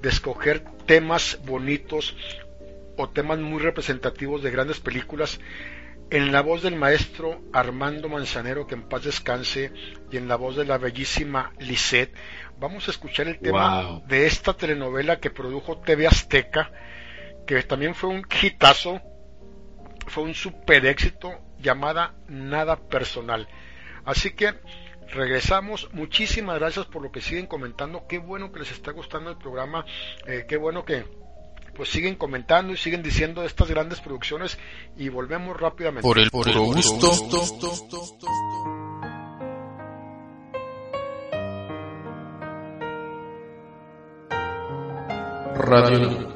de 0.00 0.08
escoger 0.08 0.64
temas 0.86 1.38
bonitos 1.44 2.16
o 2.96 3.08
temas 3.08 3.38
muy 3.38 3.60
representativos 3.60 4.42
de 4.42 4.50
grandes 4.50 4.80
películas 4.80 5.38
en 6.10 6.32
la 6.32 6.40
voz 6.40 6.62
del 6.62 6.76
maestro 6.76 7.42
Armando 7.52 8.08
Manzanero, 8.08 8.66
que 8.66 8.74
en 8.74 8.88
paz 8.88 9.04
descanse, 9.04 9.72
y 10.10 10.16
en 10.16 10.28
la 10.28 10.36
voz 10.36 10.56
de 10.56 10.64
la 10.64 10.78
bellísima 10.78 11.52
Lisette, 11.58 12.14
vamos 12.58 12.86
a 12.86 12.92
escuchar 12.92 13.26
el 13.28 13.38
tema 13.38 14.02
de 14.06 14.26
esta 14.26 14.54
telenovela 14.54 15.18
que 15.18 15.30
produjo 15.30 15.78
TV 15.78 16.06
Azteca, 16.06 16.70
que 17.46 17.62
también 17.62 17.94
fue 17.94 18.10
un 18.10 18.26
hitazo, 18.42 19.00
fue 20.06 20.24
un 20.24 20.34
super 20.34 20.86
éxito, 20.86 21.40
llamada 21.58 22.14
Nada 22.28 22.76
Personal. 22.76 23.48
Así 24.04 24.30
que 24.30 24.54
regresamos. 25.08 25.88
Muchísimas 25.92 26.58
gracias 26.58 26.86
por 26.86 27.02
lo 27.02 27.10
que 27.10 27.20
siguen 27.20 27.46
comentando. 27.46 28.06
Qué 28.08 28.18
bueno 28.18 28.52
que 28.52 28.60
les 28.60 28.70
está 28.70 28.92
gustando 28.92 29.30
el 29.30 29.38
programa. 29.38 29.84
Eh, 30.26 30.44
qué 30.48 30.56
bueno 30.56 30.84
que 30.84 31.04
pues 31.76 31.90
siguen 31.90 32.16
comentando 32.16 32.72
y 32.72 32.76
siguen 32.76 33.02
diciendo 33.02 33.44
estas 33.44 33.68
grandes 33.68 34.00
producciones 34.00 34.58
y 34.96 35.08
volvemos 35.08 35.58
rápidamente. 35.58 36.02
Por 36.02 36.18
el 36.18 36.30
puro 36.30 36.62
gusto. 36.62 37.12
Radio 45.58 46.35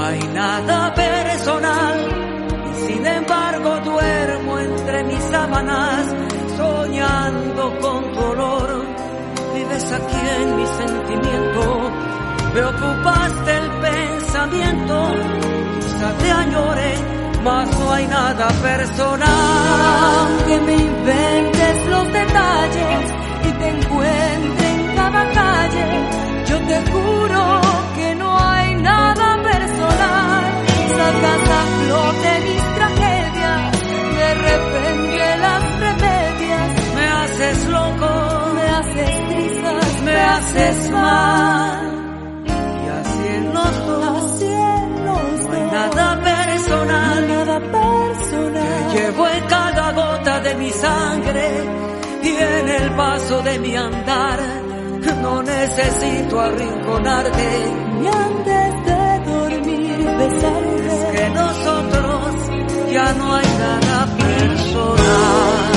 no 0.00 0.06
hay 0.06 0.20
nada 0.32 0.94
personal 0.94 1.96
sin 2.86 3.06
embargo 3.06 3.80
duermo 3.84 4.58
entre 4.58 5.04
mis 5.04 5.22
sábanas 5.24 6.06
soñando 6.56 7.62
con 7.80 8.12
tu 8.12 8.20
olor. 8.20 8.68
Vives 9.54 9.92
aquí 9.92 10.22
en 10.40 10.56
mi 10.56 10.66
sentimiento, 10.66 11.90
me 12.54 12.62
ocupaste 12.72 13.50
el 13.62 13.68
pensamiento, 13.88 14.96
quizá 15.80 16.08
te 16.22 16.30
añore, 16.30 16.94
mas 17.44 17.78
no 17.78 17.92
hay 17.92 18.06
nada 18.06 18.48
personal. 18.62 19.28
Aunque 20.16 20.60
me 20.60 20.76
inventes 20.76 21.86
los 21.88 22.06
detalles 22.12 23.02
y 23.48 23.52
te 23.52 23.68
encuentre 23.68 24.66
en 24.76 24.96
cada 24.96 25.22
calle, 25.40 25.86
yo 26.48 26.56
te 26.68 26.90
juro 26.90 27.60
que 27.96 28.14
no 28.14 28.38
hay 28.38 28.74
nada. 28.76 29.29
Sacas 31.10 31.50
a 31.50 31.62
flote 31.82 32.40
mis 32.46 32.64
tragedias, 32.76 33.72
de 34.16 34.34
repente 34.48 35.36
las 35.38 35.62
remedias, 35.80 36.70
Me 36.94 37.06
haces 37.18 37.66
loco, 37.66 38.10
me 38.54 38.66
haces 38.78 39.28
trizas, 39.28 40.02
me 40.04 40.16
haces 40.34 40.90
mal. 40.92 42.44
Y 42.46 42.88
así 43.00 43.26
en 43.26 43.54
los 43.54 43.86
dos, 43.86 44.42
en 44.42 45.04
los 45.04 45.46
no 45.48 45.52
hay 45.52 45.70
nada 45.72 46.20
personal. 46.30 47.28
nada 47.28 47.58
personal. 47.58 48.92
Llevo 48.94 49.28
en 49.28 49.44
cada 49.48 49.92
gota 49.92 50.40
de 50.40 50.54
mi 50.54 50.70
sangre 50.70 51.48
y 52.22 52.28
en 52.28 52.68
el 52.68 52.90
paso 52.94 53.42
de 53.42 53.58
mi 53.58 53.74
andar. 53.74 54.38
No 55.22 55.42
necesito 55.42 56.40
arrinconarte. 56.40 57.48
Y 58.00 58.06
antes 58.06 58.79
ya 63.00 63.12
no 63.14 63.34
hay 63.34 63.46
nada 63.58 64.06
personal. 64.18 65.70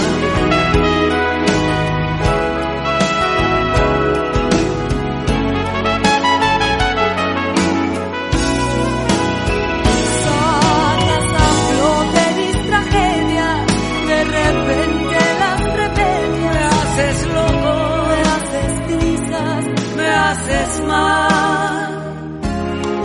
Sacas 9.93 11.27
a 11.45 11.49
flote 11.69 12.23
mis 12.39 12.57
tragedias, 12.69 13.67
de 14.07 14.19
repente 14.37 15.17
las 15.41 15.59
Me 15.63 15.75
remedias. 15.81 16.73
haces 16.73 17.27
loco, 17.37 17.73
Me 18.09 18.19
haces 18.33 18.73
trizas, 18.87 19.63
me 19.97 20.07
haces 20.09 20.71
mal. 20.87 21.91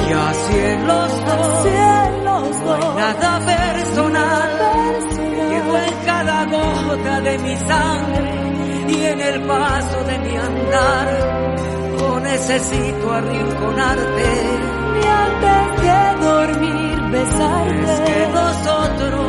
Y 0.08 0.12
así 0.12 0.58
en 0.58 0.86
los 0.86 1.12
así 1.12 1.24
dos, 1.26 1.66
en 1.66 2.24
los 2.24 2.60
no 2.60 2.74
hay 2.74 2.80
dos. 2.82 2.96
nada 2.96 3.38
gota 6.88 7.20
de 7.20 7.38
mi 7.38 7.56
sangre 7.56 8.30
y 8.88 9.04
en 9.12 9.20
el 9.20 9.42
paso 9.42 9.98
de 10.04 10.18
mi 10.18 10.36
andar. 10.36 11.08
No 11.98 12.20
necesito 12.20 13.12
arrinconarte. 13.12 14.28
Y 15.00 15.06
antes 15.24 15.64
de 15.84 16.00
dormir, 16.26 16.98
Es 16.98 17.10
besarte. 17.12 17.94
que 18.06 18.20
nosotros 18.40 19.28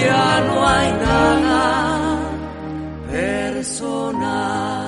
ya 0.00 0.40
no 0.48 0.68
hay 0.68 0.92
nada 1.06 2.18
personal. 3.10 4.85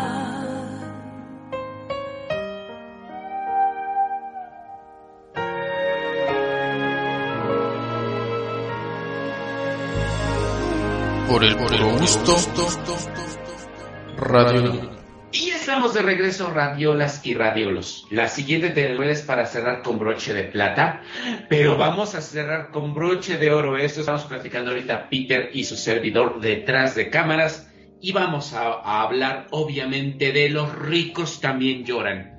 Por 11.29 11.45
el 11.45 11.57
puro 11.57 11.99
gusto. 11.99 12.37
Radio 14.17 14.91
Y 15.31 15.51
estamos 15.51 15.93
de 15.93 16.01
regreso, 16.01 16.51
radiolas 16.51 17.25
y 17.27 17.35
radiolos. 17.35 18.07
La 18.11 18.29
siguiente 18.29 18.71
telenovela 18.71 19.13
es 19.13 19.23
para 19.23 19.45
cerrar 19.45 19.83
con 19.83 19.99
broche 19.99 20.33
de 20.33 20.45
plata, 20.45 21.03
pero 21.51 21.77
vamos 21.77 22.15
a 22.15 22.23
cerrar 22.23 22.71
con 22.71 22.95
broche 22.95 23.37
de 23.37 23.53
oro. 23.53 23.77
Esto 23.77 24.01
estamos 24.01 24.25
platicando 24.25 24.71
ahorita 24.71 25.11
Peter 25.11 25.51
y 25.53 25.65
su 25.65 25.77
servidor 25.77 26.41
detrás 26.41 26.95
de 26.95 27.11
cámaras 27.11 27.71
y 28.01 28.13
vamos 28.13 28.55
a, 28.55 28.69
a 28.69 29.03
hablar 29.03 29.49
obviamente 29.51 30.33
de 30.33 30.49
los 30.49 30.75
ricos 30.75 31.41
también 31.41 31.85
lloran. 31.85 32.39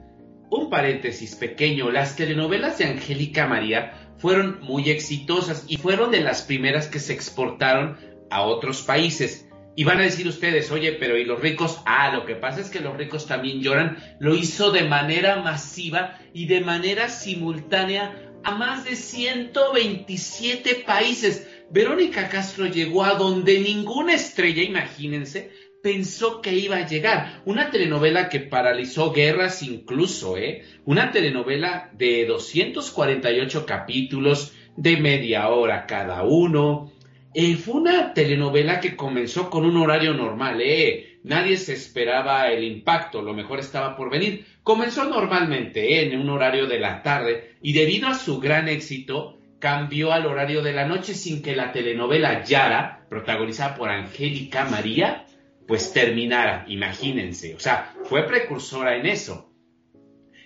Un 0.49 0.71
paréntesis 0.71 1.35
pequeño, 1.35 1.91
las 1.91 2.15
telenovelas 2.15 2.79
de 2.79 2.85
Angélica 2.85 3.45
María 3.45 4.13
fueron 4.17 4.59
muy 4.61 4.89
exitosas 4.89 5.63
y 5.67 5.77
fueron 5.77 6.09
de 6.09 6.21
las 6.21 6.41
primeras 6.41 6.87
que 6.87 6.99
se 6.99 7.13
exportaron 7.13 8.09
a 8.29 8.43
otros 8.43 8.81
países. 8.81 9.47
Y 9.75 9.85
van 9.85 9.99
a 9.99 10.03
decir 10.03 10.27
ustedes, 10.27 10.71
oye, 10.71 10.93
pero 10.93 11.17
¿y 11.17 11.23
los 11.23 11.39
ricos? 11.39 11.79
Ah, 11.85 12.11
lo 12.13 12.25
que 12.25 12.35
pasa 12.35 12.59
es 12.59 12.69
que 12.69 12.81
los 12.81 12.97
ricos 12.97 13.27
también 13.27 13.61
lloran. 13.61 13.97
Lo 14.19 14.35
hizo 14.35 14.71
de 14.71 14.83
manera 14.83 15.37
masiva 15.37 16.19
y 16.33 16.47
de 16.47 16.61
manera 16.61 17.07
simultánea 17.07 18.29
a 18.43 18.55
más 18.55 18.83
de 18.83 18.95
127 18.95 20.83
países. 20.85 21.47
Verónica 21.71 22.29
Castro 22.29 22.65
llegó 22.65 23.05
a 23.05 23.13
donde 23.13 23.59
ninguna 23.59 24.15
estrella, 24.15 24.63
imagínense, 24.63 25.51
pensó 25.81 26.41
que 26.41 26.55
iba 26.55 26.77
a 26.77 26.87
llegar. 26.87 27.41
Una 27.45 27.71
telenovela 27.71 28.29
que 28.29 28.39
paralizó 28.39 29.11
guerras 29.11 29.63
incluso, 29.63 30.37
¿eh? 30.37 30.63
Una 30.85 31.11
telenovela 31.11 31.91
de 31.93 32.25
248 32.25 33.65
capítulos, 33.65 34.53
de 34.75 34.97
media 34.97 35.49
hora 35.49 35.85
cada 35.85 36.23
uno. 36.23 36.91
Eh, 37.33 37.55
fue 37.57 37.75
una 37.75 38.13
telenovela 38.13 38.79
que 38.79 38.95
comenzó 38.95 39.49
con 39.49 39.65
un 39.65 39.77
horario 39.77 40.13
normal, 40.13 40.61
¿eh? 40.61 41.19
Nadie 41.23 41.57
se 41.57 41.73
esperaba 41.73 42.47
el 42.47 42.63
impacto, 42.63 43.21
lo 43.21 43.33
mejor 43.33 43.59
estaba 43.59 43.95
por 43.95 44.09
venir. 44.09 44.45
Comenzó 44.63 45.05
normalmente, 45.05 45.93
¿eh? 45.93 46.11
en 46.11 46.19
un 46.19 46.29
horario 46.29 46.65
de 46.65 46.79
la 46.79 47.03
tarde, 47.03 47.55
y 47.61 47.73
debido 47.73 48.07
a 48.07 48.15
su 48.15 48.39
gran 48.39 48.67
éxito, 48.67 49.39
cambió 49.59 50.11
al 50.11 50.25
horario 50.25 50.63
de 50.63 50.73
la 50.73 50.87
noche 50.87 51.13
sin 51.13 51.43
que 51.43 51.55
la 51.55 51.71
telenovela 51.71 52.43
Yara, 52.43 53.05
protagonizada 53.09 53.75
por 53.75 53.89
Angélica 53.89 54.65
María, 54.65 55.25
pues 55.67 55.93
terminara, 55.93 56.65
imagínense. 56.67 57.53
O 57.53 57.59
sea, 57.59 57.93
fue 58.05 58.23
precursora 58.23 58.95
en 58.95 59.05
eso. 59.05 59.53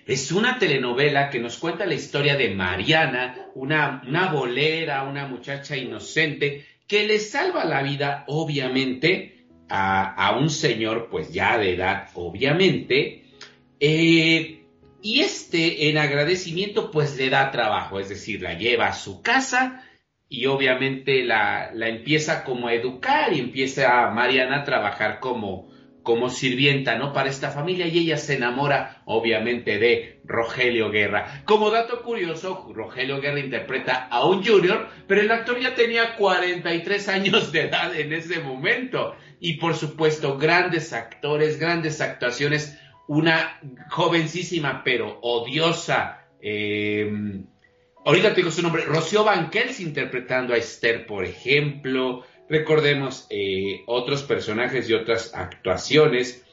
Es 0.06 0.32
una 0.32 0.58
telenovela 0.58 1.30
que 1.30 1.38
nos 1.38 1.56
cuenta 1.56 1.86
la 1.86 1.94
historia 1.94 2.36
de 2.36 2.54
Mariana, 2.54 3.48
una, 3.54 4.02
una 4.06 4.30
bolera, 4.30 5.04
una 5.04 5.26
muchacha 5.26 5.78
inocente, 5.78 6.66
que 6.86 7.06
le 7.06 7.18
salva 7.18 7.64
la 7.64 7.82
vida, 7.82 8.24
obviamente, 8.26 9.46
a, 9.68 10.14
a 10.14 10.36
un 10.36 10.50
señor, 10.50 11.08
pues 11.10 11.32
ya 11.32 11.58
de 11.58 11.74
edad, 11.74 12.08
obviamente, 12.14 13.24
eh, 13.80 14.64
y 15.02 15.20
este, 15.20 15.90
en 15.90 15.98
agradecimiento, 15.98 16.90
pues 16.90 17.16
le 17.18 17.28
da 17.28 17.50
trabajo, 17.50 18.00
es 18.00 18.08
decir, 18.08 18.40
la 18.40 18.54
lleva 18.54 18.86
a 18.86 18.94
su 18.94 19.20
casa 19.20 19.84
y 20.28 20.46
obviamente 20.46 21.24
la, 21.24 21.70
la 21.74 21.88
empieza 21.88 22.44
como 22.44 22.68
a 22.68 22.74
educar 22.74 23.32
y 23.32 23.40
empieza 23.40 24.06
a 24.06 24.10
Mariana 24.10 24.60
a 24.60 24.64
trabajar 24.64 25.20
como, 25.20 25.70
como 26.04 26.30
sirvienta, 26.30 26.96
¿no? 26.96 27.12
Para 27.12 27.30
esta 27.30 27.50
familia 27.50 27.88
y 27.88 27.98
ella 27.98 28.18
se 28.18 28.36
enamora, 28.36 29.02
obviamente, 29.06 29.78
de 29.78 30.20
Rogelio 30.24 30.90
Guerra. 30.90 31.42
Como 31.46 31.70
dato 31.70 32.02
curioso, 32.02 32.70
Rogelio 32.72 33.20
Guerra 33.20 33.40
interpreta 33.40 34.06
a 34.10 34.24
un 34.26 34.44
junior, 34.44 34.88
pero 35.08 35.22
el 35.22 35.30
actor 35.32 35.58
ya 35.58 35.74
tenía 35.74 36.14
43 36.16 37.08
años 37.08 37.50
de 37.50 37.62
edad 37.62 37.98
en 37.98 38.12
ese 38.12 38.38
momento. 38.38 39.16
Y 39.40 39.54
por 39.54 39.74
supuesto, 39.74 40.38
grandes 40.38 40.92
actores, 40.92 41.58
grandes 41.58 42.00
actuaciones. 42.00 42.78
una 43.06 43.60
jovencísima 43.90 44.82
pero 44.82 45.18
odiosa, 45.20 46.26
eh, 46.40 47.12
ahorita 48.04 48.30
te 48.30 48.36
digo 48.36 48.50
su 48.50 48.62
nombre, 48.62 48.84
Rocío 48.84 49.24
Banquels 49.24 49.80
interpretando 49.80 50.54
a 50.54 50.56
Esther, 50.56 51.06
por 51.06 51.24
ejemplo. 51.24 52.24
Recordemos 52.48 53.26
eh, 53.30 53.82
otros 53.86 54.22
personajes 54.22 54.88
y 54.88 54.94
otras 54.94 55.34
actuaciones, 55.34 56.44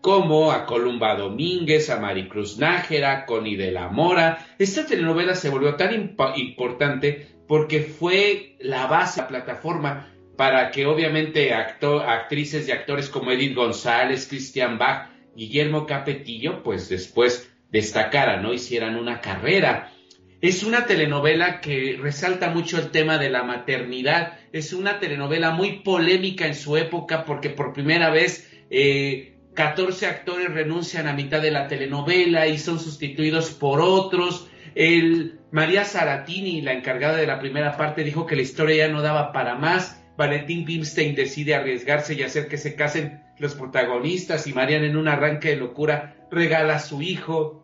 como 0.00 0.52
a 0.52 0.66
Columba 0.66 1.16
Domínguez, 1.16 1.90
a 1.90 1.98
Maricruz 1.98 2.58
Nájera, 2.58 3.26
Connie 3.26 3.56
de 3.56 3.72
la 3.72 3.88
Mora. 3.88 4.46
Esta 4.58 4.86
telenovela 4.86 5.34
se 5.34 5.50
volvió 5.50 5.74
tan 5.74 6.14
importante 6.36 7.26
porque 7.48 7.80
fue 7.80 8.56
la 8.60 8.86
base, 8.86 9.20
la 9.22 9.28
plataforma 9.28 10.12
para 10.36 10.70
que 10.70 10.86
obviamente 10.86 11.52
actrices 11.52 12.68
y 12.68 12.70
actores 12.70 13.08
como 13.08 13.32
Edith 13.32 13.56
González, 13.56 14.28
Christian 14.28 14.78
Bach, 14.78 15.10
Guillermo 15.34 15.84
Capetillo, 15.84 16.62
pues 16.62 16.88
después 16.88 17.50
destacaran, 17.70 18.44
¿no? 18.44 18.52
Hicieran 18.52 18.94
una 18.94 19.20
carrera. 19.20 19.92
Es 20.40 20.62
una 20.62 20.86
telenovela 20.86 21.60
que 21.60 21.98
resalta 22.00 22.50
mucho 22.50 22.78
el 22.78 22.92
tema 22.92 23.18
de 23.18 23.28
la 23.28 23.42
maternidad. 23.42 24.38
Es 24.52 24.72
una 24.72 25.00
telenovela 25.00 25.50
muy 25.50 25.80
polémica 25.80 26.46
en 26.46 26.54
su 26.54 26.76
época 26.76 27.24
porque 27.24 27.50
por 27.50 27.72
primera 27.72 28.10
vez 28.10 28.48
eh, 28.70 29.34
14 29.54 30.06
actores 30.06 30.52
renuncian 30.52 31.08
a 31.08 31.12
mitad 31.12 31.42
de 31.42 31.50
la 31.50 31.66
telenovela 31.66 32.46
y 32.46 32.58
son 32.58 32.78
sustituidos 32.78 33.50
por 33.50 33.80
otros. 33.80 34.48
El, 34.76 35.40
María 35.50 35.84
Saratini, 35.84 36.60
la 36.60 36.72
encargada 36.72 37.16
de 37.16 37.26
la 37.26 37.40
primera 37.40 37.76
parte, 37.76 38.04
dijo 38.04 38.24
que 38.24 38.36
la 38.36 38.42
historia 38.42 38.86
ya 38.86 38.92
no 38.92 39.02
daba 39.02 39.32
para 39.32 39.56
más. 39.56 40.04
Valentín 40.16 40.64
Pimstein 40.64 41.16
decide 41.16 41.56
arriesgarse 41.56 42.14
y 42.14 42.22
hacer 42.22 42.46
que 42.46 42.58
se 42.58 42.76
casen 42.76 43.22
los 43.38 43.56
protagonistas 43.56 44.46
y 44.46 44.52
Marian 44.52 44.84
en 44.84 44.96
un 44.96 45.08
arranque 45.08 45.48
de 45.48 45.56
locura 45.56 46.14
regala 46.30 46.76
a 46.76 46.80
su 46.80 47.02
hijo. 47.02 47.57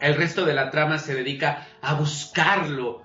El 0.00 0.14
resto 0.14 0.44
de 0.44 0.54
la 0.54 0.70
trama 0.70 0.98
se 0.98 1.14
dedica 1.14 1.66
a 1.80 1.94
buscarlo. 1.94 3.02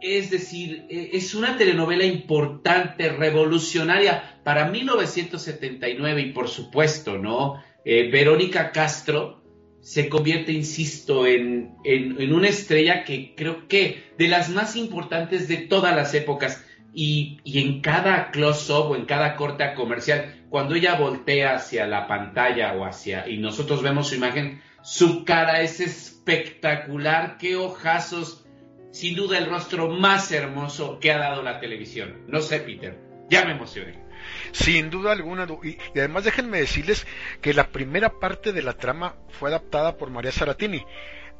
Es 0.00 0.30
decir, 0.30 0.86
e, 0.90 1.10
es 1.14 1.34
una 1.34 1.56
telenovela 1.56 2.04
importante, 2.04 3.08
revolucionaria 3.08 4.40
para 4.44 4.68
1979 4.68 6.20
y 6.20 6.32
por 6.32 6.48
supuesto, 6.48 7.16
¿no? 7.18 7.62
Eh, 7.84 8.10
Verónica 8.10 8.72
Castro 8.72 9.42
se 9.80 10.08
convierte, 10.08 10.52
insisto, 10.52 11.26
en, 11.26 11.74
en, 11.84 12.32
una 12.32 12.48
estrella 12.48 13.04
que 13.04 13.34
creo 13.36 13.68
que 13.68 14.12
de 14.16 14.28
las 14.28 14.48
más 14.48 14.76
importantes 14.76 15.46
de 15.46 15.58
todas 15.58 15.94
las 15.94 16.14
épocas. 16.14 16.64
Y, 16.96 17.40
y 17.42 17.60
en 17.60 17.80
cada 17.80 18.30
close-up 18.30 18.92
o 18.92 18.96
en 18.96 19.04
cada 19.04 19.34
corta 19.34 19.74
comercial, 19.74 20.46
cuando 20.48 20.76
ella 20.76 20.94
voltea 20.94 21.56
hacia 21.56 21.86
la 21.86 22.06
pantalla 22.06 22.74
o 22.74 22.84
hacia, 22.84 23.28
y 23.28 23.38
nosotros 23.38 23.82
vemos 23.82 24.08
su 24.08 24.14
imagen, 24.14 24.62
su 24.82 25.24
cara 25.24 25.60
es 25.62 25.80
espectacular, 26.26 27.36
qué 27.38 27.56
ojazos, 27.56 28.44
sin 28.92 29.14
duda 29.14 29.38
el 29.38 29.50
rostro 29.50 29.88
más 29.88 30.32
hermoso 30.32 30.98
que 30.98 31.12
ha 31.12 31.18
dado 31.18 31.42
la 31.42 31.60
televisión. 31.60 32.24
No 32.28 32.40
sé, 32.40 32.60
Peter, 32.60 32.98
ya 33.28 33.44
me 33.44 33.52
emocioné. 33.52 34.02
Sin 34.52 34.88
duda 34.88 35.12
alguna, 35.12 35.46
y, 35.62 35.76
además 35.98 36.24
déjenme 36.24 36.58
decirles 36.58 37.06
que 37.42 37.52
la 37.52 37.68
primera 37.68 38.18
parte 38.20 38.52
de 38.52 38.62
la 38.62 38.72
trama 38.72 39.16
fue 39.28 39.50
adaptada 39.50 39.98
por 39.98 40.10
María 40.10 40.32
Saratini. 40.32 40.84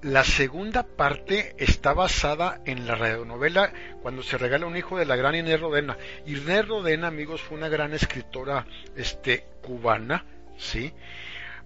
La 0.03 0.23
segunda 0.23 0.83
parte 0.83 1.55
está 1.57 1.95
basada 1.95 2.61
en 2.67 2.87
la 2.87 2.95
radionovela 2.95 3.73
Cuando 4.03 4.23
se 4.23 4.37
regala 4.37 4.67
un 4.67 4.77
hijo 4.77 4.99
de 4.99 5.07
la 5.07 5.17
gran 5.17 5.35
Inés 5.35 5.61
Rodena. 5.61 5.97
Inés 6.27 6.69
Rodena, 6.69 7.07
amigos, 7.07 7.41
fue 7.41 7.57
una 7.57 7.71
gran 7.71 7.95
escritora 7.95 8.67
este, 8.97 9.47
cubana, 9.63 10.27
¿sí? 10.59 10.93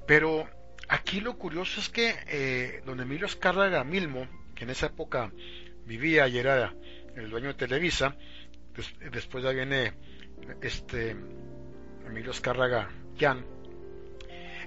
Pero 0.06 0.48
aquí 0.88 1.20
lo 1.20 1.38
curioso 1.38 1.80
es 1.80 1.88
que 1.88 2.14
eh, 2.28 2.82
don 2.84 3.00
Emilio 3.00 3.26
Escárraga 3.26 3.84
Milmo, 3.84 4.26
que 4.54 4.64
en 4.64 4.70
esa 4.70 4.86
época 4.86 5.32
vivía 5.84 6.28
y 6.28 6.38
era 6.38 6.74
el 7.16 7.30
dueño 7.30 7.48
de 7.48 7.54
Televisa, 7.54 8.16
después 9.10 9.42
ya 9.44 9.50
viene 9.50 9.94
este 10.62 11.16
Emilio 12.06 12.30
Escárraga 12.30 12.90
Jan, 13.18 13.44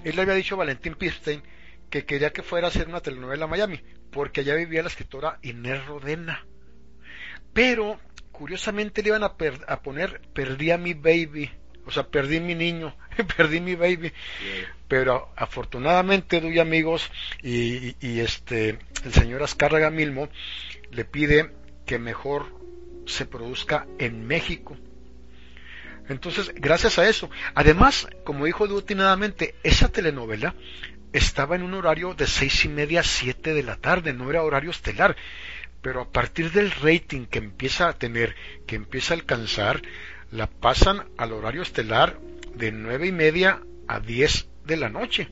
él 0.04 0.16
le 0.16 0.22
había 0.22 0.34
dicho 0.34 0.56
a 0.56 0.58
Valentín 0.58 0.94
Pirstein 0.94 1.42
que 1.88 2.04
quería 2.04 2.32
que 2.32 2.42
fuera 2.42 2.66
a 2.66 2.70
hacer 2.70 2.88
una 2.88 3.00
telenovela 3.00 3.44
a 3.44 3.48
Miami, 3.48 3.80
porque 4.10 4.40
allá 4.40 4.54
vivía 4.54 4.82
la 4.82 4.88
escritora 4.88 5.38
Inés 5.42 5.84
Rodena. 5.86 6.46
Pero, 7.52 8.00
curiosamente 8.32 9.02
le 9.02 9.10
iban 9.10 9.22
a, 9.22 9.36
poner 9.36 10.22
Perdí 10.32 10.70
a 10.70 10.78
mi 10.78 10.94
baby, 10.94 11.50
o 11.86 11.90
sea, 11.90 12.04
perdí 12.08 12.40
mi 12.40 12.54
niño, 12.54 12.94
perdí 13.36 13.60
mi 13.60 13.74
baby. 13.74 14.12
Pero 14.88 15.32
afortunadamente, 15.36 16.40
doy 16.40 16.58
amigos, 16.58 17.10
y, 17.42 17.96
y, 18.00 18.20
este, 18.20 18.78
el 19.04 19.12
señor 19.12 19.42
Azcárraga 19.42 19.90
Milmo 19.90 20.28
le 20.90 21.04
pide 21.04 21.50
que 21.86 21.98
mejor 21.98 22.46
se 23.06 23.26
produzca 23.26 23.86
en 23.98 24.26
México 24.26 24.76
entonces, 26.08 26.52
gracias 26.54 26.98
a 26.98 27.08
eso. 27.08 27.30
Además, 27.54 28.08
como 28.24 28.46
dijo 28.46 28.64
últimamente, 28.64 29.54
esa 29.62 29.88
telenovela 29.88 30.54
estaba 31.12 31.56
en 31.56 31.62
un 31.62 31.74
horario 31.74 32.14
de 32.14 32.26
seis 32.26 32.64
y 32.64 32.68
media 32.68 33.00
a 33.00 33.04
siete 33.04 33.54
de 33.54 33.62
la 33.62 33.76
tarde, 33.76 34.12
no 34.12 34.30
era 34.30 34.42
horario 34.42 34.70
estelar. 34.70 35.16
Pero 35.80 36.02
a 36.02 36.10
partir 36.10 36.52
del 36.52 36.70
rating 36.70 37.26
que 37.26 37.38
empieza 37.38 37.88
a 37.88 37.92
tener, 37.94 38.36
que 38.66 38.76
empieza 38.76 39.14
a 39.14 39.16
alcanzar, 39.16 39.82
la 40.32 40.48
pasan 40.48 41.04
al 41.16 41.32
horario 41.32 41.62
estelar 41.62 42.18
de 42.54 42.72
nueve 42.72 43.06
y 43.06 43.12
media 43.12 43.62
a 43.86 44.00
diez 44.00 44.48
de 44.64 44.76
la 44.76 44.88
noche. 44.88 45.28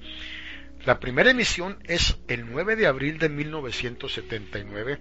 La 0.86 1.00
primera 1.00 1.30
emisión 1.30 1.78
es 1.84 2.16
el 2.28 2.50
9 2.50 2.74
de 2.74 2.86
abril 2.86 3.18
de 3.18 3.28
1979 3.28 4.98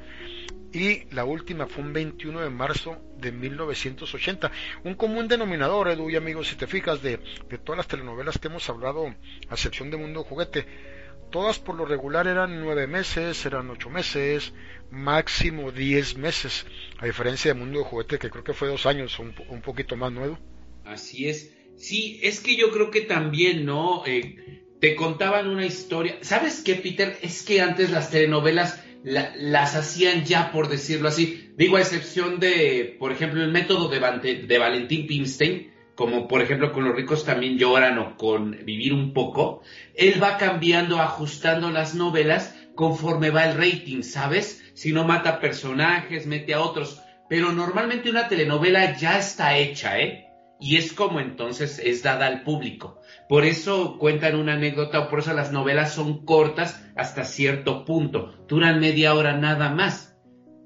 y 0.73 1.05
la 1.13 1.23
última 1.23 1.67
fue 1.67 1.83
un 1.83 1.93
21 1.93 2.41
de 2.41 2.49
marzo 2.49 2.97
de 3.17 3.31
1980. 3.31 4.51
Un 4.83 4.95
común 4.95 5.27
denominador, 5.27 5.87
Edu 5.87 6.09
y 6.09 6.17
amigos, 6.17 6.49
si 6.49 6.55
te 6.55 6.67
fijas, 6.67 7.01
de, 7.01 7.19
de 7.49 7.57
todas 7.57 7.77
las 7.77 7.87
telenovelas 7.87 8.37
que 8.37 8.49
hemos 8.49 8.69
hablado, 8.69 9.07
a 9.07 9.53
excepción 9.53 9.89
de 9.89 9.97
Mundo 9.97 10.23
Juguete, 10.23 10.65
todas 11.29 11.59
por 11.59 11.75
lo 11.75 11.85
regular 11.85 12.27
eran 12.27 12.59
nueve 12.59 12.87
meses, 12.87 13.45
eran 13.45 13.69
ocho 13.69 13.89
meses, 13.89 14.53
máximo 14.91 15.71
diez 15.71 16.17
meses, 16.17 16.65
a 16.97 17.05
diferencia 17.05 17.53
de 17.53 17.59
Mundo 17.59 17.79
de 17.79 17.85
Juguete, 17.85 18.19
que 18.19 18.29
creo 18.29 18.43
que 18.43 18.53
fue 18.53 18.67
dos 18.67 18.85
años, 18.85 19.19
un, 19.19 19.33
un 19.49 19.61
poquito 19.61 19.95
más 19.95 20.11
nuevo. 20.11 20.37
Así 20.85 21.27
es. 21.27 21.55
Sí, 21.77 22.19
es 22.23 22.41
que 22.41 22.55
yo 22.55 22.71
creo 22.71 22.91
que 22.91 23.01
también, 23.01 23.65
¿no? 23.65 24.03
Eh, 24.05 24.65
te 24.81 24.95
contaban 24.95 25.47
una 25.47 25.65
historia. 25.65 26.17
¿Sabes 26.21 26.61
qué, 26.63 26.75
Peter? 26.75 27.17
Es 27.21 27.43
que 27.43 27.61
antes 27.61 27.89
las 27.91 28.11
telenovelas 28.11 28.83
las 29.03 29.75
hacían 29.75 30.25
ya, 30.25 30.51
por 30.51 30.67
decirlo 30.67 31.07
así. 31.07 31.51
Digo, 31.55 31.77
a 31.77 31.81
excepción 31.81 32.39
de, 32.39 32.97
por 32.99 33.11
ejemplo, 33.11 33.41
el 33.41 33.51
método 33.51 33.87
de, 33.87 33.99
de 34.45 34.57
Valentín 34.57 35.07
Pimstein, 35.07 35.71
como 35.99 36.29
por 36.29 36.41
ejemplo 36.41 36.71
con 36.71 36.85
los 36.85 36.95
ricos 36.95 37.25
también 37.25 37.57
lloran 37.57 37.99
o 37.99 38.15
con 38.15 38.51
vivir 38.63 38.93
un 38.93 39.11
poco, 39.11 39.63
él 39.95 40.23
va 40.23 40.37
cambiando, 40.37 41.01
ajustando 41.01 41.71
las 41.71 41.93
novelas 41.93 42.55
conforme 42.73 43.31
va 43.31 43.43
el 43.43 43.57
rating, 43.57 44.03
¿sabes? 44.03 44.63
Si 44.75 44.93
no 44.93 45.03
mata 45.03 45.41
personajes, 45.41 46.25
mete 46.25 46.53
a 46.53 46.61
otros. 46.61 47.01
Pero 47.27 47.51
normalmente 47.51 48.09
una 48.09 48.29
telenovela 48.29 48.95
ya 48.95 49.19
está 49.19 49.57
hecha, 49.57 49.99
¿eh? 49.99 50.29
Y 50.57 50.77
es 50.77 50.93
como 50.93 51.19
entonces 51.19 51.81
es 51.83 52.01
dada 52.01 52.27
al 52.27 52.43
público. 52.43 53.01
Por 53.27 53.43
eso 53.43 53.97
cuentan 53.97 54.39
una 54.39 54.53
anécdota 54.53 55.01
o 55.01 55.09
por 55.09 55.19
eso 55.19 55.33
las 55.33 55.51
novelas 55.51 55.93
son 55.93 56.23
cortas 56.23 56.81
hasta 56.95 57.25
cierto 57.25 57.83
punto. 57.83 58.45
Duran 58.47 58.79
media 58.79 59.15
hora 59.15 59.35
nada 59.35 59.69
más. 59.69 60.08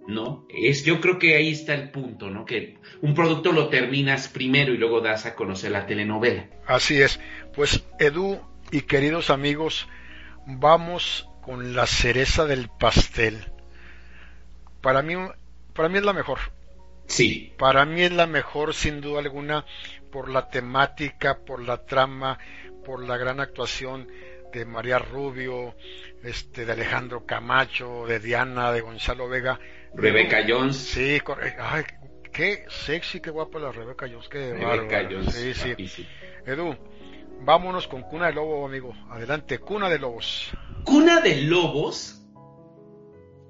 ¿No? 0.07 0.45
Es, 0.49 0.83
yo 0.83 0.99
creo 0.99 1.17
que 1.17 1.35
ahí 1.35 1.51
está 1.51 1.73
el 1.73 1.89
punto, 1.89 2.29
¿no? 2.29 2.45
Que 2.45 2.77
un 3.01 3.13
producto 3.13 3.51
lo 3.51 3.69
terminas 3.69 4.27
primero 4.27 4.73
y 4.73 4.77
luego 4.77 4.99
das 4.99 5.25
a 5.25 5.35
conocer 5.35 5.71
la 5.71 5.85
telenovela. 5.85 6.49
Así 6.67 7.01
es. 7.01 7.19
Pues 7.55 7.85
Edu 7.99 8.41
y 8.71 8.81
queridos 8.81 9.29
amigos, 9.29 9.87
vamos 10.45 11.29
con 11.41 11.75
la 11.75 11.85
cereza 11.85 12.45
del 12.45 12.69
pastel. 12.69 13.51
Para 14.81 15.01
mí, 15.01 15.13
para 15.73 15.89
mí 15.89 15.97
es 15.99 16.03
la 16.03 16.13
mejor. 16.13 16.39
Sí. 17.05 17.53
Para 17.57 17.85
mí 17.85 18.01
es 18.01 18.11
la 18.11 18.27
mejor, 18.27 18.73
sin 18.73 19.01
duda 19.01 19.19
alguna, 19.19 19.65
por 20.11 20.29
la 20.29 20.49
temática, 20.49 21.39
por 21.45 21.61
la 21.61 21.85
trama, 21.85 22.39
por 22.85 23.03
la 23.03 23.17
gran 23.17 23.39
actuación 23.39 24.07
de 24.51 24.65
María 24.65 24.99
Rubio, 24.99 25.75
este, 26.23 26.65
de 26.65 26.73
Alejandro 26.73 27.25
Camacho, 27.25 28.05
de 28.07 28.19
Diana, 28.19 28.71
de 28.71 28.81
Gonzalo 28.81 29.27
Vega. 29.27 29.59
Rebeca 29.95 30.43
Jones. 30.47 30.75
Sí, 30.75 31.19
ay, 31.59 31.83
qué 32.31 32.65
sexy, 32.67 33.19
qué 33.19 33.29
guapa 33.29 33.59
la 33.59 33.71
Rebeca 33.71 34.07
Jones, 34.11 34.27
qué 34.29 34.53
Rebeca 34.53 35.07
Jones. 35.09 35.33
Sí, 35.33 35.53
sí. 35.53 36.07
Edu, 36.45 36.75
vámonos 37.41 37.87
con 37.87 38.03
Cuna 38.03 38.27
de 38.27 38.33
Lobo, 38.33 38.65
amigo. 38.65 38.93
Adelante, 39.09 39.59
Cuna 39.59 39.89
de 39.89 39.99
Lobos. 39.99 40.51
Cuna 40.83 41.21
de 41.21 41.41
Lobos 41.43 42.23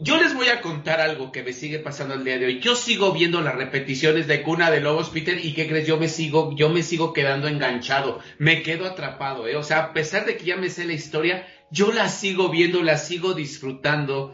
yo 0.03 0.21
les 0.21 0.35
voy 0.35 0.49
a 0.49 0.59
contar 0.59 0.99
algo 0.99 1.31
que 1.31 1.43
me 1.43 1.53
sigue 1.53 1.79
pasando 1.79 2.15
el 2.15 2.25
día 2.25 2.37
de 2.37 2.45
hoy. 2.45 2.59
Yo 2.59 2.75
sigo 2.75 3.13
viendo 3.13 3.39
las 3.39 3.55
repeticiones 3.55 4.27
de 4.27 4.41
Cuna 4.41 4.69
de 4.69 4.81
Lobos, 4.81 5.09
Peter, 5.09 5.39
y 5.43 5.53
¿qué 5.53 5.65
crees? 5.65 5.87
Yo 5.87 5.97
me 5.97 6.09
sigo, 6.09 6.53
yo 6.57 6.69
me 6.69 6.83
sigo 6.83 7.13
quedando 7.13 7.47
enganchado, 7.47 8.19
me 8.37 8.63
quedo 8.63 8.85
atrapado, 8.85 9.47
¿eh? 9.47 9.55
O 9.55 9.63
sea, 9.63 9.79
a 9.79 9.93
pesar 9.93 10.25
de 10.25 10.35
que 10.35 10.43
ya 10.43 10.57
me 10.57 10.69
sé 10.69 10.83
la 10.83 10.91
historia, 10.91 11.47
yo 11.71 11.93
la 11.93 12.09
sigo 12.09 12.49
viendo, 12.49 12.83
la 12.83 12.97
sigo 12.97 13.33
disfrutando. 13.33 14.33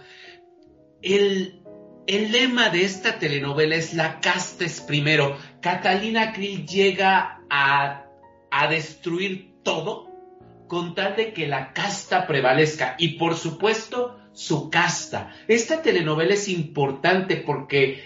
El, 1.04 1.59
el 2.10 2.32
lema 2.32 2.72
de 2.72 2.86
esta 2.86 3.20
telenovela 3.20 3.76
es 3.76 3.94
la 3.94 4.20
casta 4.20 4.66
es 4.66 4.82
primero. 4.82 5.38
Catalina 5.62 6.34
Krill 6.34 6.66
llega 6.66 7.44
a, 7.52 8.08
a 8.50 8.68
destruir 8.68 9.54
todo 9.62 10.10
con 10.68 10.96
tal 10.96 11.16
de 11.16 11.34
que 11.34 11.48
la 11.48 11.72
casta 11.72 12.26
prevalezca. 12.26 12.96
Y 12.98 13.20
por 13.20 13.36
supuesto, 13.36 14.20
su 14.34 14.72
casta. 14.72 15.36
Esta 15.48 15.84
telenovela 15.84 16.34
es 16.34 16.48
importante 16.48 17.38
porque 17.38 18.04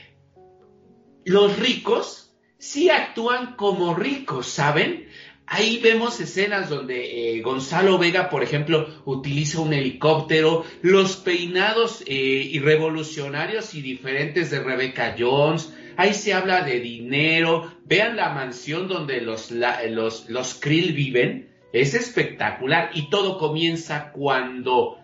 los 1.24 1.58
ricos 1.58 2.36
sí 2.58 2.90
actúan 2.90 3.56
como 3.56 3.96
ricos, 3.96 4.48
¿saben? 4.48 5.08
Ahí 5.46 5.80
vemos 5.84 6.20
escenas 6.20 6.70
donde 6.70 7.38
eh, 7.38 7.42
Gonzalo 7.42 7.98
Vega, 7.98 8.30
por 8.30 8.44
ejemplo, 8.44 8.88
utiliza 9.06 9.60
un 9.60 9.74
helicóptero, 9.74 10.64
los 10.82 11.18
peinados 11.18 12.02
eh, 12.08 12.14
y 12.52 12.60
revolucionarios 12.60 13.74
y 13.76 13.82
diferentes 13.82 14.52
de 14.52 14.64
Rebecca 14.64 15.16
Jones. 15.18 15.74
Ahí 15.98 16.14
se 16.14 16.34
habla 16.34 16.64
de 16.64 16.80
dinero. 16.80 17.72
Vean 17.86 18.16
la 18.16 18.30
mansión 18.30 18.88
donde 18.88 19.22
los, 19.22 19.52
los, 19.52 20.30
los 20.30 20.54
Krill 20.56 20.94
viven. 20.94 21.50
Es 21.74 21.94
espectacular 21.94 22.92
y 22.94 23.10
todo 23.10 23.38
comienza 23.38 24.12
cuando 24.12 24.98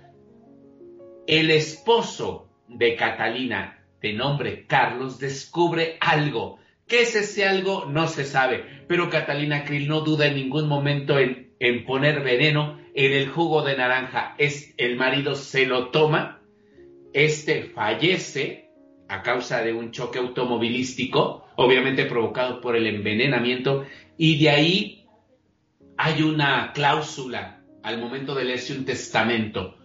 el 1.28 1.52
esposo 1.52 2.48
de 2.68 2.96
Catalina, 2.96 3.84
de 4.02 4.14
nombre 4.14 4.66
Carlos, 4.66 5.20
descubre 5.20 5.98
algo. 6.00 6.60
¿Qué 6.90 7.04
es 7.04 7.16
ese 7.16 7.46
algo? 7.46 7.86
No 7.86 8.08
se 8.08 8.26
sabe. 8.26 8.66
Pero 8.88 9.10
Catalina 9.10 9.64
Krill 9.64 9.88
no 9.88 10.02
duda 10.02 10.26
en 10.26 10.36
ningún 10.36 10.68
momento 10.68 11.20
en, 11.20 11.54
en 11.60 11.86
poner 11.86 12.22
veneno 12.24 12.80
en 12.96 13.14
el 13.14 13.30
jugo 13.30 13.62
de 13.62 13.78
naranja. 13.78 14.34
Es, 14.40 14.74
el 14.78 14.98
marido 14.98 15.36
se 15.36 15.68
lo 15.68 15.90
toma, 15.90 16.42
este 17.14 17.64
fallece 17.64 18.72
a 19.08 19.22
causa 19.22 19.62
de 19.62 19.72
un 19.72 19.92
choque 19.92 20.18
automovilístico, 20.18 21.46
obviamente 21.56 22.06
provocado 22.06 22.60
por 22.60 22.76
el 22.76 22.88
envenenamiento, 22.88 23.86
y 24.18 24.40
de 24.40 24.50
ahí 24.50 25.06
hay 25.96 26.24
una 26.24 26.72
cláusula 26.74 27.64
al 27.84 28.00
momento 28.00 28.34
de 28.34 28.46
leerse 28.46 28.74
un 28.74 28.86
testamento 28.86 29.78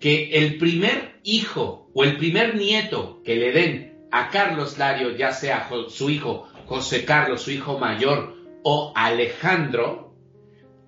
que 0.00 0.30
el 0.30 0.58
primer 0.58 1.20
hijo 1.22 1.90
o 1.94 2.02
el 2.02 2.16
primer 2.16 2.56
nieto 2.56 3.22
que 3.24 3.36
le 3.36 3.52
den 3.52 3.89
a 4.10 4.30
Carlos 4.30 4.78
Lario, 4.78 5.16
ya 5.16 5.32
sea 5.32 5.68
su 5.88 6.10
hijo 6.10 6.48
José 6.66 7.04
Carlos, 7.04 7.42
su 7.42 7.50
hijo 7.50 7.78
mayor, 7.78 8.36
o 8.62 8.92
Alejandro, 8.94 10.14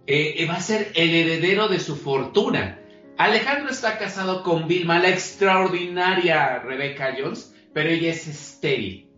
eh, 0.07 0.35
eh, 0.39 0.47
va 0.47 0.55
a 0.55 0.61
ser 0.61 0.93
el 0.95 1.15
heredero 1.15 1.69
de 1.69 1.81
su 1.81 1.97
fortuna. 1.97 2.81
Alejandro 3.19 3.71
está 3.71 3.99
casado 3.99 4.43
con 4.43 4.67
Vilma, 4.67 4.99
la 4.99 5.11
extraordinaria 5.11 6.59
Rebecca 6.59 7.15
Jones, 7.19 7.55
pero 7.73 7.91
ella 7.91 8.11
es 8.11 8.27
estéril. 8.27 9.09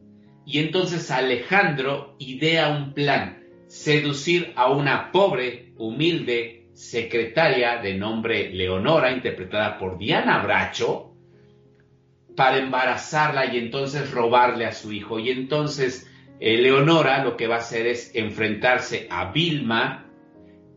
Y 0.47 0.59
entonces 0.59 1.11
Alejandro 1.11 2.17
idea 2.19 2.69
un 2.69 2.93
plan, 2.93 3.43
seducir 3.67 4.53
a 4.57 4.71
una 4.71 5.11
pobre, 5.11 5.73
humilde 5.79 6.69
secretaria 6.75 7.79
de 7.79 7.95
nombre 7.95 8.51
Leonora, 8.53 9.13
interpretada 9.13 9.79
por 9.79 9.97
Diana 9.97 10.43
Bracho, 10.43 11.14
para 12.37 12.59
embarazarla 12.59 13.47
y 13.47 13.59
entonces 13.59 14.11
robarle 14.11 14.67
a 14.67 14.73
su 14.73 14.93
hijo. 14.93 15.19
Y 15.19 15.31
entonces 15.31 16.07
eh, 16.41 16.59
Leonora 16.59 17.25
lo 17.25 17.37
que 17.37 17.47
va 17.47 17.57
a 17.57 17.61
hacer 17.61 17.87
es 17.87 18.15
enfrentarse 18.15 19.07
a 19.11 19.33
Vilma, 19.33 20.07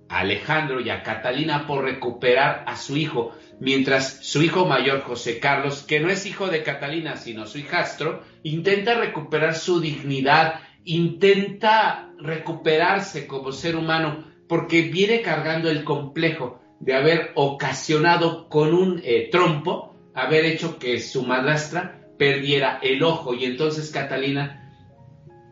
a 0.10 0.20
Alejandro 0.20 0.80
y 0.80 0.90
a 0.90 1.04
Catalina 1.04 1.68
por 1.68 1.84
recuperar 1.84 2.64
a 2.68 2.78
su 2.78 2.96
hijo, 2.96 3.34
mientras 3.60 4.26
su 4.26 4.42
hijo 4.44 4.66
mayor, 4.66 5.02
José 5.02 5.40
Carlos, 5.40 5.84
que 5.84 6.00
no 6.00 6.10
es 6.10 6.26
hijo 6.26 6.48
de 6.48 6.64
Catalina, 6.64 7.18
sino 7.18 7.46
su 7.46 7.58
hijastro, 7.58 8.24
intenta 8.44 8.96
recuperar 8.96 9.56
su 9.56 9.82
dignidad, 9.82 10.62
intenta 10.86 12.12
recuperarse 12.20 13.28
como 13.28 13.52
ser 13.52 13.76
humano, 13.76 14.24
porque 14.48 14.84
viene 14.84 15.22
cargando 15.22 15.70
el 15.70 15.84
complejo 15.84 16.62
de 16.80 16.94
haber 16.94 17.32
ocasionado 17.36 18.48
con 18.48 18.74
un 18.74 19.02
eh, 19.04 19.28
trompo, 19.32 19.97
haber 20.18 20.46
hecho 20.46 20.80
que 20.80 21.00
su 21.00 21.24
madrastra 21.24 22.02
perdiera 22.18 22.80
el 22.82 23.04
ojo. 23.04 23.36
Y 23.36 23.46
entonces 23.46 23.92
Catalina, 23.92 24.74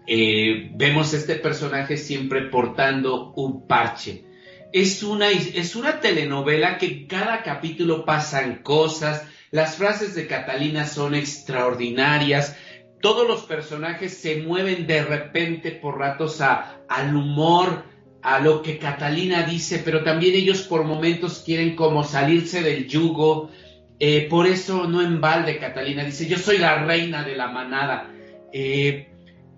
eh, 0.08 0.72
vemos 0.74 1.14
este 1.14 1.36
personaje 1.36 1.98
siempre 1.98 2.42
portando 2.50 3.32
un 3.36 3.68
parche. 3.68 4.26
Es 4.74 5.04
una, 5.04 5.30
es 5.30 5.76
una 5.76 6.00
telenovela 6.00 6.80
que 6.80 7.06
cada 7.06 7.44
capítulo 7.44 8.06
pasan 8.06 8.64
cosas, 8.64 9.26
las 9.52 9.76
frases 9.78 10.16
de 10.16 10.28
Catalina 10.28 10.86
son 10.86 11.16
extraordinarias, 11.16 12.58
todos 13.02 13.28
los 13.28 13.44
personajes 13.44 14.18
se 14.18 14.42
mueven 14.42 14.88
de 14.88 15.04
repente 15.04 15.72
por 15.72 16.00
ratos 16.00 16.42
a, 16.42 16.82
al 16.90 17.16
humor, 17.16 17.84
a 18.24 18.40
lo 18.40 18.64
que 18.64 18.80
Catalina 18.80 19.44
dice, 19.44 19.82
pero 19.86 20.04
también 20.04 20.34
ellos 20.34 20.64
por 20.64 20.84
momentos 20.84 21.44
quieren 21.46 21.76
como 21.76 22.04
salirse 22.04 22.64
del 22.64 22.88
yugo. 22.88 23.52
Eh, 24.00 24.28
por 24.30 24.46
eso 24.46 24.88
no 24.88 25.02
en 25.02 25.22
balde 25.22 25.58
Catalina 25.58 26.04
dice, 26.04 26.28
yo 26.28 26.38
soy 26.38 26.58
la 26.58 26.84
reina 26.84 27.24
de 27.24 27.36
la 27.36 27.48
manada. 27.48 28.12
Eh, 28.52 29.10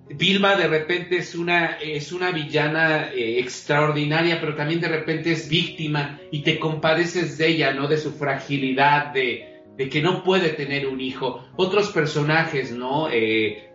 Vilma 0.09 0.55
de 0.55 0.67
repente 0.67 1.17
es 1.17 1.35
una, 1.35 1.77
es 1.81 2.13
una 2.13 2.31
villana 2.31 3.09
eh, 3.11 3.39
extraordinaria, 3.39 4.39
pero 4.39 4.55
también 4.55 4.79
de 4.79 4.87
repente 4.87 5.31
es 5.33 5.49
víctima 5.49 6.19
y 6.31 6.43
te 6.43 6.59
compadeces 6.59 7.37
de 7.37 7.47
ella, 7.47 7.73
¿no? 7.73 7.87
De 7.87 7.97
su 7.97 8.13
fragilidad, 8.13 9.07
de, 9.11 9.63
de 9.75 9.89
que 9.89 10.01
no 10.01 10.23
puede 10.23 10.49
tener 10.49 10.87
un 10.87 11.01
hijo. 11.01 11.45
Otros 11.57 11.89
personajes, 11.89 12.71
¿no? 12.71 13.09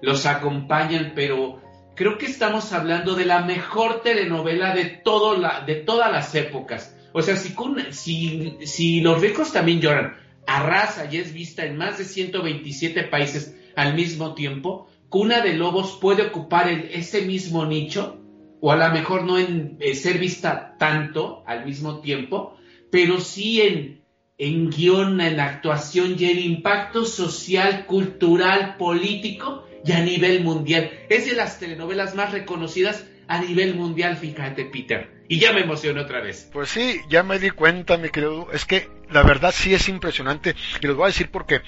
Los 0.00 0.24
acompañan, 0.24 1.12
pero 1.14 1.60
creo 1.94 2.16
que 2.16 2.26
estamos 2.26 2.72
hablando 2.72 3.14
de 3.14 3.26
la 3.26 3.42
mejor 3.42 4.00
telenovela 4.02 4.74
de, 4.74 4.86
todo 4.86 5.36
la, 5.36 5.60
de 5.60 5.76
todas 5.76 6.10
las 6.10 6.34
épocas. 6.34 6.96
O 7.12 7.20
sea, 7.20 7.36
si, 7.36 7.54
si, 7.90 8.56
si 8.64 9.00
Los 9.00 9.20
ricos 9.20 9.52
también 9.52 9.80
lloran, 9.80 10.16
arrasa 10.46 11.08
y 11.10 11.16
es 11.18 11.32
vista 11.32 11.64
en 11.64 11.76
más 11.76 11.98
de 11.98 12.04
127 12.04 13.04
países 13.04 13.56
al 13.76 13.94
mismo 13.94 14.34
tiempo, 14.34 14.88
Cuna 15.08 15.40
de 15.42 15.54
Lobos 15.54 15.98
puede 16.00 16.22
ocupar 16.22 16.68
el- 16.68 16.88
ese 16.92 17.22
mismo 17.22 17.66
nicho, 17.66 18.18
o 18.60 18.72
a 18.72 18.76
lo 18.76 18.90
mejor 18.94 19.24
no 19.24 19.38
en 19.38 19.76
eh, 19.80 19.94
ser 19.94 20.18
vista 20.18 20.76
tanto 20.78 21.42
al 21.46 21.66
mismo 21.66 22.00
tiempo, 22.00 22.56
pero 22.90 23.20
sí 23.20 23.60
en, 23.60 24.04
en 24.38 24.70
guion, 24.70 25.20
en 25.20 25.38
actuación 25.40 26.16
y 26.18 26.24
en 26.26 26.38
impacto 26.38 27.04
social, 27.04 27.86
cultural, 27.86 28.76
político 28.78 29.66
y 29.84 29.92
a 29.92 30.00
nivel 30.00 30.42
mundial. 30.44 30.90
Es 31.08 31.26
de 31.26 31.34
las 31.34 31.58
telenovelas 31.58 32.14
más 32.14 32.32
reconocidas 32.32 33.04
a 33.28 33.40
nivel 33.42 33.74
mundial, 33.74 34.16
fíjate, 34.16 34.64
Peter. 34.66 35.24
Y 35.28 35.38
ya 35.38 35.52
me 35.52 35.60
emocioné 35.60 36.00
otra 36.00 36.20
vez. 36.20 36.48
Pues 36.52 36.70
sí, 36.70 37.00
ya 37.08 37.22
me 37.22 37.38
di 37.38 37.50
cuenta, 37.50 37.96
mi 37.96 38.10
querido. 38.10 38.48
Es 38.52 38.64
que 38.64 38.88
la 39.12 39.22
verdad 39.22 39.52
sí 39.54 39.74
es 39.74 39.88
impresionante. 39.88 40.54
Y 40.80 40.86
les 40.86 40.96
voy 40.96 41.04
a 41.04 41.08
decir 41.08 41.30
por 41.30 41.46
qué. 41.46 41.62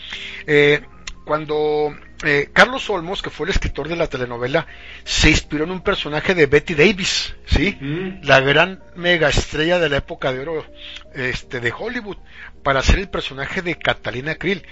Eh, 0.47 0.83
cuando 1.25 1.95
eh, 2.23 2.51
Carlos 2.53 2.89
Olmos, 2.91 3.23
que 3.23 3.31
fue 3.31 3.47
el 3.47 3.51
escritor 3.51 3.89
de 3.89 3.97
la 3.97 4.07
telenovela, 4.07 4.67
se 5.05 5.31
inspiró 5.31 5.65
en 5.65 5.71
un 5.71 5.81
personaje 5.81 6.35
de 6.35 6.47
Betty 6.47 6.75
Davis, 6.75 7.35
¿sí? 7.47 7.77
Mm. 7.81 8.25
La 8.25 8.41
gran 8.41 8.83
mega 8.95 9.29
estrella 9.29 9.79
de 9.79 9.89
la 9.89 9.99
época 9.99 10.33
de 10.33 10.41
oro 10.41 10.67
este, 11.15 11.61
de 11.61 11.73
Hollywood, 11.73 12.19
para 12.63 12.81
hacer 12.81 12.99
el 12.99 13.09
personaje 13.09 13.63
de 13.63 13.77
Catalina 13.77 14.35
Krill. 14.35 14.67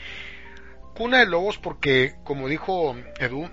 Cuna 0.94 1.20
de 1.20 1.26
Lobos 1.26 1.56
porque, 1.56 2.16
como 2.22 2.48
dijo 2.48 2.96
Edu, 3.18 3.50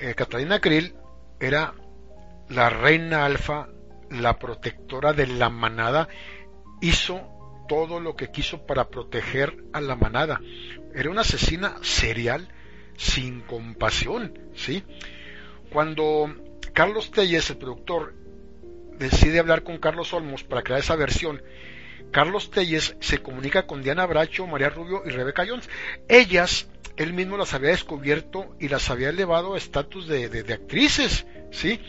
eh, 0.00 0.14
Catalina 0.14 0.60
Krill 0.60 0.94
era 1.40 1.74
la 2.48 2.70
reina 2.70 3.26
alfa, 3.26 3.68
la 4.10 4.38
protectora 4.38 5.12
de 5.12 5.26
la 5.26 5.50
manada, 5.50 6.08
hizo 6.80 7.33
todo 7.68 8.00
lo 8.00 8.16
que 8.16 8.30
quiso 8.30 8.66
para 8.66 8.88
proteger 8.88 9.64
a 9.72 9.80
la 9.80 9.96
manada. 9.96 10.40
Era 10.94 11.10
una 11.10 11.22
asesina 11.22 11.76
serial 11.82 12.48
sin 12.96 13.40
compasión, 13.40 14.38
¿sí? 14.54 14.84
Cuando 15.70 16.34
Carlos 16.72 17.10
Telles, 17.10 17.50
el 17.50 17.56
productor, 17.58 18.14
decide 18.98 19.38
hablar 19.40 19.62
con 19.64 19.78
Carlos 19.78 20.12
Olmos 20.12 20.44
para 20.44 20.62
crear 20.62 20.80
esa 20.80 20.96
versión, 20.96 21.42
Carlos 22.12 22.50
Telles 22.50 22.96
se 23.00 23.18
comunica 23.18 23.66
con 23.66 23.82
Diana 23.82 24.06
Bracho, 24.06 24.46
María 24.46 24.68
Rubio 24.70 25.02
y 25.04 25.10
Rebeca 25.10 25.44
Jones. 25.48 25.68
Ellas, 26.08 26.68
él 26.96 27.12
mismo 27.12 27.36
las 27.36 27.54
había 27.54 27.70
descubierto 27.70 28.54
y 28.60 28.68
las 28.68 28.88
había 28.90 29.08
elevado 29.08 29.54
a 29.54 29.58
estatus 29.58 30.06
de, 30.06 30.28
de- 30.28 30.44
de 30.44 30.54
actrices, 30.54 31.26
¿sí? 31.50 31.80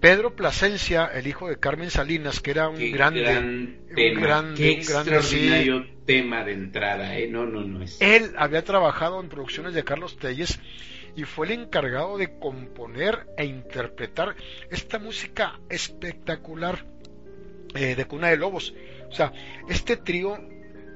Pedro 0.00 0.36
Plasencia, 0.36 1.06
el 1.06 1.26
hijo 1.26 1.48
de 1.48 1.58
Carmen 1.58 1.90
Salinas, 1.90 2.40
que 2.40 2.52
era 2.52 2.68
un 2.68 2.76
Qué 2.76 2.90
grande, 2.90 3.22
gran 3.22 3.44
un 3.46 3.94
tema, 3.94 4.20
grande, 4.20 4.56
qué 4.56 4.80
un 4.80 4.86
grande, 4.86 5.22
sí. 5.22 5.36
extraordinario 5.36 5.86
tema 6.06 6.44
de 6.44 6.52
entrada, 6.52 7.18
¿eh? 7.18 7.28
No, 7.28 7.44
no, 7.46 7.62
no 7.62 7.82
es. 7.82 8.00
Él 8.00 8.32
había 8.38 8.64
trabajado 8.64 9.20
en 9.20 9.28
producciones 9.28 9.74
de 9.74 9.84
Carlos 9.84 10.16
Telles 10.18 10.58
y 11.16 11.24
fue 11.24 11.46
el 11.46 11.52
encargado 11.52 12.16
de 12.16 12.38
componer 12.38 13.26
e 13.36 13.44
interpretar 13.44 14.36
esta 14.70 14.98
música 14.98 15.58
espectacular 15.68 16.86
eh, 17.74 17.94
de 17.96 18.04
Cuna 18.06 18.28
de 18.28 18.36
Lobos. 18.36 18.72
O 19.10 19.12
sea, 19.12 19.32
este 19.68 19.96
trío 19.96 20.38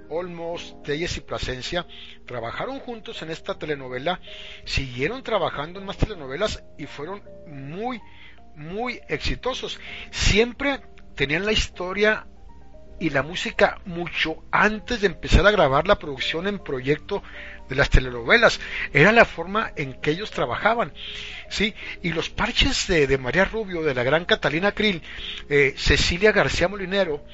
Olmos, 0.09 0.77
Telles 0.83 1.17
y 1.17 1.21
Plasencia 1.21 1.87
trabajaron 2.27 2.79
juntos 2.79 3.23
en 3.23 3.31
esta 3.31 3.59
telenovela, 3.59 4.21
siguieron 4.65 5.23
trabajando 5.23 5.81
en 5.81 5.87
más 5.87 5.97
telenovelas 5.97 6.63
y 6.79 6.87
fueron 6.87 7.23
muy, 7.47 8.01
muy 8.57 9.01
exitosos. 9.09 9.81
Siempre 10.11 10.81
tenían 11.15 11.47
la 11.47 11.53
historia 11.53 12.27
y 12.99 13.11
la 13.11 13.23
música 13.23 13.81
mucho 13.85 14.45
antes 14.53 15.01
de 15.01 15.09
empezar 15.09 15.45
a 15.47 15.51
grabar 15.51 15.89
la 15.89 15.99
producción 15.99 16.47
en 16.47 16.61
proyecto 16.61 17.23
de 17.69 17.75
las 17.75 17.91
telenovelas. 17.91 18.61
Era 18.93 19.11
la 19.11 19.25
forma 19.25 19.73
en 19.77 19.95
que 19.95 20.13
ellos 20.13 20.31
trabajaban. 20.31 20.93
¿sí? 21.49 21.75
Y 22.03 22.13
los 22.13 22.31
parches 22.31 22.87
de, 22.87 23.19
María 23.19 23.45
Rubio, 23.45 23.83
de 23.83 23.95
la 23.95 24.05
gran 24.05 24.25
Catalina 24.25 24.73
Krill, 24.73 25.03
eh, 25.49 25.75
Cecilia 25.77 26.33
García 26.33 26.69
Molinero, 26.69 27.25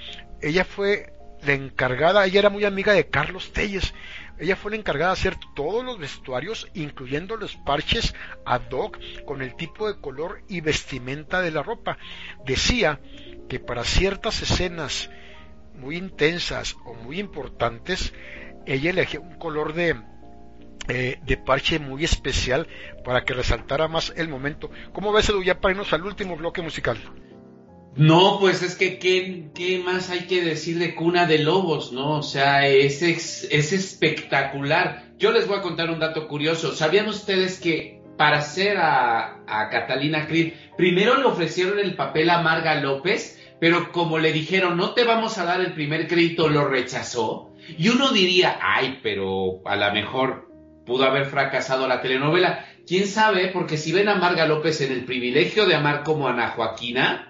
ella 0.40 0.64
fue 0.64 1.12
la 1.42 1.52
encargada, 1.52 2.24
ella 2.24 2.40
era 2.40 2.50
muy 2.50 2.64
amiga 2.64 2.92
de 2.92 3.08
Carlos 3.08 3.52
Telles, 3.52 3.94
ella 4.38 4.56
fue 4.56 4.70
la 4.70 4.76
encargada 4.76 5.12
de 5.12 5.20
hacer 5.20 5.36
todos 5.54 5.84
los 5.84 5.98
vestuarios, 5.98 6.68
incluyendo 6.74 7.36
los 7.36 7.56
parches 7.56 8.14
ad 8.44 8.70
hoc 8.70 8.98
con 9.24 9.42
el 9.42 9.56
tipo 9.56 9.88
de 9.88 10.00
color 10.00 10.42
y 10.48 10.60
vestimenta 10.60 11.40
de 11.40 11.50
la 11.50 11.62
ropa. 11.62 11.98
Decía 12.44 13.00
que 13.48 13.58
para 13.58 13.84
ciertas 13.84 14.42
escenas 14.42 15.10
muy 15.74 15.96
intensas 15.96 16.76
o 16.84 16.94
muy 16.94 17.18
importantes, 17.18 18.12
ella 18.66 18.90
elegía 18.90 19.20
un 19.20 19.38
color 19.38 19.72
de, 19.74 19.96
eh, 20.88 21.18
de 21.22 21.36
parche 21.36 21.78
muy 21.78 22.04
especial 22.04 22.68
para 23.04 23.24
que 23.24 23.34
resaltara 23.34 23.88
más 23.88 24.12
el 24.16 24.28
momento. 24.28 24.70
¿Cómo 24.92 25.12
ves, 25.12 25.28
Edu, 25.28 25.42
ya 25.42 25.60
para 25.60 25.72
irnos 25.72 25.92
al 25.92 26.04
último 26.04 26.36
bloque 26.36 26.62
musical? 26.62 26.98
No, 27.98 28.38
pues 28.38 28.62
es 28.62 28.76
que 28.76 29.00
¿qué, 29.00 29.82
más 29.84 30.08
hay 30.10 30.28
que 30.28 30.40
decir 30.40 30.78
de 30.78 30.94
Cuna 30.94 31.26
de 31.26 31.38
Lobos, 31.38 31.92
¿no? 31.92 32.18
O 32.18 32.22
sea, 32.22 32.64
es, 32.68 33.02
es 33.02 33.72
espectacular. 33.72 35.08
Yo 35.18 35.32
les 35.32 35.48
voy 35.48 35.58
a 35.58 35.62
contar 35.62 35.90
un 35.90 35.98
dato 35.98 36.28
curioso. 36.28 36.76
¿Sabían 36.76 37.08
ustedes 37.08 37.58
que 37.58 38.00
para 38.16 38.38
hacer 38.38 38.76
a, 38.76 39.42
a 39.48 39.68
Catalina 39.68 40.28
Krill, 40.28 40.54
primero 40.76 41.16
le 41.16 41.24
ofrecieron 41.24 41.80
el 41.80 41.96
papel 41.96 42.30
a 42.30 42.40
Marga 42.40 42.80
López, 42.80 43.36
pero 43.60 43.90
como 43.90 44.20
le 44.20 44.32
dijeron, 44.32 44.76
no 44.76 44.94
te 44.94 45.02
vamos 45.02 45.36
a 45.38 45.44
dar 45.44 45.60
el 45.60 45.72
primer 45.72 46.06
crédito, 46.06 46.48
lo 46.48 46.68
rechazó? 46.68 47.52
Y 47.76 47.88
uno 47.88 48.12
diría, 48.12 48.60
ay, 48.62 49.00
pero 49.02 49.60
a 49.64 49.74
lo 49.74 49.92
mejor 49.92 50.48
pudo 50.86 51.02
haber 51.02 51.26
fracasado 51.26 51.88
la 51.88 52.00
telenovela. 52.00 52.64
¿Quién 52.86 53.08
sabe? 53.08 53.48
Porque 53.48 53.76
si 53.76 53.90
ven 53.90 54.08
a 54.08 54.14
Marga 54.14 54.46
López 54.46 54.80
en 54.82 54.92
el 54.92 55.04
privilegio 55.04 55.66
de 55.66 55.74
amar 55.74 56.04
como 56.04 56.28
Ana 56.28 56.50
Joaquina, 56.50 57.27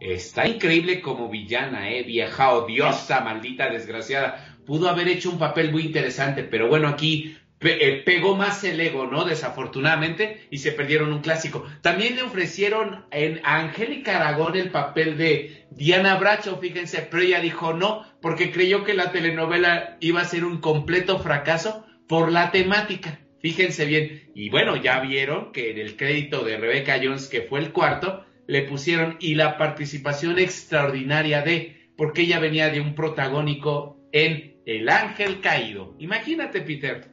está 0.00 0.46
increíble 0.46 1.00
como 1.00 1.28
villana, 1.28 1.90
¿eh? 1.90 2.02
Vieja 2.02 2.52
odiosa, 2.52 3.20
maldita, 3.20 3.70
desgraciada. 3.70 4.56
Pudo 4.66 4.88
haber 4.88 5.08
hecho 5.08 5.30
un 5.30 5.38
papel 5.38 5.72
muy 5.72 5.82
interesante, 5.82 6.42
pero 6.42 6.68
bueno, 6.68 6.88
aquí 6.88 7.36
eh, 7.60 8.02
pegó 8.04 8.36
más 8.36 8.62
el 8.62 8.80
ego, 8.80 9.06
¿no? 9.06 9.24
Desafortunadamente, 9.24 10.46
y 10.50 10.58
se 10.58 10.72
perdieron 10.72 11.12
un 11.12 11.20
clásico. 11.20 11.66
También 11.82 12.14
le 12.14 12.22
ofrecieron 12.22 13.04
en, 13.10 13.40
a 13.44 13.58
Angélica 13.58 14.16
Aragón 14.16 14.56
el 14.56 14.70
papel 14.70 15.18
de 15.18 15.66
Diana 15.70 16.16
Bracho, 16.16 16.58
fíjense, 16.58 17.06
pero 17.10 17.22
ella 17.22 17.40
dijo 17.40 17.72
no, 17.72 18.04
porque 18.22 18.52
creyó 18.52 18.84
que 18.84 18.94
la 18.94 19.10
telenovela 19.10 19.96
iba 20.00 20.20
a 20.20 20.26
ser 20.26 20.44
un 20.44 20.58
completo 20.58 21.18
fracaso 21.18 21.84
por 22.06 22.30
la 22.30 22.52
temática. 22.52 23.18
Fíjense 23.40 23.86
bien. 23.86 24.30
Y 24.34 24.50
bueno, 24.50 24.76
ya 24.76 25.00
vieron 25.00 25.52
que 25.52 25.70
en 25.70 25.78
el 25.78 25.96
crédito 25.96 26.44
de 26.44 26.56
Rebecca 26.58 27.00
Jones, 27.02 27.28
que 27.28 27.42
fue 27.42 27.60
el 27.60 27.72
cuarto, 27.72 28.24
le 28.48 28.62
pusieron 28.62 29.18
y 29.20 29.34
la 29.34 29.58
participación 29.58 30.38
extraordinaria 30.38 31.42
de, 31.42 31.92
porque 31.96 32.22
ella 32.22 32.40
venía 32.40 32.70
de 32.70 32.80
un 32.80 32.94
protagónico 32.94 34.00
en 34.10 34.62
El 34.64 34.88
Ángel 34.88 35.40
Caído. 35.40 35.94
Imagínate, 35.98 36.62
Peter. 36.62 37.10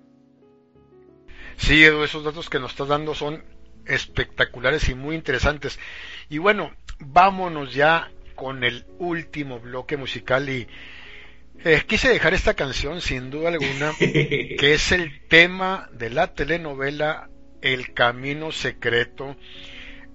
Sí, 1.57 1.83
Edu, 1.83 2.03
esos 2.03 2.23
datos 2.23 2.49
que 2.49 2.59
nos 2.59 2.71
estás 2.71 2.87
dando 2.87 3.13
son 3.13 3.43
espectaculares 3.85 4.87
y 4.87 4.95
muy 4.95 5.13
interesantes. 5.13 5.77
Y 6.29 6.37
bueno, 6.37 6.73
vámonos 6.99 7.73
ya 7.73 8.09
con 8.35 8.63
el 8.63 8.85
último 8.97 9.59
bloque 9.59 9.97
musical 9.97 10.49
y 10.49 10.67
eh, 11.65 11.83
quise 11.85 12.07
dejar 12.07 12.33
esta 12.33 12.53
canción 12.53 13.01
sin 13.01 13.29
duda 13.29 13.49
alguna, 13.49 13.91
que 13.99 14.73
es 14.73 14.93
el 14.93 15.27
tema 15.27 15.89
de 15.91 16.11
la 16.11 16.33
telenovela 16.33 17.29
El 17.61 17.93
Camino 17.93 18.53
Secreto, 18.53 19.35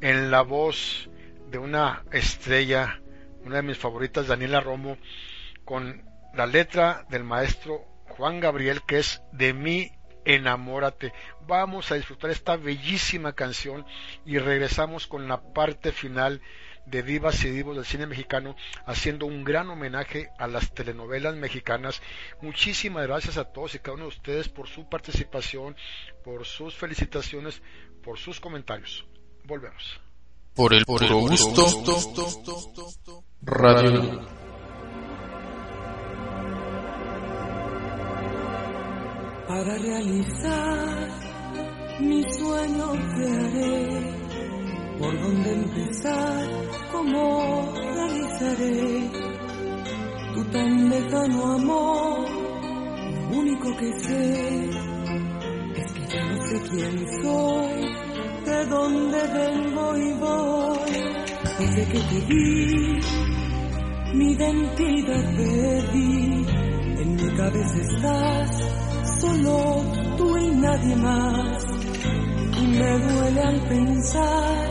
en 0.01 0.31
la 0.31 0.41
voz 0.41 1.10
de 1.51 1.59
una 1.59 2.05
estrella, 2.13 3.01
una 3.45 3.57
de 3.57 3.63
mis 3.63 3.79
favoritas, 3.79 4.27
Daniela 4.27 4.61
Romo, 4.61 4.97
con 5.65 6.03
la 6.35 6.47
letra 6.47 7.07
del 7.11 7.25
maestro 7.25 7.85
Juan 8.09 8.41
Gabriel, 8.41 8.83
que 8.87 8.99
es 8.99 9.23
De 9.33 9.53
mí 9.53 9.91
enamórate. 10.25 11.13
Vamos 11.47 11.91
a 11.91 11.97
disfrutar 11.97 12.31
esta 12.31 12.57
bellísima 12.57 13.33
canción 13.33 13.85
y 14.25 14.39
regresamos 14.39 15.07
con 15.07 15.29
la 15.29 15.53
parte 15.53 15.93
final 15.93 16.41
de 16.87 17.03
divas 17.03 17.45
y 17.45 17.51
divos 17.51 17.77
del 17.77 17.85
cine 17.85 18.07
mexicano, 18.07 18.57
haciendo 18.87 19.27
un 19.27 19.45
gran 19.45 19.69
homenaje 19.71 20.31
a 20.39 20.47
las 20.47 20.73
telenovelas 20.73 21.37
mexicanas. 21.37 22.03
Muchísimas 22.41 23.07
gracias 23.07 23.37
a 23.37 23.53
todos 23.53 23.75
y 23.75 23.79
cada 23.79 23.95
uno 23.95 24.05
de 24.05 24.09
ustedes 24.09 24.49
por 24.49 24.69
su 24.69 24.89
participación, 24.89 25.77
por 26.25 26.47
sus 26.47 26.75
felicitaciones, 26.75 27.63
por 28.03 28.19
sus 28.19 28.41
comentarios. 28.41 29.07
Volvemos. 29.45 30.01
Por 30.61 30.75
el 30.75 30.85
puro 30.85 31.21
gusto, 31.21 31.65
Radio. 33.41 34.21
Para 39.49 39.79
realizar 39.79 41.09
mi 42.01 42.23
sueño 42.25 42.93
te 42.93 43.33
haré 43.33 44.03
por 44.99 45.19
dónde 45.19 45.51
empezar, 45.51 46.47
cómo 46.93 47.73
realizaré 47.95 49.11
tu 50.35 50.45
tan 50.51 50.91
lejano 50.91 51.55
amor. 51.55 52.29
Lo 53.31 53.39
único 53.39 53.75
que 53.79 53.93
sé 53.99 54.71
es 55.75 55.93
que 55.93 56.07
ya 56.07 56.23
no 56.27 56.43
sé 56.49 56.61
quién 56.69 57.07
soy, 57.23 58.00
de 58.61 58.67
dónde 58.67 59.19
vengo 59.29 59.97
y 59.97 60.13
voy. 60.15 60.91
Desde 61.59 61.85
que 61.93 61.99
te 61.99 62.21
vi, 62.29 63.01
mi 64.15 64.33
identidad 64.33 65.25
perdí, 65.37 66.47
en 67.03 67.17
mi 67.17 67.37
cabeza 67.37 67.77
estás, 67.89 69.21
solo 69.21 69.83
tú 70.17 70.37
y 70.37 70.49
nadie 70.57 70.97
más. 70.97 71.65
Y 72.61 72.67
me 72.67 72.99
duele 72.99 73.41
al 73.41 73.61
pensar 73.69 74.71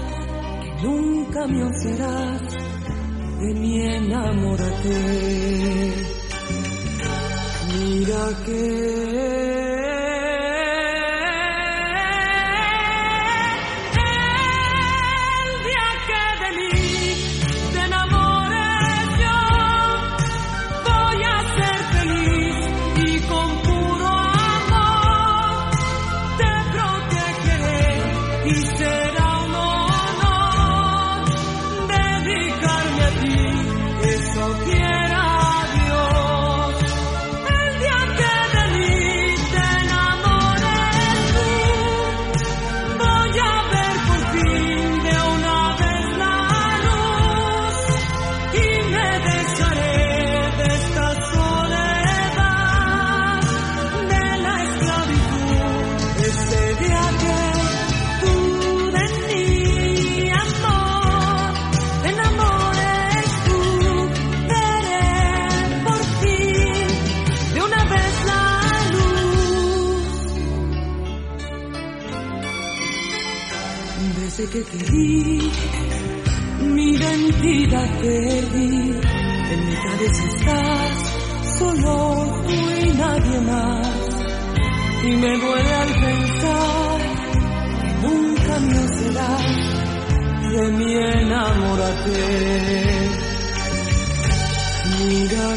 nunca 0.84 1.48
me 1.48 1.74
serás, 1.74 2.42
de 3.40 3.54
mi 3.56 3.82
enamórate. 3.82 5.00
Mira 7.80 8.44
que 8.46 9.39
que 74.60 74.78
te 74.78 74.92
di, 74.92 75.52
mi 76.74 76.92
identidad 76.92 77.90
perdí, 78.02 79.00
en 79.52 79.60
mi 79.68 79.76
cabeza 79.76 80.24
estás, 80.36 80.94
solo 81.58 81.94
tú 82.46 82.58
y 82.82 82.94
nadie 82.94 83.40
más. 83.42 83.88
Y 85.04 85.12
me 85.16 85.38
duele 85.38 85.74
al 85.74 85.94
pensar 86.06 87.00
que 87.82 87.90
nunca 88.08 88.60
me 88.60 88.82
será 88.98 89.38
de 90.52 90.64
mi 90.72 90.94
enamórate. 90.94 92.22
Mira 95.00 95.48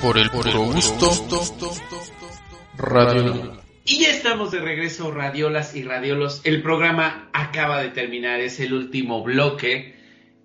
Por 0.00 0.16
el 0.16 0.30
gusto. 0.30 1.10
Radio. 2.76 3.60
Y 3.84 4.00
ya 4.00 4.10
estamos 4.10 4.50
de 4.50 4.60
regreso, 4.60 5.10
radiolas 5.10 5.76
y 5.76 5.82
radiolos. 5.82 6.40
El 6.44 6.62
programa 6.62 7.28
acaba 7.32 7.82
de 7.82 7.90
terminar, 7.90 8.40
es 8.40 8.60
el 8.60 8.72
último 8.72 9.22
bloque, 9.22 9.96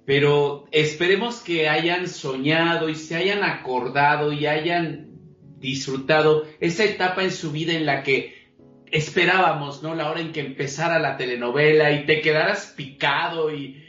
pero 0.05 0.65
esperemos 0.71 1.39
que 1.39 1.69
hayan 1.69 2.09
soñado 2.09 2.89
y 2.89 2.95
se 2.95 3.15
hayan 3.15 3.43
acordado 3.43 4.33
y 4.33 4.45
hayan 4.45 5.11
disfrutado 5.59 6.45
esa 6.59 6.83
etapa 6.83 7.23
en 7.23 7.31
su 7.31 7.51
vida 7.51 7.73
en 7.73 7.85
la 7.85 8.03
que 8.03 8.35
esperábamos, 8.91 9.83
¿no? 9.83 9.95
La 9.95 10.09
hora 10.09 10.19
en 10.19 10.33
que 10.33 10.41
empezara 10.41 10.99
la 10.99 11.15
telenovela 11.15 11.91
y 11.91 12.05
te 12.05 12.19
quedaras 12.21 12.73
picado 12.75 13.53
y, 13.53 13.84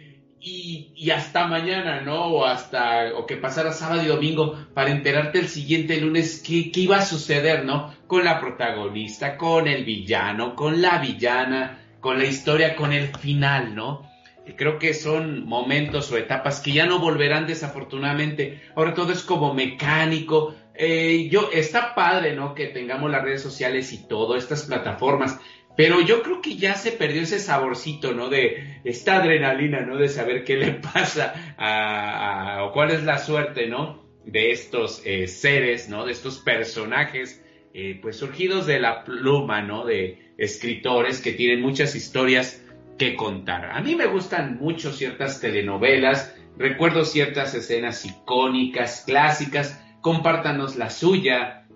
y, 0.47 1.11
hasta 1.11 1.49
mañana, 1.49 2.01
¿no? 2.03 2.27
O 2.27 2.45
hasta, 2.45 3.13
o 3.17 3.27
que 3.27 3.37
pasara 3.37 3.73
sábado 3.73 4.03
y 4.03 4.07
domingo 4.07 4.57
para 4.75 4.91
enterarte 4.91 5.41
el 5.41 5.49
siguiente 5.49 6.01
lunes 6.01 6.43
qué, 6.47 6.71
qué 6.71 6.81
iba 6.81 6.99
a 6.99 7.05
suceder, 7.05 7.65
¿no? 7.65 7.93
Con 8.07 8.25
la 8.25 8.41
protagonista, 8.41 9.37
con 9.37 9.67
el 9.67 9.85
villano, 9.85 10.55
con 10.55 10.81
la 10.81 10.99
villana, 10.99 11.81
con 12.01 12.19
la 12.19 12.27
historia, 12.27 12.77
con 12.77 12.93
el 12.93 13.09
final, 13.17 13.75
¿no? 13.75 14.09
Creo 14.57 14.79
que 14.79 14.95
son 14.95 15.45
momentos 15.45 16.13
o 16.13 16.17
etapas 16.17 16.61
que 16.61 16.73
ya 16.73 16.87
no 16.87 17.01
volverán 17.01 17.49
desafortunadamente. 17.49 18.63
Ahora 18.77 18.95
todo 18.95 19.11
es 19.11 19.23
como 19.23 19.53
mecánico. 19.53 20.55
Eh, 20.75 21.29
yo, 21.29 21.51
está 21.53 21.97
padre, 21.97 22.37
¿no? 22.37 22.55
Que 22.55 22.67
tengamos 22.67 23.11
las 23.11 23.23
redes 23.23 23.43
sociales 23.43 23.93
y 23.93 24.07
todo, 24.07 24.37
estas 24.37 24.63
plataformas. 24.63 25.41
Pero 25.77 26.01
yo 26.01 26.23
creo 26.23 26.41
que 26.41 26.57
ya 26.57 26.75
se 26.75 26.93
perdió 26.93 27.23
ese 27.23 27.39
saborcito, 27.39 28.13
¿no? 28.13 28.29
De 28.29 28.81
esta 28.85 29.17
adrenalina, 29.17 29.81
¿no? 29.81 29.99
De 29.99 30.09
saber 30.09 30.45
qué 30.45 30.57
le 30.57 30.73
pasa 30.95 31.55
a, 31.59 32.65
o 32.65 32.73
cuál 32.73 32.91
es 32.91 33.05
la 33.05 33.19
suerte, 33.19 33.67
¿no? 33.67 34.05
De 34.25 34.51
estos 34.51 35.03
eh, 35.05 35.29
seres, 35.29 35.89
¿no? 35.89 36.07
De 36.07 36.13
estos 36.13 36.39
personajes, 36.39 37.45
eh, 37.75 37.99
pues 38.01 38.17
surgidos 38.17 38.67
de 38.67 38.81
la 38.81 39.05
pluma, 39.05 39.63
¿no? 39.63 39.85
De 39.85 40.33
escritores 40.39 41.21
que 41.21 41.33
tienen 41.33 41.61
muchas 41.61 41.95
historias 41.95 42.63
que 42.99 43.15
contar. 43.15 43.67
A 43.67 43.81
mí 43.83 43.95
me 43.95 44.07
gustan 44.07 44.59
mucho 44.59 44.93
ciertas 44.93 45.41
telenovelas, 45.41 46.35
recuerdo 46.57 47.05
ciertas 47.05 47.55
escenas 47.55 48.05
icónicas, 48.07 49.05
clásicas, 49.07 49.83
compártanos 50.01 50.77
la 50.77 50.89
suya. 50.89 51.67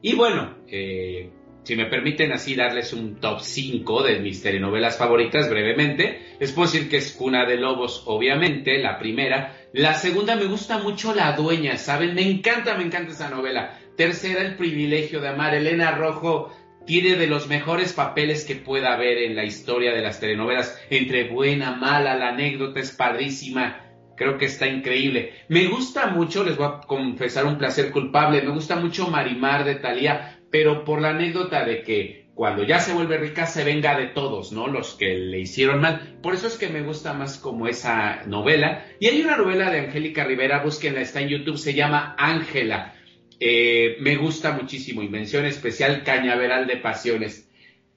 Y 0.00 0.14
bueno, 0.14 0.56
eh, 0.66 1.30
si 1.70 1.76
me 1.76 1.86
permiten 1.86 2.32
así 2.32 2.56
darles 2.56 2.92
un 2.92 3.20
top 3.20 3.38
5 3.42 4.02
de 4.02 4.18
mis 4.18 4.42
telenovelas 4.42 4.98
favoritas 4.98 5.48
brevemente, 5.48 6.34
les 6.40 6.50
puedo 6.50 6.68
decir 6.68 6.88
que 6.88 6.96
es 6.96 7.12
Cuna 7.12 7.46
de 7.46 7.58
Lobos, 7.58 8.02
obviamente, 8.06 8.82
la 8.82 8.98
primera. 8.98 9.54
La 9.72 9.94
segunda 9.94 10.34
me 10.34 10.46
gusta 10.46 10.78
mucho 10.78 11.14
La 11.14 11.30
Dueña, 11.36 11.76
¿saben? 11.76 12.16
Me 12.16 12.28
encanta, 12.28 12.76
me 12.76 12.82
encanta 12.82 13.12
esa 13.12 13.30
novela. 13.30 13.78
Tercera, 13.96 14.42
El 14.42 14.56
privilegio 14.56 15.20
de 15.20 15.28
amar. 15.28 15.54
Elena 15.54 15.92
Rojo 15.92 16.52
tiene 16.86 17.14
de 17.14 17.28
los 17.28 17.46
mejores 17.46 17.92
papeles 17.92 18.44
que 18.44 18.56
pueda 18.56 18.94
haber 18.94 19.18
en 19.18 19.36
la 19.36 19.44
historia 19.44 19.92
de 19.92 20.02
las 20.02 20.18
telenovelas. 20.18 20.76
Entre 20.90 21.28
buena, 21.28 21.76
mala, 21.76 22.16
la 22.16 22.30
anécdota 22.30 22.80
es 22.80 22.90
padrísima. 22.90 23.86
Creo 24.16 24.38
que 24.38 24.46
está 24.46 24.66
increíble. 24.66 25.34
Me 25.48 25.68
gusta 25.68 26.08
mucho, 26.08 26.42
les 26.42 26.56
voy 26.56 26.66
a 26.66 26.80
confesar 26.80 27.46
un 27.46 27.58
placer 27.58 27.92
culpable, 27.92 28.42
me 28.42 28.50
gusta 28.50 28.74
mucho 28.74 29.06
Marimar 29.06 29.64
de 29.64 29.76
Talía, 29.76 30.39
pero 30.50 30.84
por 30.84 31.00
la 31.00 31.10
anécdota 31.10 31.64
de 31.64 31.82
que 31.82 32.20
cuando 32.34 32.64
ya 32.64 32.78
se 32.78 32.94
vuelve 32.94 33.18
rica 33.18 33.46
se 33.46 33.64
venga 33.64 33.98
de 33.98 34.06
todos, 34.06 34.50
¿no? 34.52 34.66
Los 34.66 34.94
que 34.94 35.14
le 35.14 35.40
hicieron 35.40 35.80
mal. 35.80 36.18
Por 36.22 36.34
eso 36.34 36.46
es 36.46 36.56
que 36.56 36.68
me 36.68 36.82
gusta 36.82 37.12
más 37.12 37.36
como 37.36 37.68
esa 37.68 38.22
novela. 38.24 38.86
Y 38.98 39.08
hay 39.08 39.20
una 39.20 39.36
novela 39.36 39.70
de 39.70 39.80
Angélica 39.80 40.24
Rivera, 40.24 40.62
búsquenla, 40.62 41.02
está 41.02 41.20
en 41.20 41.28
YouTube, 41.28 41.58
se 41.58 41.74
llama 41.74 42.14
Ángela. 42.18 42.94
Eh, 43.38 43.96
me 44.00 44.16
gusta 44.16 44.52
muchísimo 44.52 45.02
y 45.02 45.08
mención 45.08 45.44
especial 45.44 46.02
Cañaveral 46.02 46.66
de 46.66 46.78
Pasiones. 46.78 47.46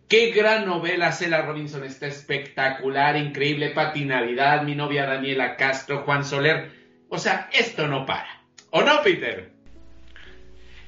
Qué 0.09 0.31
gran 0.31 0.65
novela, 0.65 1.11
Cela 1.13 1.43
Robinson 1.43 1.85
está 1.85 2.07
espectacular, 2.07 3.15
increíble, 3.15 3.69
Pati 3.69 4.03
Navidad, 4.03 4.63
mi 4.63 4.75
novia 4.75 5.05
Daniela 5.05 5.55
Castro, 5.55 6.03
Juan 6.03 6.25
Soler. 6.25 6.69
O 7.07 7.17
sea, 7.17 7.49
esto 7.53 7.87
no 7.87 8.05
para. 8.05 8.43
¿O 8.71 8.81
no, 8.81 9.01
Peter? 9.03 9.51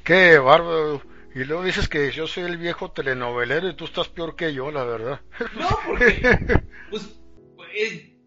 Qué 0.04 0.38
bárbaro. 0.38 1.15
Y 1.36 1.44
luego 1.44 1.64
dices 1.64 1.88
que 1.90 2.12
yo 2.12 2.26
soy 2.28 2.44
el 2.46 2.58
viejo 2.58 2.92
telenovelero 2.92 3.68
y 3.70 3.76
tú 3.76 3.86
estás 3.86 4.08
peor 4.08 4.36
que 4.36 4.54
yo, 4.54 4.72
la 4.72 4.84
verdad. 4.86 5.20
No, 5.60 5.68
porque 5.86 6.64
pues, 6.90 7.10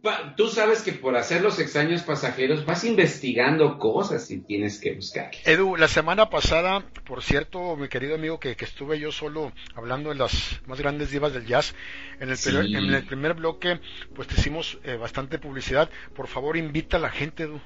pa- 0.03 0.35
tú 0.37 0.49
sabes 0.49 0.83
que 0.83 0.93
por 0.93 1.17
hacer 1.17 1.43
los 1.43 1.59
extraños 1.59 2.03
pasajeros 2.03 2.65
vas 2.65 2.85
investigando 2.85 3.79
cosas 3.79 4.31
y 4.31 4.41
tienes 4.41 4.79
que 4.81 4.95
buscar. 4.95 5.31
Edu, 5.45 5.77
la 5.77 5.89
semana 5.89 6.31
pasada, 6.31 6.85
por 7.07 7.23
cierto, 7.23 7.77
mi 7.77 7.89
querido 7.89 8.15
amigo, 8.15 8.39
que, 8.39 8.55
que 8.57 8.65
estuve 8.65 8.99
yo 9.01 9.11
solo 9.11 9.53
hablando 9.75 10.11
de 10.11 10.17
las 10.17 10.61
más 10.67 10.79
grandes 10.79 11.11
divas 11.11 11.33
del 11.33 11.47
jazz, 11.47 11.75
en 12.21 12.29
el, 12.31 12.37
Sí. 12.37 12.51
primer, 12.51 12.67
en 12.85 12.95
el 12.95 13.05
primer 13.07 13.35
bloque, 13.35 13.81
pues 14.15 14.29
te 14.29 14.35
hicimos 14.39 14.79
eh, 14.85 14.97
bastante 14.97 15.39
publicidad. 15.39 15.91
Por 16.15 16.29
favor, 16.29 16.57
invita 16.57 16.99
a 16.99 17.01
la 17.01 17.11
gente, 17.11 17.45
Edu. 17.45 17.61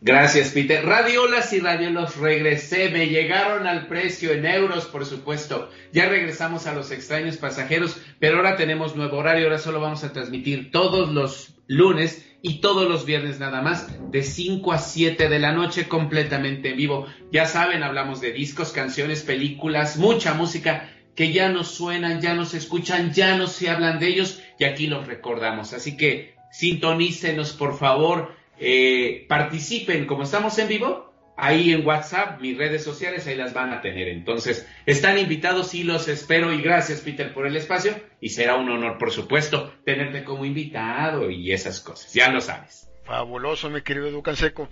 Gracias, 0.00 0.50
Peter. 0.50 0.84
Radiolas 0.84 1.52
y 1.52 1.58
radiolos, 1.58 2.16
regresé. 2.16 2.88
Me 2.90 3.08
llegaron 3.08 3.66
al 3.66 3.88
precio 3.88 4.32
en 4.32 4.46
euros, 4.46 4.86
por 4.86 5.04
supuesto. 5.04 5.70
Ya 5.92 6.08
regresamos 6.08 6.68
a 6.68 6.74
los 6.74 6.92
extraños 6.92 7.36
pasajeros, 7.36 8.00
pero 8.20 8.36
ahora 8.36 8.56
tenemos 8.56 8.94
nuevo 8.94 9.18
horario. 9.18 9.46
Ahora 9.46 9.58
solo 9.58 9.80
vamos 9.80 10.04
a 10.04 10.12
transmitir 10.12 10.70
todos 10.70 11.12
los 11.12 11.56
lunes 11.66 12.24
y 12.42 12.60
todos 12.60 12.88
los 12.88 13.04
viernes 13.04 13.40
nada 13.40 13.60
más, 13.60 13.88
de 14.12 14.22
5 14.22 14.72
a 14.72 14.78
7 14.78 15.28
de 15.28 15.38
la 15.40 15.52
noche, 15.52 15.88
completamente 15.88 16.70
en 16.70 16.76
vivo. 16.76 17.06
Ya 17.32 17.46
saben, 17.46 17.82
hablamos 17.82 18.20
de 18.20 18.32
discos, 18.32 18.70
canciones, 18.70 19.22
películas, 19.22 19.96
mucha 19.96 20.34
música 20.34 20.88
que 21.16 21.32
ya 21.32 21.48
no 21.48 21.64
suenan, 21.64 22.20
ya 22.20 22.34
no 22.34 22.44
se 22.44 22.58
escuchan, 22.58 23.12
ya 23.12 23.36
no 23.36 23.48
se 23.48 23.68
hablan 23.68 23.98
de 23.98 24.06
ellos 24.06 24.40
y 24.60 24.64
aquí 24.64 24.86
los 24.86 25.08
recordamos. 25.08 25.72
Así 25.72 25.96
que 25.96 26.36
sintonícenos, 26.52 27.52
por 27.52 27.76
favor 27.76 28.37
eh, 28.60 29.26
participen, 29.28 30.06
como 30.06 30.22
estamos 30.24 30.58
en 30.58 30.68
vivo, 30.68 31.12
ahí 31.36 31.72
en 31.72 31.86
WhatsApp, 31.86 32.40
mis 32.40 32.58
redes 32.58 32.82
sociales, 32.82 33.26
ahí 33.26 33.36
las 33.36 33.54
van 33.54 33.72
a 33.72 33.80
tener. 33.80 34.08
Entonces, 34.08 34.68
están 34.86 35.18
invitados 35.18 35.74
y 35.74 35.84
los 35.84 36.08
espero. 36.08 36.52
Y 36.52 36.60
gracias, 36.60 37.00
Peter, 37.00 37.32
por 37.32 37.46
el 37.46 37.56
espacio. 37.56 37.94
Y 38.20 38.30
será 38.30 38.56
un 38.56 38.68
honor, 38.68 38.98
por 38.98 39.12
supuesto, 39.12 39.72
tenerte 39.84 40.24
como 40.24 40.44
invitado 40.44 41.30
y 41.30 41.52
esas 41.52 41.80
cosas. 41.80 42.12
Ya 42.12 42.30
lo 42.30 42.40
sabes. 42.40 42.90
Fabuloso, 43.04 43.70
mi 43.70 43.82
querido 43.82 44.08
Edu 44.08 44.22
Canseco. 44.22 44.68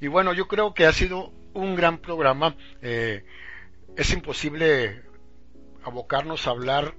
Y 0.00 0.06
bueno, 0.06 0.32
yo 0.32 0.46
creo 0.46 0.72
que 0.72 0.86
ha 0.86 0.92
sido 0.92 1.32
un 1.52 1.74
gran 1.74 1.98
programa. 1.98 2.56
Eh, 2.80 3.24
es 3.96 4.12
imposible 4.12 5.02
abocarnos 5.82 6.46
a 6.46 6.50
hablar 6.50 6.94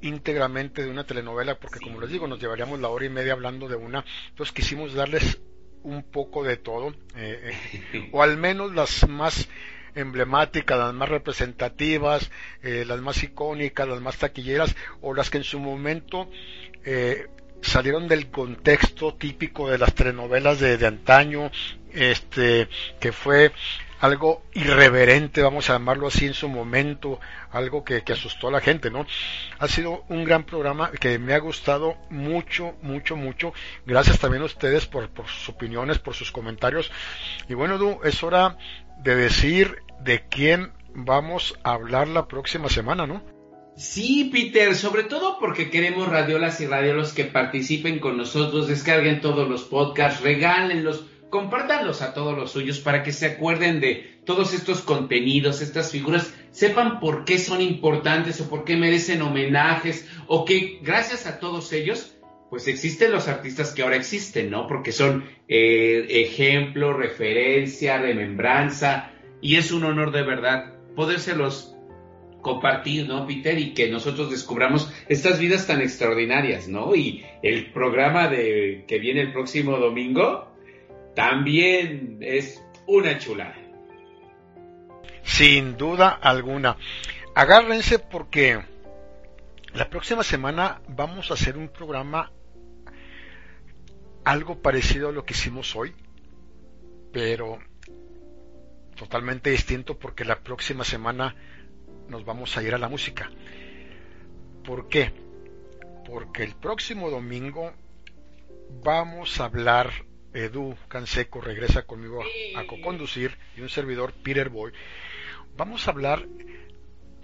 íntegramente 0.00 0.84
de 0.84 0.90
una 0.90 1.04
telenovela, 1.04 1.58
porque 1.58 1.80
como 1.80 2.00
les 2.00 2.10
digo, 2.10 2.26
nos 2.26 2.40
llevaríamos 2.40 2.80
la 2.80 2.88
hora 2.88 3.06
y 3.06 3.08
media 3.08 3.32
hablando 3.32 3.68
de 3.68 3.76
una, 3.76 4.04
entonces 4.28 4.52
quisimos 4.52 4.92
darles 4.92 5.40
un 5.84 6.02
poco 6.02 6.42
de 6.42 6.56
todo, 6.56 6.94
eh, 7.16 7.52
eh, 7.92 8.08
o 8.12 8.22
al 8.22 8.36
menos 8.36 8.74
las 8.74 9.08
más 9.08 9.48
emblemáticas, 9.94 10.78
las 10.78 10.94
más 10.94 11.08
representativas, 11.08 12.30
eh, 12.62 12.84
las 12.86 13.00
más 13.00 13.22
icónicas, 13.22 13.88
las 13.88 14.00
más 14.00 14.16
taquilleras, 14.18 14.74
o 15.00 15.14
las 15.14 15.30
que 15.30 15.38
en 15.38 15.44
su 15.44 15.60
momento 15.60 16.28
eh, 16.84 17.28
salieron 17.62 18.08
del 18.08 18.28
contexto 18.30 19.14
típico 19.14 19.70
de 19.70 19.78
las 19.78 19.94
telenovelas 19.94 20.60
de, 20.60 20.76
de 20.76 20.86
antaño, 20.86 21.50
este, 21.92 22.68
que 23.00 23.12
fue 23.12 23.52
algo 24.00 24.42
irreverente, 24.52 25.42
vamos 25.42 25.70
a 25.70 25.74
llamarlo 25.74 26.08
así 26.08 26.26
en 26.26 26.34
su 26.34 26.48
momento, 26.48 27.20
algo 27.50 27.84
que, 27.84 28.02
asustó 28.12 28.48
a 28.48 28.52
la 28.52 28.60
gente, 28.60 28.90
¿no? 28.90 29.06
Ha 29.58 29.68
sido 29.68 30.04
un 30.08 30.24
gran 30.24 30.44
programa 30.44 30.90
que 30.92 31.18
me 31.18 31.34
ha 31.34 31.38
gustado 31.38 31.96
mucho, 32.10 32.74
mucho, 32.82 33.16
mucho. 33.16 33.52
Gracias 33.86 34.18
también 34.18 34.42
a 34.42 34.46
ustedes 34.46 34.86
por, 34.86 35.08
por 35.10 35.26
sus 35.26 35.48
opiniones, 35.48 35.98
por 35.98 36.14
sus 36.14 36.30
comentarios. 36.30 36.90
Y 37.48 37.54
bueno, 37.54 37.78
Du, 37.78 38.00
es 38.04 38.22
hora 38.22 38.56
de 38.98 39.16
decir 39.16 39.78
de 40.00 40.24
quién 40.28 40.72
vamos 40.94 41.58
a 41.64 41.72
hablar 41.72 42.08
la 42.08 42.28
próxima 42.28 42.68
semana, 42.68 43.06
¿no? 43.06 43.22
Sí, 43.76 44.30
Peter, 44.32 44.76
sobre 44.76 45.02
todo 45.02 45.38
porque 45.40 45.68
queremos 45.68 46.08
radiolas 46.08 46.60
y 46.60 46.66
radiolos 46.66 47.12
que 47.12 47.24
participen 47.24 47.98
con 47.98 48.16
nosotros, 48.16 48.68
descarguen 48.68 49.20
todos 49.20 49.48
los 49.48 49.64
podcasts, 49.64 50.22
regálenlos, 50.22 51.04
compártanlos 51.34 52.00
a 52.00 52.14
todos 52.14 52.38
los 52.38 52.52
suyos 52.52 52.78
para 52.78 53.02
que 53.02 53.10
se 53.10 53.26
acuerden 53.26 53.80
de 53.80 54.20
todos 54.24 54.54
estos 54.54 54.82
contenidos, 54.82 55.62
estas 55.62 55.90
figuras, 55.90 56.32
sepan 56.52 57.00
por 57.00 57.24
qué 57.24 57.40
son 57.40 57.60
importantes 57.60 58.40
o 58.40 58.48
por 58.48 58.62
qué 58.62 58.76
merecen 58.76 59.20
homenajes 59.20 60.08
o 60.28 60.44
que 60.44 60.78
gracias 60.80 61.26
a 61.26 61.40
todos 61.40 61.72
ellos, 61.72 62.16
pues 62.50 62.68
existen 62.68 63.10
los 63.10 63.26
artistas 63.26 63.72
que 63.72 63.82
ahora 63.82 63.96
existen, 63.96 64.48
¿no? 64.48 64.68
Porque 64.68 64.92
son 64.92 65.24
eh, 65.48 66.06
ejemplo, 66.08 66.92
referencia, 66.92 67.98
remembranza 67.98 69.10
y 69.40 69.56
es 69.56 69.72
un 69.72 69.82
honor 69.82 70.12
de 70.12 70.22
verdad 70.22 70.74
podérselos 70.94 71.74
compartir, 72.42 73.08
¿no, 73.08 73.26
Peter? 73.26 73.58
Y 73.58 73.74
que 73.74 73.90
nosotros 73.90 74.30
descubramos 74.30 74.88
estas 75.08 75.40
vidas 75.40 75.66
tan 75.66 75.80
extraordinarias, 75.80 76.68
¿no? 76.68 76.94
Y 76.94 77.24
el 77.42 77.72
programa 77.72 78.28
de 78.28 78.84
que 78.86 79.00
viene 79.00 79.20
el 79.20 79.32
próximo 79.32 79.78
domingo 79.78 80.53
también 81.14 82.18
es 82.20 82.62
una 82.86 83.18
chulada. 83.18 83.56
Sin 85.22 85.76
duda 85.76 86.10
alguna. 86.10 86.76
Agárrense 87.34 87.98
porque 87.98 88.62
la 89.72 89.90
próxima 89.90 90.22
semana 90.22 90.80
vamos 90.88 91.30
a 91.30 91.34
hacer 91.34 91.56
un 91.56 91.68
programa 91.68 92.30
algo 94.24 94.60
parecido 94.62 95.08
a 95.08 95.12
lo 95.12 95.24
que 95.24 95.34
hicimos 95.34 95.74
hoy, 95.76 95.94
pero 97.12 97.58
totalmente 98.96 99.50
distinto 99.50 99.98
porque 99.98 100.24
la 100.24 100.40
próxima 100.40 100.84
semana 100.84 101.34
nos 102.08 102.24
vamos 102.24 102.56
a 102.56 102.62
ir 102.62 102.74
a 102.74 102.78
la 102.78 102.88
música. 102.88 103.30
¿Por 104.64 104.88
qué? 104.88 105.12
Porque 106.06 106.44
el 106.44 106.54
próximo 106.54 107.10
domingo 107.10 107.72
vamos 108.82 109.40
a 109.40 109.46
hablar, 109.46 109.90
Edu 110.34 110.76
Canseco 110.88 111.40
regresa 111.40 111.82
conmigo 111.82 112.20
a, 112.22 112.60
a 112.60 112.66
co-conducir 112.66 113.36
y 113.56 113.60
un 113.60 113.68
servidor, 113.68 114.12
Peter 114.12 114.48
Boy. 114.48 114.72
Vamos 115.56 115.86
a 115.86 115.92
hablar 115.92 116.26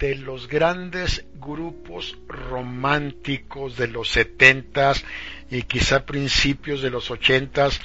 de 0.01 0.15
los 0.15 0.49
grandes 0.49 1.27
grupos 1.35 2.17
románticos 2.27 3.77
de 3.77 3.87
los 3.87 4.09
setentas 4.09 5.05
y 5.51 5.63
quizá 5.65 6.07
principios 6.07 6.81
de 6.81 6.89
los 6.89 7.11
ochentas, 7.11 7.81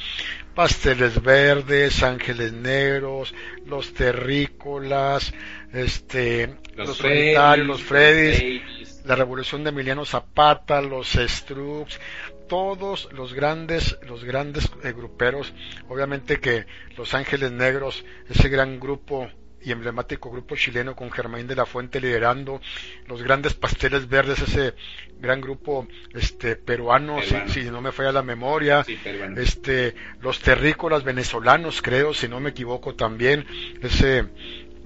pasteles 0.56 1.22
verdes, 1.22 2.04
ángeles 2.04 2.54
negros, 2.54 3.36
los 3.66 3.94
terrícolas, 3.94 5.34
este, 5.74 6.56
Los 6.76 6.88
los, 6.88 6.98
solitarios, 6.98 7.68
los 7.68 7.84
Freddys, 7.84 9.04
la 9.04 9.16
revolución 9.16 9.66
de 9.66 9.72
Emiliano 9.72 10.06
Zapata, 10.06 10.82
los 10.82 11.10
Strokes, 11.10 12.00
todos 12.48 13.10
los 13.12 13.34
grandes, 13.34 13.98
los 14.08 14.24
grandes 14.24 14.70
eh, 14.84 14.92
gruperos, 14.94 15.54
obviamente 15.90 16.40
que 16.40 16.66
Los 16.98 17.14
Ángeles 17.14 17.52
Negros, 17.52 18.06
ese 18.30 18.50
gran 18.50 18.80
grupo 18.80 19.30
y 19.66 19.72
emblemático 19.72 20.30
grupo 20.30 20.56
chileno 20.56 20.96
con 20.96 21.12
Germain 21.12 21.48
de 21.48 21.56
la 21.56 21.66
Fuente 21.66 22.00
liderando, 22.00 22.62
los 23.08 23.24
grandes 23.24 23.56
pasteles 23.56 24.08
verdes, 24.08 24.40
ese 24.42 24.76
gran 25.20 25.42
grupo 25.42 25.88
este 26.14 26.56
peruano, 26.56 27.20
si, 27.22 27.30
Peruano. 27.30 27.52
si 27.52 27.64
no 27.64 27.82
me 27.82 27.92
falla 27.92 28.12
la 28.12 28.22
memoria, 28.22 28.84
Sí, 28.84 28.98
este 29.38 29.96
los 30.22 30.40
terrícolas 30.40 31.04
venezolanos 31.04 31.82
creo 31.82 32.14
si 32.14 32.28
no 32.28 32.40
me 32.40 32.52
equivoco 32.52 32.94
también 32.94 33.46
ese 33.82 34.26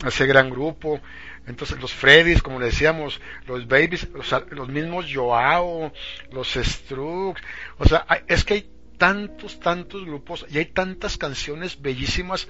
ese 0.05 0.25
gran 0.25 0.49
grupo 0.49 1.01
entonces 1.49 1.79
los 1.81 1.93
Freddys 1.93 2.41
como 2.41 2.59
le 2.59 2.67
decíamos 2.67 3.19
los 3.47 3.67
Babies 3.67 4.07
los, 4.13 4.33
los 4.51 4.69
mismos 4.69 5.07
Joao 5.13 5.91
los 6.31 6.53
Strokes 6.53 7.41
o 7.77 7.85
sea 7.85 8.05
hay- 8.07 8.21
es 8.27 8.43
que 8.45 8.53
hay 8.55 8.69
tantos 8.97 9.59
tantos 9.59 10.05
grupos 10.05 10.45
y 10.49 10.57
hay 10.59 10.65
tantas 10.65 11.17
canciones 11.17 11.81
bellísimas 11.81 12.47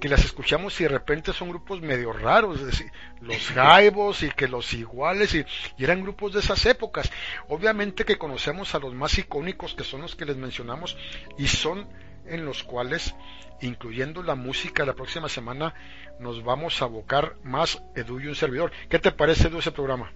que 0.00 0.08
las 0.08 0.24
escuchamos 0.24 0.80
y 0.80 0.84
de 0.84 0.88
repente 0.88 1.34
son 1.34 1.50
grupos 1.50 1.82
medio 1.82 2.10
raros, 2.14 2.58
es 2.60 2.66
decir, 2.66 2.90
los 3.20 3.36
Jaivos 3.54 4.22
y 4.22 4.30
que 4.30 4.48
los 4.48 4.72
iguales 4.72 5.34
y, 5.34 5.44
y 5.76 5.84
eran 5.84 6.00
grupos 6.00 6.32
de 6.32 6.40
esas 6.40 6.64
épocas. 6.64 7.12
Obviamente 7.48 8.06
que 8.06 8.16
conocemos 8.16 8.74
a 8.74 8.78
los 8.78 8.94
más 8.94 9.18
icónicos 9.18 9.74
que 9.74 9.84
son 9.84 10.00
los 10.00 10.16
que 10.16 10.24
les 10.24 10.38
mencionamos 10.38 10.96
y 11.36 11.48
son 11.48 11.86
en 12.30 12.44
los 12.44 12.62
cuales, 12.62 13.14
incluyendo 13.60 14.22
la 14.22 14.34
música, 14.34 14.86
la 14.86 14.94
próxima 14.94 15.28
semana 15.28 15.74
nos 16.18 16.44
vamos 16.44 16.80
a 16.80 16.84
abocar 16.86 17.36
más 17.42 17.82
Edu 17.94 18.20
y 18.20 18.26
un 18.28 18.34
servidor. 18.34 18.72
¿Qué 18.88 18.98
te 18.98 19.12
parece 19.12 19.48
Edu 19.48 19.58
ese 19.58 19.72
programa? 19.72 20.12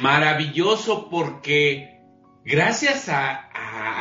Maravilloso 0.00 1.08
porque 1.10 2.00
gracias 2.44 3.08
a, 3.08 3.48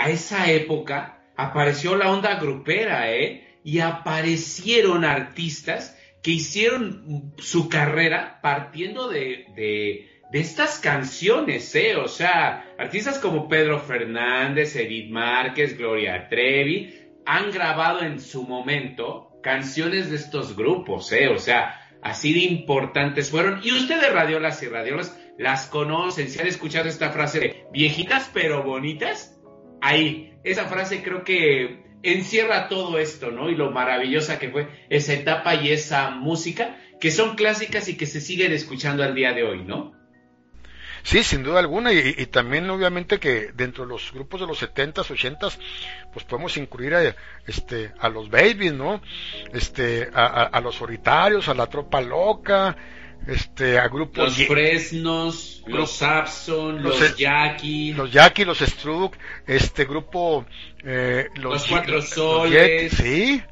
esa 0.07 0.51
época 0.51 1.21
apareció 1.37 1.95
la 1.95 2.11
onda 2.11 2.35
grupera, 2.35 3.11
¿eh? 3.11 3.59
Y 3.63 3.79
aparecieron 3.79 5.05
artistas 5.05 5.95
que 6.23 6.31
hicieron 6.31 7.33
su 7.37 7.69
carrera 7.69 8.39
partiendo 8.41 9.07
de, 9.09 9.45
de, 9.55 10.21
de 10.31 10.39
estas 10.39 10.79
canciones, 10.79 11.75
¿eh? 11.75 11.95
O 11.97 12.07
sea, 12.07 12.73
artistas 12.79 13.19
como 13.19 13.47
Pedro 13.47 13.79
Fernández, 13.79 14.75
Edith 14.75 15.11
Márquez, 15.11 15.77
Gloria 15.77 16.27
Trevi, 16.29 17.00
han 17.25 17.51
grabado 17.51 18.01
en 18.01 18.19
su 18.19 18.43
momento 18.43 19.39
canciones 19.41 20.09
de 20.09 20.15
estos 20.15 20.55
grupos, 20.55 21.11
¿eh? 21.11 21.27
O 21.29 21.37
sea, 21.37 21.79
así 22.01 22.33
de 22.33 22.41
importantes 22.41 23.31
fueron. 23.31 23.61
Y 23.63 23.71
ustedes, 23.71 24.11
radiolas 24.11 24.61
y 24.63 24.67
radiolas, 24.67 25.17
las 25.37 25.67
conocen, 25.67 26.29
si 26.29 26.39
han 26.39 26.47
escuchado 26.47 26.87
esta 26.87 27.11
frase 27.11 27.39
de 27.39 27.65
viejitas 27.71 28.29
pero 28.33 28.63
bonitas, 28.63 29.39
ahí, 29.81 30.33
esa 30.43 30.65
frase 30.65 31.01
creo 31.03 31.23
que 31.23 31.83
encierra 32.03 32.67
todo 32.67 32.97
esto, 32.97 33.31
¿no? 33.31 33.49
Y 33.49 33.55
lo 33.55 33.71
maravillosa 33.71 34.39
que 34.39 34.49
fue 34.49 34.67
esa 34.89 35.13
etapa 35.13 35.55
y 35.55 35.71
esa 35.71 36.11
música, 36.11 36.77
que 36.99 37.11
son 37.11 37.35
clásicas 37.35 37.87
y 37.89 37.97
que 37.97 38.05
se 38.05 38.21
siguen 38.21 38.51
escuchando 38.51 39.03
al 39.03 39.15
día 39.15 39.33
de 39.33 39.43
hoy, 39.43 39.63
¿no? 39.63 39.93
Sí, 41.03 41.23
sin 41.23 41.43
duda 41.43 41.59
alguna, 41.59 41.91
y, 41.93 42.15
y 42.17 42.25
también 42.27 42.69
obviamente 42.69 43.19
que 43.19 43.51
dentro 43.53 43.83
de 43.85 43.89
los 43.89 44.11
grupos 44.13 44.39
de 44.41 44.47
los 44.47 44.61
70s, 44.61 45.05
80s, 45.07 45.57
pues 46.13 46.25
podemos 46.25 46.55
incluir 46.57 46.93
a, 46.95 47.15
este, 47.47 47.91
a 47.99 48.09
los 48.09 48.29
babies, 48.29 48.73
¿no? 48.73 49.01
Este, 49.53 50.09
a, 50.13 50.25
a- 50.25 50.43
a 50.45 50.61
los 50.61 50.75
solitarios, 50.75 51.47
a 51.49 51.53
la 51.53 51.67
tropa 51.67 52.01
loca, 52.01 52.75
este, 53.27 53.77
a 53.79 53.87
grupos 53.87 54.37
Los 54.37 54.47
Fresnos, 54.47 55.63
los 55.67 55.91
Sapson, 55.91 56.81
los 56.81 56.99
los, 56.99 57.15
Jackie, 57.17 57.93
los 57.93 58.11
Jackie, 58.11 58.45
los 58.45 58.59
Struck, 58.59 59.15
este 59.47 59.85
grupo, 59.85 60.45
eh, 60.83 61.27
los, 61.35 61.65
Cuatro 61.67 61.93
los 61.95 62.09
Soles. 62.09 62.91
Yeti, 62.91 62.95
sí, 63.03 63.43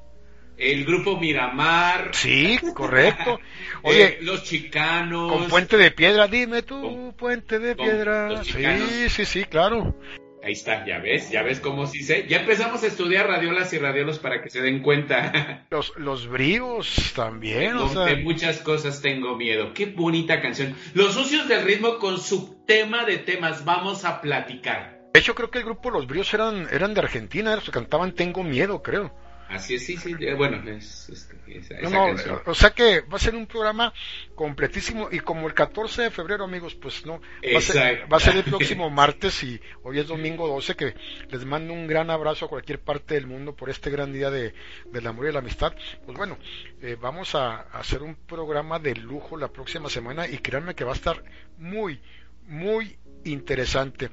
el 0.59 0.85
grupo 0.85 1.17
Miramar, 1.17 2.11
sí, 2.13 2.59
correcto. 2.75 3.39
Oye, 3.83 4.03
eh, 4.03 4.17
los 4.21 4.43
Chicanos, 4.43 5.31
con 5.31 5.47
Puente 5.47 5.77
de 5.77 5.91
Piedra, 5.91 6.27
dime 6.27 6.61
tú, 6.61 6.81
Con- 6.81 7.13
Puente 7.13 7.59
de 7.59 7.75
Piedra. 7.75 8.43
Sí, 8.43 9.09
sí, 9.09 9.25
sí, 9.25 9.43
claro. 9.45 9.95
Ahí 10.41 10.53
está, 10.53 10.85
ya 10.85 10.99
ves, 10.99 11.29
ya 11.29 11.43
ves 11.43 11.59
cómo 11.59 11.85
sí 11.85 12.01
sé. 12.01 12.25
Ya 12.29 12.37
empezamos 12.37 12.81
a 12.83 12.87
estudiar 12.87 13.27
radiolas 13.27 13.73
y 13.73 13.77
radiolos 13.77 14.19
para 14.19 14.41
que 14.41 14.49
se 14.49 14.61
den 14.61 14.81
cuenta. 14.81 15.65
Los, 15.69 15.93
los 15.97 16.27
bríos 16.27 17.11
también, 17.13 17.75
o 17.75 17.89
sea. 17.89 18.05
de 18.05 18.15
muchas 18.17 18.59
cosas 18.59 19.01
tengo 19.01 19.35
miedo. 19.35 19.73
Qué 19.73 19.87
bonita 19.87 20.41
canción. 20.41 20.75
Los 20.93 21.13
sucios 21.13 21.47
del 21.49 21.65
ritmo 21.65 21.97
con 21.99 22.19
su 22.19 22.63
tema 22.65 23.03
de 23.05 23.17
temas. 23.17 23.65
Vamos 23.65 24.05
a 24.05 24.21
platicar. 24.21 24.99
De 25.13 25.19
hecho, 25.19 25.35
creo 25.35 25.51
que 25.51 25.59
el 25.59 25.65
grupo 25.65 25.89
Los 25.91 26.07
Bríos 26.07 26.33
eran, 26.33 26.67
eran 26.71 26.93
de 26.93 27.01
Argentina, 27.01 27.55
los 27.55 27.65
que 27.65 27.71
cantaban 27.71 28.13
Tengo 28.13 28.43
Miedo, 28.43 28.81
creo. 28.81 29.13
Así 29.49 29.73
es, 29.73 29.85
sí, 29.85 29.97
sí, 29.97 30.13
bueno, 30.37 30.61
es, 30.69 31.09
este, 31.09 31.35
esa, 31.57 31.81
No, 31.81 32.13
no, 32.13 32.41
o 32.45 32.53
sea 32.53 32.69
que 32.69 33.01
va 33.01 33.17
a 33.17 33.19
ser 33.19 33.35
un 33.35 33.47
programa 33.47 33.91
completísimo 34.35 35.09
y 35.11 35.19
como 35.19 35.47
el 35.47 35.55
14 35.55 36.03
de 36.03 36.11
febrero, 36.11 36.43
amigos, 36.43 36.75
pues 36.75 37.03
no, 37.03 37.13
va 37.13 37.57
a, 37.57 37.61
ser, 37.61 37.77
Exacto. 37.77 38.09
va 38.09 38.17
a 38.17 38.19
ser 38.19 38.35
el 38.35 38.43
próximo 38.43 38.89
martes 38.91 39.43
y 39.43 39.59
hoy 39.81 39.99
es 39.99 40.07
domingo 40.07 40.47
12, 40.47 40.75
que 40.75 40.93
les 41.29 41.45
mando 41.45 41.73
un 41.73 41.87
gran 41.87 42.11
abrazo 42.11 42.45
a 42.45 42.49
cualquier 42.49 42.79
parte 42.79 43.15
del 43.15 43.25
mundo 43.25 43.55
por 43.55 43.71
este 43.71 43.89
gran 43.89 44.13
día 44.13 44.29
de, 44.29 44.53
del 44.91 45.07
amor 45.07 45.27
y 45.27 45.31
la 45.31 45.39
amistad. 45.39 45.73
Pues 46.05 46.15
bueno, 46.15 46.37
eh, 46.81 46.95
vamos 47.01 47.33
a, 47.33 47.61
a 47.61 47.79
hacer 47.79 48.03
un 48.03 48.15
programa 48.15 48.77
de 48.77 48.95
lujo 48.95 49.35
la 49.35 49.47
próxima 49.47 49.89
semana 49.89 50.27
y 50.27 50.37
créanme 50.37 50.75
que 50.75 50.83
va 50.83 50.91
a 50.91 50.95
estar 50.95 51.23
muy, 51.57 51.99
muy 52.45 52.97
interesante. 53.23 54.11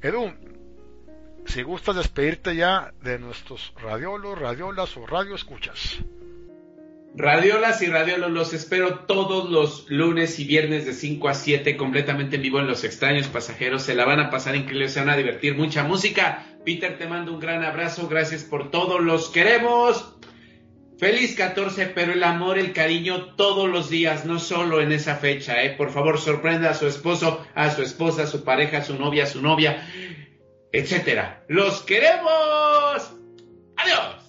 Edu, 0.00 0.32
si 1.46 1.62
gustas 1.62 1.96
despedirte 1.96 2.54
ya 2.54 2.92
de 3.02 3.18
nuestros 3.18 3.72
radiolos, 3.82 4.38
radiolas 4.38 4.96
o 4.96 5.06
radio 5.06 5.34
escuchas. 5.34 5.98
Radiolas 7.14 7.82
y 7.82 7.86
radiolos 7.86 8.30
los 8.30 8.54
espero 8.54 9.00
todos 9.00 9.50
los 9.50 9.90
lunes 9.90 10.38
y 10.38 10.44
viernes 10.44 10.86
de 10.86 10.92
5 10.92 11.28
a 11.28 11.34
7 11.34 11.76
completamente 11.76 12.36
en 12.36 12.42
vivo 12.42 12.60
en 12.60 12.68
Los 12.68 12.84
Extraños 12.84 13.26
Pasajeros. 13.26 13.82
Se 13.82 13.96
la 13.96 14.04
van 14.04 14.20
a 14.20 14.30
pasar 14.30 14.54
increíble, 14.54 14.88
se 14.88 15.00
van 15.00 15.10
a 15.10 15.16
divertir. 15.16 15.56
Mucha 15.56 15.82
música. 15.82 16.46
Peter, 16.64 16.98
te 16.98 17.08
mando 17.08 17.32
un 17.32 17.40
gran 17.40 17.64
abrazo. 17.64 18.06
Gracias 18.06 18.44
por 18.44 18.70
todo. 18.70 19.00
Los 19.00 19.28
queremos. 19.28 20.14
Feliz 20.98 21.34
14, 21.34 21.86
pero 21.86 22.12
el 22.12 22.22
amor, 22.22 22.58
el 22.58 22.72
cariño 22.72 23.34
todos 23.34 23.68
los 23.68 23.88
días, 23.88 24.26
no 24.26 24.38
solo 24.38 24.80
en 24.80 24.92
esa 24.92 25.16
fecha. 25.16 25.62
¿eh? 25.64 25.70
Por 25.70 25.90
favor, 25.90 26.18
sorprenda 26.18 26.70
a 26.70 26.74
su 26.74 26.86
esposo, 26.86 27.44
a 27.54 27.70
su 27.70 27.82
esposa, 27.82 28.24
a 28.24 28.26
su 28.26 28.44
pareja, 28.44 28.78
a 28.78 28.84
su 28.84 28.96
novia, 28.96 29.24
a 29.24 29.26
su 29.26 29.40
novia, 29.40 29.82
etcétera. 30.72 31.44
¡Los 31.48 31.82
queremos! 31.82 33.14
¡Adiós! 33.76 34.20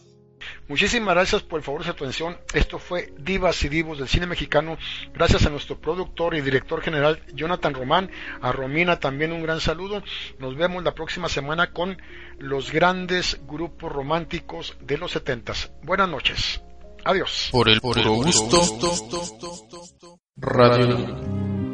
Muchísimas 0.68 1.16
gracias 1.16 1.44
por 1.44 1.60
el 1.60 1.66
favor 1.66 1.82
de 1.82 1.88
su 1.88 1.92
atención. 1.92 2.38
Esto 2.54 2.80
fue 2.80 3.14
Divas 3.20 3.62
y 3.66 3.70
Divos 3.70 3.98
del 3.98 4.08
cine 4.08 4.26
mexicano. 4.26 4.78
Gracias 5.14 5.46
a 5.46 5.50
nuestro 5.50 5.82
productor 5.82 6.34
y 6.34 6.40
director 6.40 6.82
general 6.82 7.22
Jonathan 7.34 7.74
Román. 7.74 8.10
A 8.42 8.54
Romina 8.54 8.98
también 8.98 9.34
un 9.34 9.44
gran 9.44 9.60
saludo. 9.60 10.02
Nos 10.40 10.56
vemos 10.56 10.82
la 10.84 10.96
próxima 10.96 11.28
semana 11.28 11.74
con 11.74 12.02
los 12.40 12.72
grandes 12.72 13.42
grupos 13.46 13.92
románticos 13.92 14.78
de 14.80 14.98
los 14.98 15.12
setentas. 15.12 15.74
Buenas 15.84 16.08
noches. 16.08 16.62
Adiós. 17.04 17.50
Por 17.52 17.68
el 17.68 17.82
puro 17.82 18.14
gusto. 18.14 18.62
Radio 20.38 21.71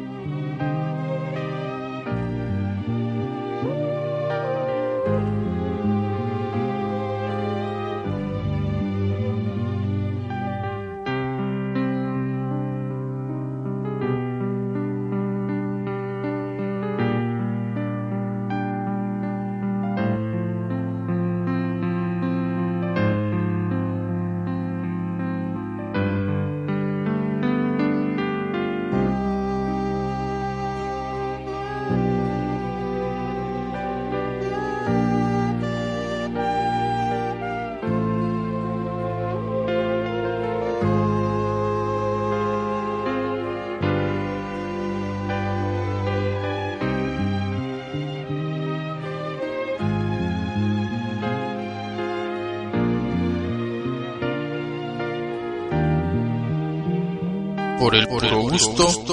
gusto. 58.36 59.04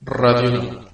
Radio. 0.00 0.88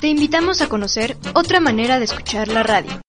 Te 0.00 0.08
invitamos 0.08 0.60
a 0.62 0.68
conocer 0.68 1.16
otra 1.34 1.60
manera 1.60 1.98
de 1.98 2.04
escuchar 2.04 2.48
la 2.48 2.62
radio. 2.62 3.00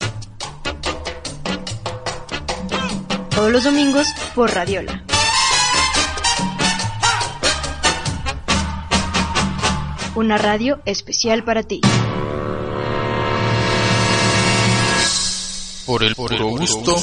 Todos 3.29 3.51
los 3.51 3.63
domingos 3.63 4.07
por 4.35 4.53
Radiola. 4.53 5.03
Una 10.15 10.37
radio 10.37 10.81
especial 10.85 11.43
para 11.43 11.63
ti. 11.63 11.81
Por 15.85 16.03
el 16.03 16.15
puro 16.15 16.49
gusto. 16.49 16.95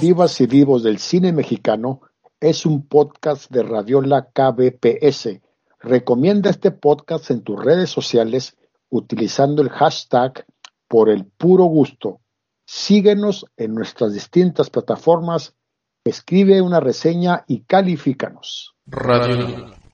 Divas 0.00 0.40
y 0.40 0.46
Divos 0.46 0.82
del 0.82 0.98
Cine 0.98 1.32
Mexicano 1.32 2.02
es 2.40 2.66
un 2.66 2.86
podcast 2.86 3.50
de 3.50 3.62
Radiola 3.62 4.28
KBPS. 4.32 5.40
Recomienda 5.80 6.50
este 6.50 6.72
podcast 6.72 7.30
en 7.30 7.42
tus 7.42 7.62
redes 7.62 7.88
sociales 7.88 8.56
utilizando 8.90 9.62
el 9.62 9.70
hashtag 9.70 10.44
por 10.88 11.08
el 11.08 11.24
puro 11.24 11.64
gusto. 11.64 12.20
Síguenos 12.66 13.46
en 13.56 13.74
nuestras 13.74 14.12
distintas 14.12 14.68
plataformas, 14.68 15.54
escribe 16.04 16.60
una 16.60 16.80
reseña 16.80 17.44
y 17.46 17.60
califícanos. 17.60 18.74
Radio. 18.86 19.76